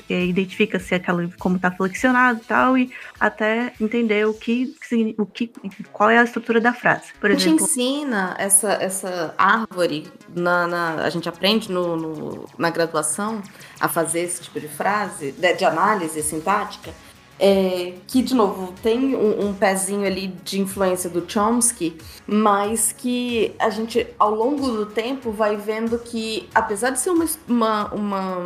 é, 0.09 0.25
identifica 0.25 0.79
se 0.79 0.95
aquela 0.95 1.29
como 1.37 1.59
tá 1.59 1.69
flexionado 1.69 2.39
e 2.41 2.45
tal, 2.45 2.77
e 2.77 2.91
até 3.19 3.73
entender 3.79 4.25
o 4.25 4.33
que, 4.33 4.73
o 5.17 5.25
que 5.25 5.51
qual 5.91 6.09
é 6.09 6.17
a 6.17 6.23
estrutura 6.23 6.61
da 6.61 6.73
frase. 6.73 7.11
Por 7.19 7.29
a 7.29 7.33
gente 7.33 7.43
exemplo, 7.47 7.65
ensina 7.65 8.35
essa, 8.39 8.71
essa 8.73 9.33
árvore, 9.37 10.07
na, 10.33 10.65
na- 10.65 10.95
a 11.03 11.09
gente 11.09 11.27
aprende 11.27 11.71
no, 11.71 11.97
no- 11.97 12.45
na 12.57 12.69
graduação 12.69 13.41
a 13.79 13.87
fazer 13.89 14.21
esse 14.21 14.41
tipo 14.41 14.59
de 14.59 14.67
frase, 14.69 15.33
de, 15.33 15.53
de 15.55 15.65
análise 15.65 16.21
sintática, 16.23 16.91
é, 17.39 17.93
que, 18.05 18.21
de 18.21 18.35
novo, 18.35 18.73
tem 18.83 19.15
um, 19.15 19.47
um 19.47 19.53
pezinho 19.53 20.05
ali 20.05 20.27
de 20.43 20.59
influência 20.59 21.09
do 21.09 21.23
Chomsky, 21.25 21.97
mas 22.27 22.91
que 22.91 23.55
a 23.57 23.69
gente, 23.69 24.05
ao 24.19 24.35
longo 24.35 24.69
do 24.69 24.85
tempo, 24.85 25.31
vai 25.31 25.55
vendo 25.55 25.97
que, 25.97 26.49
apesar 26.53 26.89
de 26.89 26.99
ser 26.99 27.11
uma, 27.11 27.25
uma, 27.47 27.93
uma, 27.93 28.43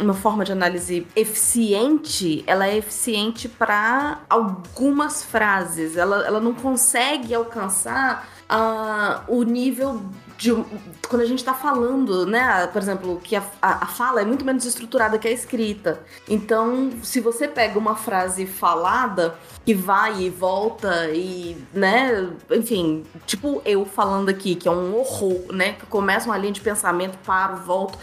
uma 0.00 0.14
forma 0.14 0.44
de 0.44 0.50
análise 0.50 1.06
eficiente, 1.14 2.42
ela 2.46 2.66
é 2.66 2.76
eficiente 2.76 3.48
para 3.48 4.22
algumas 4.28 5.22
frases. 5.22 5.96
Ela, 5.96 6.26
ela 6.26 6.40
não 6.40 6.52
consegue 6.52 7.32
alcançar 7.32 8.28
ah, 8.48 9.22
o 9.28 9.44
nível 9.44 10.02
de. 10.42 10.52
Quando 11.08 11.22
a 11.22 11.24
gente 11.24 11.44
tá 11.44 11.54
falando, 11.54 12.26
né? 12.26 12.66
Por 12.66 12.82
exemplo, 12.82 13.20
que 13.22 13.36
a, 13.36 13.44
a 13.62 13.86
fala 13.86 14.20
é 14.20 14.24
muito 14.24 14.44
menos 14.44 14.64
estruturada 14.64 15.18
que 15.18 15.28
a 15.28 15.30
escrita. 15.30 16.00
Então, 16.28 16.90
se 17.02 17.20
você 17.20 17.46
pega 17.46 17.78
uma 17.78 17.94
frase 17.94 18.44
falada 18.44 19.36
que 19.64 19.74
vai 19.74 20.22
e 20.22 20.28
volta 20.30 21.08
e, 21.10 21.56
né, 21.72 22.28
enfim, 22.50 23.04
tipo 23.26 23.62
eu 23.64 23.84
falando 23.84 24.28
aqui, 24.28 24.54
que 24.56 24.66
é 24.66 24.70
um 24.70 24.96
horror, 24.96 25.40
né? 25.52 25.74
Que 25.74 25.86
começa 25.86 26.26
uma 26.26 26.36
linha 26.36 26.52
de 26.52 26.60
pensamento, 26.60 27.16
paro, 27.24 27.56
volto. 27.58 27.96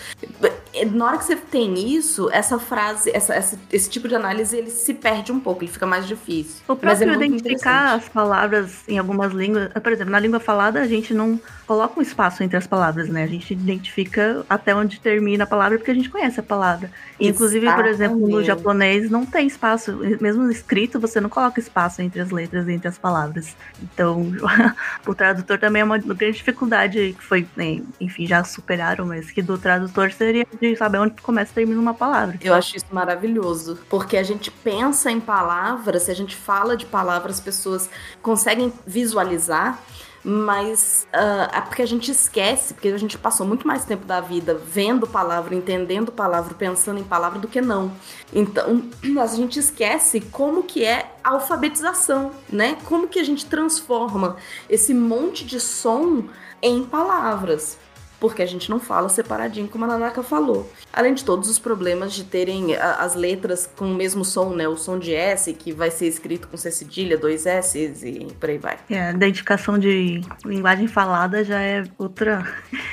Na 0.91 1.05
hora 1.05 1.17
que 1.17 1.25
você 1.25 1.35
tem 1.35 1.93
isso, 1.93 2.29
essa 2.31 2.57
frase, 2.59 3.11
essa, 3.13 3.33
essa- 3.33 3.59
esse 3.71 3.89
tipo 3.89 4.07
de 4.07 4.15
análise, 4.15 4.55
ele 4.55 4.69
se 4.69 4.93
perde 4.93 5.31
um 5.31 5.39
pouco, 5.39 5.63
ele 5.63 5.71
fica 5.71 5.85
mais 5.85 6.07
difícil. 6.07 6.61
O 6.67 6.73
é 6.73 6.75
próprio 6.75 7.07
muito 7.07 7.23
identificar 7.25 7.95
as 7.95 8.07
palavras 8.07 8.75
em 8.87 8.97
algumas 8.97 9.33
línguas, 9.33 9.69
por 9.73 9.91
exemplo, 9.91 10.11
na 10.11 10.19
língua 10.19 10.39
falada 10.39 10.79
a 10.79 10.87
gente 10.87 11.13
não 11.13 11.39
coloca 11.67 11.99
um 11.99 12.01
espaço 12.01 12.41
entre 12.41 12.57
as 12.57 12.65
palavras, 12.65 13.09
né? 13.09 13.23
A 13.23 13.27
gente 13.27 13.51
identifica 13.53 14.45
até 14.49 14.73
onde 14.73 14.99
termina 14.99 15.43
a 15.43 15.47
palavra 15.47 15.77
porque 15.77 15.91
a 15.91 15.93
gente 15.93 16.09
conhece 16.09 16.39
a 16.39 16.43
palavra. 16.43 16.89
Inclusive, 17.19 17.71
por 17.73 17.85
exemplo, 17.85 18.17
no 18.17 18.25
Exatamente. 18.39 18.47
japonês 18.47 19.11
não 19.11 19.25
tem 19.25 19.45
espaço, 19.45 19.91
mesmo 20.21 20.43
no 20.43 20.51
escrito 20.51 20.99
você 20.99 21.19
não 21.19 21.29
coloca 21.29 21.48
espaço 21.57 22.01
entre 22.01 22.21
as 22.21 22.29
letras 22.29 22.67
e 22.67 22.73
entre 22.73 22.87
as 22.87 22.97
palavras. 22.97 23.55
Então, 23.81 24.31
o 25.07 25.15
tradutor 25.15 25.57
também 25.57 25.81
é 25.81 25.85
uma 25.85 25.97
grande 25.97 26.37
dificuldade 26.37 27.15
que 27.17 27.23
foi, 27.23 27.47
né, 27.55 27.81
enfim, 27.99 28.27
já 28.27 28.43
superaram, 28.43 29.05
mas 29.05 29.31
que 29.31 29.41
do 29.41 29.57
tradutor 29.57 30.11
seria 30.11 30.45
de 30.59 30.75
saber 30.75 30.99
onde 30.99 31.21
começa 31.21 31.51
e 31.51 31.55
termina 31.55 31.79
uma 31.79 31.93
palavra. 31.93 32.37
Eu 32.41 32.53
acho 32.53 32.75
isso 32.77 32.85
maravilhoso, 32.91 33.79
porque 33.89 34.17
a 34.17 34.23
gente 34.23 34.51
pensa 34.51 35.09
em 35.09 35.19
palavras, 35.19 36.03
se 36.03 36.11
a 36.11 36.15
gente 36.15 36.35
fala 36.35 36.75
de 36.75 36.85
palavras, 36.85 37.35
as 37.35 37.41
pessoas 37.41 37.89
conseguem 38.21 38.71
visualizar, 38.85 39.79
mas 40.29 41.07
ah, 41.11 41.49
é 41.53 41.61
porque 41.61 41.81
a 41.81 41.85
gente 41.85 42.11
esquece, 42.11 42.73
porque 42.73 42.89
a 42.89 42.97
gente 42.97 43.17
passou 43.17 43.45
muito 43.45 43.65
mais 43.67 43.83
tempo 43.83 44.05
da 44.05 44.21
vida 44.21 44.53
vendo 44.53 45.07
palavra, 45.07 45.55
entendendo 45.55 46.11
palavra, 46.11 46.53
pensando 46.53 46.99
em 46.99 47.03
palavra 47.03 47.39
do 47.39 47.47
que 47.47 47.59
não. 47.59 47.91
Então, 48.31 48.83
a 49.19 49.27
gente 49.27 49.59
esquece 49.59 50.21
como 50.21 50.63
que 50.63 50.85
é 50.85 51.11
a 51.23 51.31
alfabetização, 51.31 52.31
né? 52.49 52.77
Como 52.85 53.07
que 53.07 53.19
a 53.19 53.23
gente 53.23 53.45
transforma 53.45 54.37
esse 54.69 54.93
monte 54.93 55.43
de 55.43 55.59
som 55.59 56.25
em 56.61 56.83
palavras. 56.83 57.77
Porque 58.19 58.41
a 58.41 58.45
gente 58.45 58.69
não 58.69 58.79
fala 58.81 59.07
separadinho, 59.07 59.67
como 59.67 59.85
a 59.85 59.87
Nanaka 59.87 60.21
falou. 60.21 60.69
Além 60.91 61.13
de 61.13 61.23
todos 61.23 61.49
os 61.49 61.57
problemas 61.57 62.13
de 62.13 62.25
terem 62.25 62.75
a- 62.75 62.95
as 62.95 63.15
letras 63.15 63.69
com 63.77 63.85
o 63.91 63.95
mesmo 63.95 64.25
som, 64.25 64.49
né? 64.53 64.67
O 64.67 64.75
som 64.75 64.99
de 64.99 65.13
S, 65.13 65.53
que 65.53 65.71
vai 65.71 65.89
ser 65.89 66.07
escrito 66.07 66.47
com 66.49 66.57
C 66.57 66.69
cedilha, 66.69 67.17
dois 67.17 67.45
S 67.45 67.77
e 67.79 68.27
por 68.39 68.49
aí 68.49 68.57
vai. 68.57 68.77
É, 68.89 69.09
a 69.09 69.11
identificação 69.11 69.79
de 69.79 70.21
linguagem 70.45 70.87
falada 70.87 71.43
já 71.45 71.61
é 71.61 71.83
outra. 71.97 72.45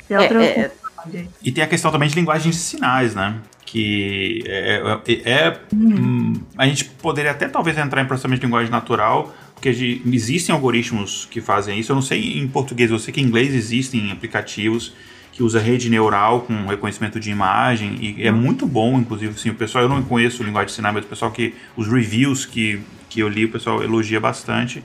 Já 0.09 0.15
é 0.15 0.19
É, 0.19 0.21
outra 0.21 0.43
é, 0.45 0.69
função. 0.69 1.27
E 1.43 1.51
tem 1.51 1.63
a 1.63 1.67
questão 1.67 1.91
também 1.91 2.07
de 2.07 2.15
linguagem 2.15 2.49
de 2.51 2.57
sinais, 2.57 3.13
né? 3.13 3.35
Que 3.65 4.43
é, 4.47 4.81
é- 5.07 5.29
é- 5.29 5.59
hum, 5.73 6.33
a 6.57 6.65
gente 6.67 6.85
poderia 6.85 7.31
até 7.31 7.49
talvez 7.49 7.77
entrar 7.77 8.01
em 8.01 8.05
processamento 8.05 8.39
de 8.39 8.45
linguagem 8.45 8.71
natural, 8.71 9.33
porque 9.53 9.67
existem 9.69 10.53
algoritmos 10.55 11.27
que 11.29 11.41
fazem 11.41 11.77
isso. 11.79 11.91
Eu 11.91 11.95
não 11.95 12.01
sei 12.01 12.39
em 12.39 12.47
português, 12.47 12.89
eu 12.91 12.99
sei 12.99 13.13
que 13.13 13.19
em 13.19 13.25
inglês 13.25 13.53
existem 13.53 14.09
aplicativos 14.11 14.93
que 15.37 15.43
usa 15.43 15.59
rede 15.59 15.87
neural 15.87 16.41
com 16.41 16.65
reconhecimento 16.65 17.19
de 17.19 17.29
imagem 17.29 17.95
e 18.01 18.25
é 18.25 18.31
muito 18.31 18.65
bom, 18.65 18.97
inclusive, 18.97 19.35
assim, 19.35 19.51
o 19.51 19.53
pessoal, 19.53 19.83
eu 19.83 19.89
não 19.89 20.01
conheço 20.01 20.41
linguagem 20.41 20.65
de 20.65 20.73
sinais, 20.73 20.95
mas 20.95 21.05
o 21.05 21.07
pessoal 21.07 21.29
que, 21.29 21.53
os 21.75 21.87
reviews 21.87 22.43
que, 22.43 22.81
que 23.07 23.19
eu 23.19 23.29
li, 23.29 23.45
o 23.45 23.51
pessoal 23.51 23.83
elogia 23.83 24.19
bastante. 24.19 24.83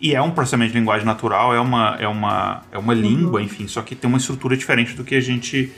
E 0.00 0.12
é 0.12 0.20
um 0.20 0.32
processamento 0.32 0.72
de 0.72 0.78
linguagem 0.80 1.06
natural, 1.06 1.54
é 1.54 1.60
uma, 1.60 1.96
é 2.00 2.08
uma, 2.08 2.62
é 2.72 2.78
uma 2.78 2.92
língua, 2.92 3.40
enfim, 3.40 3.68
só 3.68 3.80
que 3.80 3.94
tem 3.94 4.08
uma 4.08 4.18
estrutura 4.18 4.56
diferente 4.56 4.94
do 4.94 5.04
que 5.04 5.14
a 5.14 5.20
gente 5.20 5.70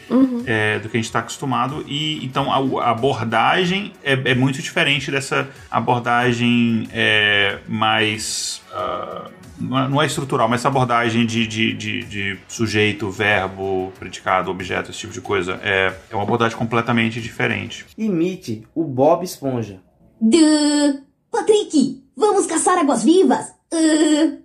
é, 0.47 0.79
do 0.79 0.89
que 0.89 0.97
a 0.97 0.99
gente 0.99 1.05
está 1.05 1.19
acostumado. 1.19 1.85
E 1.87 2.25
então 2.25 2.51
a, 2.51 2.87
a 2.87 2.91
abordagem 2.93 3.93
é, 4.03 4.13
é 4.13 4.35
muito 4.35 4.63
diferente 4.63 5.11
dessa 5.11 5.47
abordagem 5.71 6.89
é, 6.91 7.59
mais. 7.69 8.63
ah, 8.73 9.29
não 9.59 9.79
é- 9.79 9.89
não 9.89 10.03
é 10.03 10.07
estrutural, 10.07 10.49
mas 10.49 10.61
essa 10.61 10.69
abordagem 10.69 11.25
de, 11.27 11.47
de, 11.47 11.73
de, 11.75 12.03
de 12.05 12.39
sujeito, 12.49 13.11
verbo, 13.11 13.93
predicado, 13.99 14.51
objeto, 14.51 14.91
esse 14.91 15.01
tipo 15.01 15.13
de 15.13 15.21
coisa. 15.21 15.59
É, 15.63 15.95
é 16.11 16.15
uma 16.15 16.25
abordagem 16.25 16.57
completamente 16.57 17.21
diferente. 17.21 17.87
Imite 17.97 18.67
o 18.75 18.85
Bob 18.85 19.25
Esponja. 19.25 19.81
Duh. 20.21 21.01
Patrick, 21.31 22.03
vamos 22.17 22.47
caçar 22.47 22.79
águas-vivas. 22.79 23.53
Uh. 23.73 24.39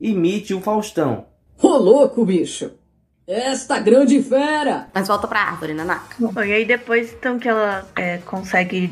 Imite 0.00 0.54
o 0.54 0.60
Faustão. 0.60 1.26
Ô 1.60 1.76
louco, 1.76 2.24
bicho. 2.24 2.70
Esta 3.26 3.78
grande 3.78 4.22
fera. 4.22 4.88
Mas 4.94 5.06
volta 5.08 5.26
pra 5.28 5.40
árvore, 5.40 5.74
Nanaka. 5.74 6.14
Bom, 6.18 6.42
e 6.42 6.52
aí 6.52 6.64
depois, 6.64 7.12
então, 7.12 7.38
que 7.38 7.48
ela 7.48 7.86
é, 7.94 8.18
consegue 8.18 8.90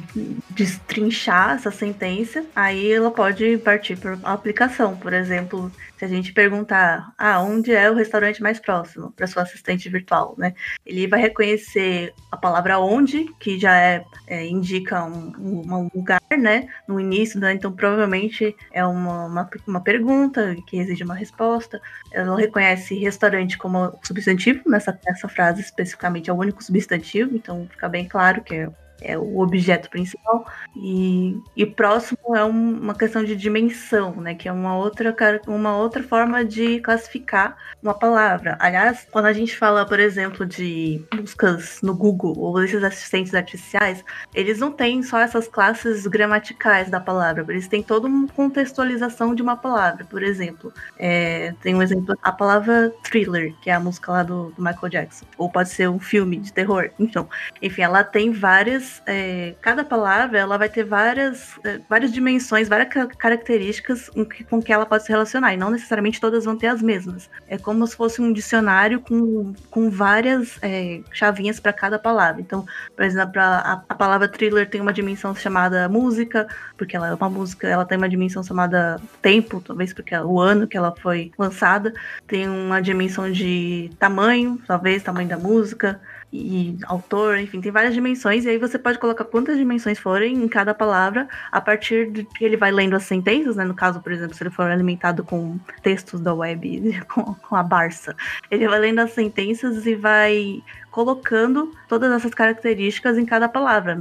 destrinchar 0.57 1.57
essa 1.57 1.71
sentença, 1.71 2.43
aí 2.57 2.91
ela 2.91 3.11
pode 3.11 3.59
partir 3.59 3.99
para 3.99 4.19
a 4.23 4.33
aplicação. 4.33 4.97
Por 4.97 5.13
exemplo, 5.13 5.71
se 5.99 6.05
a 6.05 6.09
gente 6.09 6.33
perguntar, 6.33 7.13
ah, 7.19 7.43
onde 7.43 7.73
é 7.75 7.91
o 7.91 7.95
restaurante 7.95 8.43
mais 8.43 8.59
próximo 8.59 9.13
para 9.13 9.27
sua 9.27 9.43
assistente 9.43 9.89
virtual, 9.91 10.35
né? 10.39 10.55
Ele 10.85 11.07
vai 11.07 11.21
reconhecer 11.21 12.15
a 12.33 12.39
palavra 12.39 12.79
onde, 12.79 13.27
que 13.39 13.59
já 13.59 13.79
é, 13.79 14.03
é 14.27 14.47
indica 14.47 15.05
um, 15.05 15.31
um, 15.39 15.91
lugar, 15.95 16.23
né? 16.39 16.69
No 16.89 16.99
início, 16.99 17.39
né? 17.39 17.53
então 17.53 17.71
provavelmente 17.71 18.57
é 18.73 18.85
uma, 18.85 19.27
uma, 19.27 19.51
uma, 19.67 19.81
pergunta 19.83 20.57
que 20.67 20.79
exige 20.79 21.05
uma 21.05 21.15
resposta. 21.15 21.83
Ela 22.11 22.35
reconhece 22.39 22.99
restaurante 22.99 23.59
como 23.59 23.93
substantivo, 24.03 24.63
nessa, 24.67 24.99
nessa 25.05 25.29
frase 25.29 25.61
especificamente 25.61 26.31
é 26.31 26.33
o 26.33 26.37
único 26.37 26.65
substantivo, 26.65 27.37
então 27.37 27.69
fica 27.71 27.89
bem 27.91 28.09
claro 28.09 28.43
que 28.43 28.55
é 28.55 28.71
é 29.01 29.17
o 29.19 29.39
objeto 29.39 29.91
principal. 29.91 30.47
E, 30.75 31.39
e 31.57 31.67
próximo 31.67 32.37
é 32.37 32.45
um, 32.45 32.81
uma 32.81 32.95
questão 32.95 33.25
de 33.25 33.37
dimensão, 33.37 34.17
né? 34.17 34.35
Que 34.35 34.49
é 34.49 34.53
uma 34.53 34.77
outra, 34.77 35.15
uma 35.47 35.77
outra 35.77 36.03
forma 36.03 36.45
de 36.45 36.81
classificar 36.81 37.57
uma 37.83 37.95
palavra. 37.95 38.57
Aliás, 38.61 39.07
quando 39.11 39.27
a 39.27 39.33
gente 39.33 39.57
fala, 39.57 39.87
por 39.87 40.01
exemplo, 40.01 40.47
de 40.47 41.05
buscas 41.15 41.81
no 41.83 41.95
Google 41.95 42.35
ou 42.39 42.63
esses 42.63 42.83
assistentes 42.83 43.35
artificiais, 43.35 44.05
eles 44.35 44.59
não 44.59 44.71
têm 44.71 45.03
só 45.03 45.19
essas 45.19 45.49
classes 45.49 46.07
gramaticais 46.07 46.91
da 46.91 47.01
palavra, 47.01 47.45
eles 47.49 47.69
têm 47.69 47.83
toda 47.83 48.07
uma 48.07 48.29
contextualização 48.29 49.35
de 49.35 49.43
uma 49.43 49.57
palavra. 49.57 50.05
Por 50.05 50.23
exemplo, 50.23 50.73
é, 50.99 51.55
tem 51.63 51.75
um 51.75 51.83
exemplo, 51.83 52.17
a 52.23 52.33
palavra 52.33 52.93
thriller, 53.03 53.55
que 53.61 53.71
é 53.71 53.75
a 53.75 53.81
música 53.81 54.13
lá 54.13 54.23
do, 54.23 54.51
do 54.51 54.63
Michael 54.63 54.89
Jackson. 54.89 55.27
Ou 55.39 55.51
pode 55.51 55.69
ser 55.69 55.89
um 55.89 55.99
filme 55.99 56.39
de 56.39 56.53
terror. 56.53 56.91
Então, 56.99 57.29
enfim, 57.61 57.83
ela 57.83 58.03
tem 58.03 58.33
várias 58.33 58.86
é, 59.07 59.55
cada 59.61 59.85
palavra 59.85 60.39
ela 60.39 60.57
vai 60.57 60.69
ter 60.69 60.85
várias, 60.85 61.59
é, 61.65 61.81
várias 61.89 62.13
dimensões, 62.13 62.69
várias 62.69 62.89
características 63.17 64.09
com 64.09 64.25
que, 64.25 64.45
com 64.45 64.63
que 64.63 64.73
ela 64.73 64.87
pode 64.87 65.05
se 65.05 65.11
relacionar, 65.11 65.55
e 65.55 65.57
não 65.57 65.71
necessariamente 65.71 66.21
todas 66.21 66.45
vão 66.45 66.57
ter 66.57 66.69
as 66.69 66.83
mesmas. 66.83 67.31
É 67.49 67.59
como 67.59 67.87
se 67.87 67.97
fosse 67.97 68.21
um 68.21 68.33
dicionário 68.33 69.01
com, 69.01 69.55
com 69.71 69.91
várias 69.91 70.59
é, 70.63 71.01
chavinhas 71.13 71.61
para 71.61 71.73
cada 71.73 71.99
palavra. 71.99 72.41
Então, 72.41 72.65
por 72.95 73.05
exemplo, 73.05 73.41
a, 73.41 73.85
a 73.89 73.95
palavra 73.95 74.29
thriller 74.29 74.69
tem 74.69 74.81
uma 74.81 74.93
dimensão 74.93 75.35
chamada 75.35 75.89
música, 75.89 76.47
porque 76.77 76.97
ela 76.97 77.09
é 77.09 77.15
uma 77.15 77.31
música, 77.31 77.69
ela 77.69 77.85
tem 77.85 77.99
uma 77.99 78.09
dimensão 78.09 78.43
chamada 78.43 79.01
tempo, 79.23 79.61
talvez 79.61 79.93
porque 79.93 80.15
é 80.15 80.23
o 80.23 80.41
ano 80.41 80.67
que 80.67 80.77
ela 80.77 80.95
foi 81.01 81.31
lançada, 81.39 81.93
tem 82.27 82.49
uma 82.49 82.81
dimensão 82.81 83.31
de 83.31 83.91
tamanho, 83.99 84.61
talvez 84.67 85.03
tamanho 85.03 85.29
da 85.29 85.39
música 85.39 86.01
e 86.37 86.79
autor, 86.85 87.39
enfim, 87.39 87.61
tem 87.61 87.73
várias 87.73 87.95
dimensões, 87.95 88.45
e 88.45 88.51
aí 88.51 88.59
você 88.59 88.79
pode 88.79 88.99
colocar 88.99 89.25
quantas 89.25 89.57
dimensões 89.57 89.99
forem 89.99 90.35
em 90.35 90.49
cada 90.49 90.75
palavra, 90.75 91.29
a 91.51 91.61
partir 91.61 92.11
de 92.11 92.25
que 92.25 92.45
ele 92.45 92.57
vai 92.57 92.71
lendo 92.71 92.95
as 92.95 93.05
sentenças, 93.05 93.57
né? 93.57 93.65
No 93.65 93.75
caso, 93.75 94.01
por 94.01 94.13
exemplo, 94.13 94.35
se 94.35 94.43
ele 94.43 94.51
for 94.51 94.67
alimentado 94.67 95.25
com 95.25 95.59
textos 95.83 96.21
da 96.21 96.35
web, 96.35 97.01
com, 97.13 97.35
com 97.35 97.57
a 97.57 97.63
Barça, 97.63 98.15
ele 98.51 98.69
vai 98.69 98.79
lendo 98.79 99.01
as 99.01 99.13
sentenças 99.13 99.87
e 99.87 99.95
vai 99.95 100.63
colocando 100.91 101.73
todas 101.89 102.13
essas 102.13 102.35
características 102.35 103.19
em 103.19 103.25
cada 103.25 103.49
palavra. 103.49 104.01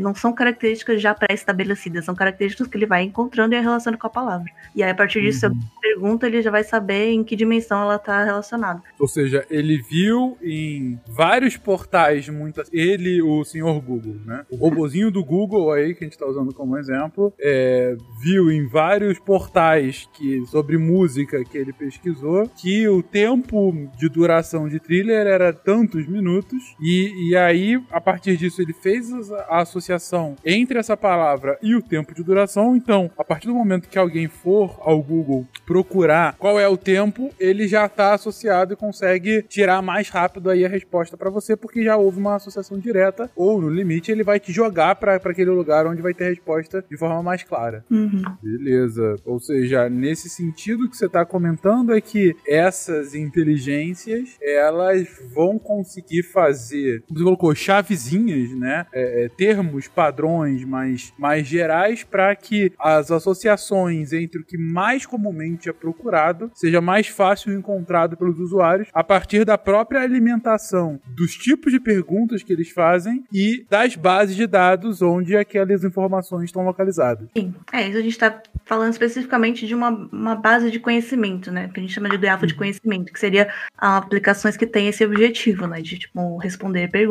Não 0.00 0.14
são 0.14 0.32
características 0.32 1.00
já 1.00 1.14
pré-estabelecidas, 1.14 2.04
são 2.04 2.14
características 2.14 2.66
que 2.66 2.76
ele 2.76 2.86
vai 2.86 3.02
encontrando 3.02 3.54
e 3.54 3.60
relacionando 3.60 3.98
com 3.98 4.06
a 4.06 4.10
palavra. 4.10 4.50
E 4.74 4.82
aí, 4.82 4.90
a 4.90 4.94
partir 4.94 5.22
disso, 5.22 5.46
uhum. 5.46 5.54
você 5.54 5.66
pergunta, 5.80 6.26
ele 6.26 6.42
já 6.42 6.50
vai 6.50 6.64
saber 6.64 7.10
em 7.10 7.22
que 7.24 7.36
dimensão 7.36 7.82
ela 7.82 7.96
está 7.96 8.24
relacionada. 8.24 8.82
Ou 8.98 9.08
seja, 9.08 9.44
ele 9.50 9.80
viu 9.82 10.36
em 10.42 10.98
vários 11.08 11.56
portais, 11.56 12.28
muitas. 12.28 12.68
Ele, 12.72 13.22
o 13.22 13.44
senhor 13.44 13.80
Google, 13.80 14.16
né? 14.24 14.44
O 14.50 14.56
robozinho 14.56 15.10
do 15.10 15.24
Google 15.24 15.72
aí, 15.72 15.94
que 15.94 16.04
a 16.04 16.06
gente 16.06 16.14
está 16.14 16.26
usando 16.26 16.52
como 16.52 16.76
exemplo, 16.76 17.32
é, 17.40 17.96
viu 18.22 18.50
em 18.50 18.68
vários 18.68 19.18
portais 19.18 20.08
que 20.14 20.44
sobre 20.46 20.78
música 20.78 21.44
que 21.44 21.56
ele 21.56 21.72
pesquisou 21.72 22.48
que 22.56 22.88
o 22.88 23.02
tempo 23.02 23.72
de 23.96 24.08
duração 24.08 24.68
de 24.68 24.78
thriller 24.78 25.26
era 25.26 25.52
tantos 25.52 26.06
minutos 26.06 26.24
minutos. 26.24 26.74
E, 26.80 27.23
e 27.30 27.36
aí, 27.36 27.82
a 27.90 28.00
partir 28.00 28.36
disso, 28.36 28.60
ele 28.60 28.72
fez 28.72 29.10
a 29.48 29.60
associação 29.60 30.36
entre 30.44 30.78
essa 30.78 30.96
palavra 30.96 31.58
e 31.62 31.74
o 31.74 31.82
tempo 31.82 32.14
de 32.14 32.22
duração. 32.22 32.76
Então, 32.76 33.10
a 33.16 33.24
partir 33.24 33.46
do 33.46 33.54
momento 33.54 33.88
que 33.88 33.98
alguém 33.98 34.28
for 34.28 34.78
ao 34.80 35.02
Google 35.02 35.46
procurar 35.66 36.36
qual 36.38 36.60
é 36.60 36.68
o 36.68 36.76
tempo, 36.76 37.30
ele 37.40 37.66
já 37.66 37.86
está 37.86 38.14
associado 38.14 38.74
e 38.74 38.76
consegue 38.76 39.42
tirar 39.42 39.80
mais 39.80 40.08
rápido 40.08 40.50
aí 40.50 40.64
a 40.64 40.68
resposta 40.68 41.16
para 41.16 41.30
você, 41.30 41.56
porque 41.56 41.82
já 41.82 41.96
houve 41.96 42.18
uma 42.18 42.36
associação 42.36 42.78
direta, 42.78 43.30
ou 43.34 43.60
no 43.60 43.70
limite, 43.70 44.12
ele 44.12 44.22
vai 44.22 44.38
te 44.38 44.52
jogar 44.52 44.96
para 44.96 45.16
aquele 45.16 45.50
lugar 45.50 45.86
onde 45.86 46.02
vai 46.02 46.12
ter 46.12 46.26
a 46.26 46.28
resposta 46.30 46.84
de 46.88 46.96
forma 46.96 47.22
mais 47.22 47.42
clara. 47.42 47.84
Uhum. 47.90 48.22
Beleza. 48.42 49.16
Ou 49.24 49.40
seja, 49.40 49.88
nesse 49.88 50.28
sentido 50.28 50.88
que 50.88 50.96
você 50.96 51.06
está 51.06 51.24
comentando 51.24 51.94
é 51.94 52.00
que 52.00 52.36
essas 52.46 53.14
inteligências 53.14 54.36
elas 54.42 55.08
vão 55.34 55.58
conseguir 55.58 56.22
fazer, 56.22 57.02
você 57.18 57.24
colocou, 57.24 57.54
chavezinhas, 57.54 58.50
né? 58.58 58.86
É, 58.92 59.24
é, 59.24 59.28
termos, 59.28 59.88
padrões 59.88 60.64
mais, 60.64 61.12
mais 61.18 61.46
gerais 61.46 62.04
para 62.04 62.34
que 62.34 62.72
as 62.78 63.10
associações 63.10 64.12
entre 64.12 64.40
o 64.40 64.44
que 64.44 64.58
mais 64.58 65.06
comumente 65.06 65.68
é 65.68 65.72
procurado 65.72 66.50
seja 66.54 66.80
mais 66.80 67.08
fácil 67.08 67.52
encontrado 67.52 68.16
pelos 68.16 68.38
usuários 68.38 68.88
a 68.92 69.04
partir 69.04 69.44
da 69.44 69.56
própria 69.56 70.00
alimentação 70.00 71.00
dos 71.06 71.34
tipos 71.36 71.72
de 71.72 71.80
perguntas 71.80 72.42
que 72.42 72.52
eles 72.52 72.70
fazem 72.70 73.24
e 73.32 73.64
das 73.70 73.96
bases 73.96 74.36
de 74.36 74.46
dados 74.46 75.02
onde 75.02 75.36
aquelas 75.36 75.84
informações 75.84 76.44
estão 76.44 76.64
localizadas. 76.64 77.28
Sim, 77.36 77.54
é 77.72 77.88
isso 77.88 77.98
a 77.98 78.02
gente 78.02 78.12
está 78.12 78.42
falando 78.64 78.92
especificamente 78.92 79.66
de 79.66 79.74
uma, 79.74 79.90
uma 79.90 80.34
base 80.34 80.70
de 80.70 80.80
conhecimento, 80.80 81.50
né? 81.50 81.70
Que 81.72 81.80
a 81.80 81.82
gente 81.82 81.92
chama 81.92 82.08
de 82.08 82.16
grafo 82.16 82.46
de 82.46 82.54
conhecimento, 82.54 83.12
que 83.12 83.20
seria 83.20 83.48
aplicações 83.76 84.56
que 84.56 84.66
têm 84.66 84.88
esse 84.88 85.04
objetivo, 85.04 85.66
né? 85.66 85.80
De 85.80 85.98
tipo 85.98 86.36
responder 86.38 86.90
perguntas 86.90 87.03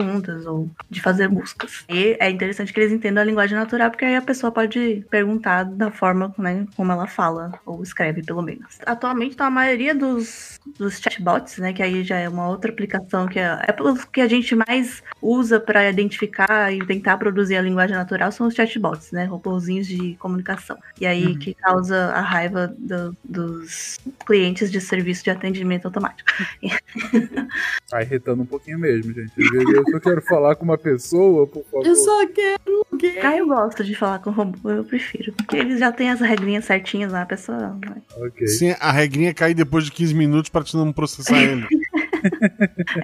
ou 0.46 0.70
de 0.90 1.02
fazer 1.02 1.28
buscas. 1.28 1.84
E 1.90 2.18
é 2.20 2.30
interessante 2.30 2.74
que 2.74 2.80
eles 2.80 2.92
entendam 2.92 3.22
a 3.22 3.26
linguagem 3.26 3.58
natural, 3.58 3.90
porque 3.90 4.06
aí 4.06 4.16
a 4.16 4.22
pessoa 4.22 4.52
pode 4.52 5.06
perguntar 5.10 5.64
da 5.64 5.92
forma 5.92 6.34
né, 6.38 6.66
como 6.76 6.92
ela 6.92 7.08
fala, 7.08 7.60
ou 7.66 7.82
escreve, 7.84 8.24
pelo 8.24 8.42
menos. 8.42 8.80
Atualmente, 8.86 9.34
então, 9.34 9.48
a 9.48 9.52
maioria 9.52 9.94
dos, 9.94 10.60
dos 10.78 11.00
chatbots, 11.00 11.58
né? 11.58 11.74
Que 11.74 11.84
aí 11.84 12.04
já 12.04 12.18
é 12.18 12.30
uma 12.30 12.48
outra 12.48 12.72
aplicação 12.72 13.28
que 13.28 13.40
é, 13.40 13.46
é 13.46 13.74
que 14.12 14.22
a 14.22 14.28
gente 14.28 14.56
mais 14.56 15.04
usa 15.22 15.60
para 15.60 15.90
identificar 15.90 16.74
e 16.74 16.86
tentar 16.86 17.18
produzir 17.18 17.56
a 17.56 17.62
linguagem 17.62 17.96
natural 17.96 18.32
são 18.32 18.48
os 18.48 18.54
chatbots, 18.54 19.12
né? 19.12 19.26
Robôzinhos 19.26 19.88
de 19.88 20.16
comunicação. 20.16 20.78
E 21.00 21.06
aí 21.06 21.28
uhum. 21.28 21.40
que 21.40 21.54
causa 21.54 21.98
a 22.12 22.22
raiva 22.22 22.74
do, 22.78 23.16
dos 23.24 24.00
clientes 24.26 24.72
de 24.72 24.80
serviço 24.80 25.24
de 25.24 25.30
atendimento 25.30 25.86
automático. 25.86 26.30
tá 27.90 28.02
irritando 28.02 28.44
um 28.44 28.46
pouquinho 28.46 28.80
mesmo, 28.80 29.14
gente. 29.14 29.32
Eu 29.38 29.83
só 29.90 30.00
quero 30.00 30.22
falar 30.22 30.56
com 30.56 30.64
uma 30.64 30.78
pessoa, 30.78 31.48
por 31.48 31.64
favor. 31.66 31.86
Eu 31.86 31.96
só 31.96 32.28
quero 32.28 32.86
alguém. 32.92 33.20
Ah, 33.22 33.38
eu 33.38 33.48
gosto 33.48 33.84
de 33.84 33.96
falar 33.96 34.20
com 34.20 34.32
robô, 34.32 34.70
eu 34.70 34.84
prefiro. 34.84 35.34
Porque 35.34 35.58
eles 35.58 35.80
já 35.80 35.92
têm 35.92 36.12
as 36.12 36.20
regrinhas 36.20 36.66
certinhas 36.66 37.12
lá, 37.12 37.24
a 37.24 37.26
pessoa. 37.26 37.78
Ok. 38.18 38.48
Sim, 38.48 38.76
a 38.80 38.92
regrinha 38.92 39.34
cai 39.34 39.54
depois 39.54 39.86
de 39.86 39.92
15 39.92 40.14
minutos 40.14 40.50
pra 40.50 40.64
te 40.64 40.76
não 40.76 40.92
processar 40.92 41.38
ele. 41.42 41.66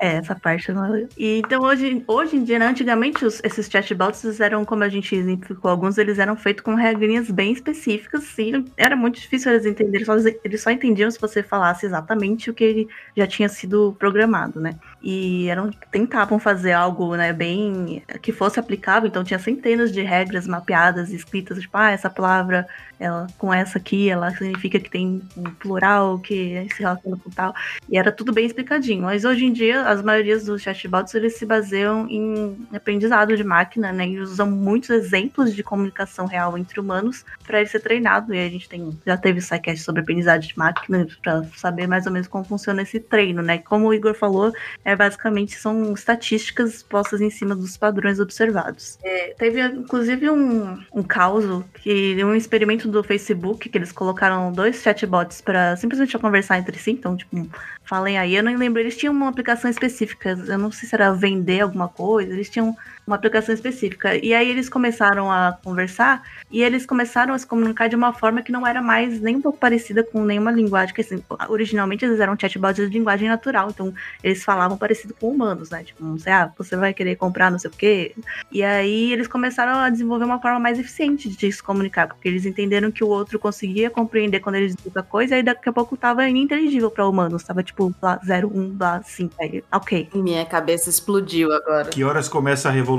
é, 0.02 0.16
essa 0.18 0.36
parte 0.36 0.72
não 0.72 0.96
é. 0.96 1.08
E, 1.18 1.40
então, 1.40 1.62
hoje, 1.62 2.04
hoje 2.08 2.36
em 2.36 2.44
dia, 2.44 2.60
né, 2.60 2.68
antigamente, 2.68 3.26
os, 3.26 3.42
esses 3.44 3.68
chatbots 3.70 4.40
eram, 4.40 4.64
como 4.64 4.84
a 4.84 4.90
gente 4.90 5.14
exemplificou, 5.16 5.70
alguns 5.70 5.98
eles 5.98 6.20
eram 6.20 6.36
feitos 6.36 6.64
com 6.64 6.76
regrinhas 6.76 7.30
bem 7.30 7.52
específicas, 7.52 8.24
sim. 8.24 8.66
Era 8.78 8.96
muito 8.96 9.20
difícil 9.20 9.52
eles 9.52 9.66
entenderem, 9.66 10.06
só, 10.06 10.16
eles 10.44 10.62
só 10.62 10.72
entendiam 10.72 11.10
se 11.12 11.20
você 11.20 11.44
falasse 11.44 11.86
exatamente 11.86 12.50
o 12.50 12.54
que 12.54 12.88
já 13.16 13.28
tinha 13.28 13.50
sido 13.50 13.96
programado, 14.00 14.60
né? 14.60 14.76
E 15.02 15.48
eram, 15.48 15.72
tentavam 15.92 16.40
fazer 16.40 16.74
algo, 16.74 17.16
né, 17.16 17.32
bem. 17.32 18.04
que 18.22 18.32
fosse 18.32 18.60
aplicável, 18.60 19.08
então 19.08 19.24
tinha 19.24 19.40
centenas 19.40 19.92
de 19.92 20.02
regras 20.02 20.48
mapeadas, 20.48 21.12
escritas, 21.12 21.60
tipo, 21.60 21.78
ah, 21.78 21.92
essa 21.92 22.10
palavra 22.10 22.68
ela 23.00 23.28
com 23.38 23.54
essa 23.54 23.78
aqui, 23.78 24.10
ela 24.10 24.30
significa 24.32 24.80
que 24.80 24.90
tem 24.90 25.22
um 25.38 25.44
plural, 25.44 26.20
que 26.20 26.68
se 26.76 26.82
relaciona 26.82 27.18
com 27.18 27.30
tal. 27.30 27.56
E 27.90 27.98
era 27.98 28.12
tudo 28.12 28.34
bem 28.34 28.46
explicadinho. 28.46 29.04
Mas 29.04 29.24
hoje 29.24 29.46
em 29.46 29.54
dia, 29.54 29.84
as 29.84 30.02
maiorias 30.02 30.46
dos 30.46 30.62
chatbots, 30.62 31.16
eles 31.16 31.38
se 31.38 31.46
baseiam 31.46 32.08
em 32.10 32.58
aprendizado 32.74 33.36
de 33.38 33.44
máquina, 33.44 33.94
né? 33.94 34.08
E 34.08 34.20
usam 34.20 34.52
muitos 34.52 34.90
exemplos 34.90 35.56
de 35.56 35.64
comunicação 35.64 36.26
real 36.26 36.58
entre 36.58 36.80
humanos 36.80 37.24
para 37.46 37.62
ele 37.62 37.70
ser 37.70 37.80
treinado. 37.80 38.34
E 38.34 38.40
a 38.40 38.50
gente 38.50 38.68
tem, 38.68 39.00
já 39.06 39.16
teve 39.16 39.40
sidecast 39.40 39.84
sobre 39.84 40.02
aprendizado 40.02 40.42
de 40.42 40.58
máquina 40.58 41.08
para 41.22 41.44
saber 41.56 41.88
mais 41.88 42.06
ou 42.06 42.12
menos 42.12 42.28
como 42.28 42.44
funciona 42.44 42.82
esse 42.82 43.00
treino, 43.00 43.42
né? 43.42 43.60
Como 43.60 43.88
o 43.88 43.94
Igor 43.94 44.14
falou, 44.14 44.52
é 44.90 44.96
basicamente 44.96 45.56
são 45.56 45.94
estatísticas 45.94 46.82
postas 46.82 47.22
em 47.22 47.30
cima 47.30 47.56
dos 47.56 47.78
padrões 47.78 48.20
observados. 48.20 48.98
É, 49.04 49.36
teve, 49.38 49.62
inclusive, 49.62 50.30
um, 50.30 50.82
um 50.94 51.04
caso 51.04 51.64
que 51.76 52.24
um 52.24 52.34
experimento 52.34 52.88
do 52.88 53.04
Facebook 53.04 53.70
que 53.70 53.78
eles 53.78 53.92
colocaram 53.92 54.52
dois 54.52 54.82
chatbots 54.82 55.42
para 55.42 55.76
simplesmente 55.76 56.18
conversar 56.18 56.58
entre 56.58 56.78
si. 56.78 56.92
Então, 56.92 57.16
tipo, 57.16 57.48
falem 57.84 58.18
aí. 58.18 58.36
Eu 58.36 58.44
não 58.44 58.56
lembro, 58.56 58.80
eles 58.80 58.98
tinham 58.98 59.14
uma 59.14 59.30
aplicação 59.30 59.70
específica. 59.70 60.30
Eu 60.48 60.58
não 60.58 60.72
sei 60.72 60.90
se 60.90 60.96
era 60.96 61.14
vender 61.14 61.62
alguma 61.62 61.88
coisa. 61.88 62.34
Eles 62.34 62.50
tinham 62.50 62.76
uma 63.10 63.16
aplicação 63.16 63.54
específica. 63.54 64.16
E 64.16 64.34
aí 64.34 64.50
eles 64.50 64.70
começaram 64.70 65.32
a 65.32 65.58
conversar 65.64 66.24
e 66.52 66.62
eles 66.62 66.86
começaram 66.86 67.34
a 67.34 67.40
se 67.40 67.46
comunicar 67.46 67.88
de 67.88 67.96
uma 67.96 68.14
forma 68.14 68.42
que 68.42 68.52
não 68.52 68.66
era 68.66 68.82
mais 68.82 69.20
nem 69.20 69.36
um 69.36 69.42
pouco 69.42 69.58
parecida 69.58 70.04
com 70.04 70.24
nenhuma 70.24 70.52
linguagem, 70.52 70.94
que 70.94 71.02
assim, 71.02 71.24
originalmente 71.50 72.06
eles 72.06 72.20
eram 72.20 72.38
chatbots 72.40 72.90
de 72.90 72.98
linguagem 72.98 73.28
natural, 73.28 73.70
então 73.70 73.94
eles 74.24 74.44
falavam 74.44 74.78
parecido 74.78 75.16
com 75.20 75.32
humanos, 75.32 75.70
né? 75.70 75.84
Tipo, 75.84 76.04
não 76.04 76.18
sei, 76.18 76.32
ah, 76.32 76.52
você 76.58 76.76
vai 76.76 76.94
querer 76.94 77.16
comprar 77.16 77.52
não 77.52 77.60
sei 77.60 77.70
o 77.70 77.74
quê. 77.74 78.16
E 78.52 78.64
aí 78.64 79.12
eles 79.12 79.28
começaram 79.28 79.80
a 79.80 79.90
desenvolver 79.90 80.26
uma 80.26 80.40
forma 80.40 80.60
mais 80.60 80.80
eficiente 80.80 81.30
de 81.30 81.52
se 81.52 81.64
comunicar, 81.64 82.08
porque 82.08 82.28
eles 82.28 82.46
entenderam 82.46 82.92
que 82.92 83.04
o 83.04 83.08
outro 83.08 83.40
conseguia 83.40 83.90
compreender 83.90 84.40
quando 84.40 84.56
eles 84.56 84.76
diziam 84.76 84.94
a 84.96 85.04
coisa, 85.04 85.38
e 85.38 85.44
daqui 85.44 85.68
a 85.68 85.74
pouco 85.74 85.98
tava 85.98 86.28
ininteligível 86.28 86.92
para 86.92 87.08
humanos, 87.08 87.44
tava 87.44 87.64
tipo 87.64 87.94
lá 88.02 88.20
0, 88.24 88.52
1, 88.54 88.78
lá 88.80 89.02
5, 89.04 89.34
aí, 89.40 89.64
ok. 89.72 90.10
Minha 90.14 90.46
cabeça 90.46 90.90
explodiu 90.90 91.52
agora. 91.52 91.90
Que 91.90 92.04
horas 92.04 92.28
começa 92.28 92.70
a 92.70 92.72
revolução? 92.72 92.99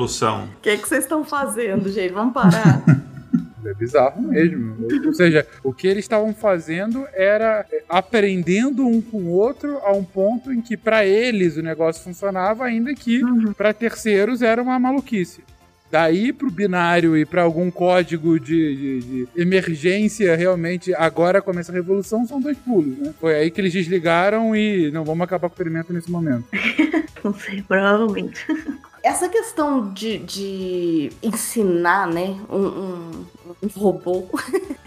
O 0.59 0.61
que, 0.61 0.71
é 0.71 0.77
que 0.77 0.89
vocês 0.89 1.05
estão 1.05 1.25
fazendo, 1.25 1.91
gente? 1.91 2.13
Vamos 2.13 2.35
parar. 2.35 2.83
É 3.63 3.75
bizarro 3.75 4.23
mesmo. 4.23 4.75
Ou 5.07 5.13
seja, 5.13 5.47
o 5.63 5.71
que 5.71 5.87
eles 5.87 6.05
estavam 6.05 6.33
fazendo 6.33 7.07
era 7.13 7.65
aprendendo 7.91 8.87
um 8.87 9.03
com 9.03 9.19
o 9.19 9.29
outro 9.33 9.77
a 9.85 9.93
um 9.93 10.03
ponto 10.03 10.51
em 10.51 10.63
que 10.63 10.79
para 10.79 11.05
eles 11.05 11.59
o 11.59 11.63
negócio 11.63 12.03
funcionava, 12.03 12.65
ainda 12.65 12.95
que 12.95 13.21
para 13.59 13.75
terceiros 13.75 14.41
era 14.41 14.63
uma 14.63 14.79
maluquice. 14.79 15.45
Daí 15.93 16.33
pro 16.33 16.51
binário 16.51 17.15
e 17.17 17.27
para 17.27 17.43
algum 17.43 17.71
código 17.71 18.41
de, 18.41 18.77
de- 18.77 19.01
de 19.01 19.29
emergência, 19.37 20.35
realmente, 20.37 20.95
agora 20.95 21.43
começa 21.43 21.71
a 21.71 21.75
revolução, 21.75 22.25
são 22.27 22.41
dois 22.41 22.57
pulos, 22.57 22.97
né? 22.97 23.13
Foi 23.21 23.35
aí 23.35 23.51
que 23.51 23.61
eles 23.61 23.75
desligaram 23.75 24.57
e 24.57 24.91
não 24.91 25.05
vamos 25.05 25.23
acabar 25.23 25.49
com 25.49 25.53
o 25.53 25.55
experimento 25.55 25.93
nesse 25.93 26.11
momento. 26.11 26.47
Não 27.23 27.35
sei, 27.35 27.61
provavelmente. 27.61 28.47
Essa 29.03 29.29
questão 29.29 29.89
de, 29.93 30.19
de 30.19 31.13
ensinar, 31.23 32.07
né, 32.07 32.39
um, 32.51 32.67
um- 32.67 33.25
um 33.63 33.69
robô 33.69 34.27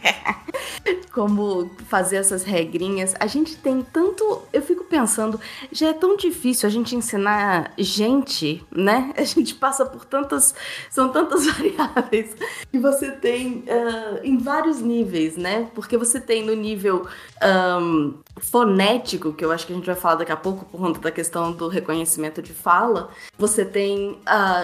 como 1.14 1.70
fazer 1.88 2.18
essas 2.18 2.44
regrinhas, 2.44 3.14
a 3.20 3.28
gente 3.28 3.56
tem 3.56 3.84
tanto. 3.84 4.42
Eu 4.52 4.62
fico 4.62 4.84
pensando, 4.84 5.40
já 5.72 5.90
é 5.90 5.94
tão 5.94 6.18
difícil 6.18 6.68
a 6.68 6.72
gente 6.72 6.96
ensinar 6.96 7.72
gente, 7.78 8.66
né? 8.72 9.14
A 9.24 9.24
gente 9.24 9.54
passa 9.56 9.86
por 9.86 10.06
tantas. 10.06 10.56
São 10.90 11.10
tantas 11.10 11.46
variáveis 11.48 12.36
que 12.72 12.80
você 12.80 13.12
tem 13.12 13.64
ah, 13.70 14.20
em 14.24 14.38
vários 14.38 14.82
níveis, 14.82 15.38
né? 15.38 15.70
Porque 15.76 15.98
você 15.98 16.20
tem 16.20 16.44
no 16.44 16.56
nível 16.56 17.08
ahn, 17.42 18.14
fonético, 18.40 19.34
que 19.34 19.46
eu 19.46 19.52
acho 19.52 19.68
que 19.68 19.74
a 19.74 19.76
gente 19.76 19.86
vai 19.86 19.96
falar 19.96 20.16
daqui 20.16 20.32
a 20.32 20.38
pouco 20.38 20.66
por 20.66 20.80
conta 20.80 21.00
da 21.00 21.12
questão 21.12 21.52
do 21.52 21.68
reconhecimento 21.68 22.42
de 22.42 22.54
fala, 22.54 23.10
você 23.38 23.64
tem 23.64 24.20
ah, 24.26 24.62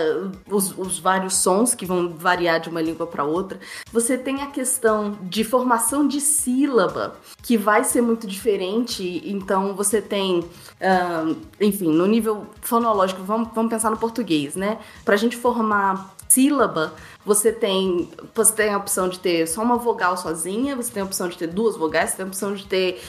os, 0.49 0.75
os 0.77 0.99
vários 0.99 1.35
sons 1.35 1.75
que 1.75 1.85
vão 1.85 2.09
variar 2.09 2.59
de 2.59 2.69
uma 2.69 2.81
língua 2.81 3.05
para 3.05 3.23
outra. 3.23 3.59
Você 3.91 4.17
tem 4.17 4.41
a 4.41 4.47
questão 4.47 5.17
de 5.23 5.43
formação 5.43 6.07
de 6.07 6.21
sílaba, 6.21 7.15
que 7.41 7.57
vai 7.57 7.83
ser 7.83 8.01
muito 8.01 8.27
diferente. 8.27 9.21
Então 9.25 9.73
você 9.75 10.01
tem, 10.01 10.43
ah, 10.79 11.33
enfim, 11.59 11.91
no 11.91 12.05
nível 12.05 12.45
fonológico, 12.61 13.23
vamos, 13.23 13.49
vamos 13.53 13.71
pensar 13.71 13.89
no 13.89 13.97
português, 13.97 14.55
né? 14.55 14.79
Para 15.03 15.15
a 15.15 15.17
gente 15.17 15.35
formar 15.35 16.15
sílaba, 16.27 16.93
você 17.25 17.51
tem, 17.51 18.09
você 18.33 18.53
tem 18.53 18.73
a 18.73 18.77
opção 18.77 19.09
de 19.09 19.19
ter 19.19 19.45
só 19.47 19.61
uma 19.61 19.75
vogal 19.77 20.15
sozinha, 20.17 20.75
você 20.75 20.91
tem 20.91 21.01
a 21.01 21.05
opção 21.05 21.27
de 21.27 21.37
ter 21.37 21.47
duas 21.47 21.75
vogais, 21.75 22.11
você 22.11 22.17
tem 22.17 22.25
a 22.25 22.27
opção 22.27 22.53
de 22.55 22.65
ter. 22.65 23.01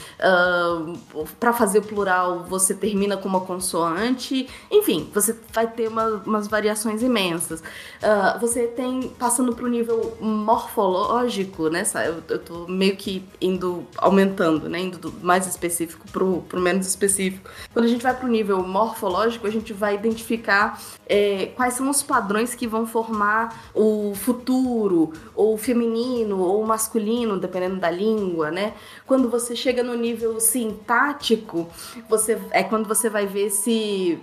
para 1.39 1.53
fazer 1.53 1.79
o 1.79 1.81
plural, 1.81 2.43
você 2.47 2.73
termina 2.73 3.17
com 3.17 3.27
uma 3.27 3.41
consoante. 3.41 4.47
Enfim, 4.69 5.09
você 5.13 5.35
vai 5.53 5.67
ter 5.67 5.87
uma- 5.87 6.21
umas 6.25 6.47
variações 6.47 7.01
imensas. 7.01 7.63
Ah, 8.01 8.37
você 8.39 8.67
tem, 8.67 9.09
passando 9.17 9.55
para 9.55 9.65
o 9.65 9.67
nível 9.67 10.17
morfológico, 10.19 11.69
né? 11.69 11.83
Eu, 12.05 12.23
eu 12.29 12.39
tô 12.39 12.67
meio 12.67 12.95
que 12.95 13.23
indo, 13.39 13.85
aumentando, 13.97 14.67
né? 14.69 14.79
Indo 14.79 14.97
do 14.97 15.13
mais 15.25 15.47
específico 15.47 16.05
pro, 16.11 16.41
pro 16.47 16.59
menos 16.59 16.85
específico. 16.87 17.49
Quando 17.73 17.85
a 17.85 17.87
gente 17.87 18.03
vai 18.03 18.15
para 18.15 18.25
o 18.25 18.29
nível 18.29 18.61
morfológico, 18.63 19.47
a 19.47 19.51
gente 19.51 19.73
vai 19.73 19.95
identificar 19.95 20.79
é, 21.07 21.47
quais 21.55 21.73
são 21.73 21.89
os 21.89 22.01
padrões 22.01 22.55
que 22.55 22.67
vão 22.67 22.85
formar 22.87 23.69
o 23.73 24.00
futuro, 24.15 25.13
ou 25.35 25.57
feminino, 25.57 26.39
ou 26.39 26.63
masculino, 26.65 27.39
dependendo 27.39 27.77
da 27.77 27.89
língua, 27.89 28.51
né? 28.51 28.73
Quando 29.05 29.29
você 29.29 29.55
chega 29.55 29.83
no 29.83 29.95
nível 29.95 30.39
sintático, 30.39 31.67
você 32.09 32.39
é 32.51 32.63
quando 32.63 32.87
você 32.87 33.09
vai 33.09 33.25
ver 33.25 33.49
se 33.49 34.19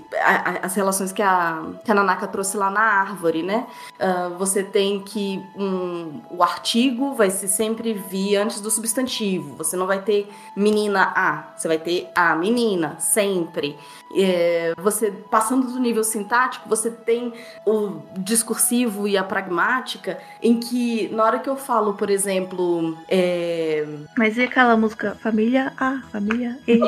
as 0.63 0.75
relações 0.75 1.13
que 1.13 1.23
a, 1.23 1.63
que 1.85 1.91
a 1.91 1.95
Nanaka 1.95 2.27
trouxe 2.27 2.57
lá 2.57 2.71
na 2.71 2.81
árvore, 2.81 3.43
né? 3.43 3.67
Ah, 3.99 4.31
você 4.39 4.63
tem 4.63 5.01
que 5.01 5.43
um, 5.57 6.21
o 6.31 6.43
artigo 6.43 7.15
vai 7.15 7.31
ser 7.31 7.49
sempre 7.49 7.93
vir 7.93 8.37
antes 8.37 8.61
do 8.61 8.71
substantivo. 8.71 9.57
Você 9.57 9.77
não 9.77 9.87
vai 9.87 10.03
ter 10.03 10.29
menina 10.57 11.13
a, 11.15 11.53
você 11.57 11.69
vai 11.69 11.79
ter 11.79 12.09
a 12.15 12.35
menina 12.35 12.97
sempre. 12.99 13.77
É, 14.17 14.73
você 14.77 15.11
passando 15.11 15.67
do 15.67 15.79
nível 15.79 16.03
sintático, 16.03 16.69
você 16.69 16.91
tem 16.91 17.33
o 17.67 18.01
discursivo 18.19 19.07
e 19.07 19.17
a 19.17 19.25
pragmática, 19.25 20.19
em 20.43 20.59
que 20.59 21.09
na 21.09 21.25
hora 21.25 21.39
que 21.39 21.49
eu 21.49 21.57
falo, 21.57 21.95
por 21.95 22.09
exemplo, 22.09 22.97
é, 23.09 23.87
Mas 24.17 24.37
e 24.37 24.43
aquela 24.43 24.77
música 24.77 25.17
Família 25.21 25.73
A, 25.79 26.01
Família 26.11 26.59
E? 26.67 26.81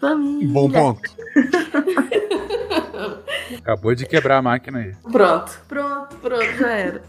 família. 0.00 0.48
Bom 0.52 0.70
ponto. 0.70 1.10
Acabou 3.58 3.94
de 3.94 4.06
quebrar 4.06 4.38
a 4.38 4.42
máquina 4.42 4.78
aí. 4.78 4.94
Pronto, 5.10 5.60
pronto, 5.68 6.16
pronto, 6.16 6.56
já 6.58 6.70
era. 6.70 7.02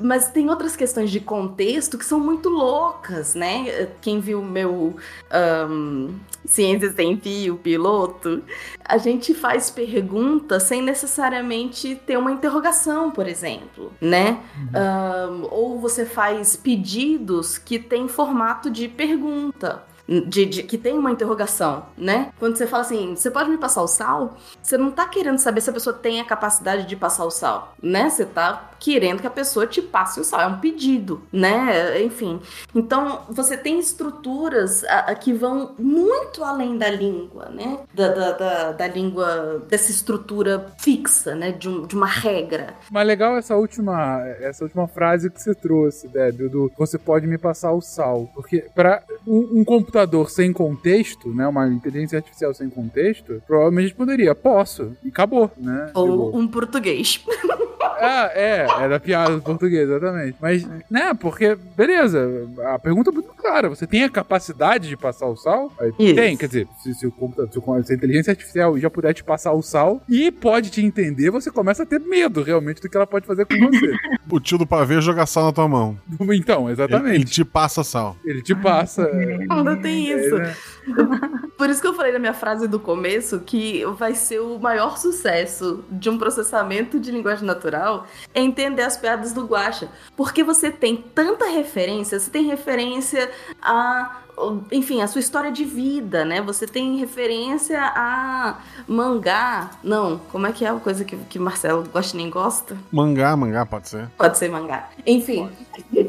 Mas 0.00 0.30
tem 0.30 0.48
outras 0.50 0.76
questões 0.76 1.10
de 1.10 1.20
contexto 1.20 1.98
que 1.98 2.04
são 2.04 2.18
muito 2.18 2.48
loucas, 2.48 3.34
né? 3.34 3.88
Quem 4.00 4.20
viu 4.20 4.40
o 4.40 4.44
meu 4.44 4.96
ahn, 5.30 6.10
Ciências 6.44 6.94
Sem 6.94 7.18
Fio, 7.18 7.56
piloto, 7.56 8.42
a 8.84 8.98
gente 8.98 9.34
faz 9.34 9.70
perguntas 9.70 10.64
sem 10.64 10.82
necessariamente 10.82 11.96
ter 12.06 12.16
uma 12.16 12.32
interrogação, 12.32 13.10
por 13.10 13.26
exemplo, 13.26 13.92
né? 14.00 14.40
Ahn, 14.74 15.46
ou 15.50 15.78
você 15.80 16.04
faz 16.04 16.56
pedidos 16.56 17.58
que 17.58 17.78
tem 17.78 18.08
formato 18.08 18.70
de 18.70 18.88
pergunta. 18.88 19.82
De, 20.08 20.46
de- 20.46 20.62
que 20.62 20.78
tem 20.78 20.96
uma 20.96 21.10
interrogação, 21.10 21.86
né? 21.98 22.30
Quando 22.38 22.56
você 22.56 22.66
fala 22.66 22.82
assim, 22.84 23.16
você 23.16 23.30
pode 23.30 23.50
me 23.50 23.58
passar 23.58 23.82
o 23.82 23.88
sal? 23.88 24.36
Você 24.62 24.78
não 24.78 24.90
tá 24.92 25.06
querendo 25.08 25.38
saber 25.38 25.60
se 25.60 25.68
a 25.68 25.72
pessoa 25.72 25.94
tem 25.94 26.20
a 26.20 26.24
capacidade 26.24 26.86
de 26.86 26.94
passar 26.94 27.24
o 27.24 27.30
sal, 27.30 27.74
né? 27.82 28.08
Você 28.08 28.24
tá 28.24 28.70
querendo 28.78 29.20
que 29.20 29.26
a 29.26 29.30
pessoa 29.30 29.66
te 29.66 29.82
passe 29.82 30.20
o 30.20 30.24
sal, 30.24 30.40
é 30.42 30.46
um 30.46 30.58
pedido, 30.60 31.22
né? 31.32 32.00
Enfim. 32.02 32.40
Então, 32.74 33.22
você 33.30 33.56
tem 33.56 33.80
estruturas 33.80 34.84
a- 34.84 35.10
a 35.10 35.14
que 35.14 35.32
vão 35.32 35.74
muito 35.78 36.44
além 36.44 36.78
da 36.78 36.88
língua, 36.88 37.48
né? 37.50 37.80
Da, 37.92 38.08
da, 38.08 38.32
da, 38.32 38.72
da 38.72 38.86
língua, 38.86 39.64
dessa 39.68 39.90
estrutura 39.90 40.72
fixa, 40.78 41.34
né? 41.34 41.50
De, 41.52 41.68
um- 41.68 41.86
de 41.86 41.96
uma 41.96 42.06
regra. 42.06 42.74
Mas 42.90 43.06
legal 43.06 43.36
essa 43.36 43.56
última, 43.56 44.20
essa 44.40 44.62
última 44.62 44.86
frase 44.86 45.30
que 45.30 45.42
você 45.42 45.54
trouxe, 45.54 46.06
Débio, 46.06 46.48
do 46.48 46.70
você 46.78 46.96
pode 46.98 47.26
me 47.26 47.38
passar 47.38 47.72
o 47.72 47.80
sal. 47.80 48.30
Porque 48.34 48.66
para 48.74 49.02
um, 49.26 49.60
um 49.60 49.64
computador 49.64 49.95
sem 50.28 50.52
contexto, 50.52 51.28
né, 51.34 51.46
uma 51.46 51.68
inteligência 51.68 52.18
artificial 52.18 52.52
sem 52.54 52.68
contexto, 52.68 53.42
provavelmente 53.46 53.94
poderia, 53.94 54.34
posso, 54.34 54.96
e 55.04 55.08
acabou, 55.08 55.50
né? 55.56 55.90
Ou 55.94 56.06
Tipo, 56.26 56.38
um 56.38 56.48
português. 56.48 57.24
ah, 58.00 58.30
é, 58.34 58.66
é 58.80 58.88
da 58.88 59.00
piada 59.00 59.34
do 59.36 59.42
português, 59.42 59.88
exatamente. 59.88 60.36
Mas, 60.40 60.66
né, 60.90 61.14
porque, 61.14 61.56
beleza, 61.76 62.48
a 62.66 62.78
pergunta 62.78 63.10
é 63.10 63.12
muito 63.12 63.28
clara, 63.34 63.68
você 63.68 63.86
tem 63.86 64.04
a 64.04 64.10
capacidade 64.10 64.88
de 64.88 64.96
passar 64.96 65.26
o 65.26 65.36
sal? 65.36 65.72
Isso. 65.98 66.14
Tem, 66.14 66.36
quer 66.36 66.46
dizer, 66.46 66.68
se, 66.82 66.94
se 66.94 67.06
o 67.06 67.12
computador, 67.12 67.84
se, 67.84 67.92
a 67.92 67.96
inteligência 67.96 68.30
artificial 68.30 68.78
já 68.78 68.90
puder 68.90 69.14
te 69.14 69.24
passar 69.24 69.52
o 69.52 69.62
sal 69.62 70.00
e 70.08 70.30
pode 70.30 70.70
te 70.70 70.84
entender, 70.84 71.30
você 71.30 71.50
começa 71.50 71.82
a 71.82 71.86
ter 71.86 72.00
medo 72.00 72.42
realmente 72.42 72.80
do 72.80 72.88
que 72.88 72.96
ela 72.96 73.06
pode 73.06 73.26
fazer 73.26 73.46
com 73.46 73.54
você. 73.54 73.94
O 74.28 74.40
tio 74.40 74.58
do 74.58 74.66
pavê 74.66 75.00
joga 75.00 75.24
sal 75.24 75.44
na 75.44 75.52
tua 75.52 75.68
mão. 75.68 75.96
Então, 76.36 76.64
Ele, 76.64 76.72
exatamente. 76.72 77.14
ele 77.14 77.24
te 77.24 77.44
passa 77.44 77.84
sal. 77.84 78.16
Ele 78.24 78.42
te 78.42 78.54
passa. 78.54 79.08
Ainda 79.48 79.76
tem 79.86 80.12
é, 80.12 80.26
isso. 80.26 80.36
né? 80.36 80.56
Por 81.56 81.70
isso 81.70 81.80
que 81.80 81.86
eu 81.86 81.94
falei 81.94 82.12
na 82.12 82.18
minha 82.18 82.34
frase 82.34 82.68
do 82.68 82.78
começo 82.78 83.40
que 83.40 83.84
vai 83.96 84.14
ser 84.14 84.40
o 84.40 84.58
maior 84.58 84.98
sucesso 84.98 85.84
de 85.90 86.08
um 86.08 86.18
processamento 86.18 87.00
de 87.00 87.10
linguagem 87.10 87.44
natural 87.44 88.06
é 88.34 88.40
entender 88.40 88.82
as 88.82 88.96
piadas 88.96 89.32
do 89.32 89.44
Guacha. 89.44 89.88
Porque 90.16 90.44
você 90.44 90.70
tem 90.70 90.96
tanta 90.96 91.46
referência, 91.46 92.18
você 92.18 92.30
tem 92.30 92.44
referência 92.44 93.30
a. 93.60 94.22
Enfim, 94.70 95.00
a 95.00 95.06
sua 95.06 95.20
história 95.20 95.50
de 95.50 95.64
vida, 95.64 96.24
né? 96.24 96.42
Você 96.42 96.66
tem 96.66 96.96
referência 96.98 97.80
a 97.80 98.58
mangá. 98.86 99.70
Não, 99.82 100.18
como 100.30 100.46
é 100.46 100.52
que 100.52 100.64
é 100.64 100.68
a 100.68 100.74
coisa 100.74 101.04
que, 101.04 101.16
que 101.16 101.38
Marcelo 101.38 101.82
Guaxinim 101.82 102.28
gosta? 102.28 102.76
Mangá, 102.92 103.36
mangá, 103.36 103.64
pode 103.64 103.88
ser. 103.88 104.08
Pode 104.16 104.36
ser 104.36 104.50
mangá. 104.50 104.90
Enfim. 105.06 105.48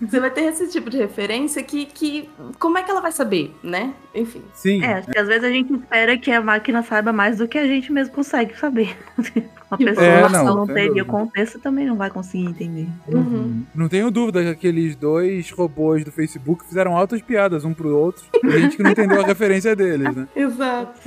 Você 0.00 0.20
vai 0.20 0.30
ter 0.30 0.42
esse 0.42 0.68
tipo 0.68 0.88
de 0.88 0.96
referência 0.96 1.60
que, 1.62 1.84
que. 1.84 2.30
Como 2.58 2.78
é 2.78 2.84
que 2.84 2.90
ela 2.90 3.00
vai 3.00 3.10
saber, 3.10 3.52
né? 3.62 3.92
Enfim. 4.14 4.42
Sim. 4.54 4.82
É, 4.82 4.94
acho 4.94 5.10
que 5.10 5.18
às 5.18 5.26
vezes 5.26 5.42
a 5.42 5.50
gente 5.50 5.74
espera 5.74 6.16
que 6.16 6.30
a 6.30 6.40
máquina 6.40 6.82
saiba 6.84 7.12
mais 7.12 7.38
do 7.38 7.48
que 7.48 7.58
a 7.58 7.66
gente 7.66 7.92
mesmo 7.92 8.14
consegue 8.14 8.56
saber. 8.56 8.96
Uma 9.70 9.76
pessoa 9.76 10.06
É, 10.06 10.26
que 10.26 10.32
não, 10.32 10.44
não, 10.44 10.66
sem 10.66 10.74
teria 10.74 11.04
contexto 11.04 11.58
também 11.58 11.86
não 11.86 11.96
vai 11.96 12.10
conseguir 12.10 12.46
entender. 12.46 12.88
Uhum. 13.06 13.64
Não 13.74 13.88
tenho 13.88 14.10
dúvida 14.10 14.42
que 14.42 14.48
aqueles 14.48 14.96
dois 14.96 15.50
robôs 15.50 16.04
do 16.04 16.10
Facebook 16.10 16.64
fizeram 16.64 16.96
altas 16.96 17.20
piadas 17.20 17.57
um 17.64 17.72
pro 17.74 17.96
outro. 17.96 18.24
E 18.44 18.50
gente 18.60 18.76
que 18.76 18.82
não 18.82 18.90
entendeu 18.90 19.20
a 19.22 19.26
referência 19.26 19.74
deles, 19.76 20.14
né? 20.14 20.26
Exato. 20.36 21.00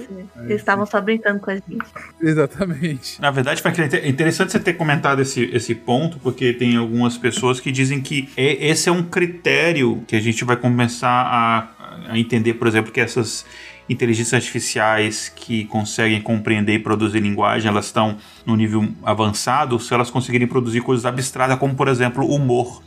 Eles 0.43 0.55
estavam 0.57 0.85
só 0.85 0.99
brincando 1.01 1.39
com 1.39 1.51
a 1.51 1.55
gente. 1.55 1.77
Exatamente. 2.21 3.21
Na 3.21 3.31
verdade, 3.31 3.61
Franklin, 3.61 3.89
é 3.93 4.07
interessante 4.07 4.51
você 4.51 4.59
ter 4.59 4.73
comentado 4.73 5.21
esse, 5.21 5.43
esse 5.53 5.75
ponto, 5.75 6.17
porque 6.19 6.53
tem 6.53 6.75
algumas 6.77 7.17
pessoas 7.17 7.59
que 7.59 7.71
dizem 7.71 8.01
que 8.01 8.29
é- 8.35 8.67
esse 8.67 8.89
é 8.89 8.91
um 8.91 9.03
critério 9.03 10.03
que 10.07 10.15
a 10.15 10.19
gente 10.19 10.43
vai 10.43 10.55
começar 10.55 11.09
a, 11.09 12.11
a 12.11 12.17
entender, 12.17 12.55
por 12.55 12.67
exemplo, 12.67 12.91
que 12.91 12.99
essas 12.99 13.45
inteligências 13.89 14.33
artificiais 14.33 15.29
que 15.35 15.65
conseguem 15.65 16.21
compreender 16.21 16.75
e 16.75 16.79
produzir 16.79 17.19
linguagem, 17.19 17.67
elas 17.69 17.87
estão 17.87 18.17
no 18.45 18.55
nível 18.55 18.87
avançado 19.03 19.79
se 19.79 19.93
elas 19.93 20.09
conseguirem 20.09 20.47
produzir 20.47 20.81
coisas 20.81 21.05
abstratas, 21.05 21.57
como, 21.59 21.75
por 21.75 21.87
exemplo, 21.87 22.25
humor. 22.25 22.81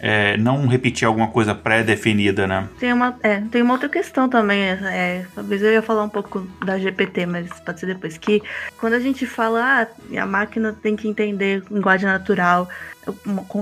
É, 0.00 0.36
não 0.38 0.66
repetir 0.66 1.06
alguma 1.06 1.28
coisa 1.28 1.54
pré-definida, 1.54 2.46
né? 2.46 2.68
Tem 2.78 2.92
uma, 2.92 3.16
é, 3.22 3.42
tem 3.50 3.60
uma 3.60 3.74
outra 3.74 3.88
questão 3.88 4.28
também, 4.28 4.62
é, 4.62 4.78
é, 4.84 5.26
talvez 5.34 5.60
eu 5.62 5.72
ia 5.72 5.82
falar 5.82 6.04
um 6.04 6.08
pouco 6.08 6.46
da 6.64 6.78
GPT, 6.78 7.26
mas 7.26 7.48
pode 7.60 7.80
ser 7.80 7.86
depois, 7.86 8.16
que 8.16 8.42
quando 8.78 8.94
a 8.94 9.00
gente 9.00 9.26
fala, 9.26 9.82
ah, 9.82 10.20
a 10.22 10.26
máquina 10.26 10.74
tem 10.82 10.96
que 10.96 11.06
entender 11.06 11.62
linguagem 11.70 12.06
natural, 12.08 12.68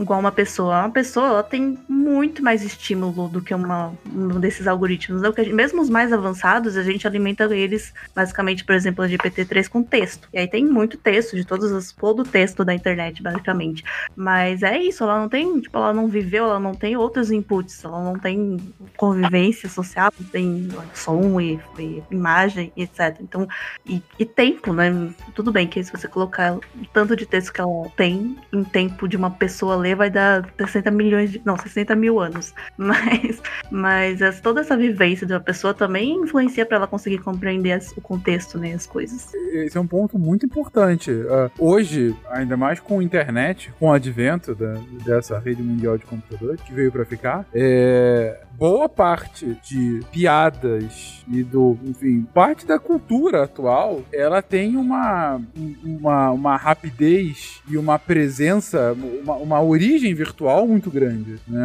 igual 0.01 0.19
uma 0.21 0.33
pessoa. 0.33 0.81
Uma 0.81 0.91
pessoa 0.91 1.27
ela 1.29 1.43
tem 1.43 1.79
muito 1.89 2.43
mais 2.43 2.63
estímulo 2.63 3.29
do 3.29 3.41
que 3.41 3.55
uma, 3.55 3.93
um 4.13 4.41
desses 4.41 4.67
algoritmos. 4.67 5.23
né? 5.23 5.31
Gente- 5.37 5.53
mesmo 5.53 5.81
os 5.81 5.89
mais 5.91 6.13
avançados, 6.13 6.77
a 6.77 6.83
gente 6.83 7.07
alimenta 7.07 7.45
eles, 7.55 7.93
basicamente, 8.15 8.65
por 8.65 8.75
exemplo, 8.75 9.05
a 9.05 9.09
GPT-3 9.09 9.69
com 9.69 9.83
texto. 9.83 10.29
E 10.33 10.39
aí 10.39 10.49
tem 10.49 10.65
muito 10.65 10.97
texto, 10.97 11.36
de 11.37 11.45
todos 11.47 11.71
os, 11.71 11.93
todo 11.93 12.21
o 12.21 12.25
texto 12.25 12.65
da 12.65 12.75
internet, 12.75 13.23
basicamente. 13.23 13.85
Mas 14.17 14.63
é 14.63 14.79
isso, 14.79 15.05
ela 15.05 15.21
não 15.21 15.29
tem, 15.29 15.61
tipo, 15.61 15.77
ela 15.79 15.93
não 15.93 16.09
viveu, 16.09 16.45
ela 16.45 16.59
não 16.61 16.75
tem 16.75 16.97
outros 16.97 17.31
inputs, 17.31 17.85
ela 17.85 18.03
não 18.03 18.19
tem 18.19 18.59
convivência 18.97 19.69
social, 19.69 20.13
não 20.19 20.27
tem 20.29 20.69
som 20.95 21.41
e, 21.41 21.61
e 21.79 22.03
imagem, 22.11 22.73
etc. 22.77 23.17
Então, 23.21 23.47
e, 23.85 24.03
e 24.19 24.25
tempo, 24.25 24.73
né? 24.73 24.91
Tudo 25.35 25.53
bem 25.53 25.67
que 25.67 25.83
se 25.85 25.93
você 25.93 26.09
colocar 26.09 26.55
o 26.57 26.61
tanto 26.93 27.15
de 27.15 27.27
texto 27.27 27.53
que 27.53 27.61
ela 27.61 27.89
tem 27.97 28.37
em 28.53 28.65
tempo 28.65 29.07
de 29.09 29.17
uma 29.17 29.31
pessoa 29.31 29.77
ler, 29.77 29.95
vai 29.95 30.11
dar 30.11 30.49
60 30.59 30.91
milhões 30.91 31.31
de. 31.31 31.43
Não, 31.45 31.57
60 31.57 31.95
mil 31.95 32.19
anos. 32.19 32.55
Mas, 32.79 33.43
mas 33.71 34.23
as- 34.23 34.41
toda 34.41 34.61
essa 34.61 34.77
vivência 34.77 35.27
de 35.27 35.33
uma 35.33 35.41
pessoa 35.41 35.75
também 35.75 36.15
influencia 36.17 36.65
para 36.65 36.77
ela 36.77 36.87
conseguir 36.87 37.19
compreender 37.19 37.73
as- 37.73 37.93
o 37.97 38.01
contexto, 38.01 38.59
né? 38.59 38.73
As 38.73 38.87
coisas. 38.87 39.33
Esse 39.35 39.77
é 39.77 39.81
um 39.81 39.87
ponto 39.87 40.19
muito 40.19 40.47
importante. 40.47 41.11
Ah, 41.29 41.51
hoje, 41.59 42.15
ainda 42.31 42.57
mais 42.57 42.81
com 42.81 42.99
a 42.99 43.03
internet, 43.03 43.73
com 43.79 43.89
o 43.89 43.93
advento 43.93 44.55
da- 44.55 44.79
dessa 45.05 45.39
rede 45.39 45.63
mundial 45.63 45.97
de 45.99 46.05
computadores 46.05 46.61
que 46.61 46.73
veio 46.73 46.93
pra 46.93 47.05
ficar, 47.05 47.47
é, 47.55 48.41
boa 48.59 48.89
parte 48.89 49.57
de 49.69 50.01
piadas 50.13 51.23
e 51.29 51.43
do, 51.43 51.77
enfim, 51.85 52.27
parte 52.33 52.67
da 52.67 52.79
cultura 52.79 53.45
atual, 53.45 54.03
ela 54.13 54.41
tem 54.41 54.77
uma, 54.77 55.41
uma, 55.85 56.31
uma 56.31 56.57
rapidez 56.57 57.61
e 57.69 57.77
uma 57.77 57.99
presença, 57.99 58.97
uma, 59.23 59.35
uma 59.35 59.63
origem 59.63 60.15
virtual 60.15 60.67
muito 60.67 60.91
grande. 60.91 61.37
né? 61.47 61.61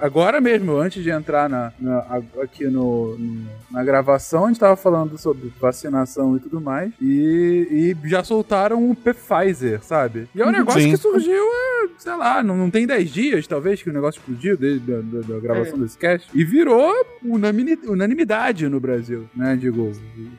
Agora 0.00 0.40
mesmo, 0.40 0.76
antes 0.76 1.02
de 1.02 1.10
entrar 1.10 1.48
na, 1.48 1.72
na- 1.80 2.20
aqui 2.42 2.64
no, 2.66 3.16
no- 3.18 3.44
na 3.70 3.82
gravação, 3.82 4.44
a 4.44 4.48
gente 4.48 4.60
tava 4.60 4.76
falando 4.76 5.16
sobre 5.18 5.52
vacinação 5.60 6.36
e 6.36 6.40
tudo 6.40 6.60
mais, 6.60 6.92
e, 7.00 7.94
e 8.04 8.08
já 8.08 8.22
soltaram 8.22 8.63
o 8.72 8.94
Pfizer, 8.94 9.82
sabe? 9.82 10.28
E 10.34 10.40
é 10.40 10.46
um 10.46 10.50
negócio 10.50 10.80
Sim. 10.80 10.90
que 10.90 10.96
surgiu, 10.96 11.32
é, 11.42 11.88
sei 11.98 12.14
lá, 12.14 12.42
não, 12.42 12.56
não 12.56 12.70
tem 12.70 12.86
10 12.86 13.10
dias, 13.12 13.46
talvez, 13.46 13.82
que 13.82 13.90
o 13.90 13.92
negócio 13.92 14.18
explodiu 14.18 14.56
desde 14.56 14.94
a 14.94 15.00
da, 15.00 15.20
da 15.34 15.40
gravação 15.40 15.78
desse 15.78 15.98
cast, 15.98 16.28
e 16.34 16.44
virou 16.44 16.92
unanimidade 17.88 18.68
no 18.68 18.80
Brasil, 18.80 19.28
né? 19.34 19.56
Digo, 19.56 19.92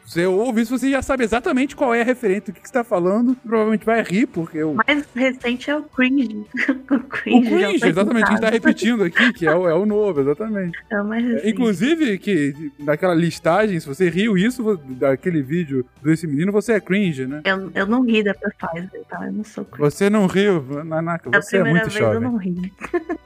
você 0.06 0.26
ouve 0.26 0.61
isso, 0.61 0.77
você 0.77 0.89
já 0.89 1.02
sabe 1.02 1.23
exatamente 1.23 1.76
qual 1.76 1.93
é 1.93 2.02
a 2.02 2.06
referência, 2.06 2.52
o 2.52 2.53
que, 2.53 2.61
que 2.61 2.68
você 2.68 2.73
tá 2.73 2.84
falando, 2.84 3.35
provavelmente 3.45 3.85
vai 3.85 4.02
rir, 4.03 4.27
porque 4.27 4.61
o, 4.64 4.72
O 4.72 4.76
mais 4.76 5.06
recente 5.15 5.69
é 5.69 5.77
o 5.77 5.84
cringe. 5.84 6.45
o 6.89 6.95
o 6.95 6.99
cringe, 7.02 7.60
já 7.60 7.68
cringe, 7.69 7.88
exatamente, 7.88 8.26
a 8.27 8.31
gente 8.31 8.41
tá 8.41 8.49
repetindo 8.49 9.03
aqui, 9.03 9.34
que 9.34 9.47
é 9.47 9.56
o, 9.56 9.68
é 9.68 9.73
o 9.73 9.85
novo, 9.85 10.22
exatamente. 10.22 10.77
É 10.89 11.02
o 11.02 11.06
mais 11.06 11.23
É, 11.23 11.27
recente. 11.27 11.49
Inclusive, 11.52 12.18
que 12.19 12.72
naquela 12.80 13.14
listagem, 13.14 13.80
se 13.80 13.88
você 13.88 14.10
riu 14.10 14.38
isso 14.38 14.80
daquele 14.89 15.41
vídeo 15.41 15.85
desse 16.03 16.27
menino, 16.27 16.52
você 16.52 16.73
é 16.73 16.80
cringe, 16.80 17.26
né? 17.26 17.41
Eu, 17.45 17.72
eu 17.73 17.85
não 17.85 18.03
ri 18.03 18.14
da 18.23 18.33
Pfizer, 18.33 19.01
tá? 19.09 19.25
Eu 19.25 19.31
não 19.33 19.43
sou. 19.43 19.65
Você 19.77 20.09
não 20.09 20.25
riu, 20.27 20.63
Nanaka, 20.83 21.29
você 21.29 21.57
é 21.57 21.61
primeira 21.61 21.85
muito 21.87 21.93
vez 21.93 22.05
eu 22.05 22.13
jovem. 22.13 22.21
não 22.29 22.37
ri. 22.37 22.73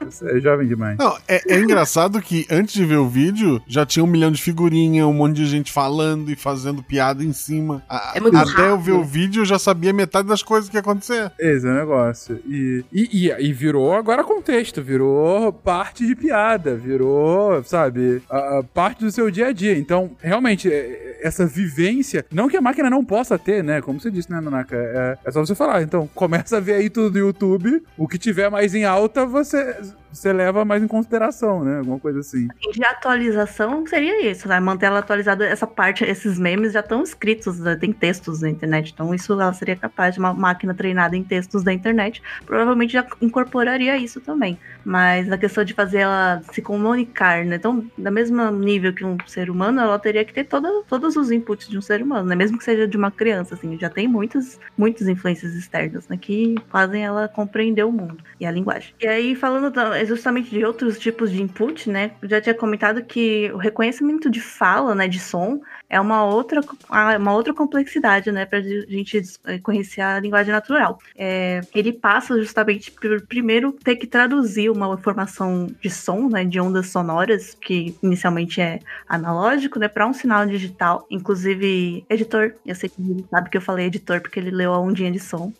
Você 0.00 0.36
é 0.36 0.40
jovem 0.40 0.66
demais. 0.68 0.98
Não, 0.98 1.16
é, 1.28 1.40
é 1.54 1.58
engraçado 1.60 2.20
que 2.20 2.46
antes 2.50 2.74
de 2.74 2.84
ver 2.84 2.96
o 2.96 3.08
vídeo, 3.08 3.60
já 3.66 3.84
tinha 3.86 4.04
um 4.04 4.08
milhão 4.08 4.30
de 4.32 4.42
figurinha, 4.42 5.06
um 5.06 5.12
monte 5.12 5.36
de 5.36 5.46
gente 5.46 5.72
falando 5.72 6.30
e 6.30 6.36
fazendo 6.36 6.82
piada 6.82 7.22
em 7.24 7.32
cima. 7.32 7.82
A- 7.88 8.12
É 8.16 8.20
muito 8.20 8.36
Até 8.36 8.48
eu 8.62 8.70
rápido. 8.76 8.82
ver 8.84 8.92
o 8.92 9.04
vídeo, 9.04 9.40
eu 9.42 9.46
já 9.46 9.58
sabia 9.58 9.92
metade 9.92 10.26
das 10.28 10.42
coisas 10.42 10.68
que 10.68 10.76
ia 10.76 10.80
acontecer. 10.80 11.30
Esse 11.38 11.66
é 11.66 11.70
o 11.70 11.74
negócio. 11.74 12.40
E, 12.46 12.84
e, 12.92 13.28
e, 13.28 13.48
e 13.48 13.52
virou 13.52 13.92
agora 13.94 14.24
contexto, 14.24 14.82
virou 14.82 15.52
parte 15.52 16.06
de 16.06 16.14
piada, 16.16 16.74
virou, 16.76 17.62
sabe, 17.64 18.22
a, 18.30 18.58
a 18.58 18.62
parte 18.62 19.04
do 19.04 19.10
seu 19.10 19.30
dia 19.30 19.48
a 19.48 19.52
dia. 19.52 19.76
Então, 19.78 20.10
realmente, 20.20 20.70
é- 20.72 21.18
essa 21.22 21.46
vivência, 21.46 22.24
não 22.32 22.48
que 22.48 22.56
a 22.56 22.62
máquina 22.62 22.88
não 22.88 23.04
possa 23.04 23.38
ter, 23.38 23.62
né? 23.62 23.82
Como 23.82 24.00
você 24.00 24.10
disse, 24.10 24.30
né, 24.30 24.40
Nanaka? 24.40 24.74
É, 24.80 25.18
é 25.24 25.30
só 25.30 25.40
você 25.40 25.54
falar. 25.54 25.82
Então, 25.82 26.08
começa 26.14 26.56
a 26.56 26.60
ver 26.60 26.74
aí 26.74 26.90
tudo 26.90 27.12
no 27.12 27.26
YouTube, 27.26 27.82
o 27.96 28.08
que 28.08 28.18
tiver 28.18 28.50
mais 28.50 28.74
em 28.74 28.84
alta, 28.84 29.26
você, 29.26 29.76
você 30.12 30.32
leva 30.32 30.64
mais 30.64 30.82
em 30.82 30.88
consideração, 30.88 31.64
né? 31.64 31.78
Alguma 31.78 31.98
coisa 31.98 32.20
assim. 32.20 32.48
De 32.72 32.84
atualização 32.84 33.86
seria 33.86 34.28
isso, 34.30 34.48
né? 34.48 34.58
Manter 34.60 34.86
ela 34.86 34.98
atualizada, 34.98 35.46
essa 35.46 35.66
parte, 35.66 36.04
esses 36.04 36.38
memes 36.38 36.72
já 36.72 36.80
estão 36.80 37.02
escritos, 37.02 37.58
né? 37.60 37.76
tem 37.76 37.92
textos 37.92 38.40
na 38.40 38.50
internet. 38.50 38.92
Então, 38.92 39.14
isso 39.14 39.32
ela 39.32 39.52
seria 39.52 39.76
capaz 39.76 40.14
de 40.14 40.20
uma 40.20 40.34
máquina 40.34 40.74
treinada 40.74 41.16
em 41.16 41.22
textos 41.22 41.62
da 41.62 41.72
internet, 41.72 42.22
provavelmente 42.44 42.92
já 42.92 43.06
incorporaria 43.20 43.96
isso 43.96 44.20
também. 44.20 44.58
Mas 44.84 45.26
na 45.28 45.38
questão 45.38 45.64
de 45.64 45.74
fazer 45.74 45.98
ela 45.98 46.42
se 46.52 46.60
comunicar, 46.60 47.44
né? 47.44 47.56
Então, 47.56 47.84
da 47.96 48.10
mesma 48.10 48.50
nível 48.50 48.92
que 48.92 49.04
um 49.04 49.16
ser 49.26 49.50
humano, 49.50 49.80
ela 49.80 49.98
teria 49.98 50.24
que 50.24 50.32
ter 50.32 50.44
toda, 50.44 50.82
todos 50.88 51.16
os 51.16 51.30
inputs 51.30 51.68
de 51.68 51.78
um 51.78 51.82
ser 51.82 52.02
humano, 52.02 52.28
né? 52.28 52.34
Mesmo 52.34 52.58
que 52.58 52.64
seja 52.64 52.86
de 52.86 52.96
uma 52.96 53.10
criança, 53.10 53.54
assim, 53.54 53.78
já 53.78 53.88
tem 53.88 54.08
muitas, 54.08 54.58
muitas 54.76 55.08
influências 55.08 55.54
externas, 55.54 56.08
né? 56.08 56.16
Que 56.20 56.56
fazem 56.68 57.04
ela 57.04 57.28
compreender 57.28 57.84
o 57.84 57.92
mundo 57.92 58.18
e 58.38 58.46
a 58.46 58.50
linguagem. 58.50 58.94
E 59.00 59.06
aí, 59.06 59.34
falando 59.34 59.70
da- 60.00 60.04
justamente 60.04 60.50
de 60.50 60.64
outros 60.64 60.98
tipos 60.98 61.30
de 61.30 61.42
input, 61.42 61.88
né? 61.90 62.12
Já 62.22 62.40
tinha 62.40 62.54
comentado 62.54 63.04
que 63.04 63.50
o 63.52 63.56
reconhecimento 63.56 64.30
de 64.30 64.40
fala, 64.40 64.94
né? 64.94 65.06
De 65.08 65.18
som, 65.18 65.60
é 65.90 66.00
uma 66.00 66.24
outra, 66.24 66.60
ah, 66.88 67.16
uma 67.18 67.32
outra 67.32 67.52
complexidade, 67.52 68.30
né? 68.30 68.46
Pra 68.46 68.60
gente 68.60 69.20
eh, 69.44 69.58
conhecer 69.58 70.00
a 70.00 70.20
linguagem 70.20 70.52
natural. 70.52 71.00
É, 71.16 71.60
ele 71.74 71.92
passa 71.92 72.38
justamente 72.38 72.92
por 72.92 73.20
primeiro 73.26 73.72
ter 73.72 73.96
que 73.96 74.06
traduzir 74.06 74.70
uma 74.70 74.94
informação 74.94 75.68
de 75.80 75.90
som, 75.90 76.28
né? 76.28 76.44
De 76.44 76.60
ondas 76.60 76.90
sonoras, 76.90 77.56
que 77.60 77.96
inicialmente 78.00 78.60
é 78.60 78.78
analógico, 79.08 79.80
né? 79.80 79.88
Para 79.88 80.06
um 80.06 80.12
sinal 80.12 80.46
digital. 80.46 81.04
Inclusive, 81.10 82.04
editor, 82.08 82.54
eu 82.64 82.74
sei 82.76 82.88
que 82.88 83.02
ele 83.02 83.26
sabe 83.28 83.50
que 83.50 83.56
eu 83.56 83.62
falei 83.62 83.86
editor 83.86 84.20
porque 84.20 84.38
ele 84.38 84.52
leu 84.52 84.72
a 84.72 84.78
ondinha 84.78 85.10
de 85.10 85.18
som. 85.18 85.52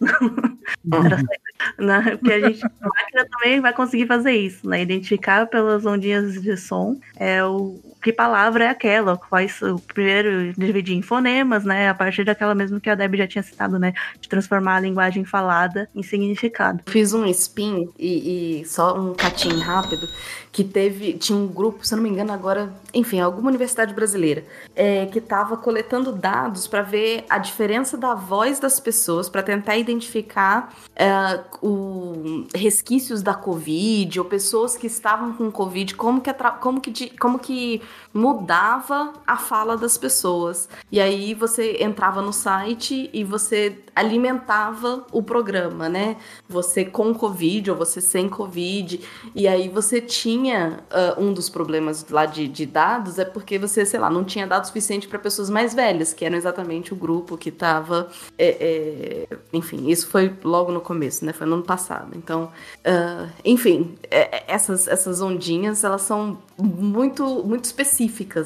Só 0.89 1.01
isso. 1.01 1.27
Né? 1.79 2.17
Porque 2.17 2.33
a 2.33 2.41
gente, 2.41 2.65
a 2.65 2.89
máquina 2.89 3.27
também 3.31 3.61
vai 3.61 3.73
conseguir 3.73 4.07
fazer 4.07 4.33
isso, 4.33 4.69
né? 4.69 4.81
Identificar 4.81 5.47
pelas 5.47 5.85
ondinhas 5.85 6.41
de 6.41 6.57
som 6.57 6.99
é 7.17 7.45
o 7.45 7.90
que 8.03 8.13
palavra 8.13 8.65
é 8.65 8.69
aquela, 8.69 9.17
quais 9.17 9.61
o 9.63 9.79
primeiro 9.79 10.53
dividir 10.55 10.97
em 10.97 11.03
fonemas, 11.03 11.65
né? 11.65 11.89
A 11.89 11.95
partir 11.95 12.25
daquela 12.25 12.55
mesmo 12.55 12.81
que 12.81 12.91
a 12.91 12.95
Deb 12.95 13.17
já 13.17 13.27
tinha 13.27 13.43
citado, 13.43 13.79
né? 13.79 13.93
De 14.21 14.29
transformar 14.29 14.77
a 14.77 14.81
linguagem 14.81 15.25
falada 15.25 15.89
em 15.95 16.03
significado. 16.03 16.83
Fiz 16.87 17.13
um 17.13 17.25
spin 17.27 17.89
e, 17.99 18.61
e 18.61 18.65
só 18.65 18.99
um 18.99 19.15
catinho 19.15 19.61
rápido 19.61 20.09
que 20.53 20.65
teve 20.65 21.13
tinha 21.13 21.39
um 21.39 21.47
grupo, 21.47 21.87
se 21.87 21.95
eu 21.95 21.97
não 21.97 22.03
me 22.03 22.09
engano 22.09 22.33
agora, 22.33 22.73
enfim, 22.93 23.21
alguma 23.21 23.49
universidade 23.49 23.95
brasileira 23.95 24.45
é, 24.75 25.07
que 25.07 25.19
estava 25.19 25.57
coletando 25.57 26.11
dados 26.11 26.67
para 26.67 26.83
ver 26.83 27.25
a 27.31 27.39
diferença 27.39 27.97
da 27.97 28.15
voz 28.15 28.59
das 28.59 28.81
pessoas 28.81 29.29
para 29.29 29.45
tentar 29.45 29.77
identificar 29.77 30.75
é, 30.97 31.41
o 31.63 32.45
resquícios 32.53 33.23
da 33.23 33.35
covid 33.35 34.19
ou 34.19 34.25
pessoas 34.25 34.77
que 34.77 34.89
estavam 34.89 35.33
com 35.33 35.51
Covid, 35.51 35.95
como 35.95 36.21
que, 36.21 36.33
como 36.61 36.81
que, 36.81 37.19
como 37.19 37.39
que 37.39 37.83
mudava 38.13 39.13
a 39.27 39.37
fala 39.37 39.77
das 39.77 39.97
pessoas. 39.97 40.69
E 40.91 41.01
aí 41.01 41.35
você 41.35 41.77
entrava 41.81 42.21
no 42.23 42.33
site 42.33 43.09
e 43.13 43.23
você 43.25 43.79
alimentava 43.95 45.05
o 45.13 45.23
programa, 45.23 45.89
né? 45.89 46.17
Você 46.49 46.85
com 46.85 47.15
Covid 47.15 47.71
ou 47.71 47.77
você 47.77 48.01
sem 48.01 48.29
Covid. 48.29 49.01
E 49.35 49.47
aí 49.47 49.69
você 49.69 50.01
tinha 50.01 50.81
ah, 50.91 51.15
um 51.19 51.33
dos 51.33 51.49
problemas 51.49 52.07
lá 52.11 52.27
de, 52.27 52.49
de 52.49 52.67
dados 52.67 53.19
é 53.19 53.25
porque 53.25 53.59
você, 53.59 53.85
sei 53.87 54.01
lá, 54.01 54.11
não 54.11 54.25
tinha 54.25 54.47
dado 54.47 54.67
suficiente 54.67 55.07
para 55.09 55.19
pessoas 55.19 55.49
mais 55.51 55.75
velhas, 55.75 56.13
que 56.13 56.25
eram 56.25 56.37
exatamente 56.37 56.93
o 56.93 56.97
grupo 56.97 57.37
que 57.37 57.49
estava. 57.51 58.09
enfim, 59.53 59.89
isso 59.89 60.09
foi 60.09 60.33
logo 60.45 60.73
no 60.73 60.81
começo, 60.81 61.25
né? 61.25 61.33
Foi 61.33 61.47
no 61.47 61.55
ano 61.55 61.63
passado. 61.65 62.11
Então, 62.17 62.51
ah, 62.85 63.29
enfim, 63.45 63.95
é- 64.11 64.39
é- 64.39 64.45
essas, 64.49 64.89
essas 64.89 65.21
ondinhas, 65.21 65.85
elas 65.85 66.03
são 66.03 66.39
muito, 66.59 67.25
muito 67.45 67.65
específicas, 67.65 67.80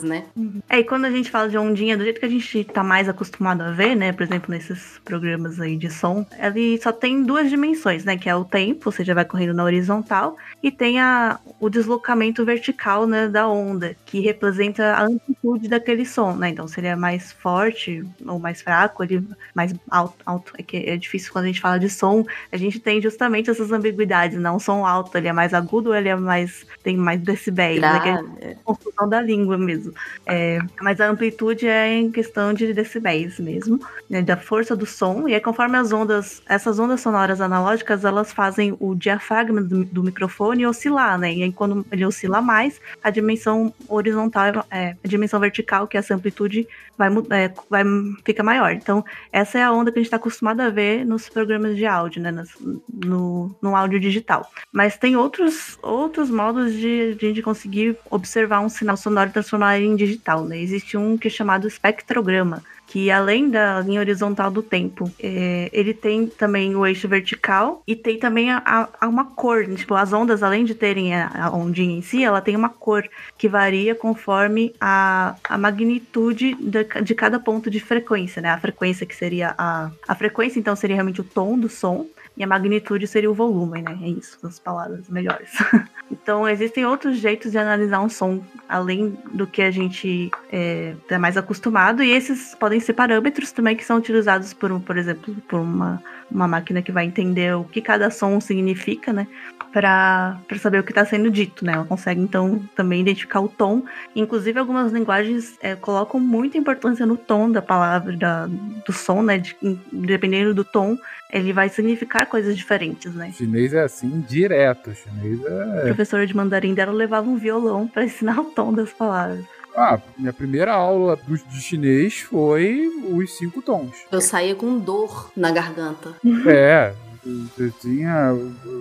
né? 0.03 0.25
É, 0.69 0.79
e 0.81 0.85
quando 0.85 1.05
a 1.05 1.11
gente 1.11 1.31
fala 1.31 1.49
de 1.49 1.57
ondinha, 1.59 1.97
do 1.97 2.05
jeito 2.05 2.21
que 2.21 2.27
a 2.27 2.29
gente 2.29 2.65
tá 2.65 2.83
mais 2.83 3.09
acostumado 3.09 3.63
a 3.63 3.71
ver, 3.71 3.95
né? 3.95 4.13
Por 4.13 4.23
exemplo, 4.23 4.51
nesses 4.51 4.99
programas 5.05 5.61
aí 5.61 5.77
de 5.77 5.91
som, 5.91 6.27
ele 6.39 6.81
só 6.83 6.93
tem 6.93 7.23
duas 7.23 7.49
dimensões, 7.51 8.05
né? 8.05 8.17
Que 8.17 8.29
é 8.29 8.37
o 8.37 8.45
tempo, 8.45 8.83
ou 8.87 8.93
seja, 8.93 9.15
vai 9.15 9.25
correndo 9.25 9.55
na 9.55 9.65
horizontal, 9.65 10.37
e 10.63 10.71
tem 10.71 11.01
a, 11.01 11.39
o 11.61 11.69
deslocamento 11.69 12.45
vertical, 12.45 13.07
né? 13.07 13.29
Da 13.29 13.49
onda, 13.49 13.97
que 14.07 14.21
representa 14.21 14.93
a 14.95 15.05
amplitude 15.05 15.69
daquele 15.69 16.05
som, 16.05 16.35
né? 16.35 16.51
Então 16.51 16.67
seria 16.69 16.97
mais 16.97 17.33
forte 17.33 18.05
ou 18.27 18.39
mais 18.39 18.63
fraco, 18.63 19.03
ele 19.03 19.27
mais 19.55 19.75
alto, 19.91 20.15
alto. 20.25 20.53
É 20.59 20.63
que 20.63 20.77
é 20.77 20.97
difícil 20.97 21.33
quando 21.33 21.45
a 21.45 21.49
gente 21.49 21.61
fala 21.61 21.79
de 21.79 21.89
som, 21.89 22.25
a 22.51 22.57
gente 22.57 22.79
tem 22.81 23.01
justamente 23.01 23.51
essas 23.51 23.73
ambiguidades, 23.73 24.39
não? 24.39 24.57
O 24.57 24.61
som 24.61 24.87
alto, 24.87 25.17
ele 25.17 25.29
é 25.29 25.33
mais 25.33 25.53
agudo 25.55 25.91
ou 25.91 25.95
ele 25.97 26.09
é 26.09 26.17
mais. 26.17 26.67
tem 26.83 26.97
mais 26.97 27.21
decibéis, 27.21 27.81
né? 27.81 28.01
Que 28.01 28.09
é 28.09 28.15
Gra- 28.15 28.55
construção 28.65 29.09
da 29.09 29.23
língua 29.25 29.57
mesmo. 29.59 29.93
É, 30.27 30.59
mas 30.81 31.01
a 31.01 31.09
amplitude 31.09 31.67
é 31.67 31.93
em 31.95 32.11
questão 32.11 32.53
de 32.53 32.73
decibéis 32.73 33.39
mesmo, 33.39 33.81
né, 34.09 34.23
da 34.23 34.37
força 34.37 34.77
do 34.77 34.87
som. 34.87 35.27
E 35.29 35.35
aí, 35.35 35.41
conforme 35.41 35.77
as 35.77 35.93
ondas, 35.93 36.43
essas 36.47 36.79
ondas 36.79 37.01
sonoras 37.01 37.41
analógicas, 37.41 38.05
elas 38.05 38.33
fazem 38.33 38.77
o 38.79 38.95
diafragma 38.95 39.61
do, 39.63 39.85
do 39.85 40.03
microfone 40.03 40.67
oscilar, 40.67 41.19
né? 41.19 41.33
E 41.35 41.43
aí, 41.43 41.53
quando 41.53 41.85
ele 41.91 42.05
oscila 42.05 42.41
mais, 42.43 42.81
a 43.03 43.11
dimensão 43.11 43.73
horizontal, 43.89 44.67
é, 44.71 44.97
a 45.03 45.09
dimensão 45.09 45.41
vertical, 45.41 45.87
que 45.89 45.97
é 45.97 46.01
essa 46.01 46.15
amplitude, 46.15 46.67
vai, 46.99 47.09
é, 47.31 47.53
vai 47.71 47.83
fica 48.25 48.43
maior. 48.43 48.73
Então, 48.73 49.05
essa 49.33 49.59
é 49.59 49.63
a 49.63 49.73
onda 49.73 49.91
que 49.91 49.99
a 49.99 50.01
gente 50.03 50.07
está 50.09 50.17
acostumado 50.17 50.61
a 50.61 50.69
ver 50.71 51.05
nos 51.05 51.29
programas 51.29 51.77
de 51.77 51.87
áudio, 51.87 52.23
né? 52.23 52.31
nas- 52.31 52.55
no, 52.93 53.55
no 53.63 53.77
áudio 53.77 53.99
digital. 54.01 54.51
Mas 54.73 54.97
tem 54.97 55.17
outros, 55.17 55.79
outros 55.83 56.31
modos 56.31 56.73
de, 56.73 57.15
de 57.15 57.27
a 57.27 57.29
gente 57.29 57.43
conseguir 57.43 57.97
observar 58.11 58.61
um 58.61 58.69
sinal 58.69 58.97
sonoro 58.97 59.14
e 59.23 59.33
transformar 59.33 59.79
em 59.81 59.97
digital, 59.97 60.45
né? 60.45 60.59
Existe 60.59 60.97
um 60.97 61.17
que 61.17 61.29
é 61.29 61.31
chamado 61.31 61.67
espectrograma, 61.67 62.63
que 62.95 63.11
além 63.11 63.51
da 63.51 63.81
linha 63.81 63.99
horizontal 63.99 64.53
do 64.53 64.63
tempo, 64.63 65.11
é, 65.19 65.69
ele 65.73 65.93
tem 65.93 66.29
também 66.29 66.77
o 66.77 66.87
eixo 66.87 67.09
vertical 67.09 67.83
e 67.89 67.97
tem 67.97 68.21
também 68.21 68.53
a, 68.53 68.63
a- 69.01 69.09
uma 69.09 69.25
cor. 69.25 69.67
né? 69.67 69.75
Tipo, 69.75 69.97
as 69.97 70.13
ondas, 70.13 70.45
além 70.45 70.65
de 70.65 70.77
terem 70.77 71.13
a, 71.13 71.51
ondinha 71.53 71.99
em 71.99 72.03
si, 72.03 72.23
ela 72.23 72.41
tem 72.41 72.55
uma 72.55 72.69
cor 72.69 73.03
que 73.37 73.49
varia 73.49 73.97
conforme 73.97 74.73
a, 74.81 75.35
a 75.43 75.59
magnitude 75.59 76.55
de, 76.55 76.85
de 77.03 77.15
cada 77.17 77.41
ponto 77.41 77.69
de 77.69 77.81
frequência, 77.81 78.41
né? 78.41 78.51
A 78.51 78.61
frequência 78.61 79.05
que 79.05 79.17
seria 79.17 79.57
a... 79.59 79.91
A 80.07 80.15
frequência, 80.15 80.61
então, 80.61 80.77
seria 80.77 80.95
realmente 80.95 81.21
o 81.21 81.25
tom 81.25 81.59
do 81.59 81.69
som. 81.69 82.07
E 82.37 82.43
a 82.43 82.47
magnitude 82.49 83.07
seria 83.07 83.31
o 83.31 83.35
volume, 83.35 83.81
né? 83.81 83.97
É 84.03 84.09
isso, 84.09 84.39
as 84.45 84.59
palavras 84.59 85.09
melhores. 85.09 85.51
então, 86.11 86.49
existem 86.49 86.85
outros 86.85 87.19
jeitos 87.19 87.53
de 87.53 87.59
analisar 87.59 88.01
um 88.01 88.09
som, 88.09 88.43
além 88.69 89.17
do 89.33 89.47
que 89.47 89.63
a 89.63 89.71
gente 89.71 90.33
é, 90.51 90.95
tá 91.09 91.17
mais 91.17 91.37
acostumado. 91.37 92.03
E 92.03 92.11
esses 92.11 92.57
podem 92.57 92.81
ser 92.85 92.93
parâmetros 92.93 93.51
também 93.53 93.77
que 93.77 93.85
são 93.85 93.97
utilizados 93.97 94.53
por, 94.53 94.71
um, 94.71 94.79
por 94.81 94.97
exemplo, 94.97 95.35
por 95.49 95.59
uma, 95.61 96.03
uma 96.31 96.47
máquina 96.47 96.83
que 96.83 96.93
vai 96.93 97.05
entender 97.05 97.55
o 97.57 97.65
que 97.65 97.81
cada 97.81 98.11
som 98.11 98.41
significa, 98.41 99.13
né? 99.13 99.27
Para 99.73 100.39
saber 100.61 100.79
o 100.79 100.85
que 100.85 100.93
está 100.93 101.05
sendo 101.05 101.31
dito, 101.31 101.65
né? 101.65 101.73
Ela 101.73 101.85
consegue, 101.85 102.21
então, 102.21 102.63
também 102.77 103.01
identificar 103.01 103.41
o 103.41 103.49
tom. 103.49 103.83
Inclusive, 104.15 104.59
algumas 104.59 104.93
linguagens 104.93 105.59
é, 105.61 105.75
colocam 105.75 106.21
muita 106.21 106.57
importância 106.57 107.05
no 107.05 107.17
tom 107.17 107.51
da 107.51 107.61
palavra, 107.61 108.17
da, 108.17 108.47
do 108.47 108.93
som, 108.93 109.23
né? 109.23 109.39
De- 109.39 109.57
dependendo 109.91 110.55
do 110.55 110.65
tom, 110.65 110.97
ele 111.33 111.53
vai 111.53 111.69
significar 111.69 112.27
coisas 112.27 112.57
diferentes, 112.57 113.13
né? 113.15 113.31
O 113.31 113.37
chinês 113.37 113.75
é 113.75 113.83
assim 113.83 114.21
direto. 114.21 114.91
O 114.91 114.95
chinês 114.95 115.45
A 115.45 115.81
é. 115.81 115.85
professora 115.87 116.25
de 116.27 116.37
mandarim 116.37 116.75
dela 116.75 116.93
levava 116.93 117.29
um 117.29 117.37
violão 117.37 117.89
para 117.89 118.05
ensinar 118.05 118.41
o 118.41 118.45
tom 118.45 118.73
das 118.73 118.93
palavras. 118.93 119.45
Ah, 119.77 119.99
minha 120.17 120.33
primeira 120.33 120.73
aula 120.73 121.17
do, 121.17 121.37
de 121.37 121.61
chinês 121.61 122.21
foi 122.21 122.89
os 123.11 123.37
cinco 123.37 123.61
tons. 123.61 124.05
Eu 124.11 124.21
saía 124.21 124.55
com 124.55 124.79
dor 124.79 125.31
na 125.37 125.51
garganta. 125.51 126.15
É. 126.47 126.95
Eu 127.27 127.71
tinha. 127.81 128.33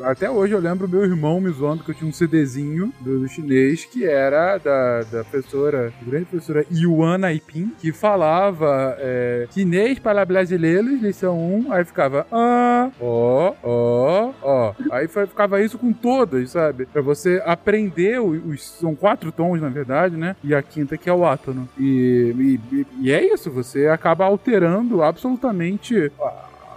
Até 0.04 0.30
hoje 0.30 0.54
eu 0.54 0.60
lembro 0.60 0.88
meu 0.88 1.04
irmão 1.04 1.40
me 1.40 1.50
zoando 1.52 1.84
que 1.84 1.92
eu 1.92 1.96
tinha 1.96 2.10
um 2.10 2.14
CDzinho 2.14 2.92
do, 3.00 3.20
do 3.20 3.28
chinês 3.28 3.86
que 3.86 4.06
era 4.06 4.58
da, 4.58 5.04
da 5.04 5.24
professora, 5.24 5.94
grande 6.06 6.26
professora 6.26 6.66
Yuan 6.72 7.18
Naipin, 7.18 7.72
que 7.80 7.92
falava 7.94 8.96
é, 9.00 9.48
chinês 9.52 9.98
para 10.00 10.26
brasileiros, 10.26 11.02
lição 11.02 11.40
1, 11.40 11.72
aí 11.72 11.86
ficava 11.86 12.28
ah, 12.32 12.92
ó, 13.00 13.54
ó, 13.64 14.34
ó. 14.42 14.74
Aí 14.92 15.08
ficava 15.08 15.62
isso 15.62 15.78
com 15.78 15.94
todas, 15.94 16.52
sabe? 16.52 16.86
Pra 16.86 17.02
você 17.02 17.42
aprender 17.46 18.20
os, 18.20 18.64
São 18.64 18.96
quatro 18.96 19.32
tons, 19.32 19.62
na 19.62 19.70
verdade, 19.70 20.18
né? 20.18 20.36
E 20.44 20.54
a 20.54 20.62
quinta 20.62 20.98
que 20.98 21.10
é 21.10 21.14
o 21.14 21.26
átono. 21.26 21.68
E, 21.78 22.60
e, 22.72 22.86
e 23.02 23.12
é 23.12 23.24
isso, 23.34 23.50
você 23.52 23.88
acaba 23.88 24.26
alterando 24.26 25.02
absolutamente 25.02 26.12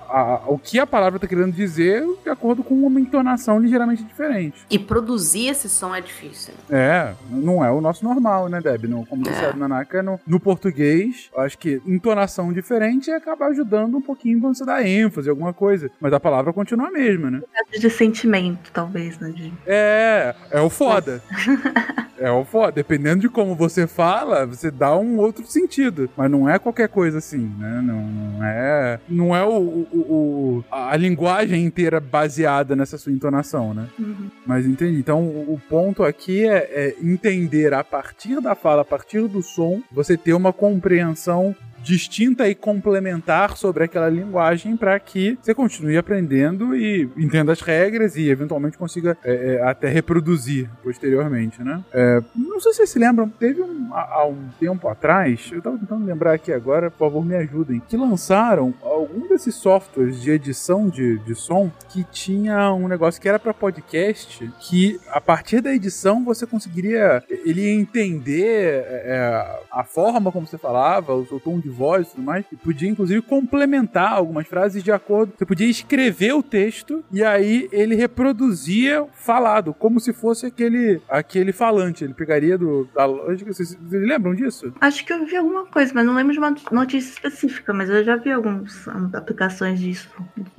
a- 0.08 0.42
o 0.46 0.58
que 0.58 0.78
a 0.78 0.86
palavra 0.86 1.18
tá 1.18 1.26
querendo 1.26 1.52
dizer 1.52 2.04
de 2.22 2.28
acordo 2.30 2.62
com 2.62 2.74
uma 2.86 3.00
entonação 3.00 3.58
ligeiramente 3.58 4.02
diferente. 4.04 4.64
E 4.70 4.78
produzir 4.78 5.48
esse 5.48 5.68
som 5.68 5.94
é 5.94 6.00
difícil. 6.00 6.54
É, 6.70 7.12
não 7.30 7.64
é 7.64 7.70
o 7.70 7.80
nosso 7.80 8.04
normal, 8.04 8.48
né, 8.48 8.60
Deb? 8.60 8.84
No, 8.84 9.04
como 9.06 9.22
disse 9.22 9.42
É. 9.44 9.50
a 9.50 9.52
Nanaka, 9.54 10.02
no, 10.02 10.18
no 10.26 10.38
português, 10.40 11.30
eu 11.34 11.40
acho 11.42 11.58
que 11.58 11.80
entonação 11.86 12.52
diferente 12.52 13.10
acaba 13.10 13.46
ajudando 13.46 13.96
um 13.96 14.02
pouquinho 14.02 14.40
quando 14.40 14.56
você 14.56 14.64
dá 14.64 14.86
ênfase, 14.86 15.28
alguma 15.30 15.52
coisa. 15.52 15.90
Mas 16.00 16.12
a 16.12 16.20
palavra 16.20 16.52
continua 16.52 16.88
a 16.88 16.90
mesma, 16.90 17.30
né? 17.30 17.40
De 17.78 17.90
sentimento, 17.90 18.70
talvez, 18.72 19.18
né? 19.18 19.30
De... 19.30 19.52
É, 19.66 20.34
é 20.50 20.60
o 20.60 20.70
foda. 20.70 21.22
É 22.18 22.30
o 22.30 22.46
foda. 22.46 22.72
Dependendo 22.72 23.20
de 23.20 23.28
como 23.28 23.54
você 23.54 23.86
fala, 23.86 24.46
você 24.46 24.70
dá 24.70 24.96
um 24.96 25.18
outro 25.18 25.46
sentido. 25.46 26.08
Mas 26.16 26.30
não 26.30 26.48
é 26.48 26.58
qualquer 26.58 26.88
coisa 26.88 27.18
assim, 27.18 27.54
né? 27.58 27.80
Não, 27.84 28.00
não 28.02 28.42
é. 28.44 29.00
Não 29.06 29.36
é 29.36 29.44
o, 29.44 29.50
o- 29.52 29.88
o- 29.98 30.64
a 30.70 30.92
a 30.92 30.96
linguagem 30.96 31.64
inteira 31.64 32.00
baseada 32.00 32.74
nessa 32.76 32.96
sua 32.98 33.12
entonação, 33.12 33.74
né? 33.74 33.86
Uhum. 33.98 34.28
Mas 34.46 34.64
entendi. 34.66 34.98
Então 34.98 35.22
o 35.24 35.46
o 35.56 35.60
ponto 35.68 36.02
aqui 36.04 36.46
é, 36.46 36.56
é 36.56 36.96
entender 37.02 37.72
a 37.74 37.82
partir 37.84 38.40
da 38.40 38.54
fala, 38.54 38.82
a 38.82 38.84
partir 38.84 39.26
do 39.28 39.42
som, 39.42 39.80
você 39.92 40.16
ter 40.16 40.32
uma 40.34 40.52
compreensão 40.52 41.54
distinta 41.86 42.48
e 42.48 42.54
complementar 42.54 43.56
sobre 43.56 43.84
aquela 43.84 44.08
linguagem 44.08 44.76
para 44.76 44.98
que 44.98 45.38
você 45.40 45.54
continue 45.54 45.96
aprendendo 45.96 46.74
e 46.74 47.08
entenda 47.16 47.52
as 47.52 47.60
regras 47.60 48.16
e 48.16 48.28
eventualmente 48.28 48.76
consiga 48.76 49.16
é, 49.24 49.54
é, 49.54 49.62
até 49.62 49.88
reproduzir 49.88 50.68
posteriormente, 50.82 51.62
né? 51.62 51.84
É, 51.92 52.20
não 52.34 52.58
sei 52.58 52.72
se 52.72 52.78
vocês 52.78 52.90
se 52.90 52.98
lembram, 52.98 53.28
teve 53.28 53.62
um, 53.62 53.90
há, 53.92 54.26
um 54.26 54.48
tempo 54.58 54.88
atrás, 54.88 55.48
eu 55.52 55.62
tava 55.62 55.78
tentando 55.78 56.04
lembrar 56.04 56.34
aqui 56.34 56.52
agora, 56.52 56.90
por 56.90 56.98
favor 56.98 57.24
me 57.24 57.36
ajudem, 57.36 57.80
que 57.88 57.96
lançaram 57.96 58.74
algum 58.82 59.28
desses 59.28 59.54
softwares 59.54 60.20
de 60.20 60.32
edição 60.32 60.88
de, 60.88 61.18
de 61.20 61.34
som 61.36 61.70
que 61.88 62.02
tinha 62.02 62.72
um 62.72 62.88
negócio 62.88 63.20
que 63.20 63.28
era 63.28 63.38
para 63.38 63.54
podcast, 63.54 64.50
que 64.60 64.98
a 65.10 65.20
partir 65.20 65.60
da 65.60 65.72
edição 65.72 66.24
você 66.24 66.46
conseguiria, 66.46 67.22
ele 67.28 67.62
ia 67.62 67.80
entender 67.80 68.84
é, 68.88 69.60
a 69.70 69.84
forma 69.84 70.32
como 70.32 70.46
você 70.46 70.58
falava, 70.58 71.14
o 71.14 71.26
seu 71.26 71.38
tom 71.38 71.60
de 71.60 71.75
voz 71.76 72.08
e 72.08 72.10
tudo 72.12 72.22
mais, 72.22 72.44
e 72.50 72.56
podia 72.56 72.88
inclusive 72.88 73.20
complementar 73.22 74.12
algumas 74.12 74.46
frases 74.46 74.82
de 74.82 74.90
acordo. 74.90 75.32
Você 75.36 75.44
podia 75.46 75.68
escrever 75.68 76.32
o 76.34 76.42
texto 76.42 77.04
e 77.12 77.22
aí 77.22 77.68
ele 77.72 77.94
reproduzia 77.94 79.04
falado, 79.14 79.74
como 79.74 80.00
se 80.00 80.12
fosse 80.12 80.46
aquele, 80.46 81.00
aquele 81.08 81.52
falante. 81.52 82.04
Ele 82.04 82.14
pegaria 82.14 82.56
do, 82.58 82.88
da. 82.94 83.06
Vocês, 83.06 83.74
vocês 83.74 84.02
lembram 84.06 84.34
disso? 84.34 84.72
Acho 84.80 85.04
que 85.04 85.12
eu 85.12 85.24
vi 85.26 85.36
alguma 85.36 85.66
coisa, 85.66 85.92
mas 85.94 86.06
não 86.06 86.14
lembro 86.14 86.32
de 86.32 86.38
uma 86.38 86.54
notícia 86.72 87.10
específica, 87.12 87.72
mas 87.72 87.88
eu 87.90 88.02
já 88.04 88.16
vi 88.16 88.30
algumas 88.32 88.86
aplicações 89.14 89.80
disso. 89.80 90.08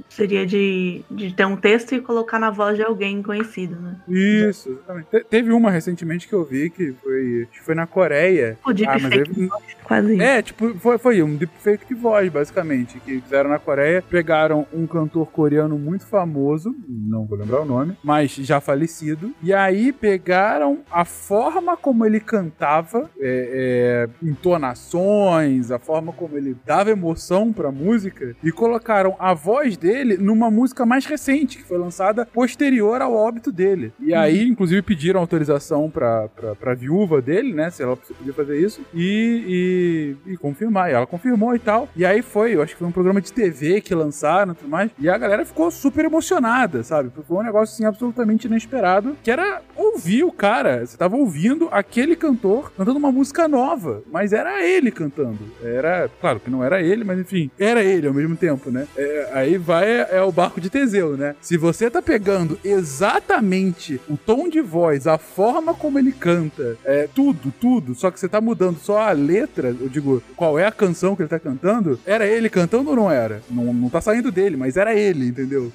Seria 0.09 0.45
de, 0.45 1.01
de 1.11 1.33
ter 1.33 1.45
um 1.45 1.55
texto 1.57 1.93
e 1.93 2.01
colocar 2.01 2.39
na 2.39 2.49
voz 2.49 2.77
de 2.77 2.83
alguém 2.83 3.21
conhecido, 3.21 3.75
né? 3.79 3.95
Isso, 4.07 4.69
exatamente. 4.69 5.07
Te- 5.09 5.23
teve 5.29 5.51
uma 5.51 5.69
recentemente 5.69 6.27
que 6.27 6.33
eu 6.33 6.43
vi 6.45 6.69
que 6.69 6.93
foi, 7.03 7.47
que 7.51 7.61
foi 7.61 7.75
na 7.75 7.85
Coreia. 7.85 8.57
O 8.65 8.73
deepfake 8.73 9.41
aí- 9.41 9.49
Quase. 9.83 10.21
É, 10.21 10.41
tipo, 10.41 10.77
foi, 10.79 10.97
foi 10.97 11.06
um 11.07 11.35
deepfake 11.35 11.87
de 11.87 11.93
voz, 11.93 12.31
basicamente, 12.31 12.99
que 12.99 13.19
fizeram 13.21 13.49
na 13.49 13.59
Coreia. 13.59 14.03
Pegaram 14.09 14.65
um 14.73 14.85
cantor 14.85 15.27
coreano 15.27 15.77
muito 15.77 16.05
famoso, 16.05 16.75
não 16.87 17.25
vou 17.25 17.37
lembrar 17.37 17.61
o 17.61 17.65
nome, 17.65 17.97
mas 18.03 18.31
já 18.31 18.59
falecido. 18.59 19.31
E 19.41 19.53
aí 19.53 19.91
pegaram 19.91 20.79
a 20.91 21.05
forma 21.05 21.75
como 21.77 22.05
ele 22.05 22.19
cantava, 22.19 23.09
é, 23.19 24.07
é, 24.21 24.27
entonações, 24.27 25.71
a 25.71 25.79
forma 25.79 26.11
como 26.11 26.37
ele 26.37 26.55
dava 26.65 26.91
emoção 26.91 27.51
pra 27.51 27.71
música, 27.71 28.35
e 28.43 28.51
colocaram 28.51 29.15
a 29.19 29.33
voz 29.33 29.77
dele 29.77 30.17
numa 30.17 30.51
música 30.51 30.85
mais 30.85 31.05
recente, 31.05 31.57
que 31.57 31.63
foi 31.63 31.77
lançada 31.77 32.25
posterior 32.25 33.01
ao 33.01 33.13
óbito 33.13 33.51
dele. 33.51 33.91
E 33.99 34.13
aí, 34.13 34.47
inclusive, 34.47 34.81
pediram 34.81 35.19
autorização 35.19 35.89
pra, 35.89 36.27
pra, 36.29 36.55
pra 36.55 36.73
viúva 36.73 37.21
dele, 37.21 37.53
né? 37.53 37.69
Se 37.69 37.83
ela 37.83 37.95
podia 37.95 38.33
fazer 38.33 38.59
isso. 38.59 38.81
E, 38.93 40.15
e, 40.27 40.33
e 40.33 40.37
confirmar. 40.37 40.86
E 40.89 40.93
ela 40.93 41.05
confirmou 41.05 41.55
e 41.55 41.59
tal. 41.59 41.89
E 41.95 42.05
aí 42.05 42.21
foi, 42.21 42.55
eu 42.55 42.61
acho 42.61 42.73
que 42.73 42.79
foi 42.79 42.87
um 42.87 42.91
programa 42.91 43.21
de 43.21 43.31
TV 43.31 43.81
que 43.81 43.93
lançaram 43.95 44.53
e 44.53 44.55
tudo 44.55 44.69
mais. 44.69 44.91
E 44.99 45.09
a 45.09 45.17
galera 45.17 45.45
ficou 45.45 45.69
super 45.71 46.05
emocionada, 46.05 46.83
sabe? 46.83 47.09
Porque 47.09 47.27
Foi 47.27 47.37
um 47.37 47.43
negócio 47.43 47.73
assim 47.73 47.85
absolutamente 47.85 48.47
inesperado. 48.47 49.17
Que 49.23 49.31
era 49.31 49.61
ouvir 49.75 50.23
o 50.23 50.31
cara. 50.31 50.85
Você 50.85 50.97
tava 50.97 51.15
ouvindo 51.15 51.69
aquele 51.71 52.15
cantor 52.15 52.71
cantando 52.75 52.97
uma 52.97 53.11
música 53.11 53.47
nova. 53.47 54.01
Mas 54.11 54.33
era 54.33 54.63
ele 54.63 54.91
cantando. 54.91 55.39
Era, 55.61 56.09
claro 56.19 56.39
que 56.39 56.49
não 56.49 56.63
era 56.63 56.81
ele, 56.81 57.03
mas 57.03 57.19
enfim, 57.19 57.49
era 57.59 57.83
ele 57.83 58.07
ao 58.07 58.13
mesmo 58.13 58.35
tempo, 58.35 58.69
né? 58.71 58.87
É, 58.95 59.29
aí 59.33 59.57
vai 59.57 59.87
é 60.09 60.21
o 60.21 60.31
barco 60.31 60.59
de 60.59 60.69
Teseu, 60.69 61.17
né? 61.17 61.35
Se 61.41 61.57
você 61.57 61.89
tá 61.89 62.01
pegando 62.01 62.59
exatamente 62.63 63.99
o 64.09 64.17
tom 64.17 64.49
de 64.49 64.61
voz, 64.61 65.07
a 65.07 65.17
forma 65.17 65.73
como 65.73 65.97
ele 65.97 66.11
canta, 66.11 66.77
é, 66.83 67.07
tudo, 67.13 67.53
tudo, 67.59 67.95
só 67.95 68.11
que 68.11 68.19
você 68.19 68.27
tá 68.27 68.41
mudando 68.41 68.77
só 68.79 68.99
a 68.99 69.11
letra, 69.11 69.75
eu 69.79 69.89
digo, 69.89 70.21
qual 70.35 70.57
é 70.59 70.65
a 70.65 70.71
canção 70.77 71.15
que 71.15 71.23
ele 71.23 71.29
tá 71.29 71.39
cantando, 71.39 71.99
era 72.05 72.25
ele 72.25 72.49
cantando 72.49 72.89
ou 72.91 72.95
não 72.95 73.11
era? 73.11 73.41
Não, 73.49 73.73
não 73.73 73.89
tá 73.89 73.99
saindo 73.99 74.31
dele, 74.31 74.55
mas 74.55 74.77
era 74.77 74.95
ele, 74.95 75.27
entendeu? 75.27 75.73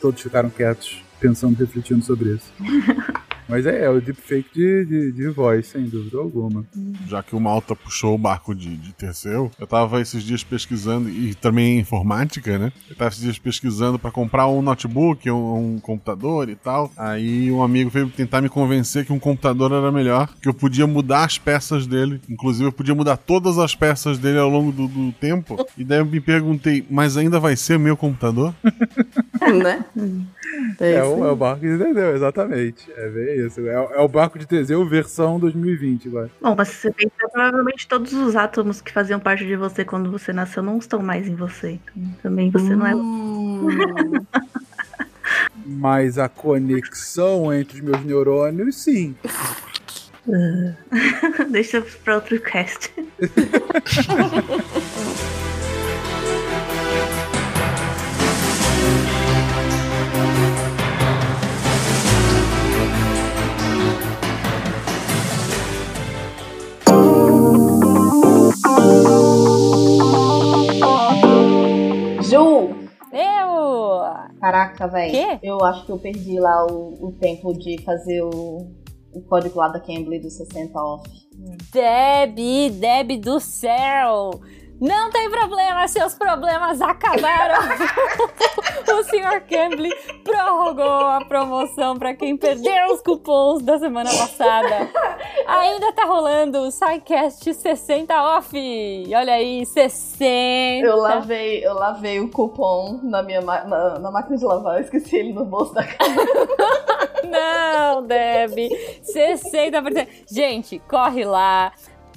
Todos 0.00 0.22
ficaram 0.22 0.48
quietos, 0.48 1.04
pensando, 1.20 1.58
refletindo 1.58 2.02
sobre 2.02 2.30
isso. 2.30 2.50
Mas 3.50 3.66
é, 3.66 3.84
é 3.84 3.90
o 3.90 4.00
deepfake 4.00 4.48
de, 4.54 4.84
de, 4.84 5.12
de 5.12 5.28
voz, 5.28 5.66
sem 5.66 5.82
dúvida 5.82 6.18
alguma. 6.18 6.64
Já 7.08 7.20
que 7.20 7.34
o 7.34 7.40
Malta 7.40 7.74
puxou 7.74 8.14
o 8.14 8.18
barco 8.18 8.54
de, 8.54 8.76
de 8.76 8.94
eu 9.58 9.66
tava 9.66 10.00
esses 10.00 10.22
dias 10.22 10.44
pesquisando, 10.44 11.08
e 11.08 11.34
também 11.34 11.76
em 11.76 11.80
informática, 11.80 12.58
né? 12.58 12.72
Eu 12.88 12.94
tava 12.94 13.08
esses 13.08 13.22
dias 13.22 13.38
pesquisando 13.38 13.98
pra 13.98 14.10
comprar 14.10 14.46
um 14.46 14.62
notebook, 14.62 15.28
um, 15.30 15.74
um 15.74 15.78
computador 15.80 16.48
e 16.48 16.54
tal. 16.54 16.92
Aí 16.96 17.50
um 17.50 17.62
amigo 17.62 17.90
veio 17.90 18.08
tentar 18.08 18.40
me 18.40 18.48
convencer 18.48 19.04
que 19.04 19.12
um 19.12 19.18
computador 19.18 19.72
era 19.72 19.90
melhor, 19.90 20.28
que 20.40 20.48
eu 20.48 20.54
podia 20.54 20.86
mudar 20.86 21.24
as 21.24 21.38
peças 21.38 21.86
dele. 21.86 22.20
Inclusive, 22.28 22.68
eu 22.68 22.72
podia 22.72 22.94
mudar 22.94 23.16
todas 23.16 23.58
as 23.58 23.74
peças 23.74 24.18
dele 24.18 24.38
ao 24.38 24.48
longo 24.48 24.70
do, 24.70 24.86
do 24.86 25.12
tempo. 25.12 25.66
E 25.76 25.84
daí 25.84 25.98
eu 25.98 26.06
me 26.06 26.20
perguntei, 26.20 26.84
mas 26.88 27.16
ainda 27.16 27.40
vai 27.40 27.56
ser 27.56 27.78
meu 27.78 27.96
computador? 27.96 28.54
né? 29.62 29.84
É, 30.80 31.00
isso 31.00 31.14
o, 31.14 31.24
é 31.24 31.30
o 31.32 31.36
barco 31.36 31.60
de 31.60 31.78
Teseu, 31.78 32.14
exatamente. 32.16 32.90
É 32.96 33.08
bem 33.08 33.46
isso. 33.46 33.60
É, 33.66 33.80
o- 33.80 33.94
é 33.94 34.00
o 34.00 34.08
barco 34.08 34.38
de 34.38 34.46
Teseu 34.46 34.84
versão 34.86 35.38
2020 35.38 36.08
agora. 36.08 36.30
Bom, 36.40 36.54
mas 36.56 36.68
se 36.68 36.74
você 36.76 36.90
pensar, 36.92 37.28
provavelmente 37.32 37.86
todos 37.88 38.12
os 38.12 38.36
átomos 38.36 38.80
que 38.80 38.92
faziam 38.92 39.18
parte 39.20 39.46
de 39.46 39.56
você 39.56 39.84
quando 39.84 40.10
você 40.10 40.32
nasceu 40.32 40.62
não 40.62 40.78
estão 40.78 41.00
mais 41.00 41.26
em 41.28 41.34
você. 41.34 41.78
Então, 41.96 42.14
também 42.22 42.50
você 42.50 42.74
não 42.74 42.86
é. 42.86 42.94
Hum. 42.94 43.66
Mas 45.64 46.18
a 46.18 46.28
conexão 46.28 47.52
entre 47.54 47.76
os 47.78 47.84
meus 47.84 48.04
neurônios, 48.04 48.76
sim. 48.76 49.14
Deixa 51.50 51.80
pra 52.04 52.16
outro 52.16 52.38
cast. 52.40 52.90
Caraca, 74.40 74.86
velho. 74.86 75.12
Quê? 75.12 75.38
Eu 75.42 75.64
acho 75.64 75.84
que 75.86 75.92
eu 75.92 75.98
perdi 75.98 76.38
lá 76.38 76.66
o, 76.66 77.08
o 77.08 77.12
tempo 77.12 77.52
de 77.52 77.82
fazer 77.82 78.22
o, 78.22 78.70
o 79.12 79.22
código 79.28 79.58
lá 79.58 79.68
da 79.68 79.80
Cambly 79.80 80.18
do 80.18 80.30
60 80.30 80.78
off. 80.78 81.08
Debbie, 81.72 82.70
Debbie 82.70 83.18
do 83.18 83.40
céu! 83.40 84.30
Não 84.80 85.10
tem 85.10 85.30
problema, 85.30 85.86
seus 85.88 86.14
problemas 86.14 86.80
acabaram. 86.80 87.60
o 88.98 89.04
Sr. 89.04 89.42
Cambly 89.46 89.90
prorrogou 90.24 91.06
a 91.06 91.22
promoção 91.26 91.98
para 91.98 92.14
quem 92.14 92.34
perdeu 92.34 92.94
os 92.94 93.02
cupons 93.02 93.62
da 93.62 93.78
semana 93.78 94.08
passada. 94.08 94.90
Ainda 95.46 95.92
tá 95.92 96.06
rolando 96.06 96.60
o 96.60 96.70
SciCast 96.70 97.52
60 97.52 98.22
off. 98.38 98.56
Olha 99.14 99.34
aí, 99.34 99.66
60. 99.66 100.86
Eu 100.86 100.96
lavei, 100.96 101.62
eu 101.62 101.74
lavei 101.74 102.20
o 102.20 102.30
cupom 102.30 103.00
na 103.02 103.22
minha 103.22 103.42
na, 103.42 103.98
na 103.98 104.10
máquina 104.10 104.38
de 104.38 104.44
lavar, 104.46 104.76
eu 104.76 104.84
esqueci 104.84 105.16
ele 105.16 105.34
no 105.34 105.44
bolso 105.44 105.74
da 105.74 105.84
cara. 105.84 106.10
Não, 107.28 108.06
Debbie. 108.06 108.70
60%. 109.02 110.08
Gente, 110.26 110.78
corre 110.88 111.24
lá. 111.24 111.70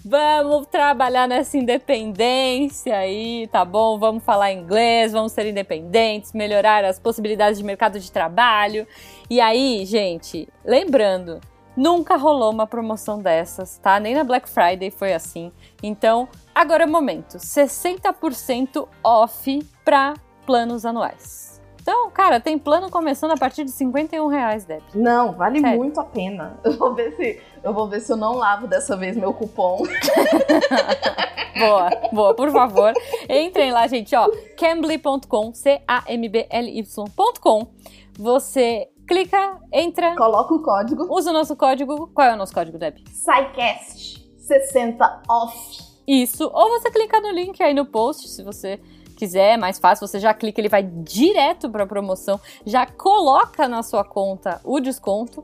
Vamos 0.06 0.68
trabalhar 0.68 1.30
nessa 1.30 1.58
independência 1.58 2.98
aí, 2.98 3.48
tá 3.48 3.64
bom? 3.64 3.98
Vamos 3.98 4.22
falar 4.22 4.52
inglês, 4.52 5.14
vamos 5.14 5.32
ser 5.32 5.46
independentes, 5.46 6.34
melhorar 6.34 6.84
as 6.84 7.00
possibilidades 7.00 7.58
de 7.58 7.64
mercado 7.64 7.98
de 7.98 8.12
trabalho. 8.12 8.86
E 9.30 9.40
aí, 9.40 9.86
gente, 9.86 10.50
lembrando, 10.66 11.40
nunca 11.78 12.18
rolou 12.18 12.52
uma 12.52 12.68
promoção 12.68 13.22
dessas, 13.22 13.78
tá? 13.78 13.98
Nem 13.98 14.14
na 14.14 14.26
Black 14.26 14.50
Friday 14.50 14.92
foi 14.92 15.14
assim. 15.14 15.54
Então, 15.82 16.28
agora 16.54 16.84
é 16.84 16.86
o 16.86 16.92
momento. 16.92 17.38
60% 17.38 18.86
off 19.02 19.66
para 19.86 20.16
planos 20.46 20.86
anuais. 20.86 21.53
Então, 21.84 22.10
cara, 22.12 22.40
tem 22.40 22.58
plano 22.58 22.90
começando 22.90 23.32
a 23.32 23.38
partir 23.38 23.66
de 23.66 23.72
51 23.72 24.26
reais, 24.28 24.64
Deb. 24.64 24.82
Não, 24.96 25.34
vale 25.34 25.60
Sério. 25.60 25.78
muito 25.78 26.00
a 26.00 26.06
pena. 26.06 26.58
Eu 26.64 26.78
vou 26.78 26.96
ver 26.96 27.14
se 27.18 27.42
eu 27.62 27.74
vou 27.74 27.90
ver 27.90 28.00
se 28.00 28.10
eu 28.12 28.16
não 28.18 28.36
lavo 28.36 28.68
dessa 28.68 28.96
vez 28.98 29.16
meu 29.18 29.34
cupom. 29.34 29.84
Boa, 31.60 31.90
boa, 32.12 32.34
por 32.34 32.52
favor. 32.52 32.92
Entrem 33.30 33.72
lá, 33.72 33.86
gente, 33.88 34.16
ó. 34.16 34.28
Cambly.com, 34.58 35.54
C-A-M-B-L-Y.com. 35.54 37.68
Você 38.18 38.90
clica, 39.08 39.60
entra, 39.72 40.16
Coloca 40.16 40.52
o 40.54 40.64
código 40.64 41.06
usa 41.14 41.30
o 41.30 41.34
nosso 41.34 41.56
código. 41.56 42.08
Qual 42.08 42.28
é 42.28 42.34
o 42.34 42.38
nosso 42.38 42.54
código, 42.54 42.80
Deb? 42.80 42.98
SciCast 43.08 44.26
60 44.40 45.22
off. 45.30 45.78
Isso. 46.08 46.50
Ou 46.52 46.70
você 46.72 46.90
clica 46.90 47.22
no 47.22 47.30
link 47.30 47.62
aí 47.62 47.74
no 47.74 47.86
post, 47.86 48.28
se 48.30 48.42
você 48.44 48.80
quiser, 49.14 49.54
é 49.54 49.58
mais 49.58 49.80
fácil. 49.80 50.08
Você 50.08 50.20
já 50.20 50.34
clica, 50.34 50.60
ele 50.60 50.70
vai 50.70 50.84
direto 50.84 51.70
para 51.70 51.86
promoção, 51.86 52.40
já 52.66 52.86
coloca 52.86 53.68
na 53.68 53.84
sua 53.84 54.04
conta 54.04 54.60
o 54.64 54.80
desconto. 54.80 55.44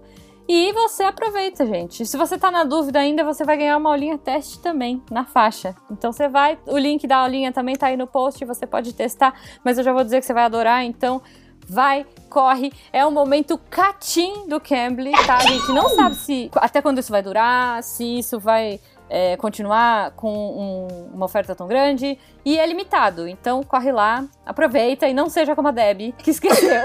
E 0.52 0.74
você 0.74 1.04
aproveita, 1.04 1.64
gente. 1.64 2.04
Se 2.08 2.18
você 2.18 2.36
tá 2.36 2.50
na 2.50 2.64
dúvida 2.64 2.98
ainda, 2.98 3.24
você 3.24 3.44
vai 3.44 3.56
ganhar 3.56 3.78
uma 3.78 3.92
aulinha 3.92 4.18
teste 4.18 4.60
também 4.60 5.00
na 5.12 5.24
faixa. 5.24 5.76
Então 5.92 6.12
você 6.12 6.28
vai, 6.28 6.58
o 6.66 6.76
link 6.76 7.06
da 7.06 7.18
aulinha 7.18 7.52
também 7.52 7.76
tá 7.76 7.86
aí 7.86 7.96
no 7.96 8.08
post, 8.08 8.44
você 8.46 8.66
pode 8.66 8.92
testar, 8.94 9.40
mas 9.64 9.78
eu 9.78 9.84
já 9.84 9.94
vou 9.94 10.04
dizer 10.04 10.20
que 10.20 10.26
você 10.26 10.34
vai 10.34 10.46
adorar, 10.46 10.84
então 10.84 11.22
vai, 11.70 12.04
corre. 12.30 12.74
É 12.92 13.06
um 13.06 13.12
momento 13.12 13.60
catim 13.70 14.48
do 14.48 14.60
Cambly, 14.60 15.12
tá? 15.28 15.38
A 15.38 15.42
gente 15.42 15.72
não 15.72 15.88
sabe 15.90 16.16
se 16.16 16.50
até 16.56 16.82
quando 16.82 16.98
isso 16.98 17.12
vai 17.12 17.22
durar, 17.22 17.84
se 17.84 18.18
isso 18.18 18.40
vai 18.40 18.80
é, 19.10 19.36
continuar 19.38 20.12
com 20.12 20.32
um- 20.32 21.10
uma 21.16 21.26
oferta 21.26 21.56
tão 21.56 21.68
grande 21.68 22.18
e 22.46 22.60
é 22.60 22.66
limitado. 22.66 23.28
Então 23.28 23.64
corre 23.64 23.92
lá, 23.92 24.26
aproveita 24.46 25.08
e 25.08 25.14
não 25.14 25.30
seja 25.30 25.56
como 25.56 25.68
a 25.68 25.72
Deb 25.72 26.14
que 26.18 26.30
esqueceu 26.32 26.84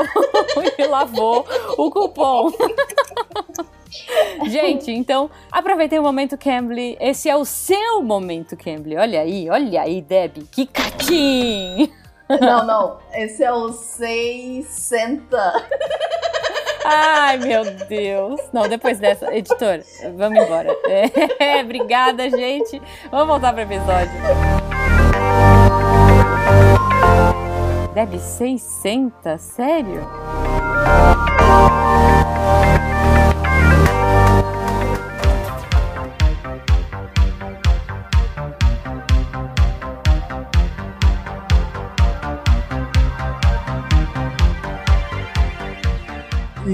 e 0.79 0.87
lavou 0.87 1.47
o 1.77 1.91
cupom. 1.91 2.51
Gente, 4.47 4.91
então 4.91 5.31
aproveitem 5.53 5.99
o 5.99 6.03
momento 6.03 6.37
Cambly. 6.37 6.97
Esse 7.01 7.29
é 7.29 7.37
o 7.37 7.45
seu 7.45 8.03
momento 8.03 8.57
Cambly. 8.57 8.97
Olha 8.97 9.21
aí, 9.21 9.49
olha 9.49 9.83
aí, 9.83 10.03
Deb, 10.03 10.39
que 10.51 10.67
catim! 10.67 11.93
Não, 12.41 12.67
não. 12.67 12.99
Esse 13.13 13.45
é 13.45 13.53
o 13.53 13.71
600. 13.71 15.29
Ai, 16.85 17.39
meu 17.39 17.65
Deus. 17.89 18.41
Não, 18.53 18.69
depois 18.69 18.99
dessa, 18.99 19.35
editor, 19.35 19.81
vamos 20.17 20.45
embora. 20.45 20.69
É, 20.87 21.61
obrigada, 21.65 22.29
gente. 22.29 22.81
Vamos 23.11 23.27
voltar 23.29 23.53
pro 23.53 23.63
episódio. 23.63 24.13
Deve 27.95 28.19
600? 28.19 29.41
Sério? 29.41 30.07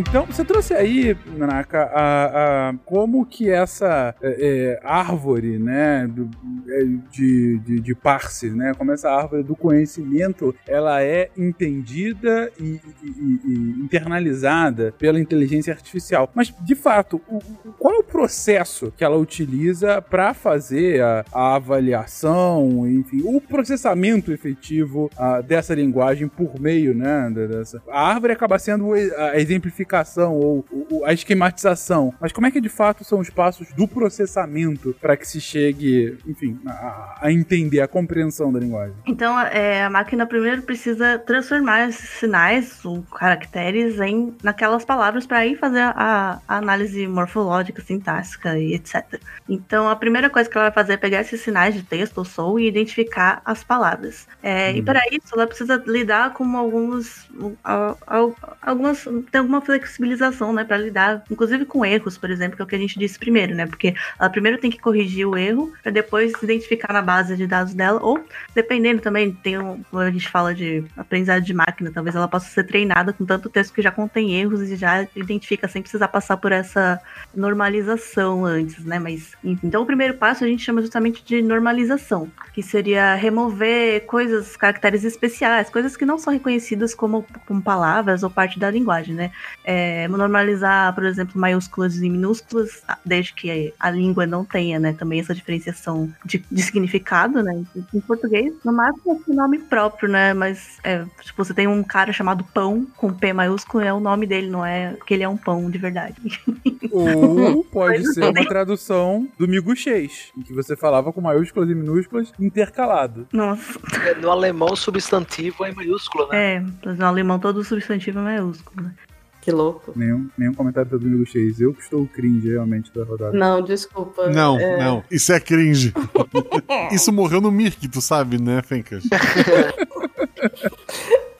Então, 0.00 0.24
você 0.24 0.42
trouxe 0.42 0.72
aí, 0.72 1.14
Nanaka, 1.36 1.82
a, 1.92 2.68
a- 2.70 2.74
como 2.86 3.26
que 3.26 3.50
essa 3.50 4.14
é, 4.22 4.78
é, 4.80 4.80
árvore, 4.82 5.58
né, 5.58 6.06
do- 6.08 6.30
é, 6.70 6.84
de, 7.12 7.58
de, 7.58 7.80
de 7.80 7.94
Parse, 7.94 8.48
né, 8.48 8.72
como 8.78 8.92
essa 8.92 9.10
árvore 9.10 9.42
do 9.42 9.54
conhecimento, 9.54 10.54
ela 10.66 11.02
é 11.02 11.28
entendida 11.36 12.50
e, 12.58 12.80
e- 13.02 13.40
e- 13.44 13.80
internalizada 13.82 14.94
pela 14.98 15.20
inteligência 15.20 15.70
artificial. 15.74 16.30
Mas, 16.34 16.48
de 16.62 16.74
fato, 16.74 17.20
o- 17.28 17.40
qual 17.78 17.96
é 17.96 17.98
o 17.98 18.02
processo 18.02 18.90
que 18.96 19.04
ela 19.04 19.18
utiliza 19.18 20.00
para 20.00 20.32
fazer 20.32 21.02
a, 21.02 21.24
a 21.30 21.56
avaliação, 21.56 22.88
enfim, 22.88 23.20
o 23.22 23.38
processamento 23.38 24.32
efetivo 24.32 25.10
ah, 25.18 25.42
dessa 25.42 25.74
linguagem 25.74 26.26
por 26.26 26.58
meio, 26.58 26.94
né, 26.94 27.30
dessa... 27.34 27.82
A 27.90 28.08
árvore 28.08 28.32
acaba 28.32 28.58
sendo 28.58 28.94
a 28.94 29.38
exemplificação 29.38 29.89
ou, 30.34 30.64
ou 30.90 31.04
a 31.04 31.12
esquematização, 31.12 32.14
mas 32.20 32.32
como 32.32 32.46
é 32.46 32.50
que 32.50 32.60
de 32.60 32.68
fato 32.68 33.04
são 33.04 33.18
os 33.18 33.30
passos 33.30 33.68
do 33.74 33.86
processamento 33.88 34.94
para 35.00 35.16
que 35.16 35.26
se 35.26 35.40
chegue, 35.40 36.16
enfim, 36.26 36.58
a, 36.66 37.18
a 37.22 37.32
entender 37.32 37.80
a 37.80 37.88
compreensão 37.88 38.52
da 38.52 38.58
linguagem? 38.60 38.94
Então, 39.06 39.38
é, 39.40 39.84
a 39.84 39.90
máquina 39.90 40.26
primeiro 40.26 40.62
precisa 40.62 41.18
transformar 41.18 41.88
esses 41.88 42.08
sinais 42.10 42.84
ou 42.84 43.02
caracteres 43.02 43.98
em 44.00 44.34
naquelas 44.42 44.84
palavras 44.84 45.26
para 45.26 45.46
ir 45.46 45.56
fazer 45.56 45.80
a, 45.80 46.40
a 46.46 46.56
análise 46.58 47.06
morfológica, 47.06 47.82
sintática 47.82 48.58
e 48.58 48.74
etc. 48.74 49.20
Então, 49.48 49.88
a 49.88 49.96
primeira 49.96 50.30
coisa 50.30 50.48
que 50.48 50.56
ela 50.56 50.66
vai 50.66 50.74
fazer 50.74 50.92
é 50.94 50.96
pegar 50.96 51.20
esses 51.20 51.40
sinais 51.40 51.74
de 51.74 51.82
texto 51.82 52.18
ou 52.18 52.24
som 52.24 52.58
e 52.58 52.66
identificar 52.68 53.40
as 53.44 53.64
palavras. 53.64 54.26
É, 54.42 54.72
E 54.72 54.82
para 54.82 55.00
isso, 55.10 55.28
ela 55.34 55.46
precisa 55.46 55.82
lidar 55.86 56.32
com 56.34 56.56
alguns, 56.56 57.28
al- 57.64 57.98
al- 58.06 58.36
algumas, 58.62 59.04
tem 59.30 59.38
alguma 59.40 59.60
flexibilização, 59.80 60.52
né, 60.52 60.64
para 60.64 60.76
lidar, 60.76 61.24
inclusive 61.30 61.64
com 61.64 61.84
erros, 61.84 62.16
por 62.16 62.30
exemplo, 62.30 62.56
que 62.56 62.62
é 62.62 62.64
o 62.64 62.68
que 62.68 62.76
a 62.76 62.78
gente 62.78 62.98
disse 62.98 63.18
primeiro, 63.18 63.54
né? 63.54 63.66
Porque 63.66 63.94
ela 64.18 64.30
primeiro 64.30 64.58
tem 64.58 64.70
que 64.70 64.78
corrigir 64.78 65.26
o 65.26 65.36
erro 65.36 65.72
para 65.82 65.90
depois 65.90 66.32
identificar 66.42 66.92
na 66.92 67.02
base 67.02 67.36
de 67.36 67.46
dados 67.46 67.74
dela 67.74 68.00
ou 68.02 68.22
dependendo 68.54 69.00
também, 69.00 69.32
tem 69.32 69.58
um, 69.58 69.82
a 69.92 70.10
gente 70.10 70.28
fala 70.28 70.54
de 70.54 70.84
aprendizagem 70.96 71.44
de 71.44 71.54
máquina, 71.54 71.90
talvez 71.92 72.14
ela 72.14 72.28
possa 72.28 72.48
ser 72.48 72.64
treinada 72.64 73.12
com 73.12 73.24
tanto 73.24 73.48
texto 73.48 73.74
que 73.74 73.82
já 73.82 73.90
contém 73.90 74.34
erros 74.34 74.60
e 74.62 74.76
já 74.76 75.06
identifica 75.14 75.68
sem 75.68 75.82
precisar 75.82 76.08
passar 76.08 76.36
por 76.36 76.52
essa 76.52 77.00
normalização 77.34 78.44
antes, 78.44 78.84
né? 78.84 78.98
Mas, 78.98 79.32
enfim. 79.42 79.66
Então, 79.66 79.82
o 79.82 79.86
primeiro 79.86 80.14
passo 80.14 80.44
a 80.44 80.46
gente 80.46 80.62
chama 80.62 80.80
justamente 80.80 81.24
de 81.24 81.42
normalização, 81.42 82.30
que 82.52 82.62
seria 82.62 83.14
remover 83.14 84.04
coisas, 84.06 84.56
caracteres 84.56 85.04
especiais, 85.04 85.70
coisas 85.70 85.96
que 85.96 86.04
não 86.04 86.18
são 86.18 86.32
reconhecidas 86.32 86.94
como, 86.94 87.24
como 87.46 87.62
palavras 87.62 88.22
ou 88.22 88.30
parte 88.30 88.58
da 88.58 88.70
linguagem, 88.70 89.14
né? 89.14 89.30
É, 89.72 90.08
normalizar, 90.08 90.92
por 90.96 91.04
exemplo, 91.04 91.40
maiúsculas 91.40 91.96
e 91.98 92.10
minúsculas, 92.10 92.82
desde 93.04 93.32
que 93.32 93.72
a 93.78 93.88
língua 93.88 94.26
não 94.26 94.44
tenha, 94.44 94.80
né, 94.80 94.92
também 94.92 95.20
essa 95.20 95.32
diferenciação 95.32 96.12
de, 96.24 96.44
de 96.50 96.60
significado, 96.60 97.40
né? 97.40 97.62
Em 97.94 98.00
português, 98.00 98.52
no 98.64 98.72
máximo 98.72 99.22
é 99.28 99.32
nome 99.32 99.58
próprio, 99.58 100.08
né? 100.08 100.34
Mas, 100.34 100.78
é, 100.82 101.04
tipo, 101.20 101.44
você 101.44 101.54
tem 101.54 101.68
um 101.68 101.84
cara 101.84 102.12
chamado 102.12 102.42
Pão, 102.52 102.84
com 102.96 103.12
P 103.12 103.32
maiúsculo, 103.32 103.84
é 103.84 103.92
o 103.92 104.00
nome 104.00 104.26
dele, 104.26 104.50
não 104.50 104.66
é 104.66 104.96
que 105.06 105.14
ele 105.14 105.22
é 105.22 105.28
um 105.28 105.36
pão 105.36 105.70
de 105.70 105.78
verdade. 105.78 106.16
Ou 106.90 107.62
pode 107.62 108.12
ser 108.12 108.24
uma 108.24 108.44
tradução 108.44 109.28
do 109.38 109.46
miguxês, 109.46 110.32
em 110.36 110.42
que 110.42 110.52
você 110.52 110.76
falava 110.76 111.12
com 111.12 111.20
maiúsculas 111.20 111.70
e 111.70 111.76
minúsculas 111.76 112.32
intercalado. 112.40 113.28
Nossa. 113.32 113.78
É, 114.04 114.16
No 114.16 114.32
alemão, 114.32 114.70
o 114.72 114.76
substantivo 114.76 115.64
é 115.64 115.72
maiúsculo, 115.72 116.26
né? 116.28 116.56
É, 116.56 116.90
no 116.90 117.06
alemão 117.06 117.38
todo 117.38 117.62
substantivo 117.62 118.18
é 118.18 118.22
maiúsculo, 118.22 118.82
né? 118.82 118.94
Que 119.40 119.50
louco. 119.50 119.92
Nenhum, 119.96 120.28
nenhum 120.36 120.52
comentário 120.52 120.90
do 120.98 121.00
miguxês. 121.00 121.60
Eu 121.60 121.72
que 121.72 121.82
estou 121.82 122.06
cringe 122.06 122.50
realmente 122.50 122.92
da 122.92 123.04
rodada. 123.04 123.36
Não, 123.36 123.62
desculpa. 123.62 124.28
Não, 124.28 124.58
É, 124.58 124.78
não. 124.78 125.02
Isso 125.10 125.32
é 125.32 125.40
cringe. 125.40 125.94
Isso 126.92 127.10
morreu 127.12 127.40
no 127.40 127.50
Mirk, 127.50 127.88
tu 127.88 128.00
sabe, 128.00 128.40
né, 128.40 128.62
Fencas? 128.62 129.04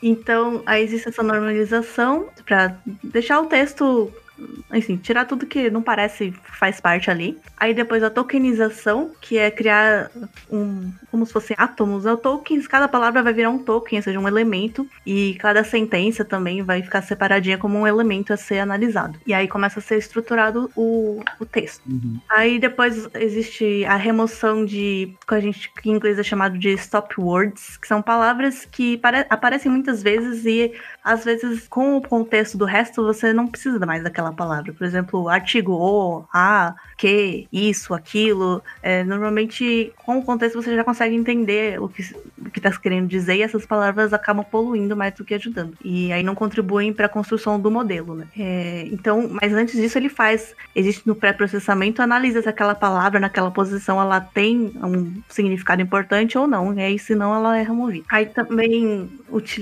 Então, 0.02 0.62
aí 0.64 0.82
existe 0.82 1.09
essa 1.10 1.22
normalização 1.22 2.28
para 2.47 2.74
deixar 3.05 3.40
o 3.40 3.47
texto, 3.47 4.10
enfim, 4.72 4.96
tirar 4.96 5.24
tudo 5.24 5.46
que 5.46 5.70
não 5.70 5.82
parece 5.82 6.32
faz 6.58 6.80
parte 6.80 7.10
ali. 7.10 7.38
Aí 7.56 7.74
depois 7.74 8.02
a 8.02 8.10
tokenização, 8.10 9.10
que 9.20 9.36
é 9.36 9.50
criar 9.50 10.10
um, 10.50 10.90
como 11.10 11.26
se 11.26 11.32
fossem 11.32 11.56
átomos, 11.58 12.04
né? 12.04 12.16
tokens, 12.16 12.66
cada 12.66 12.88
palavra 12.88 13.22
vai 13.22 13.32
virar 13.32 13.50
um 13.50 13.58
token, 13.58 13.98
ou 13.98 14.02
seja, 14.02 14.18
um 14.18 14.28
elemento, 14.28 14.86
e 15.04 15.34
cada 15.40 15.62
sentença 15.64 16.24
também 16.24 16.62
vai 16.62 16.82
ficar 16.82 17.02
separadinha 17.02 17.58
como 17.58 17.78
um 17.78 17.86
elemento 17.86 18.32
a 18.32 18.36
ser 18.36 18.58
analisado. 18.58 19.18
E 19.26 19.34
aí 19.34 19.48
começa 19.48 19.78
a 19.80 19.82
ser 19.82 19.98
estruturado 19.98 20.70
o, 20.76 21.22
o 21.38 21.46
texto. 21.46 21.82
Aí 22.28 22.58
depois 22.58 23.08
existe 23.14 23.84
a 23.84 23.96
remoção 23.96 24.64
de, 24.64 25.14
que 25.26 25.34
a 25.34 25.40
gente 25.40 25.70
que 25.74 25.90
em 25.90 25.94
inglês 25.94 26.18
é 26.18 26.22
chamado 26.22 26.58
de 26.58 26.70
stop 26.74 27.20
words, 27.20 27.76
que 27.76 27.86
são 27.86 28.02
palavras 28.02 28.66
que 28.70 28.96
pare- 28.98 29.26
aparecem 29.28 29.70
muitas 29.70 30.02
vezes 30.02 30.44
e 30.46 30.72
às 31.05 31.24
vezes 31.24 31.66
com 31.68 31.97
o 31.97 32.02
contexto 32.02 32.59
do 32.59 32.64
resto 32.64 33.05
você 33.05 33.32
não 33.32 33.47
precisa 33.47 33.85
mais 33.85 34.02
daquela 34.02 34.32
palavra. 34.32 34.72
Por 34.72 34.85
exemplo, 34.85 35.28
artigo 35.28 35.72
o, 35.72 36.24
a, 36.32 36.74
que, 36.97 37.47
isso, 37.52 37.94
aquilo. 37.94 38.62
É, 38.82 39.02
normalmente 39.05 39.93
com 39.97 40.18
o 40.18 40.22
contexto 40.22 40.60
você 40.60 40.74
já 40.74 40.85
consegue 40.85 41.14
entender 41.14 41.81
o 41.81 41.89
que 41.89 42.02
está 42.56 42.70
querendo 42.72 43.09
dizer 43.09 43.36
e 43.36 43.43
essas 43.43 43.64
palavras 43.64 44.12
acabam 44.12 44.44
poluindo 44.44 44.97
mais 44.97 45.14
do 45.14 45.24
que 45.24 45.35
ajudando. 45.35 45.77
E 45.85 46.12
aí 46.12 46.22
não 46.22 46.35
contribuem 46.35 46.93
para 46.93 47.06
a 47.06 47.09
construção 47.09 47.59
do 47.59 47.70
modelo, 47.70 48.14
né? 48.14 48.27
É, 48.39 48.89
então, 48.93 49.28
mas 49.40 49.52
antes 49.52 49.77
disso 49.77 49.98
ele 49.98 50.09
faz, 50.09 50.55
existe 50.74 51.06
no 51.06 51.14
pré-processamento, 51.14 52.02
analisa 52.02 52.43
se 52.43 52.48
aquela 52.48 52.74
palavra 52.74 53.20
naquela 53.20 53.51
posição 53.51 54.01
ela 54.01 54.20
tem 54.20 54.72
um 54.82 55.22
significado 55.28 55.82
importante 55.82 56.36
ou 56.36 56.47
não, 56.47 56.74
e 56.74 56.81
aí 56.81 56.98
senão 56.98 57.35
ela 57.35 57.56
é 57.56 57.62
removida. 57.62 58.05
Aí 58.10 58.27
também 58.27 59.09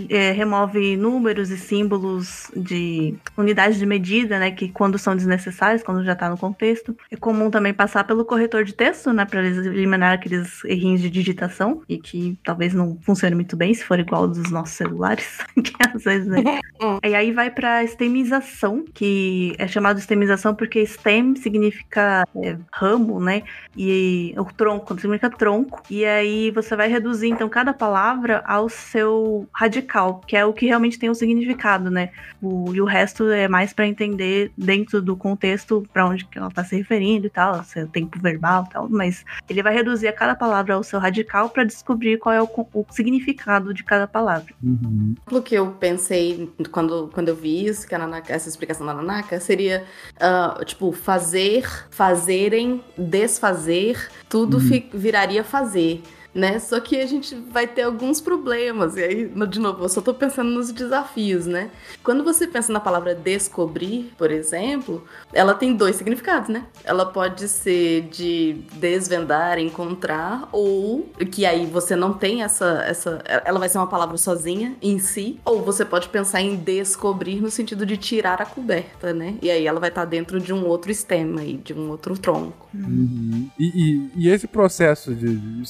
é, 0.09 0.33
remove 0.33 0.97
números 0.97 1.51
e 1.51 1.59
símbolos 1.59 2.51
de 2.57 3.15
unidades 3.37 3.79
de 3.79 3.87
medida, 3.87 4.39
né, 4.39 4.51
que 4.51 4.69
quando 4.69 4.99
são 4.99 5.15
desnecessários, 5.15 5.83
quando 5.83 6.05
já 6.05 6.13
está 6.13 6.29
no 6.29 6.39
contexto. 6.39 6.97
É 7.11 7.17
comum 7.17 7.51
também 7.51 7.75
passar 7.75 8.05
pelo 8.05 8.25
corretor 8.25 8.65
de 8.65 8.75
texto, 8.75 9.13
né, 9.13 9.25
para 9.25 9.47
eliminar 9.47 10.15
aqueles 10.15 10.65
errinhos 10.65 11.01
de 11.01 11.11
digitação 11.11 11.83
e 11.89 11.99
que 11.99 12.39
talvez 12.45 12.75
não 12.75 12.99
funcione 13.03 13.35
muito 13.35 13.57
bem 13.57 13.73
se 13.75 13.85
for 13.85 13.99
igual 13.99 14.27
dos 14.29 14.51
nossos 14.51 14.75
celulares, 14.75 15.39
que 15.63 15.73
às 15.95 16.05
vezes, 16.05 16.29
né? 16.29 16.43
E 17.03 17.15
aí 17.15 17.33
vai 17.33 17.51
para 17.51 17.83
estemização, 17.83 18.85
que 18.95 19.55
é 19.59 19.67
chamado 19.67 19.99
estemização 19.99 20.55
porque 20.55 20.87
stem 20.87 21.35
significa 21.35 22.25
é, 22.37 22.57
ramo, 22.73 23.21
né? 23.21 23.43
E 23.77 24.33
o 24.37 24.45
tronco 24.45 24.95
significa 24.95 25.29
tronco. 25.29 25.83
E 25.91 26.05
aí 26.05 26.51
você 26.51 26.77
vai 26.77 26.89
reduzir 26.89 27.29
então 27.29 27.49
cada 27.49 27.73
palavra 27.73 28.43
ao 28.47 28.69
seu 28.69 29.49
radical, 29.59 30.21
que 30.25 30.37
é 30.37 30.45
o 30.45 30.53
que 30.53 30.67
realmente 30.67 31.01
tem 31.01 31.11
o 31.11 31.15
significado, 31.17 31.91
né? 31.91 32.11
O, 32.41 32.73
e 32.73 32.81
o 32.81 32.85
resto 32.85 33.29
é 33.29 33.49
mais 33.49 33.73
para 33.73 33.89
entender 33.89 34.53
dentro 34.57 35.03
do 35.03 35.17
contexto 35.17 35.85
para 35.93 36.07
onde 36.07 36.25
que 36.27 36.39
ela 36.39 36.49
tá 36.49 36.63
se 36.63 36.77
referindo 36.77 37.27
e 37.27 37.31
tal, 37.31 37.65
seu 37.65 37.89
tempo 37.89 38.21
verbal 38.21 38.67
e 38.69 38.73
tal, 38.73 38.89
mas 38.89 39.25
ele 39.49 39.61
vai 39.61 39.75
reduzir 39.75 40.07
a 40.07 40.13
cada 40.13 40.37
palavra 40.37 40.75
ao 40.75 40.85
seu 40.85 41.01
radical 41.01 41.51
para 41.51 41.65
descobrir 41.65 42.19
qual 42.19 42.33
é 42.33 42.41
o, 42.41 42.49
o 42.73 42.87
significado 42.91 43.75
de 43.75 43.83
cada 43.83 44.07
palavra. 44.07 44.55
exemplo 44.63 45.43
que 45.43 45.57
eu 45.57 45.73
pensei 45.73 46.49
quando, 46.71 47.11
quando 47.13 47.29
eu 47.29 47.35
vi 47.35 47.67
isso, 47.67 47.85
que 47.85 47.97
a 47.97 47.99
Nanaka, 47.99 48.33
essa 48.33 48.49
explicação 48.49 48.87
da 48.87 48.95
Nanaka, 48.95 49.41
seria 49.41 49.85
ah, 50.21 50.61
tipo 50.65 50.93
fazer, 50.93 51.67
fazerem, 51.91 52.81
desfazer, 52.97 54.09
tudo 54.29 54.61
fi- 54.61 54.89
viraria 54.95 55.43
fazer. 55.43 56.01
Né? 56.35 56.59
Só 56.59 56.79
que 56.81 57.01
a 57.01 57.07
gente 57.07 57.35
vai 57.35 57.67
ter 57.67 57.83
alguns 57.83 58.21
problemas. 58.21 58.97
E 58.97 59.03
aí, 59.03 59.27
de 59.49 59.59
novo, 59.59 59.85
eu 59.85 59.89
só 59.89 60.01
tô 60.01 60.13
pensando 60.15 60.51
nos 60.51 60.71
desafios, 60.71 61.47
né? 61.47 61.71
Quando 62.03 62.23
você 62.23 62.47
pensa 62.47 62.73
na 62.73 62.81
palavra 62.81 63.15
descobrir, 63.15 64.13
por 64.17 64.31
exemplo, 64.31 65.05
ela 65.33 65.55
tem 65.55 65.75
dois 65.75 65.97
significados, 65.97 66.49
né? 66.49 66.65
Ela 66.85 67.07
pode 67.07 67.49
ser 67.49 68.03
de 68.11 68.57
desvendar, 68.75 69.59
encontrar, 69.59 70.49
ou 70.53 71.09
que 71.31 71.45
aí 71.47 71.67
você 71.67 71.97
não 71.97 72.13
tem 72.13 72.43
essa, 72.43 72.85
essa. 72.87 73.23
Ela 73.45 73.59
vai 73.59 73.69
ser 73.69 73.79
uma 73.79 73.87
palavra 73.87 74.17
sozinha 74.17 74.77
em 74.83 74.99
si, 74.99 75.41
ou 75.45 75.63
você 75.63 75.85
pode 75.85 76.09
pensar 76.09 76.41
em 76.41 76.57
descobrir 76.57 77.41
no 77.41 77.51
sentido 77.51 77.85
de 77.87 77.97
tirar 77.97 78.41
a 78.41 78.47
coberta, 78.47 79.13
né? 79.13 79.37
E 79.43 79.51
aí 79.51 79.67
ela 79.67 79.81
vai 79.81 79.89
estar 79.89 80.05
dentro 80.05 80.41
de 80.41 80.53
um 80.53 80.67
outro 80.67 80.93
stem 80.95 81.35
aí, 81.39 81.57
de 81.57 81.73
um 81.75 81.91
outro 81.91 82.17
tronco. 82.19 82.69
Uhum. 82.75 83.49
E, 83.59 83.65
e- 83.67 84.11
e 84.17 84.29
esse 84.31 84.47
processo 84.47 85.15
de 85.15 85.29
de 85.39 85.63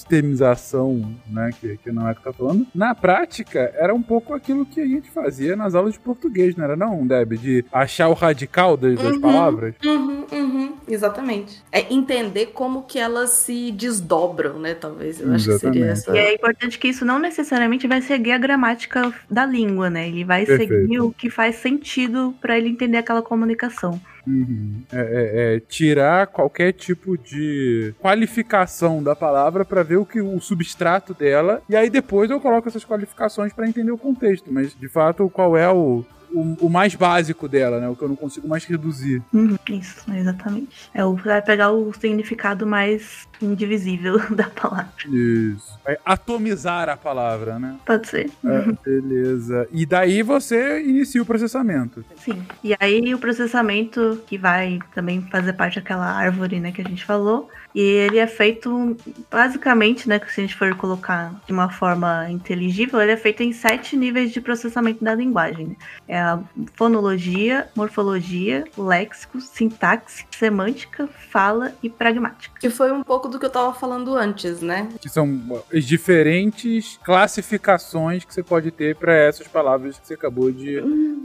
externização, 0.53 1.15
né, 1.27 1.51
que, 1.61 1.77
que 1.79 1.93
Nanaka 1.93 2.20
tá 2.23 2.33
falando, 2.33 2.66
na 2.75 2.95
prática, 2.95 3.73
era 3.77 3.95
um 3.95 4.03
pouco 4.03 4.35
aquilo 4.35 4.65
que 4.65 4.81
a 4.81 4.87
gente 4.87 5.11
fazia 5.11 5.57
nas 5.57 5.75
aulas 5.75 5.95
de 5.95 6.01
português, 6.01 6.57
não 6.57 6.65
era 6.65 6.77
não, 6.77 7.07
Deb? 7.07 7.35
De 7.35 7.65
achar 7.73 8.09
o 8.09 8.15
radical 8.15 8.77
das, 8.77 8.95
das 8.97 9.15
Uhum. 9.15 9.20
palavras? 9.20 9.75
Uhum, 9.85 10.27
uhum, 10.33 10.73
exatamente. 10.87 11.62
É 11.73 11.93
entender 11.93 12.47
como 12.47 12.83
que 12.83 12.99
elas 12.99 13.31
se 13.31 13.73
desdobram, 13.73 14.59
né? 14.59 14.75
Talvez. 14.75 15.20
Eu 15.20 15.33
acho 15.33 15.49
que 15.49 15.59
seria 15.59 15.87
Exatamente. 15.87 15.91
essa. 15.91 16.16
E 16.16 16.19
é 16.19 16.35
importante 16.35 16.79
que 16.79 16.89
isso 16.89 17.05
não 17.05 17.19
necessariamente 17.19 17.87
vai 17.87 18.01
seguir 18.03 18.33
a 18.33 18.39
gramática 18.39 19.12
da 19.31 19.45
língua, 19.45 19.91
né? 19.91 20.09
Ele 20.09 20.25
vai 20.25 20.45
Perfeito. 20.45 20.73
seguir 20.75 21.01
o 21.01 21.11
que 21.12 21.31
faz 21.31 21.57
sentido 21.57 22.35
para 22.41 22.57
ele 22.59 22.69
entender 22.69 22.99
aquela 22.99 23.23
comunicação. 23.23 24.01
Uhum. 24.29 24.83
É, 24.93 24.99
é- 25.01 25.57
é 25.57 25.61
tirar 25.61 26.27
qualquer 26.27 26.73
tipo 26.73 27.17
de 27.17 27.95
qualificação 27.99 29.03
da 29.03 29.17
palavra 29.17 29.65
pra 29.65 29.83
ver 29.83 29.97
o 29.97 30.05
que 30.05 30.21
o 30.21 30.39
substrato 30.41 31.15
dela 31.15 31.63
e 31.69 31.75
aí 31.75 31.89
depois 31.89 32.31
eu 32.31 32.39
coloco 32.41 32.69
essas 32.69 32.85
qualificações 32.85 33.53
pra 33.53 33.67
entender 33.67 33.91
o 33.91 33.97
contexto, 33.99 34.53
mas 34.53 34.75
de 34.79 34.89
fato 34.89 35.29
qual 35.31 35.57
é 35.57 35.69
o, 35.71 36.05
o, 36.33 36.67
o 36.67 36.71
mais 36.71 36.95
básico 36.95 37.49
dela, 37.49 37.81
né? 37.81 37.89
O 37.89 37.97
que 37.97 38.03
eu 38.03 38.09
não 38.09 38.17
consigo 38.17 38.49
mais 38.49 38.65
reduzir. 38.65 39.23
Uhum, 39.33 39.57
isso, 39.69 40.05
exatamente. 40.13 40.91
É 40.95 41.03
vai 41.05 41.43
pegar 41.43 41.73
o 41.73 41.93
significado 41.93 42.67
mais 42.67 43.27
indivisível 43.41 44.19
da 44.35 44.45
palavra. 44.45 44.93
Isso. 45.07 45.79
Vai 45.85 45.97
atomizar 46.05 46.89
a 46.89 46.97
palavra, 46.97 47.59
né? 47.59 47.77
Pode 47.85 48.09
ser. 48.09 48.31
É, 48.45 48.73
beleza. 48.85 49.69
E 49.73 49.87
daí 49.87 50.23
você 50.23 50.83
inicia 50.83 51.23
o 51.23 51.27
processamento. 51.27 52.05
Sim. 52.17 52.43
E 52.63 52.75
aí 52.79 53.15
o 53.15 53.19
processamento 53.19 54.21
que 54.27 54.37
vai 54.37 54.79
também 54.95 55.23
fazer 55.31 55.53
parte 55.55 55.77
daquela 55.77 56.07
árvore, 56.07 56.61
né, 56.61 56.73
que 56.73 56.81
a 56.81 56.89
gente 56.89 57.05
falou. 57.05 57.49
E 57.74 57.81
ele 57.81 58.19
é 58.19 58.27
feito 58.27 58.97
basicamente, 59.31 60.09
né, 60.09 60.19
que 60.19 60.32
se 60.32 60.40
a 60.40 60.45
gente 60.45 60.57
for 60.57 60.74
colocar 60.74 61.35
de 61.47 61.53
uma 61.53 61.69
forma 61.69 62.31
inteligível, 62.31 63.01
ele 63.01 63.12
é 63.12 63.16
feito 63.16 63.43
em 63.43 63.53
sete 63.53 63.97
níveis 63.97 64.32
de 64.32 64.40
processamento 64.40 65.05
da 65.05 65.15
linguagem. 65.15 65.69
né? 65.69 65.77
É 66.09 66.19
a 66.19 66.40
fonologia, 66.74 67.69
morfologia, 67.77 68.65
léxico, 68.77 69.40
sintaxe, 69.40 70.24
semântica, 70.31 71.09
fala 71.31 71.73
e 71.82 71.90
pragmática. 71.90 72.59
Que 72.59 72.70
foi 72.70 72.90
um 72.90 73.03
pouco 73.03 73.28
do 73.28 73.39
que 73.39 73.47
eu 73.47 73.51
tava 73.51 73.74
falando 73.74 74.15
antes, 74.15 74.61
né? 74.61 74.89
Que 75.01 75.09
são 75.09 75.62
as 75.73 75.85
diferentes 75.85 76.99
classificações 77.05 78.24
que 78.24 78.32
você 78.32 78.43
pode 78.43 78.70
ter 78.70 78.97
pra 78.97 79.15
essas 79.15 79.47
palavras 79.47 79.99
que 79.99 80.07
você 80.07 80.15
acabou 80.15 80.51
de, 80.51 80.81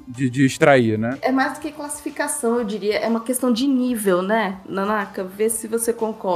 de, 0.07 0.29
de 0.29 0.45
extrair, 0.45 0.97
né? 0.97 1.17
É 1.21 1.31
mais 1.31 1.53
do 1.53 1.59
que 1.61 1.71
classificação, 1.71 2.57
eu 2.59 2.65
diria. 2.65 2.97
É 2.97 3.07
uma 3.07 3.21
questão 3.21 3.51
de 3.51 3.65
nível, 3.65 4.21
né? 4.21 4.59
Nanaka, 4.67 5.23
vê 5.23 5.49
se 5.49 5.67
você 5.67 5.93
concorda. 5.93 6.32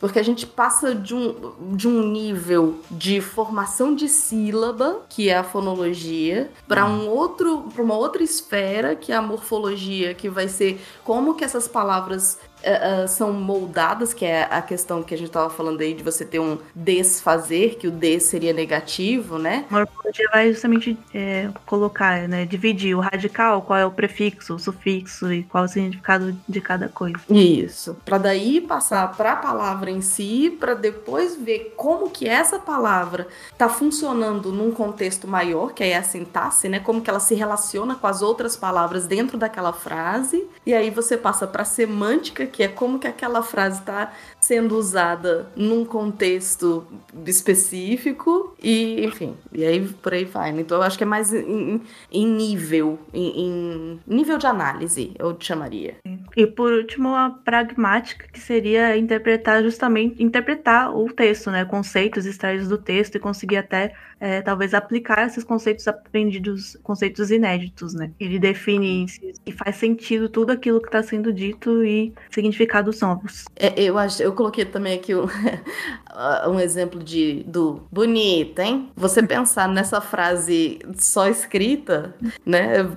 Porque 0.00 0.18
a 0.18 0.22
gente 0.22 0.46
passa 0.46 0.94
de 0.94 1.14
um, 1.14 1.52
de 1.76 1.86
um 1.88 2.02
nível 2.08 2.80
de 2.90 3.20
formação 3.20 3.94
de 3.94 4.08
sílaba, 4.08 5.02
que 5.08 5.28
é 5.28 5.36
a 5.36 5.44
fonologia, 5.44 6.50
para 6.66 6.84
um 6.86 7.08
outro, 7.08 7.68
para 7.72 7.82
uma 7.82 7.96
outra 7.96 8.22
esfera, 8.22 8.94
que 8.94 9.12
é 9.12 9.16
a 9.16 9.22
morfologia, 9.22 10.14
que 10.14 10.28
vai 10.28 10.48
ser 10.48 10.80
como 11.04 11.34
que 11.34 11.44
essas 11.44 11.66
palavras 11.66 12.38
eh, 12.62 13.06
são 13.06 13.32
moldadas, 13.32 14.12
que 14.12 14.24
é 14.24 14.42
a 14.50 14.60
questão 14.60 15.02
que 15.02 15.14
a 15.14 15.18
gente 15.18 15.30
tava 15.30 15.50
falando 15.50 15.80
aí 15.80 15.94
de 15.94 16.02
você 16.02 16.24
ter 16.24 16.38
um 16.38 16.58
desfazer, 16.74 17.76
que 17.76 17.86
o 17.86 17.90
des 17.90 18.24
seria 18.24 18.52
negativo, 18.52 19.38
né? 19.38 19.64
Morfologia 19.70 20.28
vai 20.32 20.52
justamente 20.52 20.98
é, 21.14 21.50
colocar, 21.66 22.28
né, 22.28 22.44
dividir 22.44 22.96
o 22.96 23.00
radical, 23.00 23.62
qual 23.62 23.78
é 23.78 23.86
o 23.86 23.90
prefixo, 23.90 24.54
o 24.54 24.58
sufixo 24.58 25.32
e 25.32 25.42
qual 25.44 25.64
o 25.64 25.68
significado 25.68 26.36
de 26.48 26.60
cada 26.60 26.88
coisa. 26.88 27.18
Isso. 27.30 27.96
Para 28.04 28.18
daí 28.18 28.60
passar 28.60 29.16
para 29.16 29.32
a 29.32 29.36
palavra 29.36 29.90
em 29.90 30.00
si, 30.00 30.56
para 30.58 30.74
depois 30.74 31.36
ver 31.36 31.74
como 31.76 32.10
que 32.10 32.28
essa 32.28 32.58
palavra 32.58 33.28
tá 33.56 33.68
funcionando 33.68 34.52
num 34.52 34.70
contexto 34.70 35.28
maior, 35.28 35.72
que 35.72 35.82
aí 35.82 35.90
é 35.90 35.98
a 35.98 36.02
sintaxe, 36.02 36.68
né? 36.68 36.80
Como 36.80 37.00
que 37.00 37.10
ela 37.10 37.20
se 37.20 37.34
relaciona 37.34 37.94
com 37.94 38.06
as 38.06 38.22
outras 38.22 38.56
palavras 38.56 39.06
dentro 39.06 39.38
daquela 39.38 39.72
frase. 39.72 40.46
E 40.66 40.74
aí 40.74 40.90
você 40.90 41.16
passa 41.16 41.46
para 41.46 41.64
semântica, 41.64 42.47
que 42.48 42.62
é 42.62 42.68
como 42.68 42.98
que 42.98 43.06
aquela 43.06 43.42
frase 43.42 43.80
está 43.80 44.12
sendo 44.40 44.76
usada 44.76 45.46
num 45.54 45.84
contexto 45.84 46.86
específico 47.26 48.54
e, 48.62 49.04
enfim, 49.04 49.36
e 49.52 49.64
aí 49.64 49.86
por 49.86 50.12
aí 50.12 50.24
vai. 50.24 50.52
né? 50.52 50.60
Então 50.62 50.78
eu 50.78 50.82
acho 50.82 50.96
que 50.96 51.04
é 51.04 51.06
mais 51.06 51.32
em, 51.32 51.80
em 52.10 52.26
nível, 52.26 52.98
em, 53.12 53.40
em 53.40 54.00
nível 54.06 54.38
de 54.38 54.46
análise, 54.46 55.12
eu 55.18 55.36
chamaria. 55.38 55.96
E 56.36 56.46
por 56.46 56.72
último, 56.72 57.14
a 57.14 57.30
pragmática, 57.30 58.26
que 58.32 58.40
seria 58.40 58.96
interpretar 58.96 59.62
justamente, 59.62 60.22
interpretar 60.22 60.94
o 60.94 61.12
texto, 61.12 61.50
né? 61.50 61.64
Conceitos 61.64 62.26
extraídos 62.26 62.68
do 62.68 62.78
texto 62.78 63.16
e 63.16 63.18
conseguir 63.20 63.56
até, 63.56 63.92
é, 64.20 64.40
talvez, 64.40 64.74
aplicar 64.74 65.26
esses 65.26 65.42
conceitos 65.42 65.88
aprendidos, 65.88 66.76
conceitos 66.82 67.30
inéditos, 67.30 67.94
né? 67.94 68.12
Ele 68.20 68.38
define 68.38 69.08
se 69.08 69.52
faz 69.52 69.76
sentido 69.76 70.28
tudo 70.28 70.52
aquilo 70.52 70.80
que 70.80 70.88
está 70.88 71.02
sendo 71.02 71.32
dito 71.32 71.84
e 71.84 72.12
significados 72.38 73.00
novos. 73.00 73.44
É, 73.56 73.82
eu 73.82 73.98
acho, 73.98 74.22
eu 74.22 74.32
coloquei 74.32 74.64
também 74.64 74.96
aqui 74.96 75.12
um, 76.18 76.50
um 76.52 76.60
exemplo 76.60 77.02
de 77.02 77.44
do 77.46 77.82
bonita, 77.90 78.62
hein? 78.64 78.90
Você 78.96 79.22
pensar 79.22 79.68
nessa 79.68 80.00
frase 80.00 80.80
só 80.96 81.28
escrita, 81.28 82.14
né? 82.44 82.90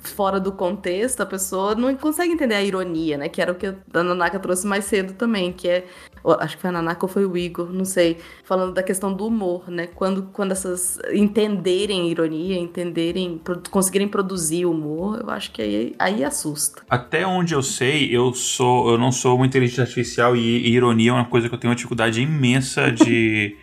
Fora 0.00 0.38
do 0.38 0.52
contexto, 0.52 1.22
a 1.22 1.26
pessoa 1.26 1.74
não 1.74 1.94
consegue 1.94 2.32
entender 2.32 2.54
a 2.54 2.62
ironia, 2.62 3.16
né? 3.16 3.28
Que 3.28 3.40
era 3.40 3.52
o 3.52 3.54
que 3.54 3.66
a 3.66 4.02
Nanaka 4.02 4.38
trouxe 4.38 4.66
mais 4.66 4.84
cedo 4.84 5.14
também, 5.14 5.52
que 5.52 5.68
é. 5.68 5.86
Acho 6.38 6.56
que 6.56 6.62
foi 6.62 6.70
a 6.70 6.72
Nanaka 6.72 7.04
ou 7.04 7.08
foi 7.08 7.24
o 7.24 7.36
Igor, 7.36 7.72
não 7.72 7.84
sei. 7.84 8.18
Falando 8.44 8.74
da 8.74 8.82
questão 8.82 9.12
do 9.12 9.26
humor, 9.26 9.68
né? 9.68 9.88
Quando, 9.88 10.24
quando 10.32 10.52
essas 10.52 10.98
entenderem 11.12 12.08
ironia, 12.08 12.58
entenderem, 12.58 13.40
conseguirem 13.70 14.06
produzir 14.06 14.66
humor, 14.66 15.20
eu 15.20 15.30
acho 15.30 15.50
que 15.50 15.62
aí, 15.62 15.94
aí 15.98 16.24
assusta. 16.24 16.82
Até 16.88 17.26
onde 17.26 17.54
eu 17.54 17.62
sei, 17.62 18.14
eu 18.14 18.32
sou, 18.34 18.90
eu 18.90 18.98
não 18.98 19.10
sou 19.10 19.36
uma 19.36 19.46
inteligência 19.46 19.82
artificial 19.82 20.36
e, 20.36 20.40
e 20.40 20.74
ironia 20.74 21.10
é 21.10 21.14
uma 21.14 21.24
coisa 21.24 21.48
que 21.48 21.54
eu 21.54 21.58
tenho 21.58 21.70
uma 21.70 21.76
dificuldade 21.76 22.20
imensa 22.20 22.41
de, 22.90 23.56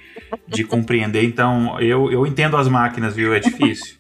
de 0.48 0.64
compreender. 0.64 1.24
Então, 1.24 1.80
eu, 1.80 2.12
eu 2.12 2.26
entendo 2.26 2.58
as 2.58 2.68
máquinas, 2.68 3.16
viu? 3.16 3.34
É 3.34 3.40
difícil. 3.40 3.98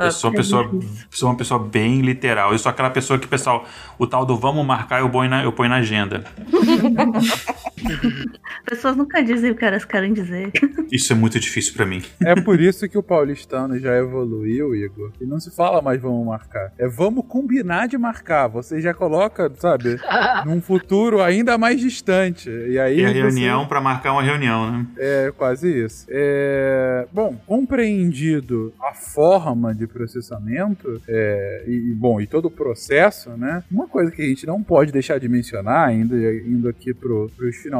Eu 0.00 0.12
sou 0.12 0.30
uma 0.30 0.36
pessoa, 0.36 0.70
sou 1.10 1.28
uma 1.28 1.36
pessoa 1.36 1.60
bem 1.60 2.00
literal. 2.00 2.52
Eu 2.52 2.58
sou 2.58 2.70
aquela 2.70 2.90
pessoa 2.90 3.18
que, 3.18 3.26
pessoal, 3.26 3.66
o 3.98 4.06
tal 4.06 4.24
do 4.24 4.36
vamos 4.36 4.64
marcar 4.64 5.00
eu 5.00 5.10
ponho 5.10 5.30
na, 5.30 5.42
eu 5.42 5.52
ponho 5.52 5.70
na 5.70 5.76
agenda. 5.76 6.24
Pessoas 8.64 8.96
nunca 8.96 9.22
dizem 9.22 9.50
o 9.50 9.54
que 9.54 9.64
elas 9.64 9.84
querem 9.84 10.12
dizer. 10.12 10.50
Isso 10.90 11.12
é 11.12 11.16
muito 11.16 11.38
difícil 11.40 11.74
pra 11.74 11.86
mim. 11.86 12.02
É 12.24 12.34
por 12.40 12.60
isso 12.60 12.88
que 12.88 12.98
o 12.98 13.02
paulistano 13.02 13.78
já 13.78 13.96
evoluiu, 13.96 14.74
Igor. 14.74 15.12
E 15.20 15.24
não 15.24 15.38
se 15.40 15.54
fala 15.54 15.80
mais 15.82 16.00
vamos 16.00 16.26
marcar. 16.26 16.72
É 16.78 16.86
vamos 16.88 17.24
combinar 17.26 17.86
de 17.88 17.96
marcar. 17.98 18.48
Você 18.48 18.80
já 18.80 18.92
coloca, 18.94 19.50
sabe, 19.58 19.96
num 20.46 20.60
futuro 20.60 21.20
ainda 21.20 21.56
mais 21.58 21.80
distante. 21.80 22.50
E 22.50 22.78
aí 22.78 23.00
E 23.00 23.04
a 23.04 23.08
você- 23.08 23.18
reunião 23.20 23.66
pra 23.66 23.80
marcar 23.80 24.12
uma 24.12 24.22
reunião, 24.22 24.70
né? 24.70 24.86
É, 24.98 25.32
quase 25.36 25.84
isso. 25.84 26.06
É, 26.08 27.06
Bom, 27.12 27.36
compreendido 27.46 28.72
a 28.80 28.92
forma 28.92 29.74
de 29.74 29.86
processamento 29.86 31.00
é, 31.08 31.64
e, 31.66 31.90
e, 31.90 31.94
bom, 31.94 32.20
e 32.20 32.26
todo 32.26 32.46
o 32.46 32.50
processo, 32.50 33.30
né? 33.30 33.62
Uma 33.70 33.86
coisa 33.88 34.10
que 34.10 34.20
a 34.22 34.26
gente 34.26 34.46
não 34.46 34.62
pode 34.62 34.92
deixar 34.92 35.18
de 35.18 35.28
mencionar, 35.28 35.88
ainda 35.88 36.14
indo 36.16 36.68
aqui 36.68 36.92
pro, 36.92 37.30
pros 37.36 37.56
finalmente 37.56 37.77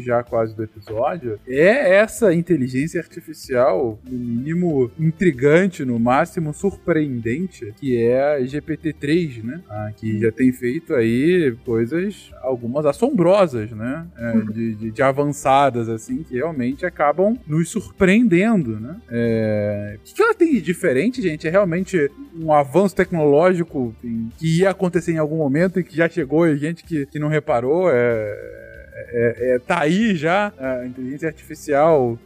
já 0.00 0.22
quase 0.22 0.54
do 0.54 0.62
episódio, 0.62 1.38
é 1.46 1.96
essa 1.96 2.32
inteligência 2.34 3.00
artificial, 3.00 3.98
no 4.08 4.18
mínimo 4.18 4.90
intrigante, 4.98 5.84
no 5.84 5.98
máximo 5.98 6.52
surpreendente, 6.54 7.72
que 7.78 7.96
é 8.00 8.36
a 8.36 8.40
GPT-3, 8.40 9.42
né? 9.42 9.60
Ah, 9.68 9.90
que 9.96 10.20
já 10.20 10.30
tem 10.32 10.52
feito 10.52 10.94
aí 10.94 11.54
coisas, 11.64 12.30
algumas 12.42 12.86
assombrosas, 12.86 13.70
né? 13.70 14.06
É, 14.16 14.32
de, 14.52 14.74
de- 14.74 14.90
de 14.90 15.02
avançadas, 15.02 15.88
assim, 15.88 16.22
que 16.22 16.34
realmente 16.34 16.84
acabam 16.84 17.38
nos 17.46 17.68
surpreendendo, 17.68 18.78
né? 18.80 18.96
É, 19.10 19.98
O 20.00 20.14
que, 20.14 20.22
ela 20.22 20.34
tem 20.34 20.52
de 20.52 20.60
diferente, 20.60 21.22
gente? 21.22 21.46
É 21.46 21.50
realmente 21.50 22.10
um 22.36 22.52
avanço 22.52 22.94
tecnológico 22.94 23.94
que 24.38 24.58
ia 24.58 24.70
acontecer 24.70 25.12
em 25.12 25.18
algum 25.18 25.36
momento 25.36 25.78
e 25.80 25.84
que 25.84 25.96
já 25.96 26.08
chegou 26.08 26.46
e 26.48 26.56
gente 26.56 26.84
que, 26.84 27.06
que 27.06 27.18
não 27.18 27.28
reparou? 27.28 27.90
É, 27.90 28.59
é, 29.08 29.54
é, 29.54 29.58
tá 29.58 29.80
aí 29.80 30.14
já, 30.14 30.52
a 30.58 30.86
inteligência 30.86 31.28
artificial 31.28 32.18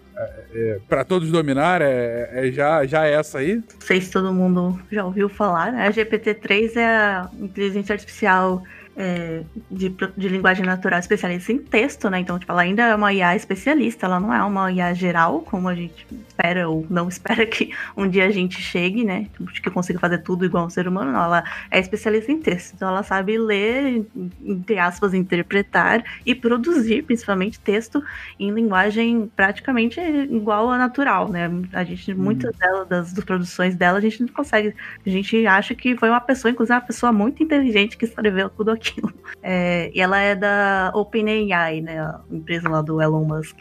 é, 0.55 0.79
para 0.89 1.05
todos 1.05 1.31
dominar 1.31 1.83
é, 1.83 2.31
é, 2.33 2.53
já, 2.53 2.87
já 2.87 3.05
essa 3.05 3.39
aí? 3.39 3.57
Não 3.57 3.81
sei 3.81 4.01
se 4.01 4.11
todo 4.11 4.33
mundo 4.33 4.81
já 4.91 5.05
ouviu 5.05 5.29
falar, 5.29 5.73
né? 5.73 5.87
A 5.87 5.91
GPT-3 5.91 6.77
é 6.77 6.87
a 6.87 7.31
inteligência 7.41 7.95
artificial 7.95 8.63
é, 8.97 9.43
de, 9.71 9.95
de, 10.17 10.29
linguagem 10.29 10.65
natural 10.65 11.01
especialista 11.01 11.53
em 11.53 11.59
texto, 11.59 12.09
né? 12.09 12.21
Então, 12.21 12.39
tipo, 12.39 12.51
ela 12.53 12.63
ainda 12.63 12.83
é 12.83 12.95
uma 12.95 13.13
IA 13.13 13.35
especialista, 13.35 14.07
ela 14.07 14.21
não 14.21 14.33
é 14.33 14.43
uma 14.43 14.71
IA 14.71 14.95
geral, 14.95 15.41
como 15.41 15.69
a 15.69 15.75
gente 15.75 16.07
espera 16.29 16.69
ou 16.69 16.87
não 16.89 17.09
espera 17.09 17.45
que 17.45 17.73
um 17.97 18.09
dia 18.09 18.27
a 18.27 18.31
gente 18.31 18.61
chegue, 18.61 19.05
né? 19.05 19.27
Que 19.63 19.71
consiga 19.71 19.99
fazer 19.99 20.19
tudo 20.19 20.45
igual 20.45 20.67
um 20.67 20.71
ser 20.71 20.87
humano, 20.87 21.11
não. 21.11 21.25
Ela 21.25 21.45
é 21.71 21.81
especialista 21.81 22.31
em 22.31 22.41
texto, 22.41 22.75
então 22.77 22.89
ela 22.89 23.03
sabe 23.03 23.37
ler, 23.37 24.05
entre 24.45 24.79
aspas, 24.79 25.13
interpretar 25.13 26.05
e 26.25 26.35
produzir, 26.35 27.03
principalmente, 27.03 27.59
texto 27.59 28.03
em 28.39 28.53
linguagem 28.53 29.31
praticamente 29.35 30.01
igual 30.01 30.71
à 30.71 30.79
natural, 30.79 31.29
né? 31.29 31.51
A 31.73 31.83
gente, 31.83 32.13
hum. 32.13 32.17
muitas 32.17 32.57
delas, 32.57 32.89
das, 32.89 33.13
das 33.13 33.25
produções 33.25 33.75
dela, 33.75 33.99
a 33.99 34.01
gente 34.01 34.21
não 34.21 34.29
consegue. 34.29 34.75
A 35.05 35.11
gente 35.11 35.47
acha 35.47 35.75
que 35.75 35.97
foi 35.97 36.09
uma 36.09 36.21
pessoa, 36.21 36.53
inclusive, 36.53 36.75
uma 36.75 36.81
pessoa 36.81 37.13
muito 37.13 37.43
inteligente 37.43 37.97
que 37.97 38.05
escreveu 38.05 38.49
tudo 38.49 38.71
aqui 38.71 38.84
aquilo. 38.85 39.13
É, 39.43 39.91
e 39.95 40.01
ela 40.01 40.19
é 40.19 40.35
da 40.35 40.91
OpenAI, 40.95 41.81
né? 41.81 42.01
A 42.01 42.21
empresa 42.31 42.69
lá 42.69 42.81
do 42.81 43.01
Elon 43.01 43.25
Musk. 43.25 43.57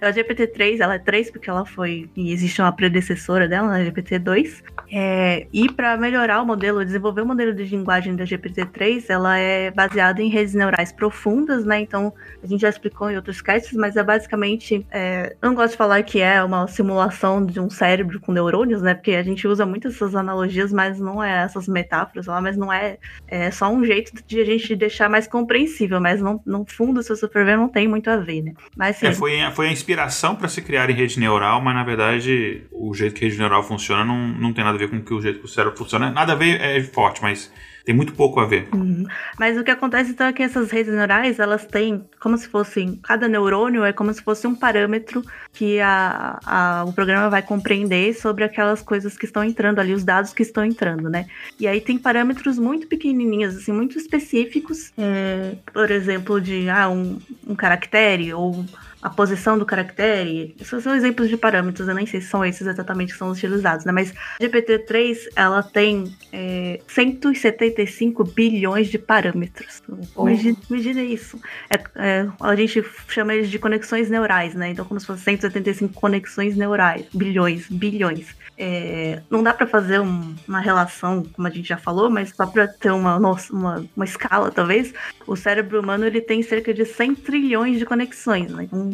É 0.00 0.12
GPT-3, 0.12 0.80
ela 0.80 0.94
é 0.94 0.98
3 0.98 1.30
porque 1.30 1.48
ela 1.48 1.64
foi. 1.64 2.10
E 2.16 2.32
existe 2.32 2.60
uma 2.60 2.72
predecessora 2.72 3.48
dela, 3.48 3.68
né, 3.68 3.84
GPT-2. 3.84 4.62
É, 4.90 5.46
e 5.52 5.70
para 5.70 5.96
melhorar 5.96 6.42
o 6.42 6.46
modelo, 6.46 6.84
desenvolver 6.84 7.22
o 7.22 7.26
modelo 7.26 7.54
de 7.54 7.64
linguagem 7.64 8.16
da 8.16 8.24
GPT-3, 8.24 9.04
ela 9.08 9.38
é 9.38 9.70
baseada 9.70 10.20
em 10.20 10.28
redes 10.28 10.54
neurais 10.54 10.92
profundas, 10.92 11.64
né? 11.64 11.80
Então, 11.80 12.12
a 12.42 12.46
gente 12.46 12.60
já 12.60 12.68
explicou 12.68 13.10
em 13.10 13.16
outros 13.16 13.40
casts, 13.40 13.72
mas 13.72 13.96
é 13.96 14.02
basicamente. 14.02 14.84
É, 14.90 15.36
eu 15.40 15.48
não 15.48 15.54
gosto 15.54 15.72
de 15.72 15.78
falar 15.78 16.02
que 16.02 16.20
é 16.20 16.42
uma 16.42 16.66
simulação 16.66 17.44
de 17.44 17.60
um 17.60 17.70
cérebro 17.70 18.20
com 18.20 18.32
neurônios, 18.32 18.82
né? 18.82 18.94
Porque 18.94 19.12
a 19.12 19.22
gente 19.22 19.46
usa 19.46 19.64
muito 19.64 19.88
essas 19.88 20.14
analogias, 20.14 20.72
mas 20.72 20.98
não 20.98 21.22
é 21.22 21.44
essas 21.44 21.68
metáforas 21.68 22.26
lá, 22.26 22.40
mas 22.40 22.56
não 22.56 22.72
é, 22.72 22.98
é 23.28 23.50
só 23.50 23.68
um 23.70 23.84
jeito 23.84 24.12
de 24.26 24.43
a 24.44 24.58
gente 24.58 24.76
deixar 24.76 25.08
mais 25.08 25.26
compreensível, 25.26 26.00
mas 26.00 26.20
não, 26.20 26.40
no 26.44 26.64
fundo, 26.66 27.02
se 27.02 27.08
você 27.08 27.28
for 27.28 27.44
ver, 27.44 27.56
não 27.56 27.68
tem 27.68 27.88
muito 27.88 28.08
a 28.08 28.16
ver, 28.16 28.42
né? 28.42 28.52
Mas, 28.76 28.96
sim, 28.96 29.06
é, 29.06 29.12
foi, 29.12 29.38
foi 29.52 29.68
a 29.68 29.72
inspiração 29.72 30.36
para 30.36 30.48
se 30.48 30.62
criar 30.62 30.88
em 30.90 30.94
rede 30.94 31.18
neural, 31.18 31.60
mas 31.60 31.74
na 31.74 31.84
verdade 31.84 32.62
o 32.72 32.94
jeito 32.94 33.14
que 33.14 33.24
a 33.24 33.28
rede 33.28 33.38
neural 33.38 33.62
funciona 33.62 34.04
não, 34.04 34.28
não 34.28 34.52
tem 34.52 34.64
nada 34.64 34.76
a 34.76 34.78
ver 34.78 34.88
com 34.88 35.00
que 35.00 35.14
o 35.14 35.20
jeito 35.20 35.40
que 35.40 35.44
o 35.46 35.48
cérebro 35.48 35.76
funciona. 35.76 36.10
Nada 36.10 36.32
a 36.32 36.36
ver 36.36 36.60
é 36.60 36.82
forte, 36.82 37.22
mas 37.22 37.52
tem 37.84 37.94
muito 37.94 38.14
pouco 38.14 38.40
a 38.40 38.46
ver. 38.46 38.68
Uhum. 38.72 39.04
Mas 39.38 39.58
o 39.58 39.62
que 39.62 39.70
acontece 39.70 40.10
então 40.10 40.26
é 40.26 40.32
que 40.32 40.42
essas 40.42 40.70
redes 40.70 40.92
neurais, 40.92 41.38
elas 41.38 41.66
têm 41.66 42.02
como 42.18 42.36
se 42.38 42.48
fossem, 42.48 42.96
cada 43.02 43.28
neurônio 43.28 43.84
é 43.84 43.92
como 43.92 44.12
se 44.12 44.22
fosse 44.22 44.46
um 44.46 44.54
parâmetro 44.54 45.22
que 45.52 45.78
a, 45.80 46.40
a, 46.44 46.84
o 46.86 46.92
programa 46.92 47.28
vai 47.28 47.42
compreender 47.42 48.14
sobre 48.14 48.42
aquelas 48.42 48.80
coisas 48.80 49.18
que 49.18 49.26
estão 49.26 49.44
entrando 49.44 49.80
ali, 49.80 49.92
os 49.92 50.02
dados 50.02 50.32
que 50.32 50.42
estão 50.42 50.64
entrando, 50.64 51.10
né? 51.10 51.26
E 51.60 51.66
aí 51.68 51.80
tem 51.80 51.98
parâmetros 51.98 52.58
muito 52.58 52.86
pequenininhos, 52.86 53.56
assim, 53.56 53.72
muito 53.72 53.98
específicos, 53.98 54.92
é, 54.96 55.54
por 55.72 55.90
exemplo, 55.90 56.40
de 56.40 56.68
ah, 56.70 56.88
um, 56.88 57.18
um 57.46 57.54
caractere 57.54 58.32
ou 58.32 58.64
a 59.04 59.10
posição 59.10 59.58
do 59.58 59.66
caractere. 59.66 60.56
Esses 60.58 60.82
são 60.82 60.94
exemplos 60.94 61.28
de 61.28 61.36
parâmetros, 61.36 61.86
eu 61.86 61.94
nem 61.94 62.06
sei 62.06 62.22
se 62.22 62.28
são 62.28 62.42
esses 62.42 62.66
exatamente 62.66 63.12
que 63.12 63.18
são 63.18 63.30
utilizados, 63.30 63.84
né? 63.84 63.92
Mas 63.92 64.14
a 64.40 64.42
GPT-3, 64.42 65.28
ela 65.36 65.62
tem 65.62 66.16
é, 66.32 66.80
175 66.88 68.24
bilhões 68.24 68.88
de 68.88 68.98
parâmetros. 68.98 69.82
Oh. 70.16 70.26
Imagina, 70.26 70.56
imagina, 70.70 71.02
isso. 71.02 71.38
É, 71.68 71.78
é, 71.96 72.28
a 72.40 72.56
gente 72.56 72.82
chama 73.06 73.34
eles 73.34 73.50
de 73.50 73.58
conexões 73.58 74.08
neurais, 74.08 74.54
né? 74.54 74.70
Então, 74.70 74.86
como 74.86 74.98
se 74.98 75.06
fosse 75.06 75.22
175 75.22 75.92
conexões 75.92 76.56
neurais. 76.56 77.04
Bilhões, 77.12 77.68
bilhões. 77.68 78.34
É, 78.56 79.20
não 79.28 79.42
dá 79.42 79.52
para 79.52 79.66
fazer 79.66 80.00
um, 80.00 80.34
uma 80.48 80.60
relação, 80.60 81.24
como 81.34 81.46
a 81.46 81.50
gente 81.50 81.68
já 81.68 81.76
falou, 81.76 82.08
mas 82.08 82.30
só 82.30 82.46
para 82.46 82.66
ter 82.68 82.90
uma, 82.90 83.18
uma, 83.18 83.84
uma 83.94 84.04
escala, 84.04 84.50
talvez, 84.50 84.94
o 85.26 85.36
cérebro 85.36 85.80
humano 85.80 86.06
ele 86.06 86.22
tem 86.22 86.42
cerca 86.42 86.72
de 86.72 86.86
100 86.86 87.16
trilhões 87.16 87.78
de 87.78 87.84
conexões. 87.84 88.50
Né? 88.50 88.66
Um, 88.72 88.93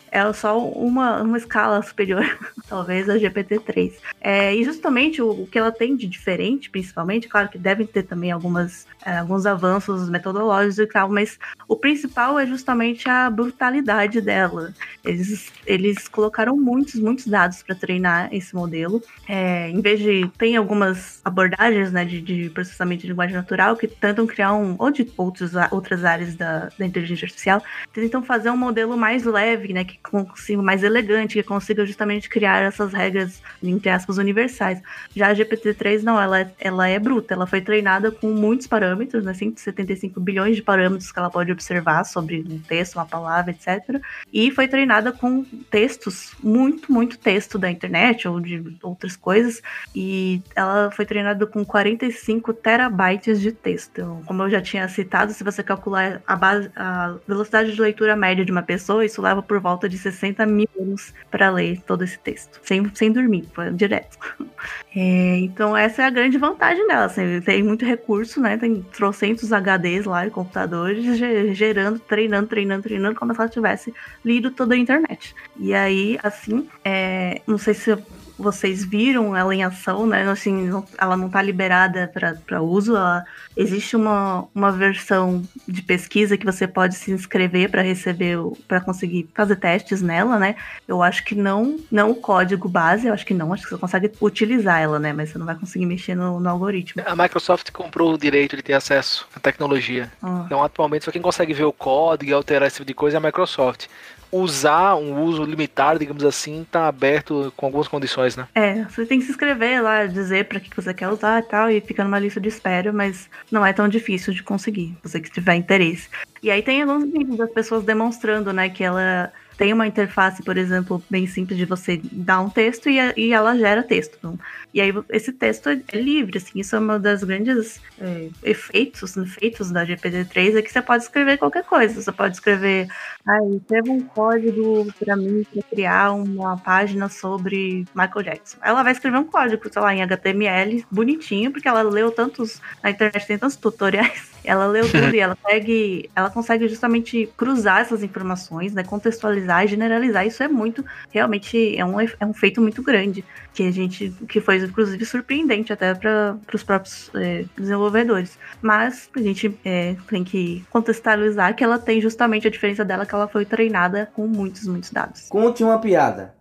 é 0.11 0.33
só 0.33 0.59
uma, 0.59 1.21
uma 1.21 1.37
escala 1.37 1.81
superior, 1.81 2.25
talvez, 2.67 3.09
a 3.09 3.15
GPT-3. 3.15 3.93
É, 4.19 4.53
e 4.53 4.63
justamente 4.63 5.21
o, 5.21 5.29
o, 5.29 5.47
que 5.47 5.57
ela 5.57 5.71
tem 5.71 5.95
de 5.95 6.05
diferente, 6.05 6.69
principalmente, 6.69 7.29
claro 7.29 7.47
que 7.47 7.57
devem 7.57 7.87
ter 7.87 8.03
também 8.03 8.29
algumas, 8.29 8.85
é, 9.05 9.17
alguns 9.17 9.45
avanços 9.45 10.09
metodológicos 10.09 10.79
e 10.79 10.87
tal, 10.87 11.09
mas 11.09 11.39
o 11.65 11.77
principal 11.77 12.37
é 12.37 12.45
justamente 12.45 13.09
a 13.09 13.29
brutalidade 13.29 14.19
dela. 14.19 14.73
Eles, 15.03 15.51
eles 15.65 16.09
colocaram 16.09 16.57
muitos, 16.57 16.95
muitos 16.95 17.25
dados 17.25 17.63
para 17.63 17.73
treinar 17.73 18.27
esse 18.33 18.53
modelo. 18.53 19.01
É, 19.29 19.69
em 19.69 19.79
vez 19.79 19.99
de. 19.99 20.29
Tem 20.37 20.57
algumas 20.57 21.21
abordagens 21.23 21.91
né, 21.91 22.03
de, 22.03 22.21
de, 22.21 22.49
processamento 22.49 23.03
de 23.03 23.07
linguagem 23.07 23.35
natural 23.35 23.77
que 23.77 23.87
tentam 23.87 24.27
criar 24.27 24.53
um. 24.53 24.75
ou 24.77 24.91
de 24.91 25.09
outros, 25.15 25.51
outras 25.71 26.03
áreas 26.03 26.35
da, 26.35 26.69
da 26.77 26.85
inteligência 26.85 27.25
artificial, 27.25 27.63
tentam 27.93 28.21
fazer 28.21 28.49
um 28.49 28.57
modelo 28.57 28.97
mais 28.97 29.23
leve, 29.23 29.73
né? 29.73 29.85
Que 29.85 30.00
consiga, 30.03 30.61
mais 30.61 30.83
elegante, 30.83 31.33
que 31.33 31.43
consiga 31.43 31.85
justamente 31.85 32.29
criar 32.29 32.63
essas 32.63 32.93
regras, 32.93 33.41
entre 33.61 33.89
aspas, 33.89 34.17
universais. 34.17 34.81
Já 35.15 35.27
a 35.27 35.35
GPT-3 35.35 36.01
não, 36.03 36.19
ela 36.19 36.41
é, 36.41 36.51
ela 36.59 36.87
é 36.87 36.99
bruta, 36.99 37.33
ela 37.33 37.47
foi 37.47 37.61
treinada 37.61 38.11
com 38.11 38.27
muitos 38.27 38.67
parâmetros, 38.67 39.23
né, 39.23 39.33
175 39.33 40.19
bilhões 40.19 40.55
de 40.55 40.61
parâmetros 40.61 41.11
que 41.11 41.19
ela 41.19 41.29
pode 41.29 41.51
observar 41.51 42.03
sobre 42.03 42.43
um 42.49 42.59
texto, 42.59 42.95
uma 42.95 43.05
palavra, 43.05 43.51
etc. 43.51 44.01
E 44.31 44.51
foi 44.51 44.67
treinada 44.67 45.11
com 45.11 45.43
textos, 45.69 46.33
muito, 46.43 46.91
muito 46.91 47.17
texto 47.17 47.57
da 47.57 47.69
internet 47.69 48.27
ou 48.27 48.39
de 48.39 48.77
outras 48.81 49.15
coisas, 49.15 49.61
e 49.95 50.41
ela 50.55 50.91
foi 50.91 51.05
treinada 51.05 51.45
com 51.45 51.63
45 51.63 52.53
terabytes 52.53 53.39
de 53.39 53.51
texto. 53.51 53.91
Então, 53.91 54.21
como 54.25 54.43
eu 54.43 54.49
já 54.49 54.61
tinha 54.61 54.87
citado, 54.87 55.33
se 55.33 55.43
você 55.43 55.63
calcular 55.63 56.21
a, 56.25 56.35
base, 56.35 56.71
a 56.75 57.15
velocidade 57.27 57.73
de 57.73 57.81
leitura 57.81 58.15
média 58.15 58.43
de 58.43 58.51
uma 58.51 58.61
pessoa, 58.61 59.05
isso 59.05 59.21
leva 59.21 59.41
por 59.41 59.59
volta 59.59 59.87
de 59.91 59.97
60 59.97 60.45
mil 60.45 60.69
anos 60.79 61.13
para 61.29 61.49
ler 61.49 61.81
todo 61.81 62.03
esse 62.03 62.17
texto, 62.17 62.59
sem, 62.63 62.89
sem 62.95 63.11
dormir, 63.11 63.45
foi 63.53 63.71
direto. 63.71 64.17
É, 64.93 65.37
então, 65.37 65.75
essa 65.75 66.03
é 66.03 66.05
a 66.05 66.09
grande 66.09 66.37
vantagem 66.37 66.85
dela. 66.85 67.05
Assim, 67.05 67.39
tem 67.41 67.63
muito 67.63 67.85
recurso, 67.85 68.41
né? 68.41 68.57
Tem 68.57 68.81
trocentos 68.91 69.51
HDs 69.51 70.05
lá 70.05 70.27
e 70.27 70.29
computadores 70.29 71.17
gerando, 71.57 71.97
treinando, 71.97 72.47
treinando, 72.47 72.83
treinando, 72.83 73.15
como 73.15 73.33
se 73.33 73.39
ela 73.39 73.49
tivesse 73.49 73.93
lido 74.23 74.51
toda 74.51 74.75
a 74.75 74.77
internet. 74.77 75.33
E 75.57 75.73
aí, 75.73 76.19
assim, 76.21 76.67
é, 76.83 77.41
não 77.47 77.57
sei 77.57 77.73
se 77.73 77.97
vocês 78.41 78.83
viram 78.83 79.35
ela 79.35 79.53
em 79.53 79.63
ação, 79.63 80.05
né? 80.05 80.29
Assim, 80.29 80.69
ela 80.97 81.15
não 81.15 81.27
está 81.27 81.41
liberada 81.41 82.11
para 82.45 82.61
uso. 82.61 82.95
Ela, 82.95 83.23
existe 83.55 83.95
uma, 83.95 84.47
uma 84.53 84.71
versão 84.71 85.43
de 85.67 85.81
pesquisa 85.81 86.37
que 86.37 86.45
você 86.45 86.67
pode 86.67 86.95
se 86.95 87.11
inscrever 87.11 87.69
para 87.69 87.81
receber, 87.81 88.37
para 88.67 88.81
conseguir 88.81 89.29
fazer 89.33 89.55
testes 89.57 90.01
nela, 90.01 90.39
né? 90.39 90.55
Eu 90.87 91.01
acho 91.03 91.23
que 91.23 91.35
não, 91.35 91.77
não 91.91 92.11
o 92.11 92.15
código 92.15 92.67
base, 92.67 93.07
eu 93.07 93.13
acho 93.13 93.25
que 93.25 93.33
não, 93.33 93.53
acho 93.53 93.63
que 93.63 93.69
você 93.69 93.77
consegue 93.77 94.11
utilizar 94.21 94.81
ela, 94.81 94.99
né? 94.99 95.13
Mas 95.13 95.29
você 95.29 95.37
não 95.37 95.45
vai 95.45 95.55
conseguir 95.55 95.85
mexer 95.85 96.15
no, 96.15 96.39
no 96.39 96.49
algoritmo. 96.49 97.01
A 97.05 97.15
Microsoft 97.15 97.71
comprou 97.71 98.13
o 98.13 98.17
direito 98.17 98.55
de 98.55 98.63
ter 98.63 98.73
acesso 98.73 99.27
à 99.35 99.39
tecnologia. 99.39 100.11
Ah. 100.21 100.43
Então, 100.45 100.63
atualmente, 100.63 101.05
só 101.05 101.11
quem 101.11 101.21
consegue 101.21 101.53
ver 101.53 101.65
o 101.65 101.73
código 101.73 102.31
e 102.31 102.33
alterar 102.33 102.67
esse 102.67 102.77
tipo 102.77 102.87
de 102.87 102.93
coisa 102.93 103.17
é 103.17 103.19
a 103.19 103.21
Microsoft 103.21 103.87
usar 104.31 104.95
um 104.95 105.21
uso 105.23 105.43
limitado, 105.43 105.99
digamos 105.99 106.23
assim, 106.23 106.65
tá 106.71 106.87
aberto 106.87 107.51
com 107.57 107.65
algumas 107.65 107.87
condições, 107.87 108.35
né? 108.35 108.47
É, 108.55 108.83
você 108.83 109.05
tem 109.05 109.19
que 109.19 109.25
se 109.25 109.31
inscrever 109.31 109.81
lá, 109.83 110.05
dizer 110.05 110.45
para 110.45 110.59
que 110.59 110.73
você 110.75 110.93
quer 110.93 111.09
usar 111.09 111.39
e 111.39 111.43
tal, 111.43 111.69
e 111.69 111.81
fica 111.81 112.03
numa 112.03 112.19
lista 112.19 112.39
de 112.39 112.49
espera, 112.49 112.91
mas 112.93 113.29
não 113.51 113.65
é 113.65 113.73
tão 113.73 113.87
difícil 113.87 114.33
de 114.33 114.43
conseguir, 114.43 114.95
você 115.03 115.19
que 115.19 115.31
tiver 115.31 115.55
interesse. 115.55 116.09
E 116.41 116.49
aí 116.49 116.61
tem 116.61 116.81
alguns 116.81 117.11
vídeos 117.11 117.37
das 117.37 117.51
pessoas 117.51 117.83
demonstrando, 117.83 118.53
né, 118.53 118.69
que 118.69 118.83
ela 118.83 119.31
tem 119.61 119.73
uma 119.73 119.85
interface, 119.85 120.41
por 120.41 120.57
exemplo, 120.57 121.03
bem 121.07 121.27
simples 121.27 121.55
de 121.55 121.65
você 121.65 122.01
dar 122.11 122.39
um 122.39 122.49
texto 122.49 122.89
e, 122.89 122.97
e 123.15 123.31
ela 123.31 123.55
gera 123.55 123.83
texto. 123.83 124.15
Então, 124.17 124.39
e 124.73 124.81
aí 124.81 124.91
esse 125.09 125.31
texto 125.31 125.69
é 125.69 125.79
livre, 125.93 126.39
assim, 126.39 126.61
isso 126.61 126.75
é 126.75 126.79
uma 126.79 126.97
das 126.97 127.23
grandes 127.23 127.79
é, 127.99 128.29
efeitos, 128.41 129.15
efeitos 129.15 129.69
da 129.69 129.85
GPT-3 129.85 130.57
é 130.57 130.63
que 130.63 130.71
você 130.71 130.81
pode 130.81 131.03
escrever 131.03 131.37
qualquer 131.37 131.63
coisa. 131.63 132.01
Você 132.01 132.11
pode 132.11 132.37
escrever, 132.37 132.87
ah, 133.23 133.37
escreva 133.55 133.91
um 133.91 134.01
código 134.01 134.91
para 134.97 135.15
mim 135.15 135.45
para 135.53 135.61
criar 135.61 136.11
uma 136.13 136.57
página 136.57 137.07
sobre 137.07 137.85
Michael 137.93 138.23
Jackson. 138.23 138.57
Ela 138.63 138.81
vai 138.81 138.93
escrever 138.93 139.19
um 139.19 139.25
código, 139.25 139.61
sei 139.71 139.79
lá, 139.79 139.93
em 139.93 140.01
HTML, 140.01 140.83
bonitinho, 140.89 141.51
porque 141.51 141.67
ela 141.67 141.83
leu 141.83 142.09
tantos, 142.09 142.59
na 142.81 142.89
internet 142.89 143.27
tem 143.27 143.37
tantos 143.37 143.57
tutoriais 143.57 144.31
Ela 144.43 144.65
leu 144.65 144.89
tudo 144.89 145.13
e 145.13 145.19
ela 145.19 145.35
consegue, 145.41 146.09
ela 146.15 146.29
consegue 146.29 146.67
justamente 146.67 147.29
cruzar 147.37 147.81
essas 147.81 148.03
informações, 148.03 148.73
né, 148.73 148.83
contextualizar 148.83 149.50
e 149.63 149.67
generalizar. 149.67 150.25
Isso 150.25 150.41
é 150.41 150.47
muito, 150.47 150.83
realmente 151.09 151.75
é 151.77 151.85
um, 151.85 151.99
é 151.99 152.25
um 152.25 152.33
feito 152.33 152.61
muito 152.61 152.81
grande 152.81 153.23
que 153.53 153.63
a 153.63 153.71
gente, 153.71 154.09
que 154.27 154.39
foi 154.39 154.57
inclusive 154.57 155.05
surpreendente 155.05 155.73
até 155.73 155.93
para 155.93 156.37
os 156.53 156.63
próprios 156.63 157.11
é, 157.13 157.45
desenvolvedores. 157.57 158.37
Mas 158.61 159.09
a 159.15 159.21
gente 159.21 159.57
é, 159.65 159.95
tem 160.09 160.23
que 160.23 160.63
contextualizar 160.69 161.55
que 161.55 161.63
ela 161.63 161.77
tem 161.77 161.99
justamente 161.99 162.47
a 162.47 162.51
diferença 162.51 162.85
dela 162.85 163.05
que 163.05 163.13
ela 163.13 163.27
foi 163.27 163.45
treinada 163.45 164.09
com 164.13 164.27
muitos, 164.27 164.65
muitos 164.67 164.91
dados. 164.91 165.27
Conte 165.29 165.63
uma 165.63 165.79
piada. 165.79 166.33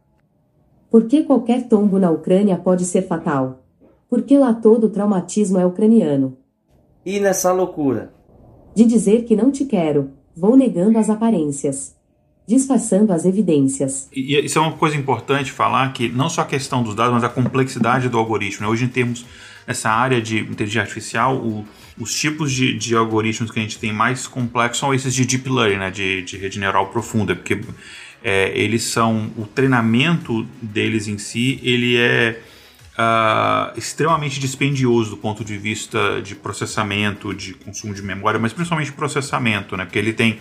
Por 0.90 1.06
que 1.06 1.22
qualquer 1.22 1.68
tombo 1.68 1.98
na 1.98 2.10
Ucrânia 2.10 2.56
pode 2.56 2.84
ser 2.84 3.02
fatal? 3.02 3.62
Porque 4.08 4.36
lá 4.36 4.52
todo 4.52 4.84
o 4.84 4.90
traumatismo 4.90 5.58
é 5.58 5.64
ucraniano. 5.64 6.36
E 7.06 7.20
nessa 7.20 7.52
loucura? 7.52 8.12
De 8.74 8.84
dizer 8.84 9.24
que 9.24 9.36
não 9.36 9.50
te 9.50 9.64
quero, 9.64 10.10
vou 10.36 10.56
negando 10.56 10.98
as 10.98 11.08
aparências. 11.08 11.96
Disfarçando 12.50 13.12
as 13.12 13.24
evidências. 13.24 14.08
E 14.12 14.36
isso 14.44 14.58
é 14.58 14.60
uma 14.60 14.72
coisa 14.72 14.96
importante 14.96 15.52
falar, 15.52 15.92
que 15.92 16.08
não 16.08 16.28
só 16.28 16.40
a 16.40 16.44
questão 16.44 16.82
dos 16.82 16.96
dados, 16.96 17.14
mas 17.14 17.22
a 17.22 17.28
complexidade 17.28 18.08
do 18.08 18.18
algoritmo. 18.18 18.66
Né? 18.66 18.72
Hoje, 18.72 18.86
em 18.86 18.88
termos 18.88 19.24
nessa 19.64 19.88
área 19.88 20.20
de 20.20 20.40
inteligência 20.40 20.80
artificial, 20.80 21.36
o, 21.36 21.64
os 21.96 22.12
tipos 22.12 22.50
de, 22.50 22.76
de, 22.76 22.96
algoritmos 22.96 23.52
que 23.52 23.60
a 23.60 23.62
gente 23.62 23.78
tem 23.78 23.92
mais 23.92 24.26
complexos 24.26 24.80
são 24.80 24.92
esses 24.92 25.14
de 25.14 25.24
deep 25.24 25.48
learning, 25.48 25.76
né? 25.76 25.90
de, 25.92 26.22
de 26.22 26.38
rede 26.38 26.58
neural 26.58 26.88
profunda, 26.88 27.36
porque 27.36 27.60
é, 28.24 28.50
eles 28.58 28.82
são 28.82 29.30
o 29.36 29.46
treinamento 29.46 30.44
deles 30.60 31.06
em 31.06 31.18
si, 31.18 31.60
ele 31.62 31.96
é 31.96 32.40
uh, 32.98 33.78
extremamente 33.78 34.40
dispendioso 34.40 35.10
do 35.10 35.16
ponto 35.18 35.44
de 35.44 35.56
vista 35.56 36.20
de 36.20 36.34
processamento, 36.34 37.32
de 37.32 37.54
consumo 37.54 37.94
de 37.94 38.02
memória, 38.02 38.40
mas 38.40 38.52
principalmente 38.52 38.90
processamento, 38.90 39.76
né? 39.76 39.84
Porque 39.84 40.00
ele 40.00 40.12
tem 40.12 40.40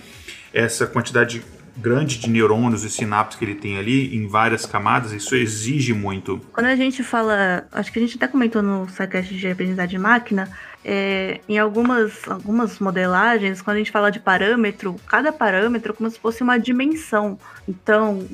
essa 0.51 0.87
quantidade 0.87 1.43
grande 1.79 2.19
de 2.19 2.29
neurônios 2.29 2.83
e 2.83 2.89
sinapses 2.89 3.37
que 3.39 3.45
ele 3.45 3.55
tem 3.55 3.77
ali 3.77 4.15
em 4.15 4.27
várias 4.27 4.65
camadas, 4.65 5.11
isso 5.11 5.35
exige 5.35 5.93
muito. 5.93 6.39
Quando 6.53 6.67
a 6.67 6.75
gente 6.75 7.03
fala, 7.03 7.67
acho 7.71 7.91
que 7.91 7.99
a 7.99 8.01
gente 8.01 8.17
até 8.17 8.27
comentou 8.27 8.61
no 8.61 8.87
SciCast 8.89 9.35
de 9.35 9.47
aprendizagem 9.47 9.97
de 9.97 9.97
máquina, 9.97 10.49
é, 10.83 11.41
em 11.47 11.57
algumas, 11.57 12.27
algumas 12.27 12.79
modelagens, 12.79 13.61
quando 13.61 13.75
a 13.75 13.79
gente 13.79 13.91
fala 13.91 14.09
de 14.09 14.19
parâmetro, 14.19 14.95
cada 15.07 15.31
parâmetro 15.31 15.91
é 15.91 15.95
como 15.95 16.09
se 16.09 16.17
fosse 16.19 16.41
uma 16.41 16.57
dimensão. 16.57 17.37
Então, 17.67 18.25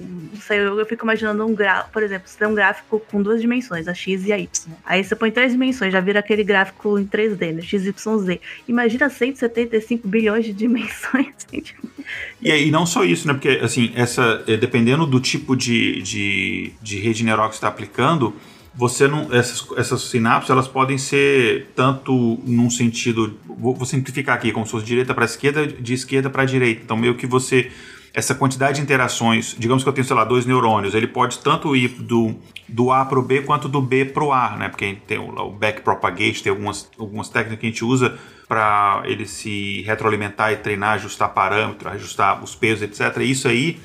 sei, 0.42 0.60
eu, 0.60 0.80
eu 0.80 0.86
fico 0.86 1.04
imaginando 1.04 1.46
um 1.46 1.56
gráfico, 1.56 1.92
por 1.92 2.04
exemplo, 2.04 2.28
você 2.28 2.38
tem 2.38 2.48
um 2.48 2.54
gráfico 2.54 3.02
com 3.12 3.22
duas 3.22 3.42
dimensões, 3.42 3.88
a 3.88 3.94
x 3.94 4.26
e 4.26 4.32
a 4.32 4.38
y. 4.38 4.48
Aí 4.86 5.04
você 5.04 5.16
põe 5.16 5.32
três 5.32 5.52
dimensões, 5.52 5.92
já 5.92 6.00
vira 6.00 6.20
aquele 6.20 6.44
gráfico 6.44 7.00
em 7.00 7.06
3D, 7.06 7.54
né? 7.54 7.62
x, 7.62 7.86
y, 7.86 8.18
z. 8.20 8.40
Imagina 8.68 9.10
175 9.10 10.08
bilhões 10.08 10.46
de 10.46 10.54
dimensões. 10.54 11.34
e, 12.42 12.50
e 12.50 12.72
não 12.72 12.86
só 12.86 13.04
isso, 13.04 13.28
né? 13.28 13.34
Porque, 13.34 13.60
assim, 13.62 13.92
essa, 13.96 14.44
é, 14.48 14.56
dependendo 14.56 15.06
do 15.08 15.20
tipo 15.20 15.56
de, 15.56 16.02
de, 16.04 16.74
de 16.82 17.00
rede 17.00 17.24
neural 17.24 17.50
que 17.50 17.56
você 17.56 17.58
está 17.58 17.68
aplicando, 17.68 18.36
você 18.76 19.08
não 19.08 19.34
essas, 19.34 19.66
essas 19.78 20.02
sinapses 20.02 20.50
elas 20.50 20.68
podem 20.68 20.98
ser 20.98 21.72
tanto 21.76 22.40
num 22.44 22.70
sentido 22.70 23.38
vou, 23.58 23.74
vou 23.74 23.86
simplificar 23.86 24.36
aqui 24.36 24.52
como 24.52 24.66
se 24.66 24.72
fosse 24.72 24.86
direita 24.86 25.14
para 25.14 25.26
esquerda 25.26 25.66
de 25.66 25.94
esquerda 25.94 26.30
para 26.30 26.46
direita 26.46 26.82
então 26.84 26.98
meio 26.98 27.16
que 27.16 27.26
você 27.26 27.72
essa 28.16 28.34
quantidade 28.34 28.78
de 28.78 28.82
interações, 28.82 29.54
digamos 29.60 29.84
que 29.84 29.90
eu 29.90 29.94
tenho, 29.94 30.08
sei 30.08 30.16
lá, 30.16 30.24
dois 30.24 30.46
neurônios, 30.46 30.96
ele 30.96 31.06
pode 31.06 31.38
tanto 31.40 31.76
ir 31.76 31.90
do, 31.90 32.34
do 32.66 32.90
A 32.90 33.04
para 33.04 33.20
o 33.20 33.22
B 33.22 33.42
quanto 33.42 33.68
do 33.68 33.82
B 33.82 34.06
para 34.06 34.24
o 34.24 34.32
A, 34.32 34.56
né? 34.56 34.70
Porque 34.70 34.98
tem 35.06 35.18
o, 35.18 35.38
o 35.38 35.52
backpropagate, 35.52 36.42
tem 36.42 36.50
algumas, 36.50 36.90
algumas 36.98 37.28
técnicas 37.28 37.60
que 37.60 37.66
a 37.66 37.70
gente 37.70 37.84
usa 37.84 38.18
para 38.48 39.02
ele 39.04 39.26
se 39.26 39.82
retroalimentar 39.82 40.54
e 40.54 40.56
treinar, 40.56 40.94
ajustar 40.94 41.34
parâmetros, 41.34 41.92
ajustar 41.92 42.42
os 42.42 42.56
pesos, 42.56 42.84
etc. 42.84 43.18
Isso 43.18 43.50
aí 43.50 43.78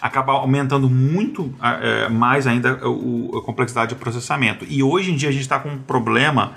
acaba 0.00 0.32
aumentando 0.32 0.88
muito 0.88 1.54
é, 1.62 2.08
mais 2.08 2.46
ainda 2.46 2.72
a, 2.72 2.74
a, 2.74 3.42
complexidade 3.42 3.94
de 3.94 4.00
processamento. 4.00 4.66
E 4.68 4.82
hoje 4.82 5.10
em 5.12 5.16
dia 5.16 5.28
a 5.28 5.32
gente 5.32 5.42
está 5.42 5.58
com 5.58 5.70
um 5.70 5.78
problema 5.78 6.54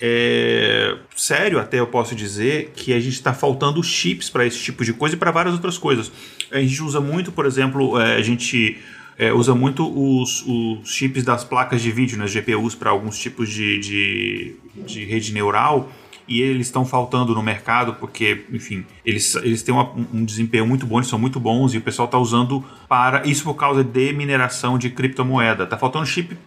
é, 0.00 0.96
sério, 1.14 1.60
até 1.60 1.78
eu 1.78 1.86
posso 1.86 2.14
dizer, 2.14 2.72
que 2.74 2.92
a 2.92 3.00
gente 3.00 3.12
está 3.12 3.34
faltando 3.34 3.82
chips 3.82 4.30
para 4.30 4.46
esse 4.46 4.58
tipo 4.58 4.84
de 4.84 4.92
coisa 4.92 5.14
e 5.14 5.18
para 5.18 5.30
várias 5.30 5.54
outras 5.54 5.76
coisas. 5.76 6.10
A 6.50 6.58
gente 6.58 6.82
usa 6.82 7.00
muito, 7.00 7.30
por 7.30 7.44
exemplo, 7.44 8.00
é, 8.00 8.16
a 8.16 8.22
gente 8.22 8.78
é, 9.18 9.32
usa 9.32 9.54
muito 9.54 9.86
os, 9.86 10.42
os, 10.46 10.90
chips 10.90 11.22
das 11.22 11.44
placas 11.44 11.82
de 11.82 11.92
vídeo, 11.92 12.18
né, 12.18 12.26
GPUs, 12.26 12.74
para 12.74 12.90
alguns 12.90 13.18
tipos 13.18 13.50
de, 13.50 13.78
de, 13.78 14.56
de 14.86 15.04
rede 15.04 15.32
neural 15.32 15.90
e 16.30 16.40
eles 16.40 16.68
estão 16.68 16.86
faltando 16.86 17.34
no 17.34 17.42
mercado 17.42 17.94
porque, 17.94 18.44
enfim, 18.52 18.86
eles, 19.04 19.34
eles 19.34 19.64
têm 19.64 19.74
uma, 19.74 19.90
um 20.14 20.24
desempenho 20.24 20.64
muito 20.64 20.86
bom, 20.86 20.98
eles 20.98 21.08
são 21.08 21.18
muito 21.18 21.40
bons 21.40 21.74
e 21.74 21.78
o 21.78 21.80
pessoal 21.80 22.06
está 22.06 22.16
usando 22.16 22.64
para 22.88 23.26
isso 23.26 23.42
por 23.42 23.54
causa 23.54 23.82
de 23.82 24.12
mineração 24.12 24.78
de 24.78 24.90
criptomoeda. 24.90 25.64
Está 25.64 25.76
faltando 25.76 26.06
chip 26.06 26.38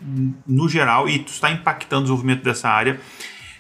no 0.48 0.70
geral 0.70 1.10
e 1.10 1.18
está 1.18 1.52
impactando 1.52 2.00
o 2.00 2.04
desenvolvimento 2.04 2.44
dessa 2.44 2.70
área. 2.70 2.98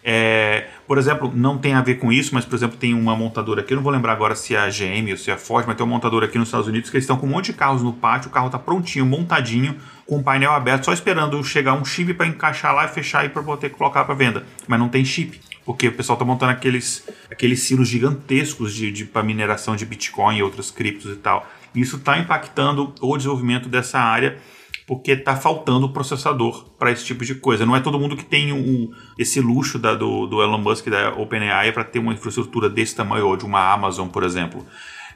É, 0.02 0.68
por 0.88 0.98
exemplo, 0.98 1.30
não 1.34 1.58
tem 1.58 1.74
a 1.74 1.82
ver 1.82 1.96
com 1.96 2.12
isso, 2.12 2.34
mas 2.34 2.46
por 2.46 2.56
exemplo, 2.56 2.78
tem 2.78 2.94
uma 2.94 3.16
montadora 3.18 3.62
aqui, 3.62 3.74
eu 3.74 3.78
não 3.78 3.84
vou 3.84 3.92
lembrar 3.92 4.14
agora 4.14 4.36
se 4.36 4.56
é 4.56 4.60
a 4.60 4.70
GM 4.70 5.12
ou 5.12 5.18
se 5.18 5.30
é 5.30 5.34
a 5.34 5.38
Ford, 5.38 5.66
mas 5.68 5.76
tem 5.76 5.86
uma 5.86 5.94
montadora 5.94 6.26
aqui 6.26 6.38
nos 6.38 6.48
Estados 6.48 6.68
Unidos 6.68 6.90
que 6.90 6.96
eles 6.96 7.04
estão 7.04 7.18
com 7.18 7.26
um 7.26 7.30
monte 7.30 7.48
de 7.48 7.54
carros 7.54 7.82
no 7.82 7.92
pátio, 7.92 8.30
o 8.30 8.32
carro 8.32 8.48
está 8.48 8.60
prontinho, 8.60 9.06
montadinho, 9.06 9.78
com 10.06 10.18
o 10.18 10.24
painel 10.24 10.52
aberto, 10.52 10.86
só 10.86 10.94
esperando 10.94 11.42
chegar 11.44 11.74
um 11.74 11.86
chip 11.86 12.14
para 12.14 12.28
encaixar 12.28 12.74
lá 12.74 12.86
e 12.86 12.90
fechar 12.90 13.26
e 13.26 13.30
para 13.30 13.42
poder 13.44 13.70
colocar 13.70 14.04
para 14.04 14.14
venda. 14.14 14.46
Mas 14.68 14.80
não 14.80 14.90
tem 14.90 15.06
chip 15.06 15.40
porque 15.66 15.88
o 15.88 15.94
pessoal 15.94 16.16
está 16.16 16.26
montando 16.26 16.52
aqueles, 16.52 17.08
aqueles 17.32 17.62
silos 17.62 17.88
gigantescos 17.88 18.74
de, 18.74 18.92
de 18.92 19.06
para 19.06 19.24
mineração 19.24 19.76
de 19.76 19.86
Bitcoin 19.86 20.38
e 20.38 20.44
outras 20.44 20.70
criptos 20.72 21.12
e 21.12 21.16
tal. 21.18 21.48
Isso 21.76 21.98
está 21.98 22.18
impactando 22.18 22.94
o 23.02 23.18
desenvolvimento 23.18 23.70
dessa 23.70 24.00
área 24.00 24.38
porque 24.86 25.12
está 25.12 25.36
faltando 25.36 25.90
processador 25.90 26.66
para 26.78 26.92
esse 26.92 27.06
tipo 27.06 27.24
de 27.24 27.36
coisa. 27.36 27.66
Não 27.66 27.76
é 27.76 27.80
todo 27.80 27.98
mundo 27.98 28.18
que 28.18 28.26
tem 28.26 28.52
um, 28.52 28.92
esse 29.18 29.40
luxo 29.40 29.80
da, 29.80 29.96
do, 29.96 30.28
do 30.28 30.42
Elon 30.42 30.58
Musk 30.58 30.88
da 30.88 31.14
OpenAI 31.14 31.72
para 31.72 31.84
ter 31.84 32.00
uma 32.00 32.14
infraestrutura 32.14 32.70
desse 32.70 32.96
tamanho, 32.96 33.28
ou 33.28 33.38
de 33.38 33.46
uma 33.46 33.72
Amazon, 33.72 34.10
por 34.10 34.24
exemplo. 34.24 34.66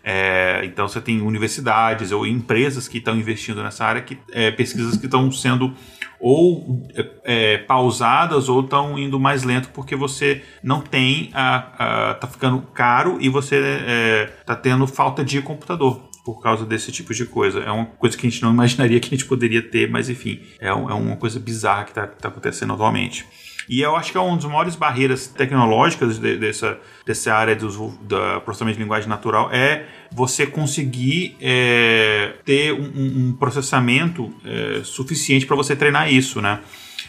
É, 0.04 0.62
então 0.64 0.88
você 0.88 1.02
tem 1.02 1.22
universidades 1.22 2.14
ou 2.14 2.26
empresas 2.26 2.88
que 2.88 3.00
estão 3.00 3.18
investindo 3.18 3.62
nessa 3.62 3.84
área, 3.84 4.02
que, 4.02 4.18
é, 4.32 4.52
pesquisas 4.52 4.96
que 4.96 5.06
estão 5.06 5.30
sendo 5.32 5.74
ou 6.20 6.88
é, 6.96 7.06
é, 7.24 7.58
pausadas 7.60 8.50
ou 8.50 8.62
estão 8.62 8.98
indo 8.98 9.20
mais 9.20 9.44
lento 9.44 9.70
porque 9.70 9.96
você 9.96 10.44
não 10.64 10.82
tem 10.82 11.30
a, 11.34 12.10
a 12.10 12.14
tá 12.16 12.28
ficando 12.28 12.62
caro 12.74 13.18
e 13.20 13.30
você 13.30 13.56
é, 13.86 14.26
tá 14.46 14.56
tendo 14.56 14.88
falta 14.88 15.24
de 15.24 15.42
computador 15.42 16.08
por 16.26 16.42
causa 16.42 16.66
desse 16.66 16.92
tipo 16.92 17.14
de 17.14 17.26
coisa. 17.26 17.60
É 17.60 17.72
uma 17.72 17.86
coisa 17.86 18.18
que 18.18 18.28
a 18.28 18.30
gente 18.30 18.44
não 18.44 18.52
imaginaria 18.52 19.00
que 19.00 19.08
a 19.08 19.18
gente 19.18 19.26
poderia 19.26 19.62
ter, 19.62 19.90
mas 19.90 20.10
enfim, 20.10 20.42
é, 20.60 20.68
é 20.68 20.74
uma 20.74 21.16
coisa 21.16 21.40
bizarra 21.40 21.86
que 21.86 21.92
está 21.92 22.06
tá 22.06 22.28
acontecendo 22.28 22.74
atualmente. 22.74 23.26
E 23.70 23.82
eu 23.82 23.96
acho 23.96 24.12
que 24.12 24.18
é 24.18 24.22
uma 24.22 24.36
das 24.36 24.46
maiores 24.46 24.76
barreiras 24.76 25.28
tecnológicas 25.28 26.18
de, 26.20 26.38
dessa, 26.38 26.80
dessa 27.06 27.34
área 27.34 27.56
do 27.56 28.42
processamento 28.44 28.78
de 28.78 28.84
linguagem 28.84 29.10
natural 29.10 29.50
é 29.52 29.86
você 30.12 30.46
conseguir 30.46 31.36
é, 31.42 32.34
ter 32.46 32.74
um, 32.74 33.30
um 33.30 33.34
processamento 33.34 34.34
é, 34.46 34.82
suficiente 34.84 35.46
para 35.46 35.56
você 35.56 35.76
treinar 35.76 36.12
isso, 36.12 36.42
né? 36.42 36.60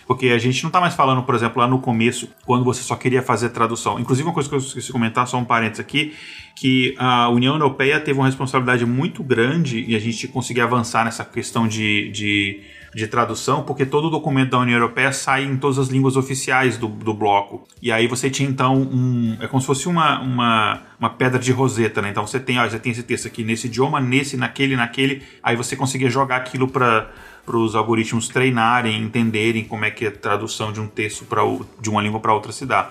Porque 0.07 0.29
a 0.29 0.39
gente 0.39 0.63
não 0.63 0.69
está 0.69 0.81
mais 0.81 0.95
falando, 0.95 1.23
por 1.23 1.35
exemplo, 1.35 1.61
lá 1.61 1.69
no 1.69 1.81
começo, 1.81 2.31
quando 2.47 2.65
você 2.65 2.81
só 2.83 2.97
queria 2.97 3.23
fazer 3.23 3.51
tradução. 3.51 4.01
Inclusive, 4.01 4.27
uma 4.27 4.33
coisa 4.33 4.49
que 4.49 4.55
eu 4.55 4.59
esqueci 4.59 4.91
comentar, 4.91 5.27
só 5.27 5.37
um 5.37 5.45
parênteses 5.45 5.81
aqui, 5.81 6.15
que 6.57 6.95
a 6.97 7.29
União 7.29 7.55
Europeia 7.55 8.01
teve 8.01 8.19
uma 8.19 8.27
responsabilidade 8.27 8.87
muito 8.87 9.23
grande 9.23 9.85
e 9.87 9.95
a 9.95 9.99
gente 9.99 10.27
conseguir 10.27 10.63
avançar 10.63 11.05
nessa 11.05 11.27
questão 11.27 11.69
de, 11.69 12.11
de 12.11 12.61
de 12.99 13.07
tradução, 13.07 13.63
porque 13.63 13.87
todo 13.87 14.11
documento 14.11 14.51
da 14.51 14.59
União 14.59 14.77
Europeia 14.77 15.13
sai 15.13 15.45
em 15.45 15.57
todas 15.57 15.79
as 15.79 15.89
línguas 15.89 16.17
oficiais 16.17 16.77
do, 16.77 16.89
do 16.89 17.15
bloco. 17.15 17.67
E 17.81 17.93
aí 17.93 18.09
você 18.09 18.29
tinha 18.29 18.49
então 18.49 18.75
um. 18.75 19.37
É 19.41 19.47
como 19.47 19.61
se 19.61 19.67
fosse 19.67 19.89
uma, 19.89 20.21
uma, 20.21 20.83
uma 20.99 21.11
pedra 21.11 21.39
de 21.39 21.53
roseta, 21.53 22.03
né? 22.03 22.11
Então 22.11 22.27
você 22.27 22.41
tem, 22.41 22.59
ó, 22.59 22.69
você 22.69 22.79
tem 22.79 22.91
esse 22.91 23.05
texto 23.05 23.27
aqui 23.27 23.45
nesse 23.45 23.69
idioma, 23.69 24.01
nesse, 24.01 24.37
naquele, 24.37 24.75
naquele. 24.75 25.23
Aí 25.43 25.55
você 25.55 25.77
conseguia 25.77 26.11
jogar 26.11 26.37
aquilo 26.37 26.67
para 26.67 27.09
para 27.47 27.57
os 27.57 27.75
algoritmos 27.75 28.29
treinarem, 28.29 29.03
entenderem 29.03 29.65
como 29.65 29.83
é 29.83 29.91
que 29.91 30.07
a 30.07 30.11
tradução 30.11 30.71
de 30.71 30.81
um 30.83 30.87
texto 30.87 31.25
para 31.25 31.41
de 31.81 31.89
uma 31.89 32.03
língua 32.03 32.21
para 32.21 32.35
outra 32.35 32.53
se 32.53 32.67
dá. 32.67 32.91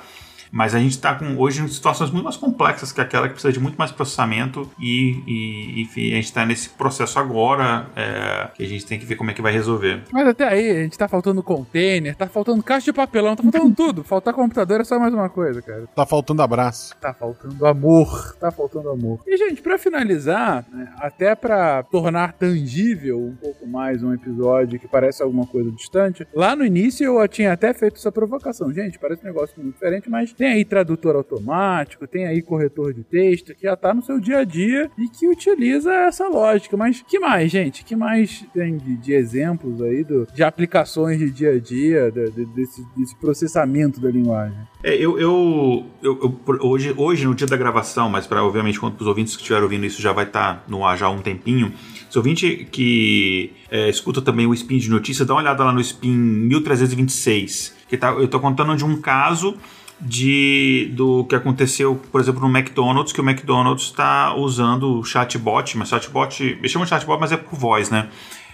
Mas 0.52 0.76
a 0.76 0.80
gente 0.80 0.92
está 0.92 1.16
com 1.16 1.38
hoje 1.38 1.62
em 1.62 1.68
situações 1.68 2.12
muito 2.12 2.24
mais 2.24 2.38
complexas 2.38 2.92
que 2.92 3.02
aquela 3.02 3.28
que 3.28 3.34
precisa 3.34 3.54
de 3.54 3.60
muito 3.60 3.76
mais 3.76 3.92
processamento 3.92 4.70
e, 4.80 5.24
e 5.28 5.82
enfim, 5.82 6.12
a 6.12 6.16
gente 6.16 6.26
está 6.26 6.46
nesse 6.46 6.70
processo 6.70 7.20
agora 7.20 7.88
é, 7.96 8.50
que 8.56 8.64
a 8.64 8.68
gente 8.68 8.86
tem 8.86 9.00
que 9.00 9.06
ver 9.06 9.16
como 9.16 9.32
é 9.32 9.34
que 9.34 9.42
vai 9.42 9.52
resolver. 9.52 10.04
Mas 10.12 10.28
até 10.28 10.48
aí, 10.48 10.72
a 10.72 10.84
gente 10.84 10.94
está 10.94 11.08
faltando 11.08 11.44
container, 11.44 12.12
está 12.12 12.28
faltando 12.28 12.64
caixa 12.64 12.86
de 12.86 12.94
papelão, 12.94 13.34
está 13.34 13.44
faltando 13.44 13.74
tudo. 13.76 14.04
Faltar 14.04 14.34
computador 14.34 14.82
é 14.82 14.84
só 14.84 15.00
mais 15.00 15.14
uma 15.14 15.30
coisa, 15.30 15.62
cara. 15.62 15.88
Tá 15.96 16.06
faltando 16.06 16.42
abraço. 16.42 16.96
Tá 17.00 17.14
faltando 17.14 17.66
amor. 17.66 18.36
Tá 18.40 18.52
faltando 18.52 18.90
amor. 18.90 19.20
E, 19.26 19.38
gente, 19.38 19.62
para 19.62 19.78
finalizar, 19.78 20.66
né, 20.72 20.92
até 20.98 21.36
para 21.36 21.84
tornar 21.84 22.34
tangível 22.34 23.20
um 23.20 23.36
pouco 23.36 23.68
mais 23.68 24.04
um 24.04 24.14
episódio 24.14 24.80
que 24.80 24.88
parece 24.88 25.22
alguma 25.22 25.46
coisa 25.46 25.72
distante, 25.72 26.28
lá 26.34 26.56
no 26.56 26.66
início 26.66 27.06
eu 27.06 27.28
tinha 27.28 27.54
até 27.54 27.74
feito 27.74 27.98
essa 27.98 28.12
provocação. 28.12 28.72
Gente, 28.74 29.00
parece 29.00 29.24
um 29.24 29.28
negócio 29.28 29.56
muito 29.58 29.74
diferente, 29.74 30.10
mas 30.10 30.34
tem 30.38 30.48
aí 30.50 30.64
tradutor 30.66 31.16
automático, 31.16 32.08
tem 32.08 32.28
aí 32.28 32.42
corretor 32.42 32.94
de 32.94 33.04
texto, 33.04 33.56
que 33.56 33.64
já 33.64 33.76
tá 33.76 33.94
no 33.94 34.04
seu 34.04 34.20
dia 34.20 34.40
a 34.40 34.44
dia 34.44 34.90
e 34.98 35.08
que 35.10 35.28
utiliza 35.28 35.92
essa 35.94 36.28
lógica. 36.28 36.78
Mas 36.78 37.02
que 37.02 37.20
mais, 37.20 37.52
gente? 37.52 37.84
Que 37.84 37.96
mais 37.96 38.46
tem 38.54 38.78
de, 38.78 38.96
de 38.98 39.14
exemplos 39.14 39.82
aí 39.82 40.04
do, 40.04 40.28
de 40.34 40.44
aplicações 40.44 41.18
de 41.20 41.30
dia 41.32 41.52
a 41.54 41.60
dia, 41.60 42.12
de, 42.12 42.30
de, 42.32 42.46
desse, 42.46 42.86
desse 42.96 43.16
processamento 43.16 44.00
da 44.00 44.10
linguagem? 44.12 44.58
É, 44.84 44.96
eu, 44.96 45.20
eu, 45.20 45.86
eu, 46.04 46.20
eu- 46.48 46.58
hoje, 46.68 46.94
hoje, 46.96 47.26
no 47.26 47.34
dia 47.34 47.48
da 47.48 47.58
gravação, 47.58 48.10
mas 48.10 48.28
para 48.28 48.44
obviamente 48.44 48.80
quando 48.80 49.00
os 49.02 49.08
ouvintes 49.08 49.36
que 49.36 49.42
estiverem 49.42 49.64
ouvindo 49.64 49.86
isso 49.86 50.02
já 50.02 50.12
vai 50.14 50.26
estar 50.26 50.64
no 50.68 50.86
ar 50.86 50.98
já 50.98 51.08
há 51.08 51.10
um 51.10 51.20
tempinho. 51.20 51.74
Se 52.10 52.18
ouvinte 52.18 52.68
que 52.72 53.54
é, 53.72 53.90
escuta 53.90 54.22
também 54.22 54.46
o 54.46 54.54
Spin 54.54 54.78
de 54.78 54.90
Notícias, 54.90 55.28
dá 55.28 55.34
uma 55.34 55.42
olhada 55.42 55.64
lá 55.64 55.74
no 55.74 55.82
Spin 55.82 56.16
1326. 56.16 57.76
Que 57.90 57.98
tá, 57.98 58.12
eu 58.12 58.28
tô 58.28 58.40
contando 58.40 58.76
de 58.76 58.86
um 58.86 59.00
caso 59.02 59.58
de 60.00 60.92
do 60.94 61.26
que 61.26 61.36
aconteceu, 61.36 62.00
por 62.12 62.22
exemplo, 62.22 62.42
no 62.42 62.56
McDonald's, 62.56 63.12
que 63.12 63.22
o 63.22 63.28
McDonald's 63.28 63.86
está 63.86 64.36
usando 64.36 65.00
o 65.00 65.04
chatbot, 65.04 65.78
mas 65.78 65.90
chatbot, 65.90 66.44
eles 66.44 66.72
chamam 66.72 66.86
de 66.86 66.90
chatbot, 66.90 67.20
mas 67.20 67.32
é 67.32 67.38
por 67.38 67.58
voz, 67.58 67.90
né? 67.90 68.08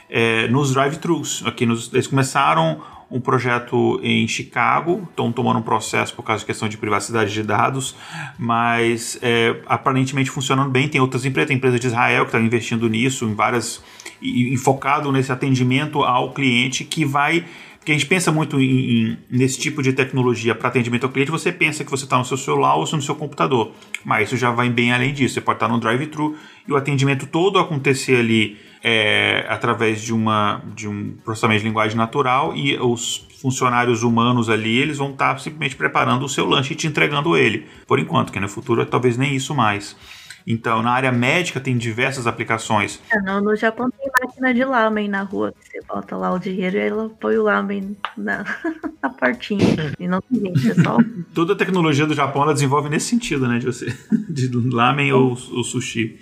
É, 0.09 0.47
nos 0.47 0.73
drive-thrus. 0.73 1.43
Aqui 1.45 1.65
nos, 1.65 1.91
eles 1.91 2.07
começaram 2.07 2.81
um 3.13 3.19
projeto 3.19 3.99
em 4.01 4.27
Chicago, 4.27 5.07
estão 5.09 5.31
tomando 5.31 5.59
um 5.59 5.61
processo 5.61 6.15
por 6.15 6.23
causa 6.23 6.39
de 6.39 6.47
questão 6.47 6.67
de 6.67 6.77
privacidade 6.77 7.31
de 7.31 7.43
dados, 7.43 7.95
mas 8.39 9.19
é, 9.21 9.55
aparentemente 9.67 10.31
funcionando 10.31 10.71
bem. 10.71 10.87
Tem 10.87 10.99
outras 10.99 11.23
empresas, 11.23 11.47
tem 11.47 11.57
empresa 11.57 11.77
de 11.77 11.87
Israel 11.87 12.23
que 12.23 12.29
está 12.29 12.39
investindo 12.39 12.89
nisso, 12.89 13.25
em 13.25 13.35
várias. 13.35 13.83
E, 14.19 14.53
e 14.53 14.57
focado 14.57 15.11
nesse 15.11 15.31
atendimento 15.31 16.01
ao 16.01 16.31
cliente 16.33 16.83
que 16.83 17.05
vai. 17.05 17.45
Porque 17.83 17.91
a 17.91 17.95
gente 17.95 18.05
pensa 18.05 18.31
muito 18.31 18.61
em, 18.61 19.01
em- 19.09 19.17
nesse 19.29 19.59
tipo 19.59 19.83
de 19.83 19.91
tecnologia 19.91 20.55
para 20.55 20.69
atendimento 20.69 21.03
ao 21.03 21.09
cliente, 21.11 21.29
você 21.29 21.51
pensa 21.51 21.83
que 21.83 21.91
você 21.91 22.05
está 22.05 22.17
no 22.17 22.23
seu 22.23 22.37
celular 22.37 22.75
ou 22.75 22.89
no 22.89 23.01
seu 23.01 23.13
computador. 23.13 23.73
Mas 24.05 24.29
isso 24.29 24.37
já 24.37 24.51
vai 24.51 24.69
bem 24.69 24.93
além 24.93 25.13
disso. 25.13 25.33
Você 25.33 25.41
pode 25.41 25.57
estar 25.57 25.67
no 25.67 25.77
drive-thru 25.77 26.33
e 26.65 26.71
o 26.71 26.77
atendimento 26.77 27.27
todo 27.27 27.59
acontecer 27.59 28.15
ali 28.15 28.57
é, 28.81 29.45
através 29.49 30.01
de, 30.01 30.13
uma, 30.13 30.61
de 30.73 30.87
um 30.87 31.11
processamento 31.25 31.59
de 31.59 31.67
linguagem 31.67 31.97
natural 31.97 32.55
e 32.55 32.77
os 32.77 33.27
funcionários 33.41 34.01
humanos 34.01 34.49
ali, 34.49 34.77
eles 34.77 34.97
vão 34.97 35.11
estar 35.11 35.37
simplesmente 35.41 35.75
preparando 35.75 36.23
o 36.23 36.29
seu 36.29 36.45
lanche 36.47 36.71
e 36.71 36.75
te 36.77 36.87
entregando 36.87 37.35
ele. 37.35 37.65
Por 37.85 37.99
enquanto, 37.99 38.31
que 38.31 38.39
no 38.39 38.47
futuro 38.47 38.85
talvez 38.85 39.17
nem 39.17 39.35
isso 39.35 39.53
mais. 39.53 39.97
Então, 40.45 40.81
na 40.81 40.91
área 40.91 41.11
médica 41.11 41.59
tem 41.59 41.77
diversas 41.77 42.27
aplicações. 42.27 42.99
É, 43.11 43.19
no, 43.21 43.41
no 43.41 43.55
Japão 43.55 43.89
tem 43.89 44.09
máquina 44.21 44.53
de 44.53 44.63
lamen 44.63 45.07
na 45.07 45.23
rua, 45.23 45.53
que 45.53 45.69
você 45.69 45.81
bota 45.87 46.17
lá 46.17 46.33
o 46.33 46.39
dinheiro 46.39 46.77
e 46.77 46.79
ela 46.79 47.09
põe 47.09 47.37
o 47.37 47.43
lamen 47.43 47.95
na, 48.17 48.43
na 49.01 49.09
portinha. 49.09 49.93
E 49.99 50.07
não 50.07 50.21
tem 50.21 50.39
gente, 50.39 50.71
é 50.71 50.75
só 50.75 50.97
Toda 51.33 51.53
a 51.53 51.55
tecnologia 51.55 52.05
do 52.05 52.13
Japão 52.13 52.43
ela 52.43 52.53
desenvolve 52.53 52.89
nesse 52.89 53.07
sentido, 53.07 53.47
né? 53.47 53.59
De 53.59 53.65
você, 53.65 53.85
de 54.29 54.49
lamen 54.69 55.11
ou, 55.13 55.29
ou 55.31 55.63
sushi. 55.63 56.19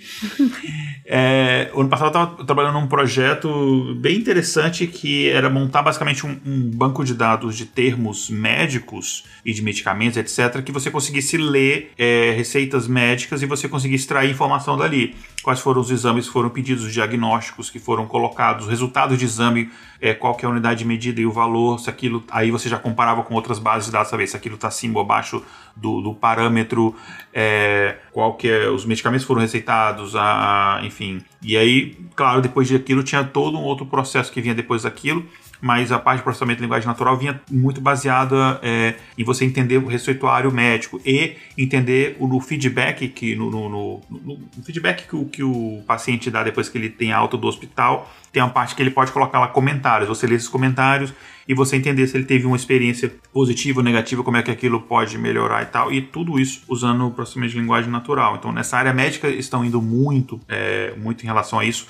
É, 1.05 1.69
o 1.73 1.81
ano 1.81 1.89
passado 1.89 2.15
eu 2.15 2.23
estava 2.23 2.45
trabalhando 2.45 2.79
num 2.79 2.87
projeto 2.87 3.95
bem 3.99 4.17
interessante 4.17 4.87
que 4.87 5.29
era 5.29 5.49
montar 5.49 5.81
basicamente 5.81 6.25
um, 6.25 6.39
um 6.45 6.71
banco 6.71 7.03
de 7.03 7.13
dados 7.13 7.57
de 7.57 7.65
termos 7.65 8.29
médicos 8.29 9.25
e 9.45 9.53
de 9.53 9.61
medicamentos, 9.61 10.17
etc., 10.17 10.61
que 10.63 10.71
você 10.71 10.89
conseguisse 10.89 11.37
ler 11.37 11.91
é, 11.97 12.31
receitas 12.31 12.87
médicas 12.87 13.41
e 13.41 13.45
você 13.45 13.67
conseguisse 13.67 14.07
extrair 14.11 14.29
informação 14.29 14.77
dali. 14.77 15.15
Quais 15.41 15.59
foram 15.59 15.81
os 15.81 15.89
exames 15.89 16.27
que 16.27 16.33
foram 16.33 16.49
pedidos, 16.51 16.83
os 16.83 16.93
diagnósticos 16.93 17.67
que 17.71 17.79
foram 17.79 18.05
colocados, 18.05 18.65
os 18.65 18.69
resultados 18.69 19.17
de 19.17 19.25
exame, 19.25 19.71
é, 19.99 20.13
qual 20.13 20.35
que 20.35 20.45
é 20.45 20.47
a 20.47 20.51
unidade 20.51 20.79
de 20.79 20.85
medida 20.85 21.19
e 21.19 21.25
o 21.25 21.31
valor, 21.31 21.79
se 21.79 21.89
aquilo. 21.89 22.23
Aí 22.29 22.51
você 22.51 22.69
já 22.69 22.77
comparava 22.77 23.23
com 23.23 23.33
outras 23.33 23.57
bases 23.57 23.87
de 23.87 23.91
dados, 23.91 24.09
saber 24.09 24.27
se 24.27 24.35
aquilo 24.35 24.53
está 24.53 24.67
acima 24.67 24.99
ou 24.99 25.01
abaixo 25.01 25.43
do, 25.75 25.99
do 25.99 26.13
parâmetro, 26.13 26.95
é, 27.33 27.97
qual 28.11 28.35
que 28.35 28.47
é, 28.47 28.69
os 28.69 28.85
medicamentos 28.85 29.25
foram 29.25 29.41
receitados, 29.41 30.15
a, 30.15 30.77
a- 30.77 30.85
enfim. 30.85 31.23
E 31.41 31.57
aí, 31.57 31.97
claro, 32.15 32.39
depois 32.39 32.69
daquilo 32.69 33.01
tinha 33.01 33.23
todo 33.23 33.57
um 33.57 33.63
outro 33.63 33.87
processo 33.87 34.31
que 34.31 34.41
vinha 34.41 34.53
depois 34.53 34.83
daquilo 34.83 35.25
mas 35.61 35.91
a 35.91 35.99
parte 35.99 36.17
de 36.17 36.23
processamento 36.23 36.57
de 36.57 36.63
linguagem 36.63 36.87
natural 36.87 37.15
vinha 37.17 37.39
muito 37.49 37.79
baseada 37.79 38.59
é, 38.63 38.95
em 39.17 39.23
você 39.23 39.45
entender 39.45 39.77
o 39.77 39.85
receituário 39.87 40.51
médico 40.51 40.99
e 41.05 41.35
entender 41.57 42.15
o 42.19 42.27
no 42.27 42.39
feedback 42.39 43.07
que 43.07 43.35
no, 43.35 43.51
no- 43.51 43.69
no- 43.69 44.01
no- 44.09 44.39
feedback 44.63 45.07
que 45.07 45.15
o, 45.15 45.25
que 45.25 45.43
o 45.43 45.83
paciente 45.85 46.31
dá 46.31 46.43
depois 46.43 46.67
que 46.67 46.77
ele 46.77 46.89
tem 46.89 47.11
alta 47.11 47.37
do 47.37 47.47
hospital 47.47 48.11
tem 48.31 48.41
uma 48.41 48.49
parte 48.49 48.73
que 48.75 48.81
ele 48.81 48.91
pode 48.91 49.11
colocar 49.11 49.39
lá 49.39 49.47
comentários 49.47 50.07
você 50.09 50.25
lê 50.25 50.35
esses 50.35 50.47
comentários 50.47 51.13
e 51.47 51.53
você 51.53 51.75
entender 51.75 52.07
se 52.07 52.15
ele 52.15 52.23
teve 52.25 52.45
uma 52.45 52.55
experiência 52.55 53.13
positiva 53.33 53.79
ou 53.79 53.83
negativa 53.83 54.23
como 54.23 54.37
é 54.37 54.43
que 54.43 54.49
aquilo 54.51 54.79
pode 54.81 55.17
melhorar 55.17 55.63
e 55.63 55.65
tal 55.65 55.91
e 55.91 56.01
tudo 56.01 56.39
isso 56.39 56.63
usando 56.67 57.05
o 57.07 57.11
processamento 57.11 57.53
de 57.53 57.59
linguagem 57.59 57.91
natural. 57.91 58.35
Então 58.37 58.51
nessa 58.51 58.77
área 58.77 58.93
médica 58.93 59.27
estão 59.27 59.65
indo 59.65 59.81
muito 59.81 60.39
é, 60.47 60.93
muito 60.97 61.23
em 61.23 61.25
relação 61.25 61.59
a 61.59 61.65
isso 61.65 61.87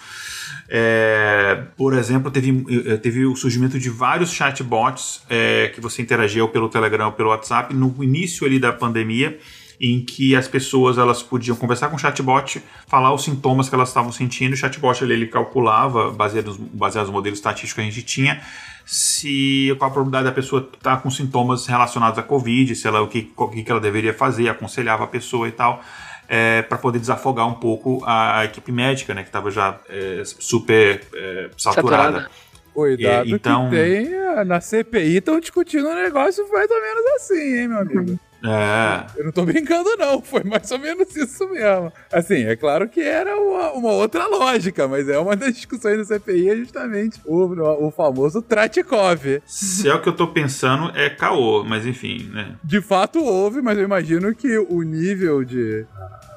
é, 0.73 1.63
por 1.75 1.93
exemplo, 1.93 2.31
teve, 2.31 2.65
eh, 2.87 2.95
teve 2.95 3.25
o 3.25 3.35
surgimento 3.35 3.77
de 3.77 3.89
vários 3.89 4.31
chatbots 4.31 5.21
é, 5.29 5.67
que 5.75 5.81
você 5.81 6.01
interagia 6.01 6.41
ou 6.41 6.47
pelo 6.47 6.69
Telegram 6.69 7.07
ou 7.07 7.11
pelo 7.11 7.27
WhatsApp 7.27 7.73
no 7.73 8.01
início 8.01 8.47
ali 8.47 8.57
da 8.57 8.71
pandemia, 8.71 9.37
em 9.81 9.99
que 9.99 10.33
as 10.33 10.47
pessoas 10.47 10.97
elas 10.97 11.21
podiam 11.21 11.57
conversar 11.57 11.89
com 11.89 11.97
o 11.97 11.99
chatbot, 11.99 12.63
falar 12.87 13.13
os 13.13 13.25
sintomas 13.25 13.67
que 13.67 13.75
elas 13.75 13.89
estavam 13.89 14.13
sentindo, 14.13 14.53
o 14.53 14.55
chatbot 14.55 15.03
ele, 15.03 15.11
ele 15.11 15.27
calculava, 15.27 16.09
baseado 16.09 16.45
nos, 16.45 16.57
baseado 16.57 17.07
nos 17.07 17.13
modelos 17.13 17.39
estatísticos 17.39 17.73
que 17.73 17.81
a 17.81 17.83
gente 17.83 18.03
tinha, 18.03 18.41
se 18.85 19.75
qual 19.77 19.91
a 19.91 19.93
probabilidade 19.93 20.23
da 20.23 20.31
pessoa 20.31 20.69
estar 20.73 21.01
com 21.01 21.09
sintomas 21.09 21.67
relacionados 21.67 22.17
à 22.17 22.23
Covid, 22.23 22.73
se 22.77 22.87
ela, 22.87 23.01
o, 23.01 23.09
que, 23.09 23.29
o 23.35 23.49
que 23.49 23.69
ela 23.69 23.81
deveria 23.81 24.13
fazer, 24.13 24.47
aconselhava 24.47 25.03
a 25.03 25.07
pessoa 25.07 25.49
e 25.49 25.51
tal 25.51 25.83
para 26.67 26.77
poder 26.77 26.99
desafogar 26.99 27.47
um 27.47 27.53
pouco 27.55 28.01
a, 28.05 28.39
a 28.39 28.45
equipe 28.45 28.71
médica, 28.71 29.13
né, 29.13 29.21
que 29.23 29.29
estava 29.29 29.51
já 29.51 29.77
é, 29.89 30.21
super 30.25 31.01
é, 31.13 31.49
saturada. 31.57 32.03
Saturada. 32.03 32.31
Cuidado 32.73 33.27
E- 33.27 33.33
então- 33.33 33.69
que 33.69 33.75
tem, 33.75 34.15
ah, 34.15 34.45
na 34.45 34.61
CPI 34.61 35.17
estão 35.17 35.39
discutindo 35.41 35.89
um 35.89 35.95
negócio 35.95 36.47
mais 36.51 36.71
ou 36.71 36.81
menos 36.81 37.03
assim, 37.17 37.59
hein, 37.59 37.67
meu 37.67 37.79
amigo? 37.79 38.19
É, 38.43 39.19
Eu 39.19 39.25
não 39.25 39.31
tô 39.31 39.43
brincando, 39.45 39.95
não. 39.99 40.19
Foi 40.19 40.43
mais 40.43 40.71
ou 40.71 40.79
menos 40.79 41.15
isso 41.15 41.47
mesmo. 41.49 41.93
Assim, 42.11 42.43
é 42.45 42.55
claro 42.55 42.89
que 42.89 42.99
era 42.99 43.37
uma, 43.37 43.71
uma 43.73 43.91
outra 43.91 44.25
lógica, 44.25 44.87
mas 44.87 45.07
é 45.07 45.19
uma 45.19 45.35
das 45.35 45.53
discussões 45.53 45.97
da 45.99 46.05
CPI 46.05 46.49
é 46.49 46.55
justamente 46.55 47.19
o, 47.23 47.85
o 47.87 47.91
famoso 47.91 48.41
Tratikov. 48.41 49.41
se 49.45 49.87
é 49.87 49.93
o 49.93 50.01
que 50.01 50.09
eu 50.09 50.13
tô 50.15 50.27
pensando, 50.27 50.91
é 50.97 51.07
caô, 51.09 51.63
mas 51.63 51.85
enfim, 51.85 52.31
né? 52.33 52.55
De 52.63 52.81
fato 52.81 53.23
houve, 53.23 53.61
mas 53.61 53.77
eu 53.77 53.83
imagino 53.83 54.33
que 54.33 54.57
o 54.57 54.81
nível 54.81 55.43
de. 55.43 55.85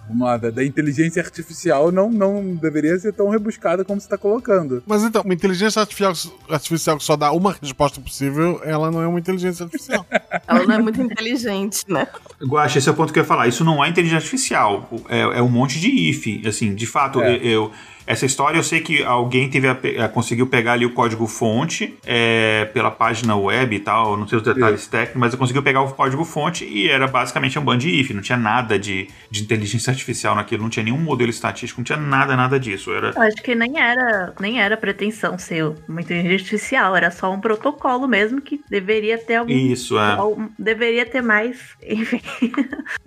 Vamos 0.07 0.27
lá, 0.27 0.37
da, 0.37 0.51
da 0.51 0.65
inteligência 0.65 1.23
artificial 1.23 1.91
não, 1.91 2.11
não 2.11 2.55
deveria 2.55 2.99
ser 2.99 3.13
tão 3.13 3.29
rebuscada 3.31 3.85
como 3.85 4.01
você 4.01 4.09
tá 4.09 4.19
colocando. 4.19 4.83
Mas 4.87 5.03
então, 5.03 5.23
uma 5.23 5.33
inteligência 5.33 5.81
artificial, 5.81 6.13
artificial 6.49 6.99
que 6.99 7.05
só 7.05 7.17
dá 7.17 7.33
uma 7.33 7.57
resposta 7.61 8.01
possível, 8.01 8.61
ela 8.65 8.91
não 8.91 9.01
é 9.03 9.07
uma 9.07 9.19
inteligência 9.19 9.65
artificial. 9.65 10.07
Ela 10.47 10.67
não 10.67 10.75
é 10.75 10.79
muito 10.79 11.01
inteligente, 11.01 11.85
né? 11.89 12.07
Guaxa, 12.43 12.79
esse 12.79 12.89
é 12.89 12.93
o 12.93 12.95
ponto 12.95 13.13
que 13.13 13.19
eu 13.19 13.23
ia 13.23 13.27
falar. 13.27 13.49
Isso 13.49 13.65
não 13.65 13.83
é 13.83 13.89
inteligência 13.89 14.19
artificial. 14.19 14.91
É, 15.09 15.21
é 15.21 15.43
um 15.43 15.49
monte 15.49 15.81
de 15.81 15.89
if. 15.89 16.45
Assim, 16.47 16.75
de 16.75 16.87
fato, 16.87 17.21
É. 17.23 17.37
eu, 17.37 17.43
eu- 17.43 17.73
essa 18.07 18.27
história 18.27 18.59
eu 18.59 18.63
sei 18.63 18.81
que 18.81 19.03
alguém 19.03 19.49
teve 19.49 19.69
a 19.69 19.77
a- 20.05 20.09
conseguiu 20.09 20.47
pegar 20.47 20.73
ali 20.75 20.85
o 20.87 20.91
código 20.93 21.27
fonte 21.27 21.97
é, 22.07 22.65
pela 22.73 22.91
página 22.91 23.37
web 23.37 23.75
e 23.75 23.81
tal. 23.81 24.17
Não 24.17 24.27
sei 24.29 24.39
os 24.39 24.45
detalhes 24.45 24.87
técnicos, 24.87 25.21
mas 25.21 25.33
eu 25.33 25.39
conseguiu 25.39 25.63
pegar 25.63 25.83
o 25.83 25.93
código 25.93 26.25
fonte 26.25 26.65
e 26.65 26.89
era 26.89 27.07
basicamente 27.07 27.59
um 27.59 27.65
band 27.65 27.79
de 27.79 27.91
if. 27.91 28.11
Não 28.11 28.23
tinha 28.23 28.39
nada 28.39 28.79
de, 28.79 29.09
de 29.31 29.43
inteligência 29.43 29.91
artificial 29.91 30.35
naquilo. 30.35 30.63
Não 30.63 30.71
tinha 30.71 30.85
nenhum 30.85 30.99
modelo 30.99 31.31
estatístico. 31.31 31.81
Não 31.81 31.85
tinha 31.85 31.99
nada, 31.99 32.37
nada 32.37 32.59
disso. 32.59 32.93
Era 32.93 33.11
Eu 33.15 33.23
acho 33.23 33.37
que 33.37 33.55
nem 33.55 33.79
era, 33.81 34.35
nem 34.41 34.61
era 34.61 34.77
pretensão 34.77 35.39
ser 35.39 35.65
uma 35.89 36.01
inteligência 36.01 36.35
artificial, 36.37 36.97
era 36.97 37.11
só 37.11 37.33
um 37.33 37.41
protocolo 37.41 38.07
mesmo 38.09 38.41
que 38.41 38.61
deveria 38.71 39.19
ter 39.19 39.37
algum. 39.37 39.53
isso. 39.53 39.99
É. 39.99 40.13
algum- 40.13 40.49
Deveria 40.59 41.05
ter 41.07 41.23
mais, 41.23 41.59
enfim. 41.87 42.21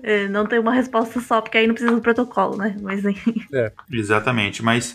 É, 0.04 0.28
não 0.28 0.46
tem 0.46 0.60
uma 0.60 0.74
resposta 0.74 1.20
só, 1.20 1.42
porque 1.42 1.58
aí 1.58 1.68
não 1.68 1.74
precisa 1.74 1.96
do 1.96 2.02
protocolo, 2.02 2.58
né? 2.58 2.76
Mas 2.82 3.04
enfim. 3.06 3.34
Exatamente, 3.92 4.64
mas 4.64 4.87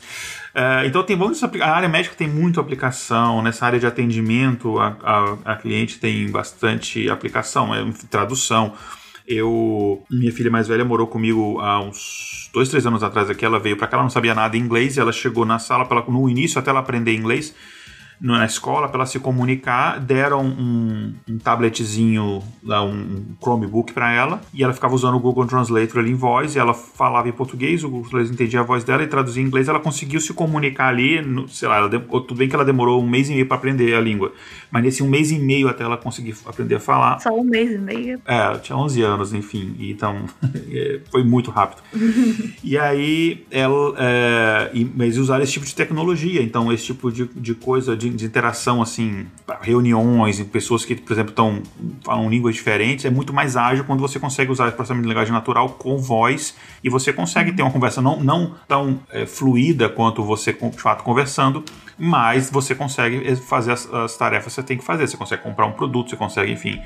é, 0.55 0.87
então 0.87 1.03
tem 1.03 1.17
vamos 1.17 1.43
a 1.43 1.71
área 1.71 1.89
médica 1.89 2.15
tem 2.15 2.29
muita 2.29 2.61
aplicação 2.61 3.43
nessa 3.43 3.65
área 3.65 3.81
de 3.81 3.87
atendimento 3.87 4.79
a, 4.79 4.97
a, 5.03 5.53
a 5.53 5.57
cliente 5.57 5.99
tem 5.99 6.31
bastante 6.31 7.09
aplicação, 7.09 7.75
é 7.75 7.83
tradução. 8.11 8.75
Eu 9.27 10.03
minha 10.11 10.33
filha 10.33 10.51
mais 10.51 10.69
velha 10.69 10.85
morou 10.85 11.07
comigo 11.07 11.59
há 11.61 11.81
uns 11.81 12.51
dois, 12.53 12.69
três 12.69 12.85
anos 12.87 13.03
atrás 13.03 13.31
aqui. 13.31 13.45
Ela 13.45 13.59
veio 13.59 13.77
para 13.77 13.87
cá, 13.87 13.97
ela 13.97 14.03
não 14.03 14.11
sabia 14.11 14.35
nada 14.35 14.57
em 14.57 14.61
inglês 14.61 14.97
e 14.97 15.01
ela 15.01 15.13
chegou 15.13 15.45
na 15.47 15.59
sala 15.59 15.89
no 16.09 16.29
início 16.29 16.59
até 16.59 16.71
ela 16.71 16.81
aprender 16.81 17.15
inglês. 17.15 17.55
Na 18.23 18.45
escola 18.47 18.87
para 18.89 18.99
ela 18.99 19.07
se 19.07 19.19
comunicar, 19.19 19.99
deram 19.99 20.45
um, 20.47 21.13
um 21.29 21.39
tabletzinho, 21.39 22.41
um 22.65 23.25
Chromebook 23.43 23.93
para 23.93 24.13
ela, 24.13 24.41
e 24.55 24.63
ela 24.63 24.73
ficava 24.73 24.95
usando 24.95 25.17
o 25.17 25.21
Google 25.21 25.45
Translator 25.47 25.99
ali 25.99 26.13
em 26.13 26.15
voz, 26.15 26.55
e 26.55 26.59
ela 26.59 26.73
falava 26.73 27.29
em 27.29 27.33
português, 27.33 27.83
o 27.83 27.89
Google 27.89 28.09
Translator 28.11 28.35
entendia 28.35 28.61
a 28.61 28.63
voz 28.63 28.85
dela 28.85 29.03
e 29.03 29.07
traduzia 29.09 29.43
em 29.43 29.47
inglês, 29.47 29.69
ela 29.69 29.81
conseguiu 29.81 30.21
se 30.21 30.33
comunicar 30.33 30.89
ali, 30.89 31.21
no- 31.21 31.49
sei 31.49 31.67
lá, 31.69 31.79
ela 31.79 31.89
tudo 31.91 32.35
bem 32.37 32.49
que 32.49 32.55
ela 32.55 32.65
demorou 32.65 33.03
um 33.03 33.09
mês 33.09 33.29
e 33.29 33.33
meio 33.33 33.47
para 33.47 33.57
aprender 33.57 33.95
a 33.95 34.01
língua, 34.01 34.33
mas 34.71 34.83
nesse 34.85 35.03
um 35.03 35.09
mês 35.09 35.33
e 35.33 35.39
meio 35.39 35.69
até 35.69 35.83
ela 35.83 35.97
conseguir 35.97 36.35
aprender 36.47 36.77
a 36.77 36.81
falar, 36.81 37.19
Só 37.21 37.31
um 37.37 37.43
mês 37.45 37.73
e 37.73 37.79
meio. 37.79 38.21
é, 38.27 38.37
ela 38.37 38.59
tinha 38.59 38.77
11 38.79 39.03
anos, 39.03 39.33
enfim, 39.35 39.75
então 39.81 40.25
é, 40.71 41.01
foi 41.11 41.25
muito 41.25 41.51
rápido. 41.51 41.83
E 42.65 42.79
aí, 42.79 43.45
ela, 43.51 43.95
é, 43.99 44.71
e- 44.73 44.91
mas 44.95 45.19
usaram 45.19 45.43
esse 45.43 45.53
tipo 45.55 45.67
de 45.67 45.75
tecnologia, 45.75 46.41
então 46.43 46.73
esse 46.73 46.85
tipo 46.87 47.11
de, 47.11 47.25
de 47.35 47.55
coisa, 47.55 47.97
de, 47.97 48.09
de 48.13 48.25
interação, 48.25 48.83
assim, 48.83 49.27
reuniões, 49.61 50.39
e 50.39 50.45
pessoas 50.45 50.85
que, 50.85 50.95
por 50.95 51.13
exemplo, 51.13 51.31
estão 51.31 51.63
falam 52.05 52.29
línguas 52.29 52.55
diferentes, 52.55 53.05
é 53.05 53.11
muito 53.11 53.33
mais 53.33 53.57
ágil 53.57 53.85
quando 53.85 54.01
você 54.01 54.19
consegue 54.19 54.51
usar 54.51 54.69
esse 54.69 54.77
processamento 54.77 55.05
de 55.05 55.09
linguagem 55.09 55.33
natural 55.33 55.71
com 55.71 55.99
voz 55.99 56.55
e 56.83 56.89
você 56.89 57.13
consegue 57.13 57.53
ter 57.53 57.63
uma 57.63 57.71
conversa 57.71 58.01
não, 58.01 58.23
não 58.23 58.55
tão 58.69 59.01
é, 59.11 59.27
fluida 59.27 59.89
quanto 59.89 60.23
você, 60.23 60.53
de 60.53 60.81
fato, 60.81 61.03
conversando, 61.03 61.65
mas 61.99 62.51
você 62.51 62.75
consegue 62.75 63.27
é, 63.27 63.37
fazer 63.37 63.73
as, 63.73 63.93
as 63.93 64.17
tarefas 64.17 64.55
que 64.55 64.61
você 64.61 64.63
tem 64.63 64.79
que 64.79 64.85
fazer. 64.85 65.07
Você 65.07 65.17
consegue 65.17 65.43
comprar 65.43 65.67
um 65.67 65.73
produto, 65.73 66.11
você 66.11 66.17
consegue, 66.17 66.53
enfim, 66.53 66.81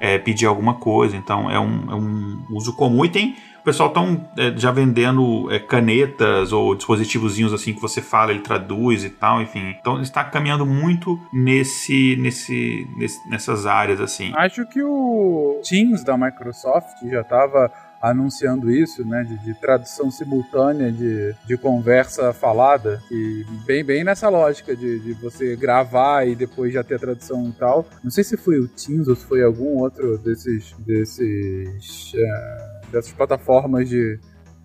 é, 0.00 0.18
pedir 0.18 0.46
alguma 0.46 0.74
coisa. 0.74 1.16
Então 1.16 1.50
é 1.50 1.60
um, 1.60 1.90
é 1.90 1.94
um 1.94 2.46
uso 2.50 2.72
comum. 2.74 3.04
E 3.04 3.08
tem. 3.08 3.36
O 3.60 3.62
pessoal 3.62 3.88
estão 3.88 4.26
já 4.56 4.70
vendendo 4.72 5.50
é, 5.50 5.58
canetas 5.58 6.52
ou 6.52 6.74
dispositivozinhos 6.74 7.52
assim 7.52 7.72
que 7.74 7.80
você 7.80 8.00
fala, 8.00 8.30
ele 8.32 8.40
traduz 8.40 9.04
e 9.04 9.10
tal, 9.10 9.40
enfim. 9.42 9.74
Então 9.80 10.00
está 10.00 10.24
caminhando 10.24 10.64
muito 10.66 11.18
nesse, 11.32 12.16
nesse, 12.16 12.86
nesse- 12.96 13.28
nessas 13.28 13.66
áreas 13.66 14.00
assim. 14.00 14.32
Acho 14.34 14.66
que 14.66 14.82
o 14.82 15.60
Teams 15.68 16.02
da 16.04 16.16
Microsoft 16.16 16.96
já 17.10 17.20
estava 17.20 17.70
anunciando 18.02 18.70
isso, 18.70 19.04
né, 19.06 19.22
de, 19.24 19.36
de 19.44 19.52
tradução 19.60 20.10
simultânea 20.10 20.90
de, 20.90 21.34
de 21.46 21.58
conversa 21.58 22.32
falada, 22.32 22.98
e 23.10 23.44
bem, 23.66 23.84
bem 23.84 24.02
nessa 24.02 24.30
lógica 24.30 24.74
de, 24.74 24.98
de 25.00 25.12
você 25.12 25.54
gravar 25.54 26.26
e 26.26 26.34
depois 26.34 26.72
já 26.72 26.82
ter 26.82 26.94
a 26.94 26.98
tradução 26.98 27.46
e 27.50 27.52
tal. 27.52 27.86
Não 28.02 28.10
sei 28.10 28.24
se 28.24 28.38
foi 28.38 28.58
o 28.58 28.66
Teams 28.68 29.06
ou 29.06 29.14
se 29.14 29.26
foi 29.26 29.42
algum 29.42 29.76
outro 29.80 30.16
desses, 30.16 30.74
desses 30.78 32.12
eh, 32.14 32.69
dessas 32.90 33.12
plataformas 33.12 33.88
de, 33.88 34.18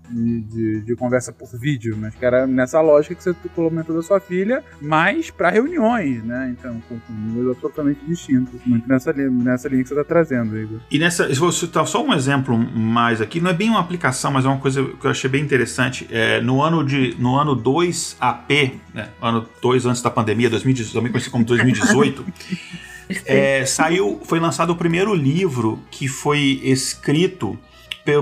de, 0.09 0.41
de- 0.41 0.81
de 0.81 0.95
conversa 0.95 1.33
por 1.33 1.47
vídeo, 1.59 1.97
mas 1.99 2.13
que 2.13 2.23
era 2.23 2.45
nessa 2.45 2.79
lógica 2.79 3.15
que 3.15 3.23
você 3.23 3.33
comentou 3.55 3.95
da 3.95 4.03
sua 4.03 4.19
filha, 4.19 4.63
mas 4.81 5.31
para 5.31 5.49
reuniões, 5.49 6.23
né? 6.23 6.53
Então, 6.57 6.79
com, 6.87 6.99
com 6.99 7.11
números 7.13 7.55
absolutamente 7.55 8.01
distintos. 8.07 8.59
Muito 8.65 8.87
nessa, 8.87 9.11
linha- 9.11 9.31
nessa 9.31 9.67
linha 9.67 9.81
que 9.81 9.89
você 9.89 9.95
está 9.95 10.03
trazendo, 10.03 10.55
Igor. 10.57 10.79
E 10.91 10.99
nessa, 10.99 11.27
se 11.33 11.39
vou 11.39 11.51
citar 11.51 11.87
só 11.87 12.05
um 12.05 12.13
exemplo 12.13 12.55
mais 12.55 13.19
aqui, 13.19 13.41
não 13.41 13.49
é 13.49 13.53
bem 13.53 13.69
uma 13.69 13.79
aplicação, 13.79 14.29
mas 14.31 14.45
é 14.45 14.47
uma 14.47 14.59
coisa 14.59 14.83
que 14.83 15.05
eu 15.07 15.09
achei 15.11 15.29
bem 15.29 15.41
interessante. 15.43 16.07
É, 16.11 16.39
no 16.39 16.61
ano 16.61 16.83
de 16.85 17.15
no 17.17 17.35
ano 17.35 17.55
2 17.55 18.17
AP, 18.19 18.51
né, 18.93 19.09
ano 19.21 19.43
2 19.61 19.85
antes 19.87 20.03
da 20.03 20.11
pandemia, 20.11 20.49
2018, 20.51 20.93
também 20.93 21.11
conhecido 21.11 21.31
como 21.31 21.45
2018, 21.45 22.23
é, 23.25 23.65
saiu, 23.65 24.19
foi 24.23 24.39
lançado 24.39 24.69
o 24.71 24.75
primeiro 24.75 25.13
livro 25.15 25.79
que 25.89 26.07
foi 26.07 26.59
escrito 26.63 27.57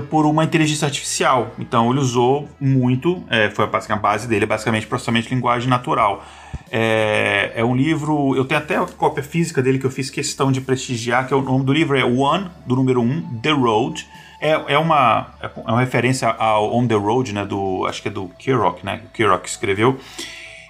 por 0.08 0.26
uma 0.26 0.44
inteligência 0.44 0.86
artificial. 0.86 1.52
Então 1.58 1.90
ele 1.90 2.00
usou 2.00 2.48
muito, 2.60 3.22
é, 3.28 3.50
foi 3.50 3.64
a 3.64 3.96
base 3.96 4.26
dele, 4.26 4.44
é 4.44 4.46
basicamente 4.46 4.86
processamento 4.86 5.28
de 5.28 5.34
linguagem 5.34 5.68
natural. 5.68 6.24
É, 6.70 7.52
é 7.54 7.64
um 7.64 7.76
livro, 7.76 8.34
eu 8.34 8.44
tenho 8.44 8.60
até 8.60 8.76
a 8.76 8.86
cópia 8.86 9.22
física 9.22 9.62
dele 9.62 9.78
que 9.78 9.84
eu 9.84 9.90
fiz 9.90 10.10
questão 10.10 10.50
de 10.50 10.60
prestigiar, 10.60 11.26
que 11.26 11.34
é 11.34 11.36
o 11.36 11.42
nome 11.42 11.64
do 11.64 11.72
livro 11.72 11.96
é 11.96 12.04
One, 12.04 12.50
do 12.66 12.74
número 12.74 13.00
1, 13.00 13.04
um, 13.04 13.38
The 13.40 13.50
Road. 13.50 14.06
É, 14.40 14.74
é, 14.74 14.78
uma, 14.78 15.28
é 15.40 15.70
uma 15.70 15.80
referência 15.80 16.28
ao 16.28 16.74
On 16.74 16.86
the 16.86 16.94
Road, 16.94 17.32
né, 17.32 17.44
do, 17.44 17.86
acho 17.86 18.02
que 18.02 18.08
é 18.08 18.10
do 18.10 18.28
Kerouac, 18.38 18.84
né, 18.84 18.98
que 18.98 19.18
Kerouac 19.18 19.48
escreveu 19.48 19.98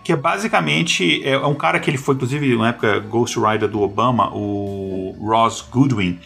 que 0.05 0.13
é 0.13 0.17
basicamente 0.17 1.27
é 1.27 1.31
é 1.31 1.47
um 1.47 1.55
cara 1.55 1.81
que 1.81 1.89
ele 1.89 1.97
foi 1.97 2.15
inclusive 2.15 2.55
na 2.57 2.69
época 2.69 3.01
Ghostwriter 3.01 3.67
do 3.67 3.81
Obama, 3.81 4.31
o 4.35 5.17
Ross 5.19 5.63
Goodwin. 5.63 6.21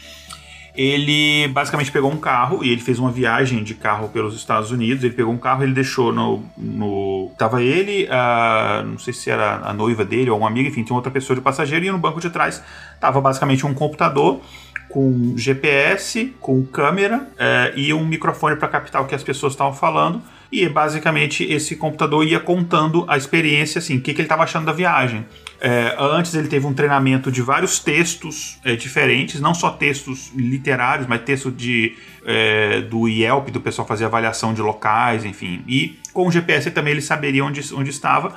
Ele 0.78 1.48
basicamente 1.48 1.90
pegou 1.90 2.08
um 2.08 2.18
carro 2.18 2.64
e 2.64 2.70
ele 2.70 2.80
fez 2.80 3.00
uma 3.00 3.10
viagem 3.10 3.64
de 3.64 3.74
carro 3.74 4.10
pelos 4.10 4.36
Estados 4.36 4.70
Unidos. 4.70 5.02
Ele 5.02 5.12
pegou 5.12 5.34
um 5.34 5.36
carro, 5.36 5.64
ele 5.64 5.72
deixou 5.72 6.12
no, 6.12 6.44
no 6.56 7.32
tava 7.36 7.60
ele, 7.60 8.06
a, 8.08 8.84
não 8.86 8.96
sei 8.96 9.12
se 9.12 9.28
era 9.28 9.56
a 9.56 9.72
noiva 9.72 10.04
dele 10.04 10.30
ou 10.30 10.38
uma 10.38 10.46
amiga, 10.46 10.68
enfim, 10.68 10.84
tinha 10.84 10.94
outra 10.94 11.10
pessoa 11.10 11.34
de 11.34 11.42
passageiro 11.42 11.84
e 11.84 11.90
no 11.90 11.98
banco 11.98 12.20
de 12.20 12.30
trás 12.30 12.62
tava 13.00 13.20
basicamente 13.20 13.66
um 13.66 13.74
computador 13.74 14.40
com 14.88 15.36
GPS, 15.36 16.32
com 16.40 16.64
câmera 16.64 17.28
eh, 17.36 17.72
e 17.76 17.92
um 17.92 18.06
microfone 18.06 18.54
para 18.54 18.68
captar 18.68 19.02
o 19.02 19.06
que 19.06 19.16
as 19.16 19.22
pessoas 19.24 19.54
estavam 19.54 19.72
falando. 19.72 20.22
E 20.50 20.66
basicamente 20.68 21.44
esse 21.44 21.74
computador 21.74 22.24
ia 22.24 22.38
contando 22.38 23.04
a 23.08 23.16
experiência, 23.16 23.80
assim, 23.80 23.98
o 23.98 24.00
que, 24.00 24.14
que 24.14 24.20
ele 24.20 24.26
estava 24.26 24.44
achando 24.44 24.66
da 24.66 24.72
viagem. 24.72 25.26
Eh, 25.60 25.96
antes 25.98 26.34
ele 26.34 26.46
teve 26.48 26.66
um 26.66 26.72
treinamento 26.72 27.32
de 27.32 27.42
vários 27.42 27.78
textos 27.80 28.58
eh, 28.64 28.76
diferentes, 28.76 29.40
não 29.40 29.52
só 29.54 29.70
textos 29.70 30.30
literários, 30.36 31.06
mas 31.08 31.22
texto 31.22 31.50
de, 31.50 31.96
eh, 32.24 32.82
do 32.82 33.08
Yelp, 33.08 33.48
do 33.50 33.60
pessoal 33.60 33.86
fazer 33.86 34.04
avaliação 34.04 34.54
de 34.54 34.62
locais, 34.62 35.24
enfim. 35.24 35.64
E 35.66 35.98
com 36.12 36.28
o 36.28 36.30
GPS 36.30 36.70
também 36.70 36.92
ele 36.92 37.02
saberia 37.02 37.44
onde, 37.44 37.60
onde 37.74 37.90
estava. 37.90 38.34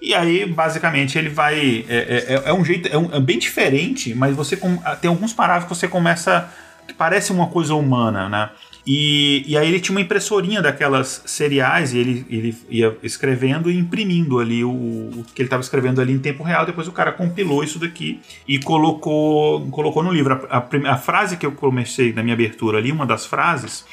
E 0.00 0.14
aí, 0.14 0.44
basicamente, 0.46 1.16
ele 1.18 1.28
vai. 1.30 1.84
É, 1.88 2.42
é- 2.44 2.50
é 2.50 2.52
um 2.52 2.64
jeito. 2.64 2.88
É, 2.92 2.96
um- 2.98 3.12
é 3.14 3.18
bem 3.20 3.38
diferente, 3.38 4.14
mas 4.14 4.36
você 4.36 4.56
tem 5.00 5.08
alguns 5.08 5.32
parágrafos 5.32 5.68
que 5.76 5.80
você 5.80 5.88
começa. 5.88 6.48
que 6.86 6.92
parece 6.92 7.32
uma 7.32 7.46
coisa 7.46 7.74
humana, 7.74 8.28
né? 8.28 8.50
E, 8.86 9.44
e 9.46 9.56
aí 9.56 9.66
ele 9.66 9.80
tinha 9.80 9.94
uma 9.94 10.00
impressorinha 10.00 10.60
daquelas 10.60 11.22
seriais 11.24 11.94
e 11.94 11.98
ele, 11.98 12.26
ele 12.28 12.56
ia 12.68 12.96
escrevendo 13.02 13.70
e 13.70 13.78
imprimindo 13.78 14.38
ali 14.38 14.62
o, 14.62 14.70
o 14.70 15.24
que 15.34 15.40
ele 15.40 15.46
estava 15.46 15.62
escrevendo 15.62 16.00
ali 16.00 16.12
em 16.12 16.18
tempo 16.18 16.42
real. 16.42 16.66
Depois 16.66 16.86
o 16.86 16.92
cara 16.92 17.10
compilou 17.10 17.64
isso 17.64 17.78
daqui 17.78 18.20
e 18.46 18.58
colocou, 18.58 19.66
colocou 19.70 20.02
no 20.02 20.12
livro. 20.12 20.46
A, 20.50 20.58
a 20.58 20.94
a 20.94 20.96
frase 20.98 21.36
que 21.36 21.46
eu 21.46 21.52
comecei 21.52 22.12
na 22.12 22.22
minha 22.22 22.34
abertura 22.34 22.78
ali, 22.78 22.92
uma 22.92 23.06
das 23.06 23.24
frases, 23.24 23.84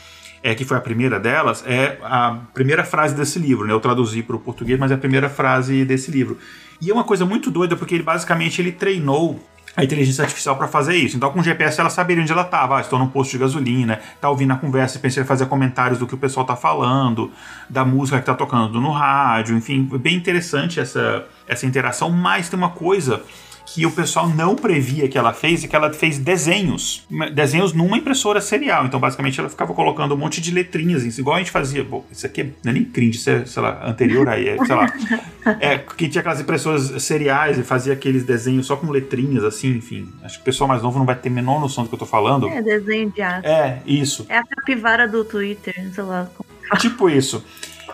é, 0.44 0.54
que 0.54 0.66
foi 0.66 0.78
a 0.78 0.82
primeira 0.82 1.20
delas, 1.20 1.64
é 1.66 1.98
a 2.02 2.40
primeira 2.54 2.84
frase 2.84 3.16
desse 3.16 3.40
livro, 3.40 3.66
né? 3.66 3.74
Eu 3.74 3.80
traduzi 3.80 4.22
para 4.24 4.36
o 4.36 4.40
português, 4.40 4.80
mas 4.80 4.92
é 4.92 4.96
a 4.96 4.98
primeira 4.98 5.30
frase 5.30 5.86
desse 5.86 6.12
livro. 6.12 6.38
E 6.82 6.90
é 6.90 6.94
uma 6.94 7.04
coisa 7.04 7.26
muito 7.26 7.52
doida, 7.52 7.76
porque 7.76 7.96
ele 7.96 8.04
basicamente 8.04 8.62
ele 8.62 8.72
treinou 8.72 9.40
a 9.76 9.84
inteligência 9.84 10.24
artificial 10.24 10.58
para 10.58 10.68
fazer 10.68 10.96
isso. 10.96 11.16
Então, 11.16 11.32
com 11.32 11.40
o 11.40 11.44
GPS, 11.44 11.80
ela 11.80 11.90
saberia 11.90 12.22
onde 12.22 12.32
ela 12.32 12.42
estava. 12.42 12.78
Ah, 12.78 12.82
estou 12.82 13.00
num 13.00 13.08
posto 13.08 13.32
de 13.32 13.38
gasolina, 13.38 14.00
tá 14.20 14.30
ouvindo 14.30 14.52
a 14.52 14.58
conversa, 14.58 15.00
pensei 15.00 15.24
em 15.24 15.26
fazer 15.26 15.46
comentários 15.46 15.98
do 16.00 16.06
que 16.06 16.14
o 16.14 16.18
pessoal 16.18 16.46
tá 16.46 16.56
falando, 16.56 17.32
da 17.70 17.86
música 17.86 18.20
que 18.20 18.26
tá 18.26 18.34
tocando 18.34 18.82
no 18.82 18.92
rádio, 18.92 19.56
enfim, 19.56 19.84
bem 20.00 20.16
interessante 20.16 20.80
essa, 20.80 21.26
essa 21.48 21.66
interação. 21.66 22.10
Mas 22.10 22.50
tem 22.50 22.58
uma 22.58 22.72
coisa 22.72 23.22
que 23.74 23.86
o 23.86 23.92
pessoal 23.92 24.28
não 24.28 24.56
previa 24.56 25.08
que 25.08 25.18
ela 25.18 25.34
fez 25.34 25.64
e 25.64 25.68
que 25.68 25.76
ela 25.76 25.92
fez 25.94 26.18
desenhos. 26.18 27.06
Desenhos 27.34 27.72
numa 27.72 27.98
impressora 27.98 28.42
serial. 28.42 28.86
Então, 28.86 29.00
basicamente, 29.00 29.40
ela 29.40 29.50
ficava 29.50 29.74
colocando 29.74 30.14
um 30.14 30.18
monte 30.18 30.42
de 30.42 30.52
letrinhas, 30.52 31.06
assim, 31.06 31.22
igual 31.22 31.38
a 31.38 31.40
gente 31.40 31.52
fazia. 31.52 31.84
Bom, 31.84 32.06
isso 32.12 32.26
aqui 32.26 32.44
não 32.64 32.72
é 32.72 32.74
nem 32.74 32.84
cringe, 32.84 33.18
isso 33.18 33.30
é, 33.30 33.46
sei 33.46 33.62
lá, 33.62 33.82
anterior 33.88 34.28
aí, 34.28 34.50
é, 34.50 34.58
sei 34.66 34.76
lá. 34.76 34.92
É, 35.60 35.80
que 35.80 36.08
tinha 36.08 36.20
aquelas 36.20 36.40
impressoras 36.40 37.02
seriais 37.02 37.58
e 37.58 37.64
fazia 37.64 37.94
aqueles 37.94 38.24
desenhos 38.24 38.68
só 38.68 38.76
com 38.76 38.92
letrinhas, 38.92 39.44
assim, 39.44 39.70
enfim. 39.72 40.08
Acho 40.24 40.36
que 40.38 40.44
o 40.44 40.46
pessoal 40.46 40.68
mais 40.68 40.84
novo 40.84 41.00
não 41.00 41.06
vai 41.06 41.16
ter 41.16 41.30
a 41.30 41.32
menor 41.32 41.60
noção 41.60 41.84
do 41.84 41.90
que 41.90 41.96
eu 41.96 42.00
tô 42.00 42.06
falando. 42.06 42.48
É, 42.48 42.62
desenho 42.62 43.10
de 43.10 43.24
arte. 43.24 43.48
É, 43.48 43.82
isso. 43.84 44.24
É 44.30 44.38
a 44.38 44.44
capivara 44.44 45.08
do 45.08 45.26
Twitter, 45.26 45.74
sei 45.96 46.04
lá. 46.04 46.30
Tipo 46.78 47.10
isso. 47.10 47.44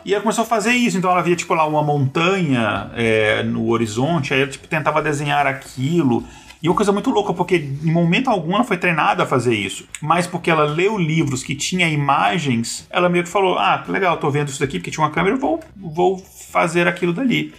E 0.07 0.13
ela 0.13 0.21
começou 0.23 0.43
a 0.43 0.47
fazer 0.47 0.71
isso, 0.71 0.97
então 0.97 1.11
ela 1.11 1.21
via, 1.21 1.35
tipo, 1.35 1.53
lá 1.53 1.67
uma 1.67 1.83
montanha 1.83 2.89
é, 2.95 3.43
no 3.43 3.67
horizonte, 3.69 4.33
aí 4.33 4.39
ela, 4.41 4.49
tipo, 4.49 4.65
tentava 4.65 5.01
desenhar 5.01 5.45
aquilo. 5.45 6.23
E 6.63 6.69
uma 6.69 6.75
coisa 6.75 6.93
muito 6.93 7.09
louca, 7.09 7.33
porque 7.33 7.57
em 7.57 7.91
momento 7.91 8.29
algum 8.29 8.55
ela 8.55 8.63
foi 8.63 8.77
treinada 8.77 9.23
a 9.23 9.25
fazer 9.25 9.53
isso. 9.53 9.85
Mas 10.01 10.25
porque 10.25 10.49
ela 10.49 10.63
leu 10.63 10.97
livros 10.97 11.43
que 11.43 11.53
tinha 11.53 11.87
imagens, 11.89 12.87
ela 12.89 13.09
meio 13.09 13.25
que 13.25 13.29
falou: 13.29 13.59
Ah, 13.59 13.83
legal, 13.87 14.15
tô 14.17 14.31
vendo 14.31 14.47
isso 14.47 14.59
daqui 14.61 14.79
porque 14.79 14.89
tinha 14.89 15.03
uma 15.03 15.11
câmera, 15.11 15.35
vou, 15.35 15.59
vou 15.75 16.17
fazer 16.49 16.87
aquilo 16.87 17.11
dali. 17.13 17.53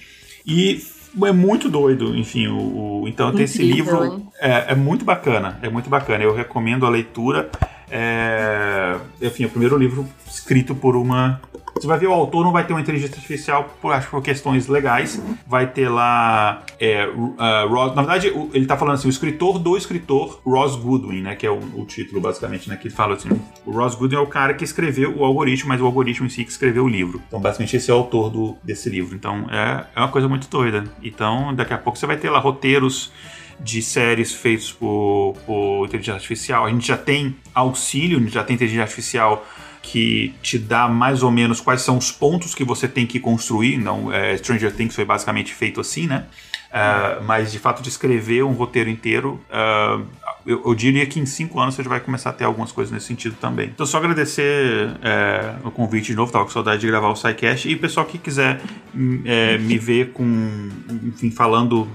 E 0.46 0.82
é 1.26 1.32
muito 1.32 1.68
doido, 1.68 2.16
enfim. 2.16 2.48
O, 2.48 3.02
o- 3.02 3.04
então 3.08 3.30
tem 3.30 3.44
esse 3.44 3.62
Incrível, 3.62 4.02
livro. 4.02 4.32
É, 4.40 4.72
é 4.72 4.74
muito 4.74 5.04
bacana, 5.04 5.58
é 5.62 5.68
muito 5.68 5.88
bacana. 5.90 6.24
Eu 6.24 6.34
recomendo 6.34 6.86
a 6.86 6.88
leitura. 6.88 7.50
É, 7.90 8.96
enfim, 9.22 9.44
é 9.44 9.46
o 9.46 9.50
primeiro 9.50 9.76
livro 9.76 10.06
escrito 10.26 10.74
por 10.74 10.96
uma 10.96 11.40
Você 11.80 11.86
vai 11.86 11.98
ver 11.98 12.06
o 12.08 12.12
autor, 12.12 12.44
não 12.44 12.52
vai 12.52 12.64
ter 12.64 12.72
uma 12.72 12.80
inteligência 12.80 13.16
artificial, 13.16 13.68
por, 13.80 13.92
acho 13.92 14.08
por 14.10 14.22
questões 14.22 14.66
legais. 14.66 15.20
Vai 15.46 15.66
ter 15.66 15.88
lá. 15.88 16.62
É, 16.78 17.06
uh, 17.06 17.68
Ross, 17.68 17.94
na 17.94 18.02
verdade, 18.02 18.32
ele 18.52 18.66
tá 18.66 18.76
falando 18.76 18.94
assim: 18.94 19.08
o 19.08 19.10
escritor 19.10 19.58
do 19.58 19.76
escritor 19.76 20.40
Ross 20.44 20.76
Goodwin, 20.76 21.22
né? 21.22 21.36
Que 21.36 21.46
é 21.46 21.50
o, 21.50 21.58
o 21.76 21.84
título, 21.84 22.20
basicamente, 22.20 22.68
né? 22.68 22.76
Que 22.76 22.88
ele 22.88 22.94
fala 22.94 23.14
assim: 23.14 23.28
o 23.64 23.70
Ross 23.70 23.94
Goodwin 23.94 24.18
é 24.18 24.20
o 24.20 24.26
cara 24.26 24.54
que 24.54 24.64
escreveu 24.64 25.16
o 25.16 25.24
algoritmo, 25.24 25.68
mas 25.68 25.80
o 25.80 25.86
algoritmo 25.86 26.26
em 26.26 26.30
si 26.30 26.44
que 26.44 26.50
escreveu 26.50 26.84
o 26.84 26.88
livro. 26.88 27.22
Então, 27.28 27.40
basicamente, 27.40 27.76
esse 27.76 27.90
é 27.90 27.94
o 27.94 27.98
autor 27.98 28.30
do, 28.30 28.56
desse 28.62 28.88
livro. 28.88 29.14
Então, 29.14 29.46
é, 29.50 29.84
é 29.94 30.00
uma 30.00 30.08
coisa 30.08 30.28
muito 30.28 30.48
doida. 30.48 30.84
Então, 31.02 31.54
daqui 31.54 31.72
a 31.72 31.78
pouco 31.78 31.98
você 31.98 32.06
vai 32.06 32.16
ter 32.16 32.30
lá 32.30 32.38
roteiros 32.38 33.12
de 33.60 33.82
séries 33.82 34.32
feitos 34.32 34.72
por, 34.72 35.34
por 35.44 35.86
inteligência 35.86 36.14
artificial. 36.14 36.66
A 36.66 36.70
gente 36.70 36.86
já 36.86 36.96
tem 36.96 37.36
auxílio, 37.54 38.18
a 38.18 38.20
gente 38.20 38.34
já 38.34 38.44
tem 38.44 38.54
inteligência 38.54 38.82
artificial 38.82 39.44
que 39.90 40.34
te 40.42 40.58
dá 40.58 40.86
mais 40.86 41.22
ou 41.22 41.30
menos 41.30 41.62
quais 41.62 41.80
são 41.80 41.96
os 41.96 42.12
pontos 42.12 42.54
que 42.54 42.62
você 42.62 42.86
tem 42.86 43.06
que 43.06 43.18
construir. 43.18 43.78
Não, 43.78 44.12
é, 44.12 44.36
Stranger 44.36 44.70
Things 44.70 44.94
foi 44.94 45.04
basicamente 45.04 45.54
feito 45.54 45.80
assim, 45.80 46.06
né? 46.06 46.26
Ah, 46.70 47.20
mas 47.24 47.50
de 47.50 47.58
fato 47.58 47.82
de 47.82 47.88
escrever 47.88 48.44
um 48.44 48.52
roteiro 48.52 48.90
inteiro, 48.90 49.40
ah, 49.50 49.98
eu, 50.44 50.62
eu 50.66 50.74
diria 50.74 51.06
que 51.06 51.18
em 51.18 51.24
cinco 51.24 51.58
anos 51.58 51.74
você 51.74 51.82
já 51.82 51.88
vai 51.88 52.00
começar 52.00 52.28
a 52.28 52.32
ter 52.34 52.44
algumas 52.44 52.70
coisas 52.70 52.92
nesse 52.92 53.06
sentido 53.06 53.36
também. 53.40 53.70
Então 53.74 53.86
só 53.86 53.96
agradecer 53.96 54.90
é, 55.02 55.54
o 55.64 55.70
convite 55.70 56.08
de 56.08 56.14
novo, 56.14 56.30
tava 56.30 56.44
com 56.44 56.50
saudade 56.50 56.82
de 56.82 56.86
gravar 56.86 57.08
o 57.08 57.16
SciCast. 57.16 57.66
E 57.66 57.74
pessoal 57.74 58.04
que 58.04 58.18
quiser 58.18 58.60
hum, 58.94 59.22
me 59.60 59.78
ver 59.78 60.12
com, 60.12 60.68
enfim, 61.02 61.30
falando 61.30 61.88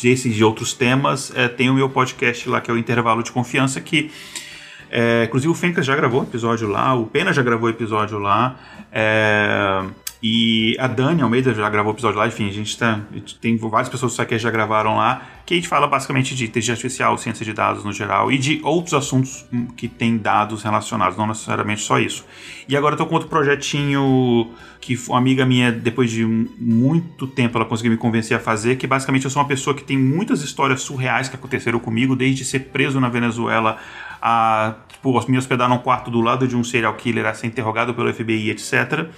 desses 0.00 0.24
e 0.24 0.30
de 0.30 0.42
outros 0.42 0.72
temas, 0.72 1.30
tem 1.58 1.68
o 1.68 1.74
meu 1.74 1.90
podcast 1.90 2.48
lá 2.48 2.62
que 2.62 2.70
é 2.70 2.74
o 2.74 2.78
Intervalo 2.78 3.22
de 3.22 3.30
Confiança, 3.30 3.78
que 3.78 4.10
é, 4.90 5.24
inclusive 5.24 5.50
o 5.50 5.54
Fencas 5.54 5.84
já 5.84 5.96
gravou 5.96 6.22
episódio 6.22 6.68
lá, 6.68 6.94
o 6.94 7.06
Pena 7.06 7.32
já 7.32 7.42
gravou 7.42 7.68
episódio 7.68 8.18
lá, 8.18 8.56
é, 8.92 9.82
e 10.28 10.76
a 10.80 10.88
Dani 10.88 11.22
Almeida 11.22 11.54
já 11.54 11.70
gravou 11.70 11.92
episódio 11.92 12.18
lá, 12.18 12.26
enfim, 12.26 12.48
a 12.48 12.52
gente, 12.52 12.76
tá, 12.76 13.00
tem 13.40 13.56
várias 13.56 13.88
pessoas 13.88 14.16
do 14.16 14.26
que 14.26 14.36
já 14.36 14.50
gravaram 14.50 14.96
lá, 14.96 15.22
que 15.46 15.54
a 15.54 15.56
gente 15.56 15.68
fala 15.68 15.86
basicamente 15.86 16.34
de 16.34 16.46
inteligência 16.46 16.72
artificial, 16.72 17.16
ciência 17.16 17.44
de 17.44 17.52
dados 17.52 17.84
no 17.84 17.92
geral, 17.92 18.32
e 18.32 18.36
de 18.36 18.60
outros 18.64 18.92
assuntos 18.92 19.46
hum, 19.52 19.68
que 19.76 19.86
têm 19.86 20.16
dados 20.16 20.64
relacionados, 20.64 21.16
não 21.16 21.28
necessariamente 21.28 21.82
só 21.82 22.00
isso. 22.00 22.26
E 22.68 22.76
agora 22.76 22.94
eu 22.94 22.98
tô 22.98 23.06
com 23.06 23.14
outro 23.14 23.28
projetinho 23.28 24.50
que 24.80 24.98
uma 25.06 25.18
amiga 25.18 25.46
minha, 25.46 25.70
depois 25.70 26.10
de 26.10 26.24
muito 26.24 27.28
tempo, 27.28 27.56
ela 27.56 27.64
conseguiu 27.64 27.92
me 27.92 27.96
convencer 27.96 28.36
a 28.36 28.40
fazer, 28.40 28.74
que 28.74 28.86
basicamente 28.88 29.26
eu 29.26 29.30
sou 29.30 29.40
uma 29.40 29.48
pessoa 29.48 29.76
que 29.76 29.84
tem 29.84 29.96
muitas 29.96 30.42
histórias 30.42 30.80
surreais 30.80 31.28
que 31.28 31.36
aconteceram 31.36 31.78
comigo, 31.78 32.16
desde 32.16 32.44
ser 32.44 32.60
preso 32.70 32.98
na 32.98 33.08
Venezuela 33.08 33.78
a 34.20 34.74
tipo, 34.88 35.30
me 35.30 35.38
hospedar 35.38 35.68
num 35.68 35.78
quarto 35.78 36.10
do 36.10 36.20
lado 36.20 36.48
de 36.48 36.56
um 36.56 36.64
serial 36.64 36.94
killer 36.94 37.26
a 37.26 37.32
ser 37.34 37.46
interrogado 37.46 37.94
pelo 37.94 38.12
FBI, 38.12 38.50
etc. 38.50 39.08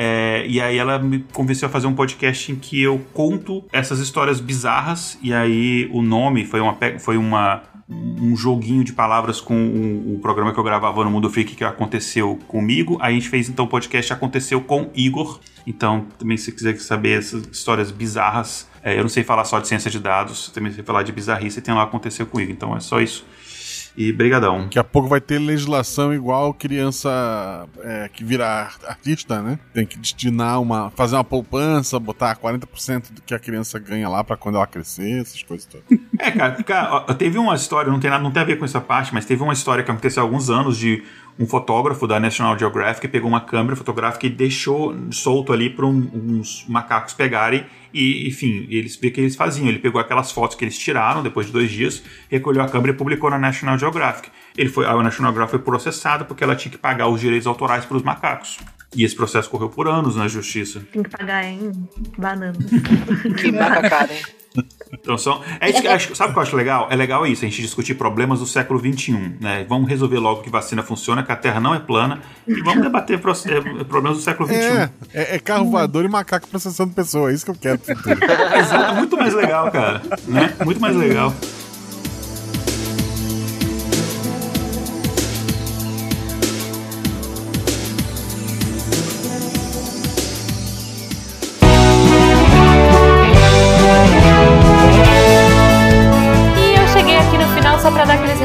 É, 0.00 0.46
e 0.46 0.60
aí 0.60 0.78
ela 0.78 0.96
me 0.96 1.24
convenceu 1.32 1.66
a 1.66 1.70
fazer 1.72 1.88
um 1.88 1.92
podcast 1.92 2.52
em 2.52 2.54
que 2.54 2.80
eu 2.80 3.04
conto 3.12 3.64
essas 3.72 3.98
histórias 3.98 4.38
bizarras, 4.38 5.18
e 5.20 5.34
aí 5.34 5.90
o 5.92 6.00
nome 6.00 6.44
foi 6.44 6.60
uma, 6.60 6.78
foi 7.00 7.16
uma 7.16 7.64
um 7.90 8.36
joguinho 8.36 8.84
de 8.84 8.92
palavras 8.92 9.40
com 9.40 9.54
o, 9.54 10.14
o 10.14 10.18
programa 10.20 10.52
que 10.52 10.60
eu 10.60 10.62
gravava 10.62 11.02
no 11.02 11.10
Mundo 11.10 11.28
Freak 11.28 11.56
que 11.56 11.64
aconteceu 11.64 12.38
comigo. 12.46 12.96
Aí 13.00 13.16
a 13.16 13.18
gente 13.18 13.28
fez 13.28 13.48
então 13.48 13.64
o 13.64 13.68
podcast 13.68 14.12
Aconteceu 14.12 14.60
com 14.60 14.88
Igor. 14.94 15.40
Então, 15.66 16.06
também 16.16 16.36
se 16.36 16.52
quiser 16.52 16.78
saber 16.78 17.18
essas 17.18 17.44
histórias 17.50 17.90
bizarras, 17.90 18.68
é, 18.82 18.96
eu 18.96 19.02
não 19.02 19.08
sei 19.08 19.24
falar 19.24 19.44
só 19.44 19.58
de 19.58 19.66
ciência 19.66 19.90
de 19.90 19.98
dados, 19.98 20.48
também 20.50 20.70
sei 20.72 20.84
falar 20.84 21.02
de 21.02 21.10
bizarrice, 21.10 21.60
tem 21.60 21.74
lá 21.74 21.82
Aconteceu 21.82 22.24
comigo. 22.24 22.52
Então 22.52 22.76
é 22.76 22.80
só 22.80 23.00
isso. 23.00 23.26
E 24.00 24.12
brigadão. 24.12 24.62
Daqui 24.62 24.78
a 24.78 24.84
pouco 24.84 25.08
vai 25.08 25.20
ter 25.20 25.40
legislação 25.40 26.14
igual 26.14 26.54
criança 26.54 27.66
é, 27.80 28.08
que 28.12 28.22
vira 28.22 28.46
ar- 28.46 28.78
artista, 28.86 29.42
né? 29.42 29.58
Tem 29.74 29.84
que 29.84 29.98
destinar 29.98 30.60
uma. 30.62 30.90
fazer 30.92 31.16
uma 31.16 31.24
poupança, 31.24 31.98
botar 31.98 32.36
40% 32.36 33.12
do 33.12 33.22
que 33.22 33.34
a 33.34 33.38
criança 33.40 33.76
ganha 33.80 34.08
lá 34.08 34.22
pra 34.22 34.36
quando 34.36 34.54
ela 34.54 34.66
crescer, 34.68 35.20
essas 35.22 35.42
coisas 35.42 35.66
todas. 35.66 35.84
É, 36.18 36.30
cara, 36.30 36.62
cara, 36.62 36.94
ó, 37.08 37.14
teve 37.14 37.38
uma 37.38 37.54
história, 37.56 37.90
não 37.90 37.98
tem, 37.98 38.08
nada, 38.10 38.22
não 38.22 38.30
tem 38.30 38.42
a 38.42 38.46
ver 38.46 38.56
com 38.56 38.64
essa 38.64 38.80
parte, 38.80 39.12
mas 39.12 39.24
teve 39.24 39.42
uma 39.42 39.52
história 39.52 39.82
que 39.82 39.90
aconteceu 39.90 40.22
há 40.22 40.26
alguns 40.26 40.48
anos 40.48 40.76
de 40.78 41.02
um 41.38 41.46
fotógrafo 41.46 42.06
da 42.06 42.18
National 42.18 42.58
Geographic 42.58 43.06
pegou 43.06 43.28
uma 43.28 43.40
câmera 43.40 43.76
fotográfica 43.76 44.26
e 44.26 44.30
deixou 44.30 44.94
solto 45.12 45.52
ali 45.52 45.70
para 45.70 45.86
uns 45.86 46.64
macacos 46.68 47.14
pegarem 47.14 47.64
e, 47.94 48.26
enfim, 48.28 48.66
eles 48.68 48.96
o 48.96 49.00
que 49.00 49.20
eles 49.20 49.36
faziam. 49.36 49.68
Ele 49.68 49.78
pegou 49.78 50.00
aquelas 50.00 50.32
fotos 50.32 50.56
que 50.56 50.64
eles 50.64 50.76
tiraram 50.76 51.22
depois 51.22 51.46
de 51.46 51.52
dois 51.52 51.70
dias, 51.70 52.02
recolheu 52.28 52.62
a 52.62 52.68
câmera 52.68 52.92
e 52.92 52.96
publicou 52.96 53.30
na 53.30 53.38
National 53.38 53.78
Geographic. 53.78 54.30
Ele 54.56 54.68
foi, 54.68 54.84
a 54.84 54.94
National 55.02 55.32
Geographic 55.32 55.50
foi 55.50 55.60
processada 55.60 56.24
porque 56.24 56.42
ela 56.42 56.56
tinha 56.56 56.72
que 56.72 56.78
pagar 56.78 57.08
os 57.08 57.20
direitos 57.20 57.46
autorais 57.46 57.84
para 57.84 57.96
os 57.96 58.02
macacos. 58.02 58.58
E 58.96 59.04
esse 59.04 59.14
processo 59.14 59.48
correu 59.50 59.68
por 59.68 59.86
anos 59.86 60.16
na 60.16 60.26
justiça. 60.26 60.82
Tem 60.92 61.02
que 61.02 61.10
pagar 61.10 61.44
em 61.44 61.70
bananas. 62.16 62.56
Que 63.38 63.52
macacada, 63.52 64.12
hein? 64.12 64.37
Então 64.92 65.18
são. 65.18 65.40
É 65.60 65.70
isso 65.70 65.80
que 65.80 65.86
eu 65.86 65.92
acho- 65.92 66.14
sabe 66.14 66.30
o 66.30 66.32
que 66.32 66.38
eu 66.38 66.42
acho 66.42 66.56
legal? 66.56 66.88
É 66.90 66.96
legal 66.96 67.26
isso, 67.26 67.44
a 67.44 67.48
gente 67.48 67.60
discutir 67.62 67.94
problemas 67.94 68.38
do 68.40 68.46
século 68.46 68.80
XXI. 68.80 69.36
Né? 69.40 69.64
Vamos 69.68 69.88
resolver 69.88 70.18
logo 70.18 70.42
que 70.42 70.50
vacina 70.50 70.82
funciona, 70.82 71.22
que 71.22 71.30
a 71.32 71.36
Terra 71.36 71.60
não 71.60 71.74
é 71.74 71.78
plana, 71.78 72.20
e 72.46 72.60
vamos 72.62 72.82
debater 72.82 73.18
pro- 73.18 73.32
é, 73.32 73.84
problemas 73.84 74.18
do 74.18 74.22
século 74.24 74.48
XXI. 74.48 74.56
É, 74.58 74.90
é, 75.14 75.36
é 75.36 75.38
carro 75.38 75.70
voador 75.70 76.04
e 76.04 76.08
macaco 76.08 76.48
processando 76.48 76.92
pessoa, 76.94 77.30
é 77.30 77.34
isso 77.34 77.44
que 77.44 77.50
eu 77.50 77.54
quero. 77.54 77.80
Exato, 78.58 78.94
muito 78.94 79.16
mais 79.16 79.34
legal, 79.34 79.70
cara. 79.70 80.02
Né? 80.26 80.54
Muito 80.64 80.80
mais 80.80 80.96
legal. 80.96 81.32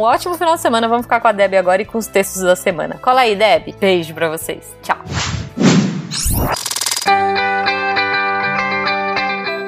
um 0.00 0.02
ótimo 0.02 0.34
final 0.34 0.54
de 0.54 0.62
semana. 0.62 0.88
Vamos 0.88 1.04
ficar 1.04 1.20
com 1.20 1.28
a 1.28 1.32
Deb 1.32 1.54
agora 1.54 1.82
e 1.82 1.84
com 1.84 1.98
os 1.98 2.06
textos 2.06 2.42
da 2.42 2.56
semana. 2.56 2.98
Cola 3.02 3.20
aí, 3.20 3.36
Deb. 3.36 3.74
Beijo 3.78 4.14
pra 4.14 4.30
vocês. 4.30 4.74
Tchau. 4.82 4.98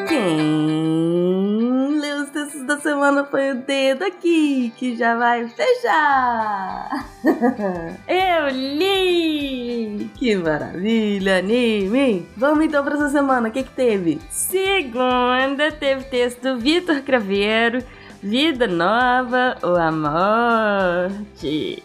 Quem 0.09 2.01
leu 2.01 2.23
os 2.23 2.31
textos 2.31 2.67
da 2.67 2.79
semana 2.79 3.25
foi 3.25 3.51
o 3.53 3.57
dedo 3.57 4.05
aqui, 4.05 4.73
que 4.77 4.97
já 4.97 5.15
vai 5.17 5.47
fechar. 5.49 6.89
Eu 8.09 8.49
li! 8.49 10.11
Que 10.15 10.35
maravilha, 10.37 11.39
anime! 11.39 12.27
Vamos 12.37 12.65
então 12.65 12.83
pra 12.83 12.95
essa 12.95 13.11
semana, 13.11 13.49
o 13.49 13.53
que 13.53 13.63
que 13.65 13.71
teve? 13.71 14.21
Segunda 14.31 15.71
teve 15.79 16.05
texto 16.05 16.41
do 16.41 16.59
Vitor 16.59 17.03
Craveiro, 17.03 17.83
Vida 18.23 18.69
Nova 18.69 19.57
ou 19.63 19.75
a 19.77 19.91
Morte. 19.91 21.83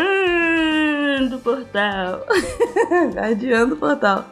do 1.30 1.38
portal. 1.38 2.26
guardiã 3.14 3.64
do 3.64 3.76
portal. 3.76 4.24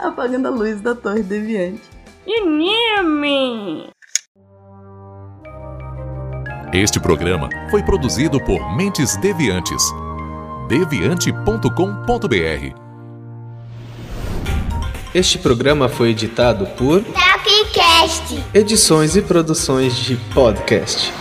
Apagando 0.00 0.48
a 0.48 0.50
luz 0.50 0.80
da 0.80 0.96
torre 0.96 1.22
deviante. 1.22 1.82
Anime! 2.26 3.88
Este 6.72 6.98
programa 6.98 7.48
foi 7.70 7.84
produzido 7.84 8.40
por 8.40 8.76
Mentes 8.76 9.16
Deviantes. 9.16 9.80
deviante.com.br 10.68 12.74
Este 15.14 15.38
programa 15.38 15.88
foi 15.88 16.10
editado 16.10 16.66
por 16.76 17.04
Tapcast. 17.04 18.44
Edições 18.52 19.14
e 19.14 19.22
produções 19.22 19.94
de 19.94 20.16
podcast. 20.34 21.12